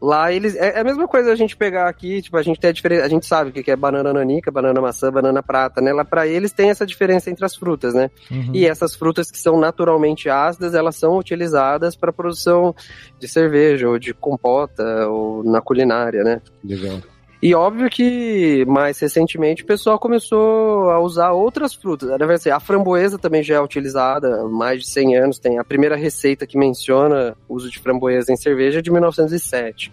lá 0.00 0.32
eles... 0.32 0.54
É, 0.56 0.76
é 0.76 0.80
a 0.80 0.84
mesma 0.84 1.06
coisa 1.06 1.32
a 1.32 1.34
gente 1.34 1.56
pegar 1.56 1.88
aqui, 1.88 2.22
tipo, 2.22 2.36
a 2.36 2.42
gente 2.42 2.58
tem 2.58 2.70
a 2.70 2.72
diferença... 2.72 3.04
A 3.04 3.08
gente 3.08 3.26
sabe 3.26 3.50
o 3.50 3.52
que 3.52 3.62
que 3.62 3.70
é 3.70 3.76
banana 3.76 4.12
nanica, 4.12 4.50
banana 4.50 4.80
maçã, 4.80 5.10
banana 5.10 5.42
prata, 5.42 5.80
né? 5.80 5.92
Lá 5.92 6.04
pra 6.04 6.26
eles 6.26 6.52
tem 6.52 6.70
essa 6.70 6.86
diferença 6.86 7.30
entre 7.30 7.44
as 7.44 7.54
frutas, 7.54 7.94
né? 7.94 8.10
Uhum. 8.30 8.50
E 8.54 8.66
essas 8.66 8.94
frutas 8.94 9.30
que 9.30 9.38
são 9.38 9.58
naturalmente 9.58 10.28
ácidas, 10.28 10.74
elas 10.74 10.96
são 10.96 11.16
utilizadas 11.16 11.96
para 11.96 12.12
produção 12.12 12.74
de 13.18 13.28
cerveja 13.28 13.88
ou 13.88 13.98
de 13.98 14.14
compota 14.14 15.08
ou 15.08 15.44
na 15.44 15.60
culinária, 15.60 16.22
né? 16.22 16.40
Legal. 16.64 17.00
E 17.42 17.54
óbvio 17.54 17.88
que 17.88 18.66
mais 18.66 18.98
recentemente 18.98 19.62
o 19.62 19.66
pessoal 19.66 19.98
começou 19.98 20.90
a 20.90 21.00
usar 21.00 21.32
outras 21.32 21.72
frutas. 21.72 22.10
A 22.52 22.60
framboesa 22.60 23.18
também 23.18 23.42
já 23.42 23.54
é 23.54 23.60
utilizada 23.60 24.42
há 24.42 24.44
mais 24.44 24.82
de 24.82 24.88
100 24.88 25.16
anos. 25.16 25.38
Tem 25.38 25.58
a 25.58 25.64
primeira 25.64 25.96
receita 25.96 26.46
que 26.46 26.58
menciona 26.58 27.34
o 27.48 27.54
uso 27.54 27.70
de 27.70 27.78
framboesa 27.78 28.30
em 28.30 28.36
cerveja 28.36 28.82
de 28.82 28.90
1907. 28.90 29.90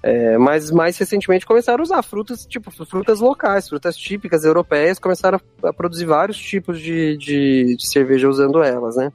É, 0.00 0.38
mas 0.38 0.70
mais 0.70 0.96
recentemente 0.96 1.44
começaram 1.44 1.80
a 1.80 1.82
usar 1.82 2.02
frutas, 2.02 2.46
tipo, 2.46 2.70
frutas 2.70 3.18
locais, 3.18 3.68
frutas 3.68 3.96
típicas 3.96 4.44
europeias, 4.44 5.00
começaram 5.00 5.40
a, 5.64 5.68
a 5.68 5.72
produzir 5.72 6.04
vários 6.04 6.38
tipos 6.38 6.80
de, 6.80 7.16
de, 7.16 7.74
de 7.76 7.88
cerveja 7.88 8.28
usando 8.28 8.62
elas, 8.62 8.94
né? 8.94 9.12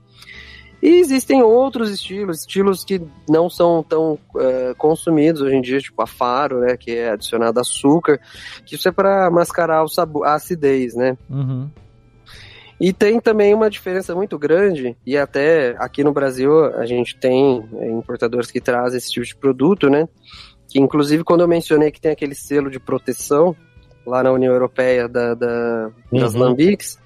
E 0.82 0.99
existem 0.99 1.44
outros 1.44 1.91
estilos, 1.91 2.40
estilos 2.40 2.84
que 2.84 2.99
não 3.30 3.49
são 3.49 3.84
tão 3.84 4.18
eh, 4.38 4.74
consumidos 4.78 5.41
hoje 5.41 5.56
em 5.56 5.62
dia, 5.62 5.80
tipo 5.80 6.02
a 6.02 6.08
faro, 6.08 6.62
né, 6.62 6.76
que 6.76 6.91
é 6.98 7.12
adicionado 7.12 7.60
açúcar, 7.60 8.20
que 8.66 8.76
isso 8.76 8.88
é 8.88 8.91
para 8.91 9.30
mascarar 9.30 9.84
o 9.84 9.88
sabor, 9.88 10.26
a 10.26 10.34
acidez, 10.34 10.95
né? 10.95 11.16
Uhum. 11.30 11.70
E 12.80 12.91
tem 12.91 13.20
também 13.20 13.53
uma 13.53 13.70
diferença 13.70 14.16
muito 14.16 14.40
grande, 14.40 14.98
e 15.06 15.16
até 15.16 15.76
aqui 15.78 16.03
no 16.03 16.12
Brasil 16.12 16.66
a 16.76 16.86
gente 16.88 17.16
tem 17.16 17.64
é, 17.78 17.91
importadores 17.91 18.49
que 18.49 18.60
trazem 18.60 18.98
esse 18.98 19.12
tipo 19.12 19.26
de 19.26 19.36
produto, 19.36 19.88
né? 19.88 20.10
Que 20.68 20.80
inclusive 20.80 21.24
quando 21.24 21.41
eu 21.41 21.48
mencionei 21.48 21.91
que 21.91 22.02
tem 22.02 22.12
aquele 22.12 22.34
selo 22.34 22.72
de 22.72 22.80
proteção 22.80 23.56
lá 24.03 24.24
na 24.24 24.32
União 24.32 24.52
Europeia 24.52 25.08
da, 25.08 25.36
da- 25.36 25.91
das 26.12 26.34
Uhum. 26.34 26.40
lambiques, 26.40 26.98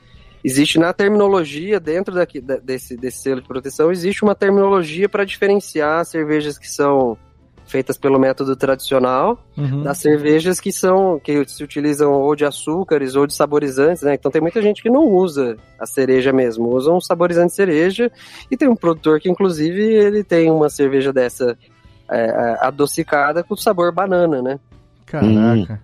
existe 0.45 0.77
na 0.77 0.93
terminologia, 0.93 1.79
dentro 1.79 2.13
daqui, 2.13 2.39
desse, 2.39 2.95
desse 2.95 3.17
selo 3.17 3.41
de 3.41 3.47
proteção, 3.47 3.91
existe 3.91 4.23
uma 4.23 4.35
terminologia 4.35 5.09
para 5.09 5.25
diferenciar 5.25 6.05
cervejas 6.05 6.57
que 6.59 6.69
são 6.69 7.17
feitas 7.65 7.97
pelo 7.97 8.19
método 8.19 8.55
tradicional 8.55 9.39
Uhum. 9.57 9.81
das 9.81 9.97
cervejas 9.97 10.59
que 10.59 10.71
são 10.71 11.19
que 11.19 11.43
se 11.47 11.63
utilizam 11.63 12.11
ou 12.11 12.35
de 12.35 12.45
açúcares 12.45 13.15
ou 13.15 13.25
de 13.25 13.33
saborizantes, 13.33 14.03
né? 14.03 14.13
Então 14.13 14.29
tem 14.29 14.41
muita 14.41 14.61
gente 14.61 14.83
que 14.83 14.89
não 14.89 15.05
usa 15.05 15.57
a 15.79 15.85
cereja 15.87 16.31
mesmo, 16.31 16.75
usa 16.75 16.91
um 16.91 17.01
saborizante 17.01 17.47
de 17.47 17.55
cereja 17.55 18.11
e 18.51 18.55
tem 18.55 18.67
um 18.67 18.75
produtor 18.75 19.19
que 19.19 19.29
inclusive 19.29 19.81
ele 19.81 20.23
tem 20.23 20.51
uma 20.51 20.69
cerveja 20.69 21.11
dessa 21.11 21.57
é, 22.11 22.19
é, 22.19 22.57
adocicada 22.61 23.43
com 23.43 23.55
sabor 23.55 23.91
banana, 23.91 24.41
né? 24.41 24.59
Caraca. 25.07 25.81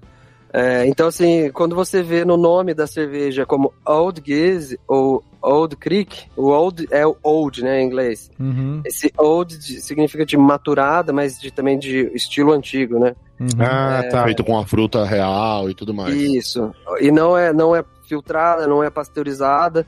É, 0.54 0.86
então, 0.86 1.08
assim, 1.08 1.50
quando 1.52 1.76
você 1.76 2.04
vê 2.04 2.26
no 2.26 2.36
nome 2.36 2.74
da 2.74 2.86
cerveja 2.86 3.46
como 3.46 3.74
Old 3.86 4.22
Giz 4.26 4.76
ou 4.88 5.24
Old 5.42 5.76
Creek, 5.78 6.26
o 6.36 6.50
Old 6.50 6.88
é 6.92 7.08
o 7.08 7.16
Old, 7.24 7.64
né, 7.64 7.82
em 7.82 7.86
inglês. 7.86 8.30
Uhum. 8.40 8.82
Esse 8.86 9.12
Old 9.18 9.58
de- 9.58 9.82
significa 9.82 10.26
de 10.26 10.36
maturada, 10.38 11.14
mas 11.14 11.40
de, 11.40 11.52
também 11.52 11.80
de 11.80 12.12
estilo 12.14 12.52
antigo, 12.52 13.00
né? 13.00 13.16
Uhum. 13.40 13.48
Ah, 13.60 14.04
tá. 14.12 14.24
Feito 14.26 14.44
com 14.44 14.58
a 14.60 14.66
fruta 14.66 15.06
real 15.06 15.70
e 15.70 15.74
tudo 15.74 15.94
mais. 15.94 16.14
Isso. 16.14 16.72
E 17.00 17.12
não 17.12 17.38
é, 17.38 17.54
não 17.54 17.76
é 17.76 17.84
filtrada, 18.08 18.68
não 18.68 18.84
é 18.84 18.90
pasteurizada. 18.90 19.88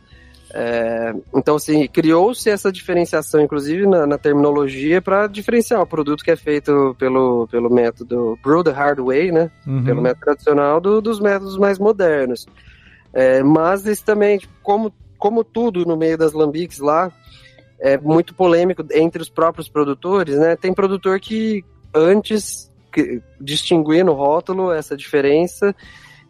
É, 0.55 1.15
então, 1.35 1.55
assim, 1.55 1.87
criou-se 1.87 2.47
essa 2.47 2.71
diferenciação, 2.71 3.41
inclusive 3.41 3.87
na, 3.87 4.05
na 4.05 4.17
terminologia, 4.19 5.01
para 5.01 5.25
diferenciar 5.25 5.81
o 5.81 5.87
produto 5.87 6.23
que 6.23 6.29
é 6.29 6.35
feito 6.35 6.95
pelo, 6.99 7.47
pelo 7.47 7.73
método 7.73 8.37
Brew 8.43 8.63
the 8.63 8.69
Hard 8.71 8.99
Way, 8.99 9.31
né? 9.31 9.51
Uhum. 9.65 9.83
pelo 9.83 10.01
método 10.01 10.25
tradicional 10.25 10.79
do- 10.79 11.01
dos 11.01 11.19
métodos 11.19 11.57
mais 11.57 11.79
modernos. 11.79 12.45
É, 13.11 13.41
mas 13.41 13.85
isso 13.87 14.05
também, 14.05 14.39
como, 14.61 14.93
como 15.17 15.43
tudo 15.43 15.85
no 15.85 15.97
meio 15.97 16.17
das 16.17 16.33
lambiques 16.33 16.79
lá, 16.79 17.11
é 17.79 17.97
muito 17.97 18.35
polêmico 18.35 18.85
entre 18.91 19.21
os 19.21 19.29
próprios 19.29 19.67
produtores, 19.67 20.37
né? 20.37 20.55
Tem 20.55 20.73
produtor 20.73 21.19
que 21.19 21.65
antes 21.93 22.71
que, 22.91 23.21
distinguia 23.41 24.03
no 24.03 24.13
rótulo 24.13 24.71
essa 24.71 24.95
diferença 24.95 25.75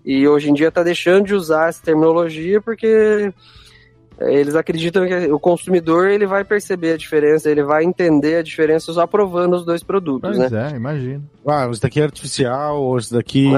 e 0.06 0.28
hoje 0.28 0.50
em 0.50 0.54
dia 0.54 0.70
está 0.70 0.82
deixando 0.82 1.26
de 1.26 1.36
usar 1.36 1.70
essa 1.70 1.84
terminologia 1.84 2.62
porque 2.62 3.34
eles 4.19 4.56
acreditam 4.56 5.07
que 5.07 5.31
o 5.31 5.40
consumidor 5.40 6.07
ele 6.10 6.26
vai 6.26 6.44
perceber 6.44 6.94
a 6.94 6.98
diferença, 6.98 7.49
ele 7.49 7.64
vai 7.64 7.84
entender 7.84 8.38
a 8.38 8.44
diferença 8.44 8.94
só 8.94 9.06
provando 9.07 9.56
os 9.56 9.65
dois 9.65 9.84
produtos, 9.84 10.38
Pois 10.38 10.52
né? 10.52 10.72
é, 10.72 10.76
imagino. 10.76 11.27
Ah, 11.45 11.68
esse 11.72 11.81
daqui 11.81 11.99
é 11.99 12.03
artificial, 12.03 12.81
ou 12.81 12.98
esse 12.98 13.14
daqui 13.14 13.49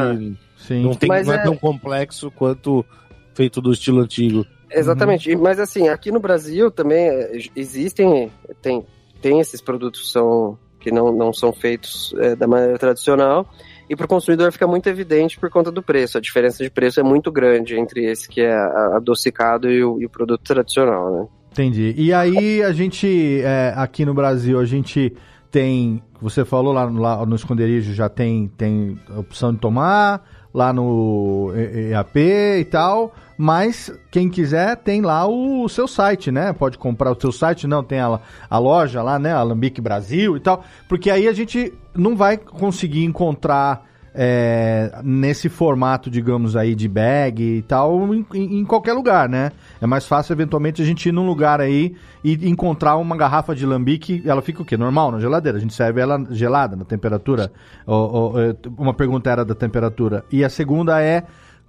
Sim. 0.58 0.84
não, 0.84 0.96
tem, 0.96 1.10
Mas 1.10 1.28
não 1.28 1.34
é... 1.34 1.38
é- 1.38 1.44
tão 1.44 1.56
complexo 1.56 2.32
quanto 2.32 2.86
feito 3.34 3.62
do 3.62 3.72
estilo 3.72 4.02
antigo. 4.02 4.46
Exatamente. 4.72 5.30
E- 5.30 5.36
Mas 5.36 5.60
assim, 5.60 5.88
aqui 5.90 6.12
no 6.12 6.20
Brasil 6.20 6.72
também 6.72 7.08
é, 7.08 7.38
existem 7.56 8.32
tem, 8.62 8.86
tem 9.22 9.40
esses 9.40 9.62
produtos 9.62 10.02
que 10.02 10.08
são 10.08 10.58
que 10.80 10.92
não, 10.92 11.12
não 11.12 11.34
são 11.34 11.52
feitos 11.52 12.14
é, 12.20 12.36
da 12.36 12.46
maneira 12.46 12.78
tradicional 12.78 13.50
e 13.90 13.96
para 13.96 14.06
o 14.06 14.10
consumidor 14.10 14.52
fica 14.52 14.66
muito 14.68 14.88
evidente 14.88 15.40
por 15.40 15.50
conta 15.50 15.72
do 15.72 15.82
preço. 15.84 16.18
A 16.18 16.22
diferença 16.22 16.64
de 16.64 16.70
preço 16.70 17.00
é 17.00 17.04
muito 17.04 17.32
grande 17.32 17.76
entre 17.78 18.06
esse 18.06 18.28
que 18.28 18.42
é 18.42 18.54
adocicado 18.96 19.70
e 19.70 19.84
o, 19.84 20.00
e 20.02 20.06
o 20.06 20.10
produto 20.10 20.42
tradicional, 20.42 21.12
né? 21.14 21.28
Entendi. 21.52 21.94
E 21.98 22.12
aí 22.14 22.62
a 22.64 22.72
gente, 22.74 23.42
é, 23.42 23.74
aqui 23.78 24.04
no 24.06 24.14
Brasil, 24.14 24.60
a 24.60 24.66
gente 24.66 25.16
tem, 25.50 26.04
você 26.22 26.44
falou 26.44 26.74
lá, 26.74 26.90
no- 26.90 27.02
lá 27.02 27.26
no 27.26 27.36
esconderijo 27.36 27.94
já 27.94 28.10
tem, 28.10 28.48
tem 28.58 29.00
opção 29.18 29.54
de 29.54 29.60
tomar, 29.60 30.28
lá 30.54 30.74
no 30.74 31.52
EAP 31.56 32.18
e 32.60 32.66
tal, 32.66 33.14
mas 33.38 33.92
quem 34.12 34.30
quiser 34.30 34.78
tem 34.78 35.02
lá 35.02 35.28
o, 35.28 35.68
seu 35.68 35.88
site, 35.88 36.32
né? 36.32 36.54
Pode 36.54 36.78
comprar 36.78 37.12
o 37.12 37.20
seu 37.20 37.32
site, 37.32 37.68
não, 37.68 37.84
tem 37.84 38.00
a, 38.00 38.20
a 38.50 38.58
loja 38.58 39.02
lá, 39.02 39.20
né? 39.20 39.34
Alambique 39.34 39.82
Brasil 39.82 40.38
e 40.38 40.40
tal, 40.40 40.64
porque 40.88 41.10
aí 41.10 41.28
a 41.28 41.34
gente 41.34 41.74
não 41.94 42.16
vai 42.16 42.38
conseguir 42.38 43.04
encontrar 43.04 43.86
é, 44.18 44.98
nesse 45.04 45.50
formato, 45.50 46.10
digamos 46.10 46.56
aí, 46.56 46.74
de 46.74 46.88
bag 46.88 47.58
e 47.58 47.62
tal, 47.62 48.16
em, 48.16 48.26
em- 48.34 48.64
qualquer 48.64 48.94
lugar, 48.94 49.28
né? 49.28 49.52
É 49.82 49.86
mais 49.86 50.08
fácil, 50.08 50.32
eventualmente, 50.32 50.82
a 50.82 50.86
gente 50.86 51.10
ir 51.10 51.12
num 51.12 51.26
lugar 51.28 51.60
aí 51.60 51.94
e 52.24 52.50
encontrar 52.50 52.96
uma 52.96 53.18
garrafa 53.18 53.54
de 53.54 53.66
lambique, 53.66 54.24
ela 54.26 54.42
fica 54.42 54.62
o 54.62 54.66
quê? 54.66 54.78
Normal, 54.78 55.12
na 55.12 55.20
geladeira. 55.20 55.58
A 55.58 55.62
gente 55.62 55.74
serve 55.74 56.00
ela 56.00 56.24
gelada, 56.32 56.78
na 56.78 56.86
temperatura. 56.86 57.52
Ó, 57.86 58.32
ó, 58.34 58.40
é, 58.40 58.56
uma 58.78 58.94
pergunta 58.94 59.30
era 59.30 59.44
da 59.44 59.54
temperatura. 59.54 60.24
E 60.32 60.46
a 60.46 60.50
segunda 60.50 61.02
é 61.02 61.24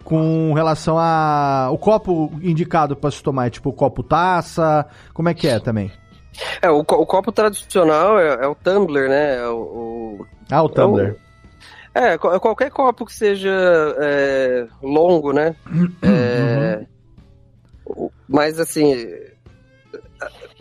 com 0.06 0.52
relação 0.54 0.96
a 0.96 1.68
o 1.72 1.76
copo 1.76 2.30
indicado 2.40 2.94
para 2.94 3.10
se 3.10 3.20
tomar, 3.20 3.48
é 3.48 3.50
tipo 3.50 3.72
copo 3.72 4.04
taça, 4.04 4.86
como 5.12 5.28
é 5.28 5.34
que 5.34 5.48
é 5.48 5.58
também? 5.58 5.90
É, 6.62 6.70
o, 6.70 6.78
o 6.78 6.84
copo 7.06 7.32
tradicional 7.32 8.16
é, 8.16 8.44
é 8.44 8.46
o 8.46 8.54
tumbler, 8.54 9.08
né? 9.08 9.38
É 9.38 9.48
o, 9.48 9.56
o- 10.20 10.26
Ah, 10.48 10.62
o 10.62 10.68
tumbler. 10.68 11.16
É, 11.92 12.16
co- 12.16 12.38
qualquer 12.38 12.70
copo 12.70 13.04
que 13.04 13.12
seja 13.12 13.50
é, 13.98 14.66
longo, 14.80 15.32
né? 15.32 15.56
É, 16.02 16.84
o- 17.84 18.10
Mas 18.28 18.60
assim, 18.60 18.94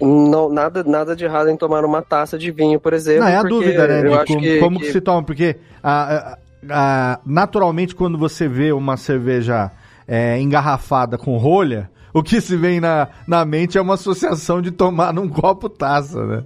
não, 0.01 0.49
nada, 0.49 0.84
nada 0.84 1.15
de 1.15 1.23
errado 1.23 1.49
em 1.49 1.57
tomar 1.57 1.85
uma 1.85 2.01
taça 2.01 2.35
de 2.38 2.49
vinho, 2.51 2.80
por 2.80 2.93
exemplo. 2.93 3.22
Não, 3.26 3.27
é 3.27 3.35
a 3.38 3.43
dúvida, 3.43 3.88
né? 3.88 4.01
De 4.01 4.26
como 4.26 4.41
que, 4.41 4.59
como 4.59 4.80
que 4.80 4.85
que- 4.88 4.91
se 4.91 5.01
toma, 5.01 5.22
porque 5.23 5.55
ah, 5.84 6.34
ah, 6.34 6.38
ah, 6.69 7.19
naturalmente 7.25 7.95
quando 7.95 8.17
você 8.17 8.47
vê 8.47 8.71
uma 8.71 8.97
cerveja 8.97 9.71
é, 10.07 10.39
engarrafada 10.39 11.17
com 11.17 11.37
rolha, 11.37 11.89
o 12.13 12.23
que 12.23 12.39
se 12.39 12.55
vem 12.55 12.79
na, 12.79 13.07
na 13.27 13.43
mente 13.43 13.77
é 13.77 13.81
uma 13.81 13.95
associação 13.95 14.61
de 14.61 14.71
tomar 14.71 15.13
num 15.13 15.27
copo 15.27 15.67
taça, 15.69 16.25
né? 16.25 16.43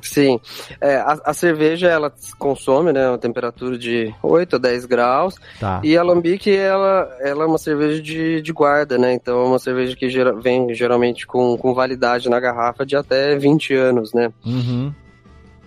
Sim. 0.00 0.38
É, 0.80 0.98
a, 0.98 1.18
a 1.26 1.34
cerveja, 1.34 1.88
ela 1.88 2.12
se 2.14 2.34
consome, 2.36 2.92
né? 2.92 3.08
Uma 3.08 3.18
temperatura 3.18 3.76
de 3.76 4.14
8 4.22 4.54
a 4.54 4.58
10 4.60 4.84
graus. 4.84 5.34
Tá. 5.58 5.80
E 5.82 5.96
a 5.98 6.02
Lambique, 6.04 6.54
ela, 6.56 7.08
ela 7.20 7.42
é 7.42 7.46
uma 7.46 7.58
cerveja 7.58 8.00
de, 8.00 8.40
de 8.40 8.52
guarda, 8.52 8.96
né? 8.96 9.12
Então 9.12 9.36
é 9.42 9.46
uma 9.48 9.58
cerveja 9.58 9.96
que 9.96 10.08
gera- 10.08 10.32
vem 10.32 10.72
geralmente 10.72 11.26
com, 11.26 11.56
com 11.58 11.74
validade 11.74 12.28
na 12.30 12.38
garrafa 12.38 12.86
de 12.86 12.94
até 12.94 13.36
20 13.36 13.74
anos, 13.74 14.14
né? 14.14 14.30
Uhum. 14.46 14.92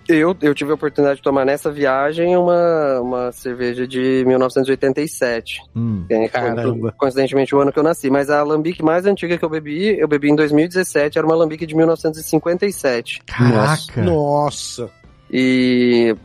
Eu, 0.08 0.34
eu 0.40 0.54
tive 0.54 0.70
a 0.70 0.74
oportunidade 0.74 1.18
de 1.18 1.22
tomar 1.22 1.44
nessa 1.44 1.70
viagem 1.70 2.34
uma, 2.34 3.00
uma 3.00 3.32
cerveja 3.32 3.86
de 3.86 4.24
1987. 4.26 5.60
Hum. 5.76 6.06
é, 6.08 6.28
Caramba. 6.28 6.94
Coincidentemente 6.96 7.54
o 7.54 7.60
ano 7.60 7.70
que 7.70 7.78
eu 7.78 7.82
nasci. 7.82 8.08
Mas 8.08 8.30
a 8.30 8.40
alambique 8.40 8.82
mais 8.82 9.04
antiga 9.04 9.36
que 9.36 9.44
eu 9.44 9.50
bebi, 9.50 9.98
eu 9.98 10.08
bebi 10.08 10.30
em 10.30 10.34
2017, 10.34 11.18
era 11.18 11.26
uma 11.26 11.34
alambique 11.34 11.66
de 11.66 11.76
1957. 11.76 13.20
Caraca. 13.26 14.02
Nossa. 14.02 14.90
E 15.30 16.16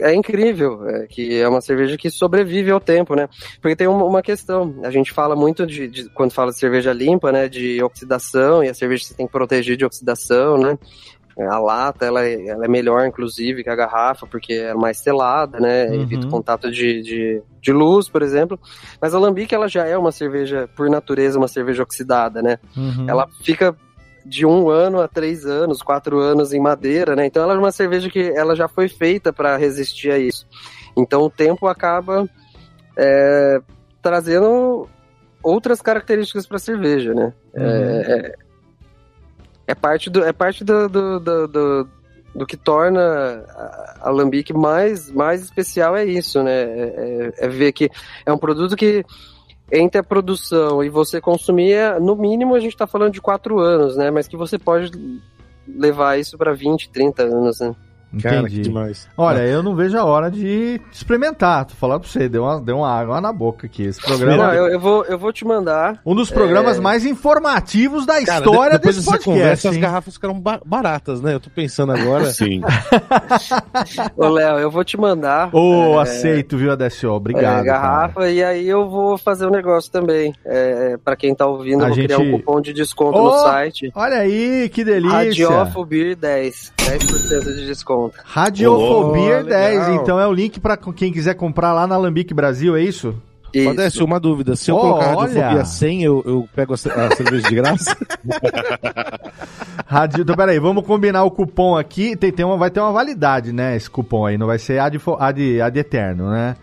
é 0.00 0.12
incrível, 0.12 0.88
é, 0.88 1.06
que 1.06 1.38
é 1.38 1.48
uma 1.48 1.60
cerveja 1.60 1.96
que 1.96 2.10
sobrevive 2.10 2.70
ao 2.70 2.80
tempo, 2.80 3.14
né? 3.14 3.28
Porque 3.62 3.76
tem 3.76 3.86
uma, 3.86 4.04
uma 4.04 4.22
questão, 4.22 4.74
a 4.82 4.90
gente 4.90 5.12
fala 5.12 5.36
muito 5.36 5.64
de, 5.64 5.86
de- 5.86 6.08
quando 6.10 6.32
fala 6.32 6.50
de 6.50 6.58
cerveja 6.58 6.92
limpa, 6.92 7.30
né, 7.30 7.48
de 7.48 7.80
oxidação, 7.80 8.64
e 8.64 8.68
a 8.68 8.74
cerveja 8.74 9.04
você 9.04 9.14
tem 9.14 9.26
que 9.26 9.32
proteger 9.32 9.76
de 9.76 9.84
oxidação, 9.84 10.58
né? 10.58 10.76
A 11.48 11.58
lata, 11.58 12.04
ela, 12.06 12.24
é- 12.24 12.48
ela 12.48 12.64
é 12.64 12.68
melhor, 12.68 13.06
inclusive, 13.06 13.62
que 13.62 13.70
a 13.70 13.76
garrafa, 13.76 14.26
porque 14.26 14.52
é 14.54 14.74
mais 14.74 14.98
selada, 14.98 15.58
né? 15.60 15.86
Uhum. 15.86 16.02
Evita 16.02 16.26
o 16.26 16.30
contato 16.30 16.70
de, 16.70 17.02
de, 17.02 17.42
de 17.60 17.72
luz, 17.72 18.08
por 18.08 18.22
exemplo. 18.22 18.58
Mas 19.00 19.14
a 19.14 19.18
Lambique, 19.18 19.54
ela 19.54 19.68
já 19.68 19.86
é 19.86 19.96
uma 19.96 20.12
cerveja, 20.12 20.68
por 20.76 20.90
natureza, 20.90 21.38
uma 21.38 21.48
cerveja 21.48 21.82
oxidada, 21.82 22.42
né? 22.42 22.58
Uhum. 22.76 23.06
Ela 23.08 23.28
fica 23.42 23.74
de 24.24 24.44
um 24.44 24.68
ano 24.68 25.00
a 25.00 25.08
três 25.08 25.46
anos, 25.46 25.82
quatro 25.82 26.18
anos 26.18 26.52
em 26.52 26.60
madeira, 26.60 27.16
né? 27.16 27.26
Então 27.26 27.42
ela 27.42 27.54
é 27.54 27.58
uma 27.58 27.72
cerveja 27.72 28.10
que 28.10 28.20
ela 28.36 28.54
já 28.54 28.68
foi 28.68 28.88
feita 28.88 29.32
para 29.32 29.56
resistir 29.56 30.10
a 30.10 30.18
isso. 30.18 30.46
Então 30.96 31.22
o 31.22 31.30
tempo 31.30 31.66
acaba 31.66 32.28
é, 32.96 33.60
trazendo 34.02 34.88
outras 35.42 35.80
características 35.80 36.46
para 36.46 36.56
a 36.56 36.60
cerveja, 36.60 37.14
né? 37.14 37.32
Uhum. 37.54 37.62
É, 37.64 38.12
é, 38.12 38.34
é 39.70 39.74
parte 39.74 40.10
do 40.10 40.24
é 40.24 40.32
parte 40.32 40.64
do, 40.64 40.88
do, 40.88 41.20
do, 41.20 41.48
do- 41.48 41.88
do 42.34 42.46
que 42.46 42.56
torna 42.56 43.00
a- 43.48 43.96
Alambique 44.02 44.52
mais, 44.52 45.10
mais 45.10 45.42
especial 45.42 45.96
é 45.96 46.04
isso, 46.04 46.42
né? 46.42 46.52
É, 46.62 47.32
é- 47.40 47.46
é 47.46 47.48
ver 47.48 47.72
que 47.72 47.90
é 48.24 48.32
um 48.32 48.38
produto 48.38 48.76
que 48.76 49.04
entre 49.72 50.00
a 50.00 50.02
produção 50.04 50.82
e 50.82 50.88
você 50.88 51.20
consumir, 51.20 51.72
é, 51.72 51.98
no 52.00 52.16
mínimo 52.16 52.54
a 52.54 52.60
gente 52.60 52.72
está 52.72 52.86
falando 52.86 53.12
de 53.12 53.20
quatro 53.20 53.58
anos, 53.60 53.96
né? 53.96 54.10
Mas 54.10 54.26
que 54.28 54.36
você 54.36 54.58
pode 54.58 54.90
levar 55.68 56.18
isso 56.18 56.36
para 56.36 56.52
20, 56.52 56.90
30 56.90 57.22
anos, 57.22 57.60
né? 57.60 57.74
Cara, 58.22 58.36
que 58.42 58.46
Entendi. 58.46 58.60
demais. 58.62 59.08
Olha, 59.16 59.40
eu 59.46 59.62
não 59.62 59.74
vejo 59.76 59.96
a 59.96 60.04
hora 60.04 60.30
de 60.30 60.80
experimentar. 60.92 61.64
Tô 61.64 61.74
falando 61.74 62.00
pra 62.00 62.08
você, 62.10 62.28
deu 62.28 62.42
uma, 62.42 62.60
deu 62.60 62.78
uma 62.78 62.90
água 62.92 63.20
na 63.20 63.32
boca 63.32 63.66
aqui. 63.66 63.84
Esse 63.84 64.00
programa 64.02 64.36
Não, 64.48 64.52
eu, 64.52 64.66
eu 64.66 64.80
vou, 64.80 65.04
eu 65.04 65.16
vou 65.18 65.32
te 65.32 65.44
mandar. 65.44 66.00
Um 66.04 66.14
dos 66.14 66.30
programas 66.30 66.78
É. 66.78 66.80
mais 66.80 67.06
informativos 67.06 68.04
da 68.06 68.20
Cara, 68.24 68.44
história 68.44 68.72
de- 68.72 68.78
depois 68.78 68.96
desse 68.96 69.06
podcast. 69.06 69.30
conversa, 69.30 69.68
as 69.70 69.76
garrafas 69.76 70.14
ficaram 70.14 70.40
ba- 70.40 70.60
baratas, 70.64 71.20
né? 71.20 71.34
Eu 71.34 71.40
tô 71.40 71.50
pensando 71.50 71.92
agora. 71.92 72.24
Sim. 72.32 72.60
Ô, 74.16 74.28
Léo, 74.28 74.58
eu 74.58 74.70
vou 74.70 74.82
te 74.84 74.96
mandar. 74.96 75.54
Ô, 75.54 75.98
é, 75.98 76.02
aceito, 76.02 76.56
viu, 76.56 76.72
ADSO? 76.72 77.08
Obrigado. 77.10 77.60
é, 77.60 77.64
garrafa 77.64 78.28
e 78.30 78.42
aí 78.42 78.68
eu 78.68 78.88
vou 78.88 79.16
fazer 79.18 79.46
um 79.46 79.50
negócio 79.50 79.90
também. 79.90 80.32
É, 80.44 80.96
para 81.04 81.14
quem 81.16 81.34
tá 81.34 81.46
ouvindo, 81.46 81.84
A 81.84 81.88
eu 81.88 81.94
vou 81.94 82.04
criar 82.04 82.16
gente- 82.18 82.28
um 82.34 82.38
cupom 82.38 82.60
de 82.60 82.72
desconto 82.72 83.18
Ô, 83.18 83.24
no 83.24 83.38
site. 83.38 83.90
cara. 83.92 84.06
Olha 84.06 84.20
aí, 84.22 84.68
que 84.68 84.84
delícia. 84.84 85.48
Radiofobir 85.48 86.16
10. 86.16 86.72
10% 86.84 87.54
de 87.54 87.66
desconto. 87.66 88.14
Radiofobia 88.24 89.40
Ô, 89.40 89.44
10. 89.44 89.78
legal. 89.80 89.94
Então 90.02 90.18
é 90.20 90.26
o 90.26 90.32
link 90.32 90.58
pra 90.60 90.76
quem 90.76 91.12
quiser 91.12 91.34
comprar 91.34 91.72
lá 91.72 91.86
na 91.86 91.94
Alambique 91.94 92.34
Brasil, 92.34 92.76
é 92.76 92.82
isso? 92.82 93.14
Isso. 93.52 93.68
Odécio, 93.70 94.04
uma 94.04 94.20
dúvida. 94.20 94.54
Se 94.54 94.70
eu 94.70 94.76
Oh, 94.76 94.80
colocar 94.80 95.08
olha. 95.16 95.18
radiofobia 95.26 95.64
100, 95.64 96.02
eu, 96.04 96.22
eu 96.24 96.48
pego 96.54 96.72
a, 96.74 96.76
ce- 96.76 96.88
a 96.88 97.10
cerveja 97.16 97.48
de 97.48 97.54
graça? 97.54 97.96
Radio... 99.86 100.22
Então, 100.22 100.36
peraí, 100.36 100.58
vamos 100.60 100.86
combinar 100.86 101.24
o 101.24 101.30
cupom 101.30 101.76
aqui. 101.76 102.16
Tem, 102.16 102.30
tem 102.30 102.44
uma, 102.46 102.56
vai 102.56 102.70
ter 102.70 102.78
uma 102.80 102.92
validade, 102.92 103.52
né? 103.52 103.74
Esse 103.76 103.90
cupom 103.90 104.24
aí. 104.26 104.38
Não 104.38 104.46
vai 104.46 104.58
ser 104.58 104.78
ad, 104.78 104.98
ad, 105.18 105.60
ad 105.60 105.78
eterno, 105.78 106.30
né? 106.30 106.56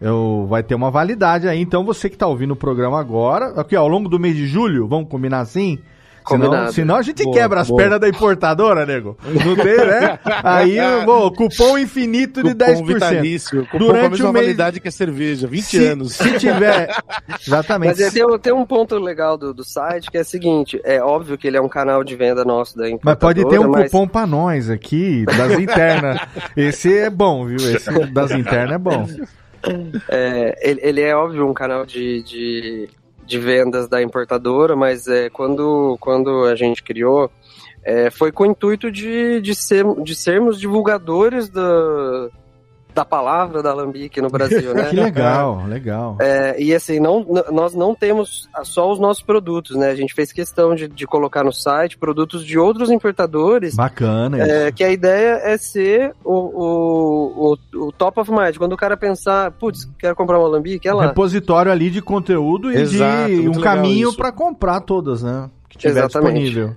Eu, 0.00 0.46
vai 0.48 0.62
ter 0.62 0.74
uma 0.74 0.90
validade 0.90 1.48
aí. 1.48 1.60
Então, 1.60 1.82
você 1.84 2.10
que 2.10 2.16
tá 2.18 2.26
ouvindo 2.26 2.50
o 2.52 2.56
programa 2.56 3.00
agora, 3.00 3.58
aqui, 3.58 3.74
ó, 3.74 3.80
ao 3.80 3.88
longo 3.88 4.08
do 4.08 4.18
mês 4.20 4.36
de 4.36 4.46
julho, 4.46 4.86
vamos 4.86 5.08
combinar 5.08 5.40
assim? 5.40 5.78
Senão, 6.26 6.46
Combinado. 6.46 6.72
senão 6.72 6.96
a 6.96 7.02
gente 7.02 7.22
Boa, 7.22 7.36
quebra 7.36 7.60
as 7.60 7.68
boa. 7.68 7.78
pernas 7.82 8.00
da 8.00 8.08
importadora, 8.08 8.86
nego. 8.86 9.14
Não 9.22 9.54
tem, 9.56 9.76
né? 9.76 10.18
Aí, 10.42 10.78
bom, 11.04 11.30
cupom 11.30 11.76
infinito 11.76 12.42
de 12.42 12.52
Cupom 12.54 12.64
10%. 12.82 12.86
vitalício. 12.86 13.66
Cupom 13.66 13.78
Durante 13.78 14.00
com 14.00 14.06
a 14.06 14.10
mesma 14.10 14.28
o 14.30 14.32
mês- 14.32 14.44
validade 14.46 14.80
que 14.80 14.88
a 14.88 14.90
cerveja, 14.90 15.46
20 15.46 15.62
se, 15.64 15.84
anos. 15.86 16.12
Se 16.14 16.38
tiver. 16.38 16.88
Exatamente. 17.46 17.88
Mas 17.90 18.00
é, 18.00 18.10
tem, 18.10 18.24
um- 18.24 18.38
tem 18.38 18.52
um 18.54 18.64
ponto 18.64 18.96
legal 18.98 19.36
do, 19.36 19.52
do 19.52 19.62
site 19.62 20.10
que 20.10 20.16
é 20.16 20.22
o 20.22 20.24
seguinte: 20.24 20.80
é 20.82 21.02
óbvio 21.02 21.36
que 21.36 21.46
ele 21.46 21.58
é 21.58 21.60
um 21.60 21.68
canal 21.68 22.02
de 22.02 22.16
venda 22.16 22.42
nosso 22.42 22.74
da 22.76 22.84
Mas 22.84 22.92
importadora. 22.92 23.18
pode 23.18 23.48
ter 23.50 23.58
um 23.58 23.70
mas- 23.70 23.84
cupom 23.90 24.08
pra 24.08 24.26
nós 24.26 24.70
aqui, 24.70 25.26
das 25.26 25.58
internas. 25.58 26.18
Esse 26.56 26.96
é 26.96 27.10
bom, 27.10 27.44
viu? 27.44 27.56
Esse 27.56 27.90
das 28.12 28.30
internas 28.30 28.76
é 28.76 28.78
bom. 28.78 29.06
É, 30.08 30.58
ele, 30.70 30.80
ele 30.82 31.00
é 31.00 31.14
óbvio 31.14 31.48
um 31.48 31.54
canal 31.54 31.86
de, 31.86 32.22
de, 32.22 32.88
de 33.26 33.38
vendas 33.38 33.88
da 33.88 34.02
importadora, 34.02 34.76
mas 34.76 35.06
é, 35.06 35.30
quando, 35.30 35.96
quando 36.00 36.44
a 36.44 36.54
gente 36.54 36.82
criou, 36.82 37.30
é, 37.82 38.10
foi 38.10 38.32
com 38.32 38.44
o 38.44 38.46
intuito 38.46 38.90
de, 38.90 39.40
de, 39.40 39.54
ser, 39.54 39.84
de 40.02 40.14
sermos 40.14 40.58
divulgadores 40.58 41.48
da, 41.48 42.30
da 42.94 43.04
palavra 43.04 43.62
da 43.62 43.70
Alambique 43.72 44.20
no 44.20 44.28
Brasil, 44.30 44.72
né? 44.72 44.84
Que 44.90 44.96
legal, 44.96 45.64
legal. 45.66 46.16
É, 46.20 46.54
e 46.62 46.72
assim, 46.72 47.00
não, 47.00 47.26
nós 47.50 47.74
não 47.74 47.94
temos 47.94 48.48
só 48.62 48.90
os 48.92 49.00
nossos 49.00 49.22
produtos, 49.22 49.76
né? 49.76 49.90
A 49.90 49.94
gente 49.96 50.14
fez 50.14 50.32
questão 50.32 50.74
de, 50.74 50.86
de 50.86 51.06
colocar 51.06 51.42
no 51.42 51.52
site 51.52 51.98
produtos 51.98 52.44
de 52.46 52.58
outros 52.58 52.90
importadores 52.90 53.74
Bacana 53.74 54.38
isso. 54.38 54.50
é, 54.50 54.70
que 54.72 54.84
a 54.84 54.90
ideia 54.90 55.40
é 55.42 55.56
ser 55.58 56.14
o, 56.24 56.32
o, 56.32 57.56
o, 57.74 57.86
o 57.88 57.92
top 57.92 58.20
of 58.20 58.30
mind. 58.30 58.56
Quando 58.56 58.74
o 58.74 58.76
cara 58.76 58.96
pensar, 58.96 59.50
putz, 59.50 59.88
quero 59.98 60.14
comprar 60.14 60.38
uma 60.38 60.46
alambique, 60.46 60.86
é 60.88 60.94
Um 60.94 60.98
lá. 60.98 61.06
repositório 61.08 61.72
ali 61.72 61.90
de 61.90 62.00
conteúdo 62.00 62.70
e 62.70 62.76
Exato, 62.76 63.28
de 63.28 63.48
um 63.48 63.60
caminho 63.60 64.14
pra 64.14 64.30
comprar 64.30 64.80
todas, 64.80 65.22
né? 65.22 65.50
Que 65.68 65.76
tiver 65.78 65.98
Exatamente. 66.04 66.44
disponível. 66.44 66.76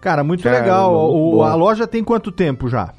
Cara, 0.00 0.22
muito 0.22 0.42
Cara, 0.42 0.58
legal. 0.60 0.92
muito 1.10 1.36
O- 1.38 1.42
a 1.42 1.54
loja 1.54 1.86
tem 1.86 2.04
quanto 2.04 2.30
tempo 2.30 2.68
já? 2.68 2.92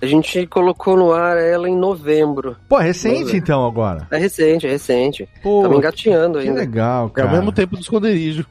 A 0.00 0.06
gente 0.06 0.46
colocou 0.46 0.96
no 0.96 1.12
ar 1.12 1.36
ela 1.36 1.68
em 1.68 1.76
novembro. 1.76 2.56
Pô, 2.68 2.78
é 2.80 2.84
recente 2.84 3.32
ver. 3.32 3.38
então 3.38 3.66
agora. 3.66 4.06
É 4.10 4.16
recente, 4.18 4.66
é 4.66 4.70
recente. 4.70 5.28
Pô, 5.42 5.58
Estamos 5.58 5.78
engatinhando 5.78 6.38
que 6.40 6.48
ainda. 6.48 6.60
legal, 6.60 7.06
É 7.06 7.10
cara. 7.10 7.28
ao 7.30 7.34
mesmo 7.36 7.52
tempo 7.52 7.74
do 7.76 7.82
esconderijo. 7.82 8.46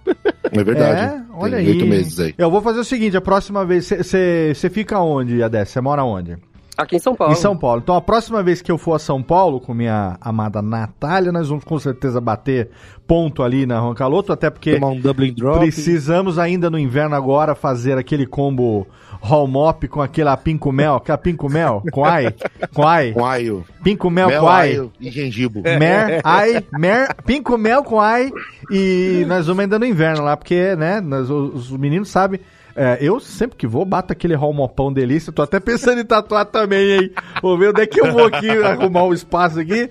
É 0.52 0.64
verdade. 0.64 1.16
É, 1.16 1.22
olha 1.34 1.58
Tem 1.58 1.66
aí. 1.66 1.72
oito 1.74 1.86
meses 1.86 2.20
aí. 2.20 2.34
Eu 2.38 2.50
vou 2.52 2.62
fazer 2.62 2.80
o 2.80 2.84
seguinte, 2.84 3.16
a 3.18 3.22
próxima 3.22 3.66
vez, 3.66 3.90
você 3.90 4.70
fica 4.72 5.00
onde, 5.00 5.42
Adé? 5.44 5.64
Você 5.66 5.80
mora 5.82 6.04
onde? 6.04 6.38
Aqui 6.78 6.98
em 6.98 7.00
São 7.00 7.16
Paulo. 7.16 7.34
Em 7.34 7.36
São 7.36 7.58
Paulo. 7.58 7.82
Então 7.84 7.96
a 7.96 8.02
próxima 8.02 8.44
vez 8.44 8.62
que 8.62 8.72
eu 8.72 8.78
for 8.78 8.94
a 8.94 9.00
São 9.00 9.22
Paulo 9.24 9.60
com 9.60 9.74
minha 9.74 10.18
amada 10.22 10.62
Natália, 10.62 11.32
nós 11.32 11.50
vamos 11.50 11.64
com 11.64 11.80
certeza 11.80 12.22
bater 12.22 12.70
ponto 13.08 13.42
ali 13.42 13.66
na 13.66 13.80
Roncaloto, 13.80 14.32
até 14.32 14.50
porque 14.50 14.76
Tomar 14.76 14.90
um 14.90 15.00
Dublin 15.00 15.34
Drop. 15.34 15.60
precisamos 15.60 16.38
ainda 16.38 16.70
no 16.70 16.78
inverno 16.78 17.16
agora 17.16 17.56
fazer 17.56 17.98
aquele 17.98 18.26
combo 18.28 18.86
hall 19.22 19.48
mop 19.48 19.88
com 19.88 20.02
aquela 20.02 20.38
pinco 20.38 20.72
mel, 20.72 20.96
aquela 20.98 21.18
pinco 21.18 21.50
mel, 21.50 21.82
com 21.92 22.06
ai, 22.06 22.36
com 22.74 22.86
ai, 22.88 23.12
Com 23.14 23.26
aio. 23.26 23.66
pinco 23.84 24.10
mel, 24.12 24.28
Mel, 24.28 24.42
com 24.42 24.48
ai. 24.48 24.70
aio 24.72 24.92
e 25.00 25.10
gengibre. 25.10 25.62
Mer, 25.64 26.22
ai, 26.24 26.64
mer, 26.78 27.16
pinco 27.26 27.58
mel 27.58 27.84
com 27.84 28.00
ai 28.00 28.30
e 28.72 29.26
nós 29.28 29.48
vamos 29.48 29.62
ainda 29.62 29.80
no 29.80 29.86
inverno 29.86 30.24
lá, 30.24 30.38
porque, 30.38 30.76
né, 30.76 31.02
nós, 31.02 31.30
os 31.32 31.72
meninos 31.72 32.10
sabem, 32.10 32.40
é, 32.78 33.00
eu 33.02 33.20
sempre 33.20 33.58
que 33.58 33.66
vou, 33.66 33.84
bato 33.84 34.14
aquele 34.14 34.38
mopão 34.38 34.94
delícia, 34.94 35.34
tô 35.34 35.42
até 35.42 35.60
pensando 35.60 36.00
em 36.00 36.06
tatuar 36.06 36.46
também, 36.46 36.92
hein, 36.92 37.12
vou 37.42 37.58
ver 37.58 37.70
onde 37.70 37.82
é 37.82 37.88
que 37.88 38.00
eu 38.00 38.14
vou 38.14 38.26
aqui, 38.26 38.48
arrumar 38.64 39.04
um 39.04 39.14
espaço 39.14 39.60
aqui, 39.60 39.90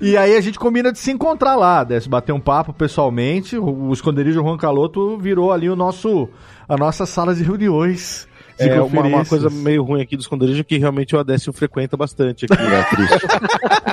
e 0.00 0.16
aí 0.16 0.36
a 0.36 0.40
gente 0.40 0.58
combina 0.58 0.90
de 0.90 0.98
se 0.98 1.12
encontrar 1.12 1.54
lá, 1.54 1.84
desce 1.84 2.08
bater 2.08 2.32
um 2.32 2.40
papo 2.40 2.72
pessoalmente, 2.72 3.56
o, 3.56 3.92
esconderijo 3.92 4.42
Juan 4.42 4.56
Caloto 4.56 5.16
virou 5.16 5.52
ali 5.52 5.70
o 5.70 5.76
nosso, 5.76 6.28
a 6.68 6.76
nossa 6.76 7.06
sala 7.06 7.36
de 7.36 7.44
reuniões. 7.44 8.26
de 8.58 8.68
É 8.68 8.82
uma, 8.82 9.02
uma 9.02 9.24
coisa 9.24 9.48
meio 9.48 9.84
ruim 9.84 10.02
aqui 10.02 10.16
do 10.16 10.20
esconderijo 10.20 10.64
que 10.64 10.76
realmente 10.76 11.14
o 11.14 11.20
Adécio 11.20 11.52
frequenta 11.52 11.96
bastante 11.96 12.46
aqui. 12.46 12.62
É 12.62 12.82
triste. 12.82 13.26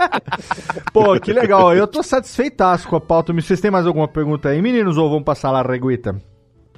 Pô, 0.92 1.20
que 1.20 1.34
legal. 1.34 1.76
Eu 1.76 1.88
tô 1.88 2.04
satisfeitaço 2.04 2.88
com 2.88 2.96
a 2.96 3.02
pauta. 3.02 3.34
Vocês 3.34 3.60
têm 3.60 3.72
mais 3.72 3.88
alguma 3.88 4.08
pergunta 4.08 4.50
aí, 4.50 4.62
meninos, 4.62 4.98
ou 4.98 5.10
vamos 5.10 5.26
passar 5.26 5.52
lá 5.52 5.62
a 5.62 5.68
reguita? 5.68 6.16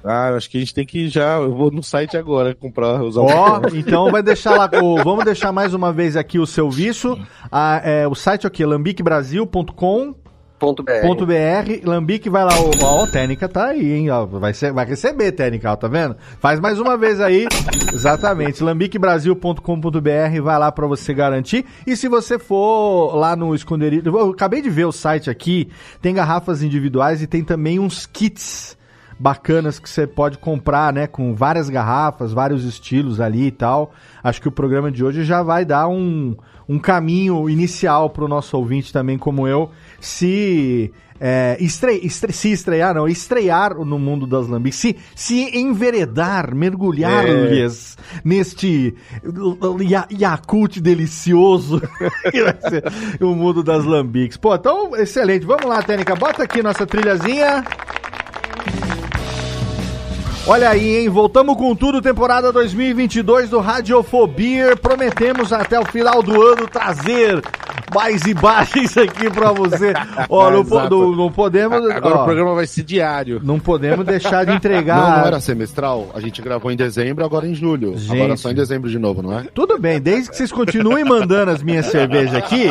Ah, 0.04 0.28
eu 0.30 0.36
acho 0.36 0.50
que 0.50 0.58
a 0.58 0.60
gente 0.60 0.74
tem 0.74 0.84
que 0.84 1.08
já. 1.08 1.38
Eu 1.38 1.54
vou 1.54 1.70
no 1.70 1.82
site 1.82 2.14
agora 2.16 2.54
comprar 2.54 3.02
os 3.02 3.16
Ó, 3.16 3.62
então 3.72 4.10
vai 4.10 4.22
deixar 4.22 4.54
lá. 4.54 4.70
ô, 4.82 5.02
vamos 5.02 5.24
deixar 5.24 5.50
mais 5.50 5.72
uma 5.72 5.92
vez 5.92 6.14
aqui 6.14 6.38
o 6.38 6.46
seu 6.46 6.70
vício. 6.70 7.18
Ah, 7.50 7.80
é, 7.82 8.06
o 8.06 8.14
site 8.14 8.46
aqui, 8.46 8.64
lambiquebrasil.com.br. 8.66 10.24
Ponto 11.02 11.26
BR. 11.26 11.82
Lambique 11.84 12.28
vai 12.30 12.44
lá. 12.44 12.52
Ó, 12.82 13.02
ó, 13.02 13.06
técnica 13.06 13.48
tá 13.48 13.68
aí, 13.68 13.92
hein? 13.92 14.10
Ó, 14.10 14.26
vai, 14.26 14.52
ser, 14.52 14.72
vai 14.72 14.86
receber 14.86 15.32
técnica, 15.32 15.72
ó, 15.72 15.76
tá 15.76 15.88
vendo? 15.88 16.16
Faz 16.38 16.60
mais 16.60 16.78
uma 16.78 16.96
vez 16.96 17.20
aí. 17.20 17.46
Exatamente. 17.92 18.62
lambiquebrasil.com.br 18.62 20.42
vai 20.42 20.58
lá 20.58 20.70
pra 20.70 20.86
você 20.86 21.12
garantir. 21.12 21.64
E 21.86 21.96
se 21.96 22.08
você 22.08 22.38
for 22.38 23.14
lá 23.14 23.34
no 23.34 23.54
esconderijo. 23.54 24.02
Eu 24.06 24.30
acabei 24.30 24.60
de 24.60 24.70
ver 24.70 24.84
o 24.84 24.92
site 24.92 25.30
aqui. 25.30 25.70
Tem 26.00 26.14
garrafas 26.14 26.62
individuais 26.62 27.22
e 27.22 27.26
tem 27.26 27.42
também 27.42 27.78
uns 27.78 28.06
kits 28.06 28.76
bacanas 29.24 29.78
que 29.78 29.88
você 29.88 30.06
pode 30.06 30.36
comprar, 30.36 30.92
né? 30.92 31.06
Com 31.06 31.34
várias 31.34 31.70
garrafas, 31.70 32.30
vários 32.34 32.62
estilos 32.62 33.22
ali 33.22 33.46
e 33.46 33.50
tal. 33.50 33.94
Acho 34.22 34.38
que 34.38 34.48
o 34.48 34.52
programa 34.52 34.92
de 34.92 35.02
hoje 35.02 35.24
já 35.24 35.42
vai 35.42 35.64
dar 35.64 35.88
um, 35.88 36.36
um 36.68 36.78
caminho 36.78 37.48
inicial 37.48 38.10
pro 38.10 38.28
nosso 38.28 38.54
ouvinte 38.54 38.92
também, 38.92 39.16
como 39.16 39.48
eu, 39.48 39.70
se. 39.98 40.92
É, 41.20 41.56
estre, 41.60 42.00
estre- 42.02 42.32
se 42.32 42.50
estrear, 42.50 42.92
não, 42.92 43.06
estrear 43.08 43.72
no 43.78 43.98
mundo 44.00 44.26
das 44.26 44.48
lambiques, 44.48 44.78
se, 44.80 44.96
se 45.14 45.56
enveredar, 45.56 46.52
mergulhar-lhes 46.54 47.96
neste 48.24 48.94
ya- 49.88 50.08
Yakult 50.10 50.80
delicioso 50.80 51.80
que 52.32 52.42
vai 52.42 52.56
ser 52.68 52.84
o 53.22 53.32
mundo 53.34 53.62
das 53.62 53.84
lambiques. 53.84 54.36
Pô, 54.36 54.54
então, 54.56 54.94
excelente. 54.96 55.46
Vamos 55.46 55.64
lá, 55.66 55.80
Técnica, 55.82 56.16
bota 56.16 56.42
aqui 56.42 56.62
nossa 56.62 56.84
trilhazinha. 56.84 57.64
Olha 60.46 60.68
aí, 60.68 60.98
hein? 60.98 61.08
Voltamos 61.08 61.56
com 61.56 61.74
tudo, 61.74 62.02
temporada 62.02 62.52
2022 62.52 63.48
do 63.48 63.60
Radiofobia. 63.60 64.76
Prometemos 64.76 65.52
até 65.54 65.80
o 65.80 65.86
final 65.86 66.22
do 66.22 66.42
ano 66.42 66.68
trazer 66.68 67.42
mais 67.94 68.22
imagens 68.24 68.94
aqui 68.98 69.30
pra 69.30 69.52
você. 69.52 69.94
Ó, 70.28 70.50
não, 70.52 70.62
po- 70.62 70.80
não- 70.90 71.12
não 71.16 71.32
podemos. 71.32 71.88
Agora 71.90 72.16
ó, 72.18 72.20
o 72.22 72.24
programa 72.24 72.54
vai 72.54 72.66
ser 72.66 72.82
diário. 72.82 73.40
Não 73.42 73.58
podemos 73.58 74.04
deixar 74.04 74.44
de 74.44 74.50
Não, 74.50 74.56
entregar. 74.58 75.18
não 75.20 75.26
era 75.26 75.40
semestral? 75.40 76.10
A 76.14 76.20
gente 76.20 76.42
gravou 76.42 76.70
em 76.70 76.76
dezembro, 76.76 77.24
agora 77.24 77.46
em 77.48 77.54
julho. 77.54 77.96
Gente. 77.96 78.12
Agora 78.14 78.36
só 78.36 78.50
em 78.50 78.54
dezembro 78.54 78.90
de 78.90 78.98
novo, 78.98 79.22
não 79.22 79.38
é? 79.38 79.44
Tudo 79.54 79.78
bem, 79.78 79.98
desde 79.98 80.28
que 80.28 80.36
vocês 80.36 80.52
continuem 80.52 81.04
mandando 81.04 81.52
as 81.52 81.62
minhas 81.62 81.86
cervejas 81.86 82.34
aqui. 82.34 82.66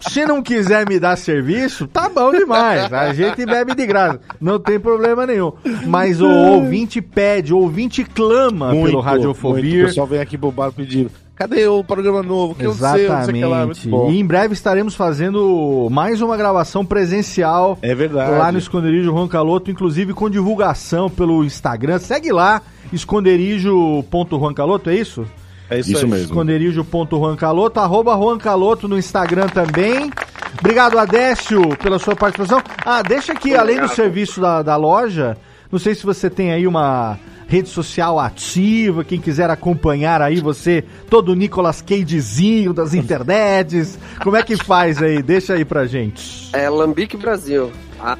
Se 0.00 0.26
não 0.26 0.42
quiser 0.42 0.88
me 0.88 0.98
dar 0.98 1.14
serviço, 1.16 1.86
tá 1.86 2.08
bom 2.08 2.32
demais. 2.32 2.92
A 2.92 3.12
gente 3.14 3.46
bebe 3.46 3.72
de 3.76 3.86
graça. 3.86 4.18
Não 4.40 4.58
tem 4.58 4.80
problema 4.80 5.24
nenhum. 5.26 5.52
Mas 5.86 6.20
o 6.20 6.28
ouvinte 6.28 6.87
pede, 7.02 7.52
o 7.52 7.58
ouvinte 7.58 8.02
clama 8.04 8.70
pelo 8.70 8.80
muito. 8.80 8.96
O 8.96 9.00
Radiofobia. 9.00 9.84
pessoal 9.86 10.06
vem 10.06 10.20
aqui 10.20 10.38
pro 10.38 10.50
bar 10.50 10.72
pedindo. 10.72 11.10
Cadê 11.36 11.68
o 11.68 11.84
programa 11.84 12.20
novo? 12.20 12.54
Que 12.56 12.64
eu 12.64 12.72
sei, 12.74 13.06
não 13.08 13.22
sei 13.24 13.34
o 13.34 13.36
que 13.36 13.44
lá. 13.44 13.64
Exatamente. 13.64 14.12
E 14.12 14.18
em 14.18 14.26
breve 14.26 14.54
estaremos 14.54 14.96
fazendo 14.96 15.86
mais 15.88 16.20
uma 16.20 16.36
gravação 16.36 16.84
presencial 16.84 17.78
É 17.80 17.94
verdade. 17.94 18.32
lá 18.32 18.50
no 18.50 18.58
Esconderijo 18.58 19.10
Juan 19.12 19.28
Caloto, 19.28 19.70
inclusive 19.70 20.12
com 20.14 20.28
divulgação 20.28 21.08
pelo 21.08 21.44
Instagram. 21.44 22.00
Segue 22.00 22.32
lá, 22.32 22.60
esconderijo.juancaloto, 22.92 24.90
é 24.90 24.94
isso? 24.96 25.24
É 25.70 25.78
isso, 25.80 25.92
Isso 25.92 26.04
aí. 26.04 26.10
mesmo. 26.10 26.24
esconderijo.juancaloto, 26.26 27.78
arroba 27.78 28.16
Juan 28.16 28.38
Caloto 28.38 28.88
no 28.88 28.98
Instagram 28.98 29.48
também. 29.48 30.10
Obrigado, 30.58 30.98
Adécio, 30.98 31.60
pela 31.76 31.98
sua 31.98 32.16
participação. 32.16 32.60
Ah, 32.84 33.02
deixa 33.02 33.32
aqui, 33.32 33.54
além 33.54 33.76
do 33.76 33.82
Obrigado. 33.84 33.94
serviço 33.96 34.40
da, 34.40 34.62
da 34.62 34.76
loja, 34.76 35.36
não 35.70 35.78
sei 35.78 35.94
se 35.94 36.04
você 36.04 36.28
tem 36.30 36.52
aí 36.52 36.66
uma 36.66 37.18
rede 37.46 37.68
social 37.70 38.18
ativa, 38.20 39.02
quem 39.02 39.18
quiser 39.20 39.48
acompanhar 39.48 40.20
aí 40.20 40.38
você, 40.40 40.84
todo 41.08 41.34
Nicolas 41.34 41.80
Cagezinho 41.80 42.74
das 42.74 42.92
internets, 42.92 43.98
como 44.22 44.36
é 44.36 44.42
que 44.42 44.56
faz 44.56 45.02
aí? 45.02 45.22
Deixa 45.22 45.54
aí 45.54 45.64
pra 45.64 45.86
gente. 45.86 46.50
É 46.52 46.68
Lambique 46.68 47.16
Brasil. 47.16 47.70
A- 47.98 48.18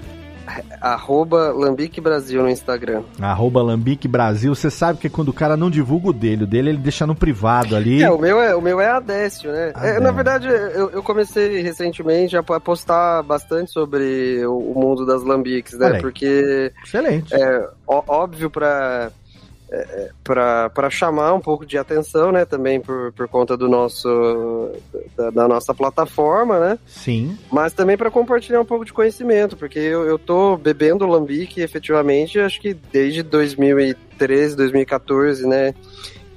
arroba 0.81 1.53
Lambique 1.53 2.01
Brasil 2.01 2.43
no 2.43 2.49
Instagram. 2.49 3.03
Arroba 3.21 3.63
Lambique 3.63 4.09
Brasil, 4.09 4.55
você 4.55 4.71
sabe 4.71 4.99
que 4.99 5.09
quando 5.09 5.29
o 5.29 5.33
cara 5.33 5.57
não 5.57 5.71
divulga 5.71 6.09
o 6.09 6.13
dele, 6.13 6.45
o 6.45 6.47
dele 6.47 6.71
ele 6.71 6.79
deixa 6.79 7.07
no 7.07 7.15
privado 7.15 7.77
ali. 7.77 8.03
É, 8.03 8.11
o 8.11 8.19
meu 8.19 8.41
é, 8.41 8.55
o 8.55 8.61
meu 8.61 8.81
é 8.81 8.89
Adécio, 8.91 9.51
né? 9.51 9.69
É, 9.75 9.79
Adécio. 9.79 10.01
na 10.03 10.11
verdade, 10.11 10.47
eu, 10.49 10.91
eu 10.91 11.03
comecei 11.03 11.61
recentemente 11.63 12.37
a 12.37 12.43
po- 12.43 12.61
postar 12.61 13.23
bastante 13.23 13.71
sobre 13.71 14.45
o, 14.47 14.73
o 14.73 14.75
mundo 14.81 15.05
das 15.07 15.23
lambiques, 15.23 15.79
né? 15.79 16.01
Porque 16.01 16.73
Excelente. 16.85 17.35
é 17.35 17.69
ó- 17.87 18.03
óbvio 18.07 18.51
para 18.51 19.11
para 20.25 20.91
chamar 20.91 21.35
um 21.35 21.41
pouco 21.41 21.67
de 21.67 21.77
atenção, 21.77 22.33
né? 22.33 22.45
Também 22.45 22.81
por, 22.81 23.13
por 23.13 23.29
conta 23.29 23.57
do 23.57 23.69
nosso 23.69 24.73
da, 25.17 25.31
da 25.31 25.49
nossa 25.49 25.75
plataforma, 25.75 26.59
né? 26.59 26.79
Sim. 26.87 27.37
Mas 27.51 27.73
também 27.73 27.97
para 27.97 28.11
compartilhar 28.11 28.61
um 28.61 28.65
pouco 28.65 28.85
de 28.85 28.93
conhecimento, 28.93 29.57
porque 29.57 29.79
eu, 29.79 30.05
eu 30.07 30.19
tô 30.19 30.57
bebendo 30.57 31.07
lambique 31.07 31.61
efetivamente, 31.61 32.39
acho 32.39 32.61
que 32.61 32.73
desde 32.75 33.23
2013, 33.23 34.57
2014, 34.57 35.47
né? 35.47 35.75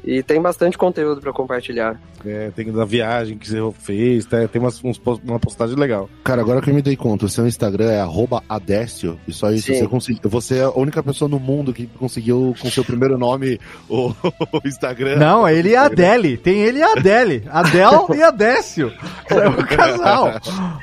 E 0.03 0.23
tem 0.23 0.41
bastante 0.41 0.77
conteúdo 0.77 1.21
para 1.21 1.31
compartilhar. 1.31 1.99
É, 2.25 2.51
tem 2.55 2.71
da 2.71 2.85
viagem 2.85 3.37
que 3.37 3.47
você 3.47 3.59
fez, 3.79 4.25
tá? 4.25 4.47
tem 4.47 4.59
umas, 4.61 4.83
uns 4.83 4.99
uma 5.23 5.39
postagem 5.39 5.75
legal. 5.75 6.09
Cara, 6.23 6.41
agora 6.41 6.61
que 6.61 6.69
eu 6.69 6.73
me 6.73 6.81
dei 6.81 6.95
conta, 6.95 7.25
o 7.25 7.29
seu 7.29 7.47
Instagram 7.47 7.91
é 7.91 7.99
arroba 7.99 8.43
Adécio, 8.49 9.19
e 9.27 9.33
só 9.33 9.51
isso 9.51 9.67
Sim. 9.67 9.79
você 9.79 9.87
conseguiu. 9.87 10.29
Você 10.29 10.57
é 10.57 10.63
a 10.63 10.71
única 10.71 11.03
pessoa 11.03 11.29
no 11.29 11.39
mundo 11.39 11.73
que 11.73 11.85
conseguiu 11.85 12.55
com 12.59 12.69
seu 12.69 12.83
primeiro 12.83 13.17
nome 13.17 13.59
o, 13.87 14.09
o 14.51 14.61
Instagram. 14.65 15.17
Não, 15.17 15.47
ele 15.47 15.69
e 15.69 15.75
a 15.75 15.85
Adele. 15.85 16.37
Tem 16.37 16.61
ele 16.61 16.79
e 16.79 16.83
a 16.83 16.93
Adele. 16.93 17.43
Adel 17.49 18.07
e 18.15 18.23
Adécio. 18.23 18.91
É 19.29 19.49
o 19.49 19.65
casal. 19.67 20.33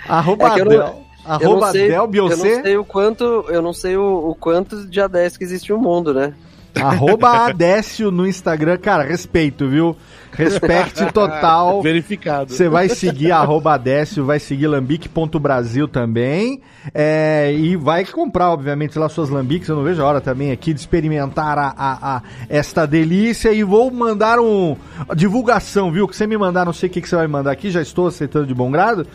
Arroba 0.08 0.44
É 0.44 0.60
eu 0.60 0.62
Adel. 0.62 0.78
eu 0.78 1.08
Arroba 1.24 1.66
não 1.66 1.72
sei, 1.72 1.94
Adel 1.94 2.10
eu 2.14 2.28
não 2.28 2.36
sei 2.62 2.76
o 2.76 2.84
quanto, 2.84 3.24
eu 3.48 3.62
não 3.62 3.72
sei 3.72 3.96
o, 3.96 4.30
o 4.30 4.34
quanto 4.34 4.86
de 4.86 5.00
A10 5.00 5.36
que 5.36 5.44
existe 5.44 5.70
no 5.70 5.78
mundo, 5.78 6.14
né? 6.14 6.32
Arroba 6.74 7.46
Adécio 7.46 8.10
no 8.10 8.26
Instagram. 8.26 8.76
Cara, 8.78 9.02
respeito, 9.02 9.68
viu? 9.68 9.96
Respeite 10.32 11.04
total. 11.12 11.80
Verificado. 11.82 12.52
Você 12.52 12.68
vai 12.68 12.88
seguir 12.88 13.32
arroba 13.32 13.74
Adécio, 13.74 14.24
vai 14.24 14.38
seguir 14.38 14.68
lambique.brasil 14.68 15.88
também. 15.88 16.60
é, 16.94 17.52
e 17.52 17.74
vai 17.76 18.04
comprar, 18.04 18.50
obviamente, 18.50 18.98
lá 18.98 19.08
suas 19.08 19.28
lambiques. 19.30 19.68
Eu 19.68 19.76
não 19.76 19.82
vejo 19.82 20.00
a 20.02 20.06
hora 20.06 20.20
também 20.20 20.52
aqui 20.52 20.72
de 20.72 20.78
experimentar 20.80 21.58
a, 21.58 21.74
a- 21.76 22.16
a- 22.16 22.22
esta 22.48 22.86
delícia. 22.86 23.52
E 23.52 23.64
vou 23.64 23.90
mandar 23.90 24.38
um 24.38 24.76
divulgação, 25.16 25.90
viu? 25.90 26.06
Que 26.06 26.14
você 26.16 26.26
me 26.26 26.36
mandar, 26.36 26.64
não 26.64 26.72
sei 26.72 26.88
o 26.88 26.92
que, 26.92 27.00
que 27.00 27.08
você 27.08 27.16
vai 27.16 27.26
mandar 27.26 27.50
aqui, 27.50 27.70
já 27.70 27.82
estou 27.82 28.06
aceitando 28.06 28.46
de 28.46 28.54
bom 28.54 28.70
grado. 28.70 29.06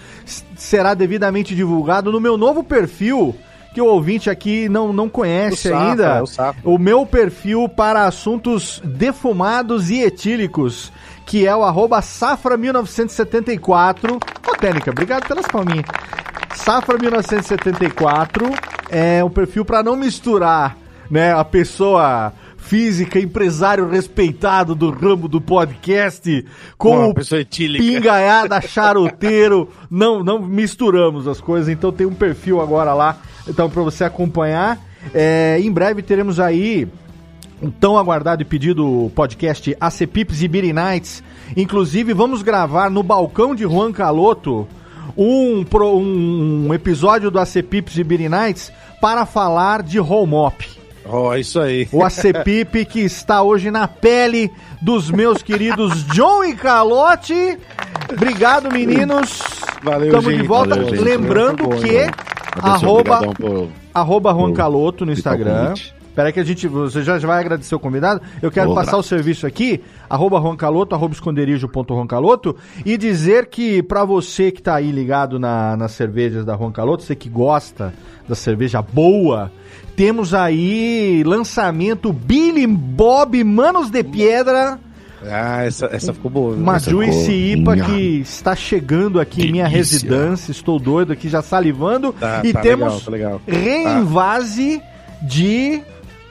Será 0.57 0.93
devidamente 0.93 1.55
divulgado 1.55 2.11
no 2.11 2.19
meu 2.19 2.37
novo 2.37 2.63
perfil. 2.63 3.33
Que 3.73 3.81
o 3.81 3.85
ouvinte 3.85 4.29
aqui 4.29 4.69
não, 4.69 4.93
não 4.93 5.09
conhece 5.09 5.69
O 5.69 5.71
Safra, 5.71 5.89
ainda. 5.89 6.23
é 6.63 6.69
o. 6.71 6.75
O 6.75 6.77
meu 6.77 7.05
perfil 7.05 7.67
para 7.67 8.05
assuntos 8.05 8.81
defumados 8.85 9.89
e 9.89 9.99
etílicos, 10.01 10.91
que 11.25 11.45
é 11.47 11.55
o 11.55 11.63
arroba 11.63 11.99
Safra1974. 11.99 14.21
Ô, 14.47 14.55
Técnica, 14.57 14.91
obrigado 14.91 15.27
pelas 15.27 15.47
palminhas. 15.47 15.85
Safra1974 16.55 18.53
é 18.89 19.23
um 19.23 19.29
perfil 19.29 19.65
para 19.65 19.81
não 19.81 19.95
misturar 19.95 20.77
né, 21.09 21.33
a 21.33 21.43
pessoa 21.43 22.31
física, 22.57 23.19
empresário 23.19 23.89
respeitado 23.89 24.73
do 24.73 24.89
ramo 24.89 25.27
do 25.27 25.41
podcast 25.41 26.45
com 26.77 27.09
o 27.09 27.13
pingaiada, 27.77 28.61
charuteiro. 28.61 29.69
Não, 29.89 30.23
não 30.23 30.39
misturamos 30.39 31.27
as 31.27 31.41
coisas. 31.41 31.69
Então 31.69 31.91
tem 31.91 32.07
um 32.07 32.13
perfil 32.13 32.61
agora 32.61 32.93
lá, 32.93 33.17
então 33.47 33.69
para 33.69 33.81
você 33.81 34.03
acompanhar. 34.03 34.79
É, 35.13 35.57
em 35.61 35.71
breve 35.71 36.01
teremos 36.01 36.39
aí 36.39 36.87
um 37.61 37.69
tão 37.69 37.97
aguardado 37.97 38.41
e 38.41 38.45
pedido 38.45 39.11
podcast 39.15 39.75
AC 39.79 40.07
Pips 40.07 40.41
e 40.41 40.47
Beery 40.47 40.73
Nights. 40.73 41.23
Inclusive 41.55 42.13
vamos 42.13 42.41
gravar 42.41 42.89
no 42.89 43.03
balcão 43.03 43.53
de 43.55 43.63
Juan 43.63 43.91
Caloto 43.91 44.67
um, 45.17 45.65
um 46.67 46.73
episódio 46.73 47.29
do 47.29 47.39
AC 47.39 47.61
Pips 47.63 47.97
e 47.97 48.03
Beery 48.03 48.29
Nights 48.29 48.71
para 48.99 49.25
falar 49.25 49.83
de 49.83 49.99
home 49.99 50.33
op. 50.33 50.65
Ó, 51.05 51.35
isso 51.35 51.59
aí. 51.59 51.87
O 51.91 52.03
Acepip 52.03 52.85
que 52.85 53.01
está 53.01 53.41
hoje 53.41 53.69
na 53.69 53.87
pele 53.87 54.49
dos 54.81 55.11
meus 55.11 55.41
queridos 55.43 56.03
John 56.13 56.43
e 56.45 56.55
Calote. 56.55 57.57
Obrigado, 58.11 58.71
meninos. 58.71 59.41
Valeu, 59.83 60.07
Estamos 60.07 60.31
de 60.31 60.37
gente. 60.37 60.47
volta. 60.47 60.75
Valeu. 60.75 61.03
Lembrando 61.03 61.63
bom, 61.67 61.75
que. 61.75 62.32
Arroba, 62.61 63.33
por- 63.33 63.67
arroba 63.93 64.31
Juan 64.33 64.49
por 64.49 64.55
Caloto 64.57 65.05
no 65.05 65.11
Instagram. 65.11 65.73
Espera 66.13 66.31
que 66.31 66.39
a 66.39 66.43
gente. 66.43 66.67
Você 66.67 67.01
já 67.01 67.17
vai 67.17 67.39
agradecer 67.39 67.73
o 67.73 67.79
convidado. 67.79 68.21
Eu 68.39 68.51
quero 68.51 68.67
Vou, 68.67 68.75
passar 68.75 68.97
o 68.97 69.01
serviço 69.03 69.47
aqui, 69.47 69.81
arroba 70.07 70.37
Roncaloto, 70.37 70.93
arroba 70.93 71.13
esconderijo.roncaloto, 71.15 72.55
e 72.85 72.97
dizer 72.97 73.47
que 73.47 73.81
pra 73.81 74.05
você 74.05 74.51
que 74.51 74.61
tá 74.61 74.75
aí 74.75 74.91
ligado 74.91 75.39
na, 75.39 75.75
nas 75.75 75.93
cervejas 75.93 76.45
da 76.45 76.53
Roncaloto, 76.53 77.01
você 77.01 77.15
que 77.15 77.27
gosta 77.27 77.91
da 78.29 78.35
cerveja 78.35 78.79
boa, 78.79 79.51
temos 79.95 80.35
aí 80.35 81.23
lançamento 81.25 82.13
Billy 82.13 82.67
Bob 82.67 83.43
Manos 83.43 83.89
de 83.89 84.03
Pedra. 84.03 84.79
Ah, 85.29 85.63
essa, 85.63 85.85
essa 85.91 86.13
ficou 86.13 86.29
boa. 86.29 86.53
viu? 86.53 86.63
Uma 86.63 86.75
Essa 86.75 86.89
Juice 86.89 87.31
IPA 87.31 87.75
que 87.77 88.19
está 88.21 88.55
chegando 88.55 89.19
aqui 89.19 89.45
em 89.47 89.51
minha 89.51 89.67
Delícia. 89.69 89.97
residência. 89.99 90.51
Estou 90.51 90.79
doido 90.79 91.13
aqui, 91.13 91.29
já 91.29 91.41
salivando. 91.41 92.13
Tá, 92.13 92.41
e 92.43 92.51
tá 92.53 92.61
temos 92.61 93.05
legal, 93.07 93.39
tá 93.39 93.51
legal. 93.51 93.63
reinvase 93.87 94.81
de 95.21 95.81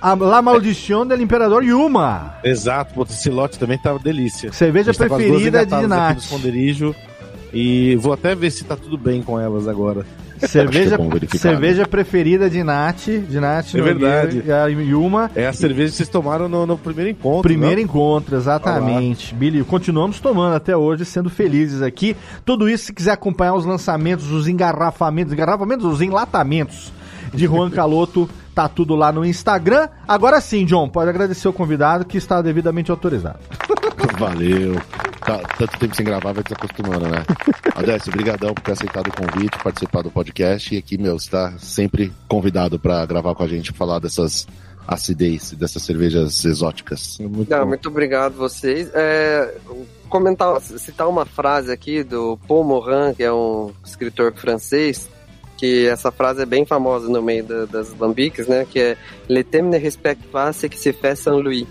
a 0.01 0.15
La 0.15 0.43
Maldição 0.43 1.07
del 1.07 1.21
Imperador 1.21 1.63
Yuma. 1.65 2.35
Exato, 2.43 2.93
pô, 2.95 3.05
esse 3.05 3.31
lote 3.31 3.59
também 3.59 3.79
tava 3.79 3.99
delícia. 3.99 4.53
Cerveja 4.53 4.93
tá 4.93 5.07
preferida 5.07 5.65
de 5.65 5.87
Nath. 5.87 6.17
do 6.17 6.21
esconderijo. 6.21 6.95
E 7.55 7.97
vou 7.97 8.13
até 8.15 8.35
ver 8.35 8.51
se 8.51 8.65
tá 8.65 8.75
tudo 8.77 8.97
bem 8.97 9.23
com 9.23 9.39
elas 9.39 9.69
agora. 9.69 10.07
Cerveja, 10.49 10.97
é 10.97 11.39
cerveja 11.39 11.87
preferida 11.87 12.51
de 12.51 12.63
Nath. 12.65 13.07
De 13.07 13.39
Nath 13.39 13.75
É 13.75 13.81
verdade. 13.81 14.43
E 14.45 14.53
a 14.53 14.67
Yuma. 14.67 15.31
É 15.35 15.47
a 15.47 15.53
cerveja 15.53 15.91
que 15.91 15.97
vocês 15.97 16.09
tomaram 16.09 16.49
no, 16.49 16.67
no 16.67 16.77
primeiro 16.77 17.11
encontro. 17.11 17.43
Primeiro 17.43 17.77
né? 17.77 17.83
encontro, 17.83 18.37
exatamente. 18.37 19.35
Billy, 19.35 19.63
continuamos 19.65 20.21
tomando 20.21 20.55
até 20.55 20.77
hoje, 20.77 21.05
sendo 21.05 21.31
felizes 21.31 21.81
aqui. 21.81 22.17
Tudo 22.45 22.69
isso, 22.69 22.87
se 22.87 22.93
quiser 22.93 23.13
acompanhar 23.13 23.55
os 23.55 23.65
lançamentos, 23.65 24.31
os 24.31 24.49
engarrafamentos, 24.49 25.33
engarrafamentos, 25.33 25.87
os 25.87 26.01
enlatamentos 26.01 26.93
de 27.33 27.47
Juan 27.47 27.71
Caloto, 27.71 28.29
tá 28.55 28.69
tudo 28.69 28.95
lá 28.95 29.13
no 29.13 29.25
Instagram. 29.25 29.89
Agora 30.07 30.41
sim, 30.41 30.65
John, 30.65 30.89
pode 30.89 31.09
agradecer 31.09 31.49
o 31.49 31.53
convidado 31.53 32.05
que 32.05 32.19
está 32.19 32.43
devidamente 32.43 32.91
autorizado. 32.91 33.39
Valeu. 34.19 34.77
Tá, 35.25 35.39
tanto 35.59 35.79
tempo 35.79 35.95
sem 35.95 36.05
gravar, 36.05 36.33
vai 36.33 36.43
desacostumando, 36.43 37.09
né? 37.09 37.25
Adécio, 37.77 38.11
brigadão 38.13 38.53
por 38.55 38.63
ter 38.63 38.73
aceitado 38.73 39.07
o 39.09 39.13
convite, 39.13 39.57
participar 39.63 40.03
do 40.03 40.11
podcast. 40.11 40.75
E 40.75 40.79
aqui, 40.79 40.99
meu, 40.99 41.19
você 41.19 41.31
tá 41.31 41.53
sempre 41.59 42.13
convidado 42.29 42.79
pra 42.79 43.07
gravar 43.07 43.35
com 43.35 43.43
a 43.45 43.49
gente, 43.49 43.73
falar 43.73 43.99
dessas 44.01 44.47
acidez, 44.87 45.53
dessas 45.53 45.83
cervejas 45.85 46.45
exóticas. 46.45 47.19
Muito 47.21 47.49
Não, 47.51 47.67
muito 47.67 47.89
obrigado 47.89 48.35
vocês. 48.35 48.91
É, 48.95 49.55
comentar, 50.09 50.61
citar 50.61 51.09
uma 51.09 51.25
frase 51.25 51.71
aqui 51.71 52.03
do 52.03 52.37
Paul 52.49 52.65
Morin, 52.65 53.15
que 53.15 53.23
é 53.23 53.33
um 53.33 53.71
escritor 53.85 54.33
francês, 54.35 55.09
que 55.57 55.87
essa 55.87 56.11
frase 56.11 56.43
é 56.43 56.47
bem 56.47 56.67
famosa 56.67 57.09
no 57.09 57.23
meio 57.23 57.45
da- 57.45 57.65
das 57.67 57.97
lambiques, 57.97 58.49
né? 58.49 58.67
Que 58.69 58.81
é 58.81 58.97
Le 59.29 59.45
temps 59.45 59.71
ne 59.71 59.79
respecte 59.79 60.27
pas 60.33 60.53
ce 60.53 60.69
qui 60.69 60.77
se 60.79 60.93
fait 60.93 61.15
sans 61.17 61.41
lui. 61.41 61.65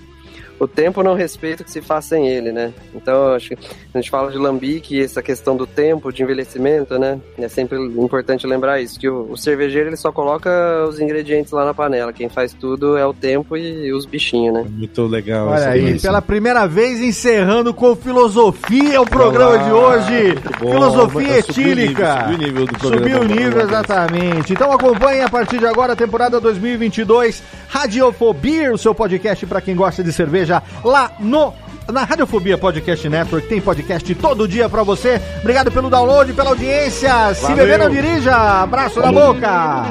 O 0.62 0.68
tempo 0.68 1.02
não 1.02 1.16
respeita 1.16 1.64
o 1.64 1.66
que 1.66 1.72
se 1.72 1.82
faz 1.82 2.06
sem 2.06 2.28
ele, 2.28 2.52
né? 2.52 2.72
Então, 2.94 3.34
acho 3.34 3.50
que 3.50 3.58
a 3.92 3.98
gente 3.98 4.12
fala 4.12 4.30
de 4.30 4.38
lambique, 4.38 5.02
essa 5.02 5.20
questão 5.20 5.58
do 5.58 5.66
tempo, 5.66 6.14
de 6.14 6.22
envelhecimento, 6.22 7.00
né? 7.00 7.20
É 7.40 7.48
sempre 7.48 7.80
importante 7.80 8.46
lembrar 8.46 8.80
isso, 8.80 9.00
que 9.00 9.10
o, 9.10 9.32
o 9.32 9.36
cervejeiro 9.36 9.90
ele 9.90 9.98
só 9.98 10.12
coloca 10.12 10.86
os 10.88 11.00
ingredientes 11.00 11.52
lá 11.52 11.66
na 11.66 11.74
panela. 11.74 12.14
Quem 12.14 12.30
faz 12.30 12.54
tudo 12.54 12.96
é 12.96 13.04
o 13.04 13.12
tempo 13.12 13.58
e 13.58 13.92
os 13.92 14.06
bichinhos, 14.06 14.54
né? 14.54 14.64
Muito 14.70 15.04
legal. 15.08 15.48
Olha 15.48 15.70
aí, 15.70 15.82
delícia. 15.82 16.08
pela 16.08 16.22
primeira 16.22 16.68
vez 16.68 17.02
encerrando 17.02 17.74
com 17.74 17.96
filosofia 17.96 19.02
o 19.02 19.06
programa 19.08 19.56
Olá, 19.56 19.64
de 19.64 19.72
hoje. 19.72 20.36
Filosofia 20.60 21.22
nível, 21.22 21.40
etílica. 21.40 22.22
Subiu 22.22 22.36
o 22.36 22.38
nível 22.38 22.66
do 22.68 22.78
programa. 22.78 23.10
Subiu 23.10 23.20
o 23.20 23.24
nível, 23.24 23.62
exatamente. 23.62 24.54
Então 24.54 24.72
acompanhe 24.72 25.22
a 25.22 25.30
partir 25.30 25.58
de 25.58 25.66
agora 25.66 25.94
a 25.94 25.96
temporada 25.96 26.40
2022 26.40 27.42
Radiofobia, 27.68 28.74
o 28.74 28.78
seu 28.78 28.94
podcast 28.94 29.46
para 29.46 29.62
quem 29.62 29.74
gosta 29.74 30.04
de 30.04 30.12
cerveja 30.12 30.51
lá 30.84 31.12
no 31.20 31.54
na 31.92 32.04
Radiofobia 32.04 32.58
Podcast 32.58 33.08
Network 33.10 33.48
tem 33.48 33.60
podcast 33.62 34.16
todo 34.16 34.48
dia 34.48 34.70
pra 34.70 34.84
você. 34.84 35.22
Obrigado 35.40 35.72
pelo 35.72 35.90
download, 35.90 36.34
pela 36.34 36.50
audiência. 36.50 37.34
Se 37.34 37.42
Valeu. 37.44 37.58
beber, 37.58 37.80
não 37.80 37.90
dirija. 37.90 38.36
Abraço 38.36 39.00
na 39.00 39.12
boca. 39.12 39.86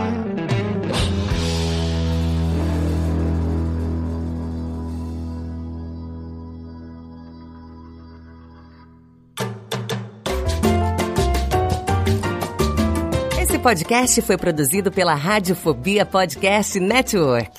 Esse 13.41 13.59
podcast 13.59 14.23
foi 14.23 14.37
produzido 14.39 14.91
pela 14.91 15.15
Radiofobia 15.15 16.07
Podcast 16.07 16.78
Network. 16.78 17.51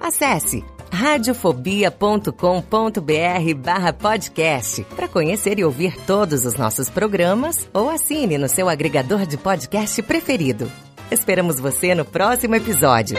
Acesse 0.00 0.64
radiofobia.com.br 0.94 3.54
barra 3.56 3.92
podcast 3.92 4.84
para 4.96 5.08
conhecer 5.08 5.58
e 5.58 5.64
ouvir 5.64 5.96
todos 6.06 6.46
os 6.46 6.54
nossos 6.54 6.88
programas 6.88 7.68
ou 7.74 7.90
assine 7.90 8.38
no 8.38 8.48
seu 8.48 8.68
agregador 8.68 9.26
de 9.26 9.36
podcast 9.36 10.00
preferido. 10.02 10.70
Esperamos 11.10 11.60
você 11.60 11.94
no 11.94 12.04
próximo 12.04 12.54
episódio. 12.54 13.18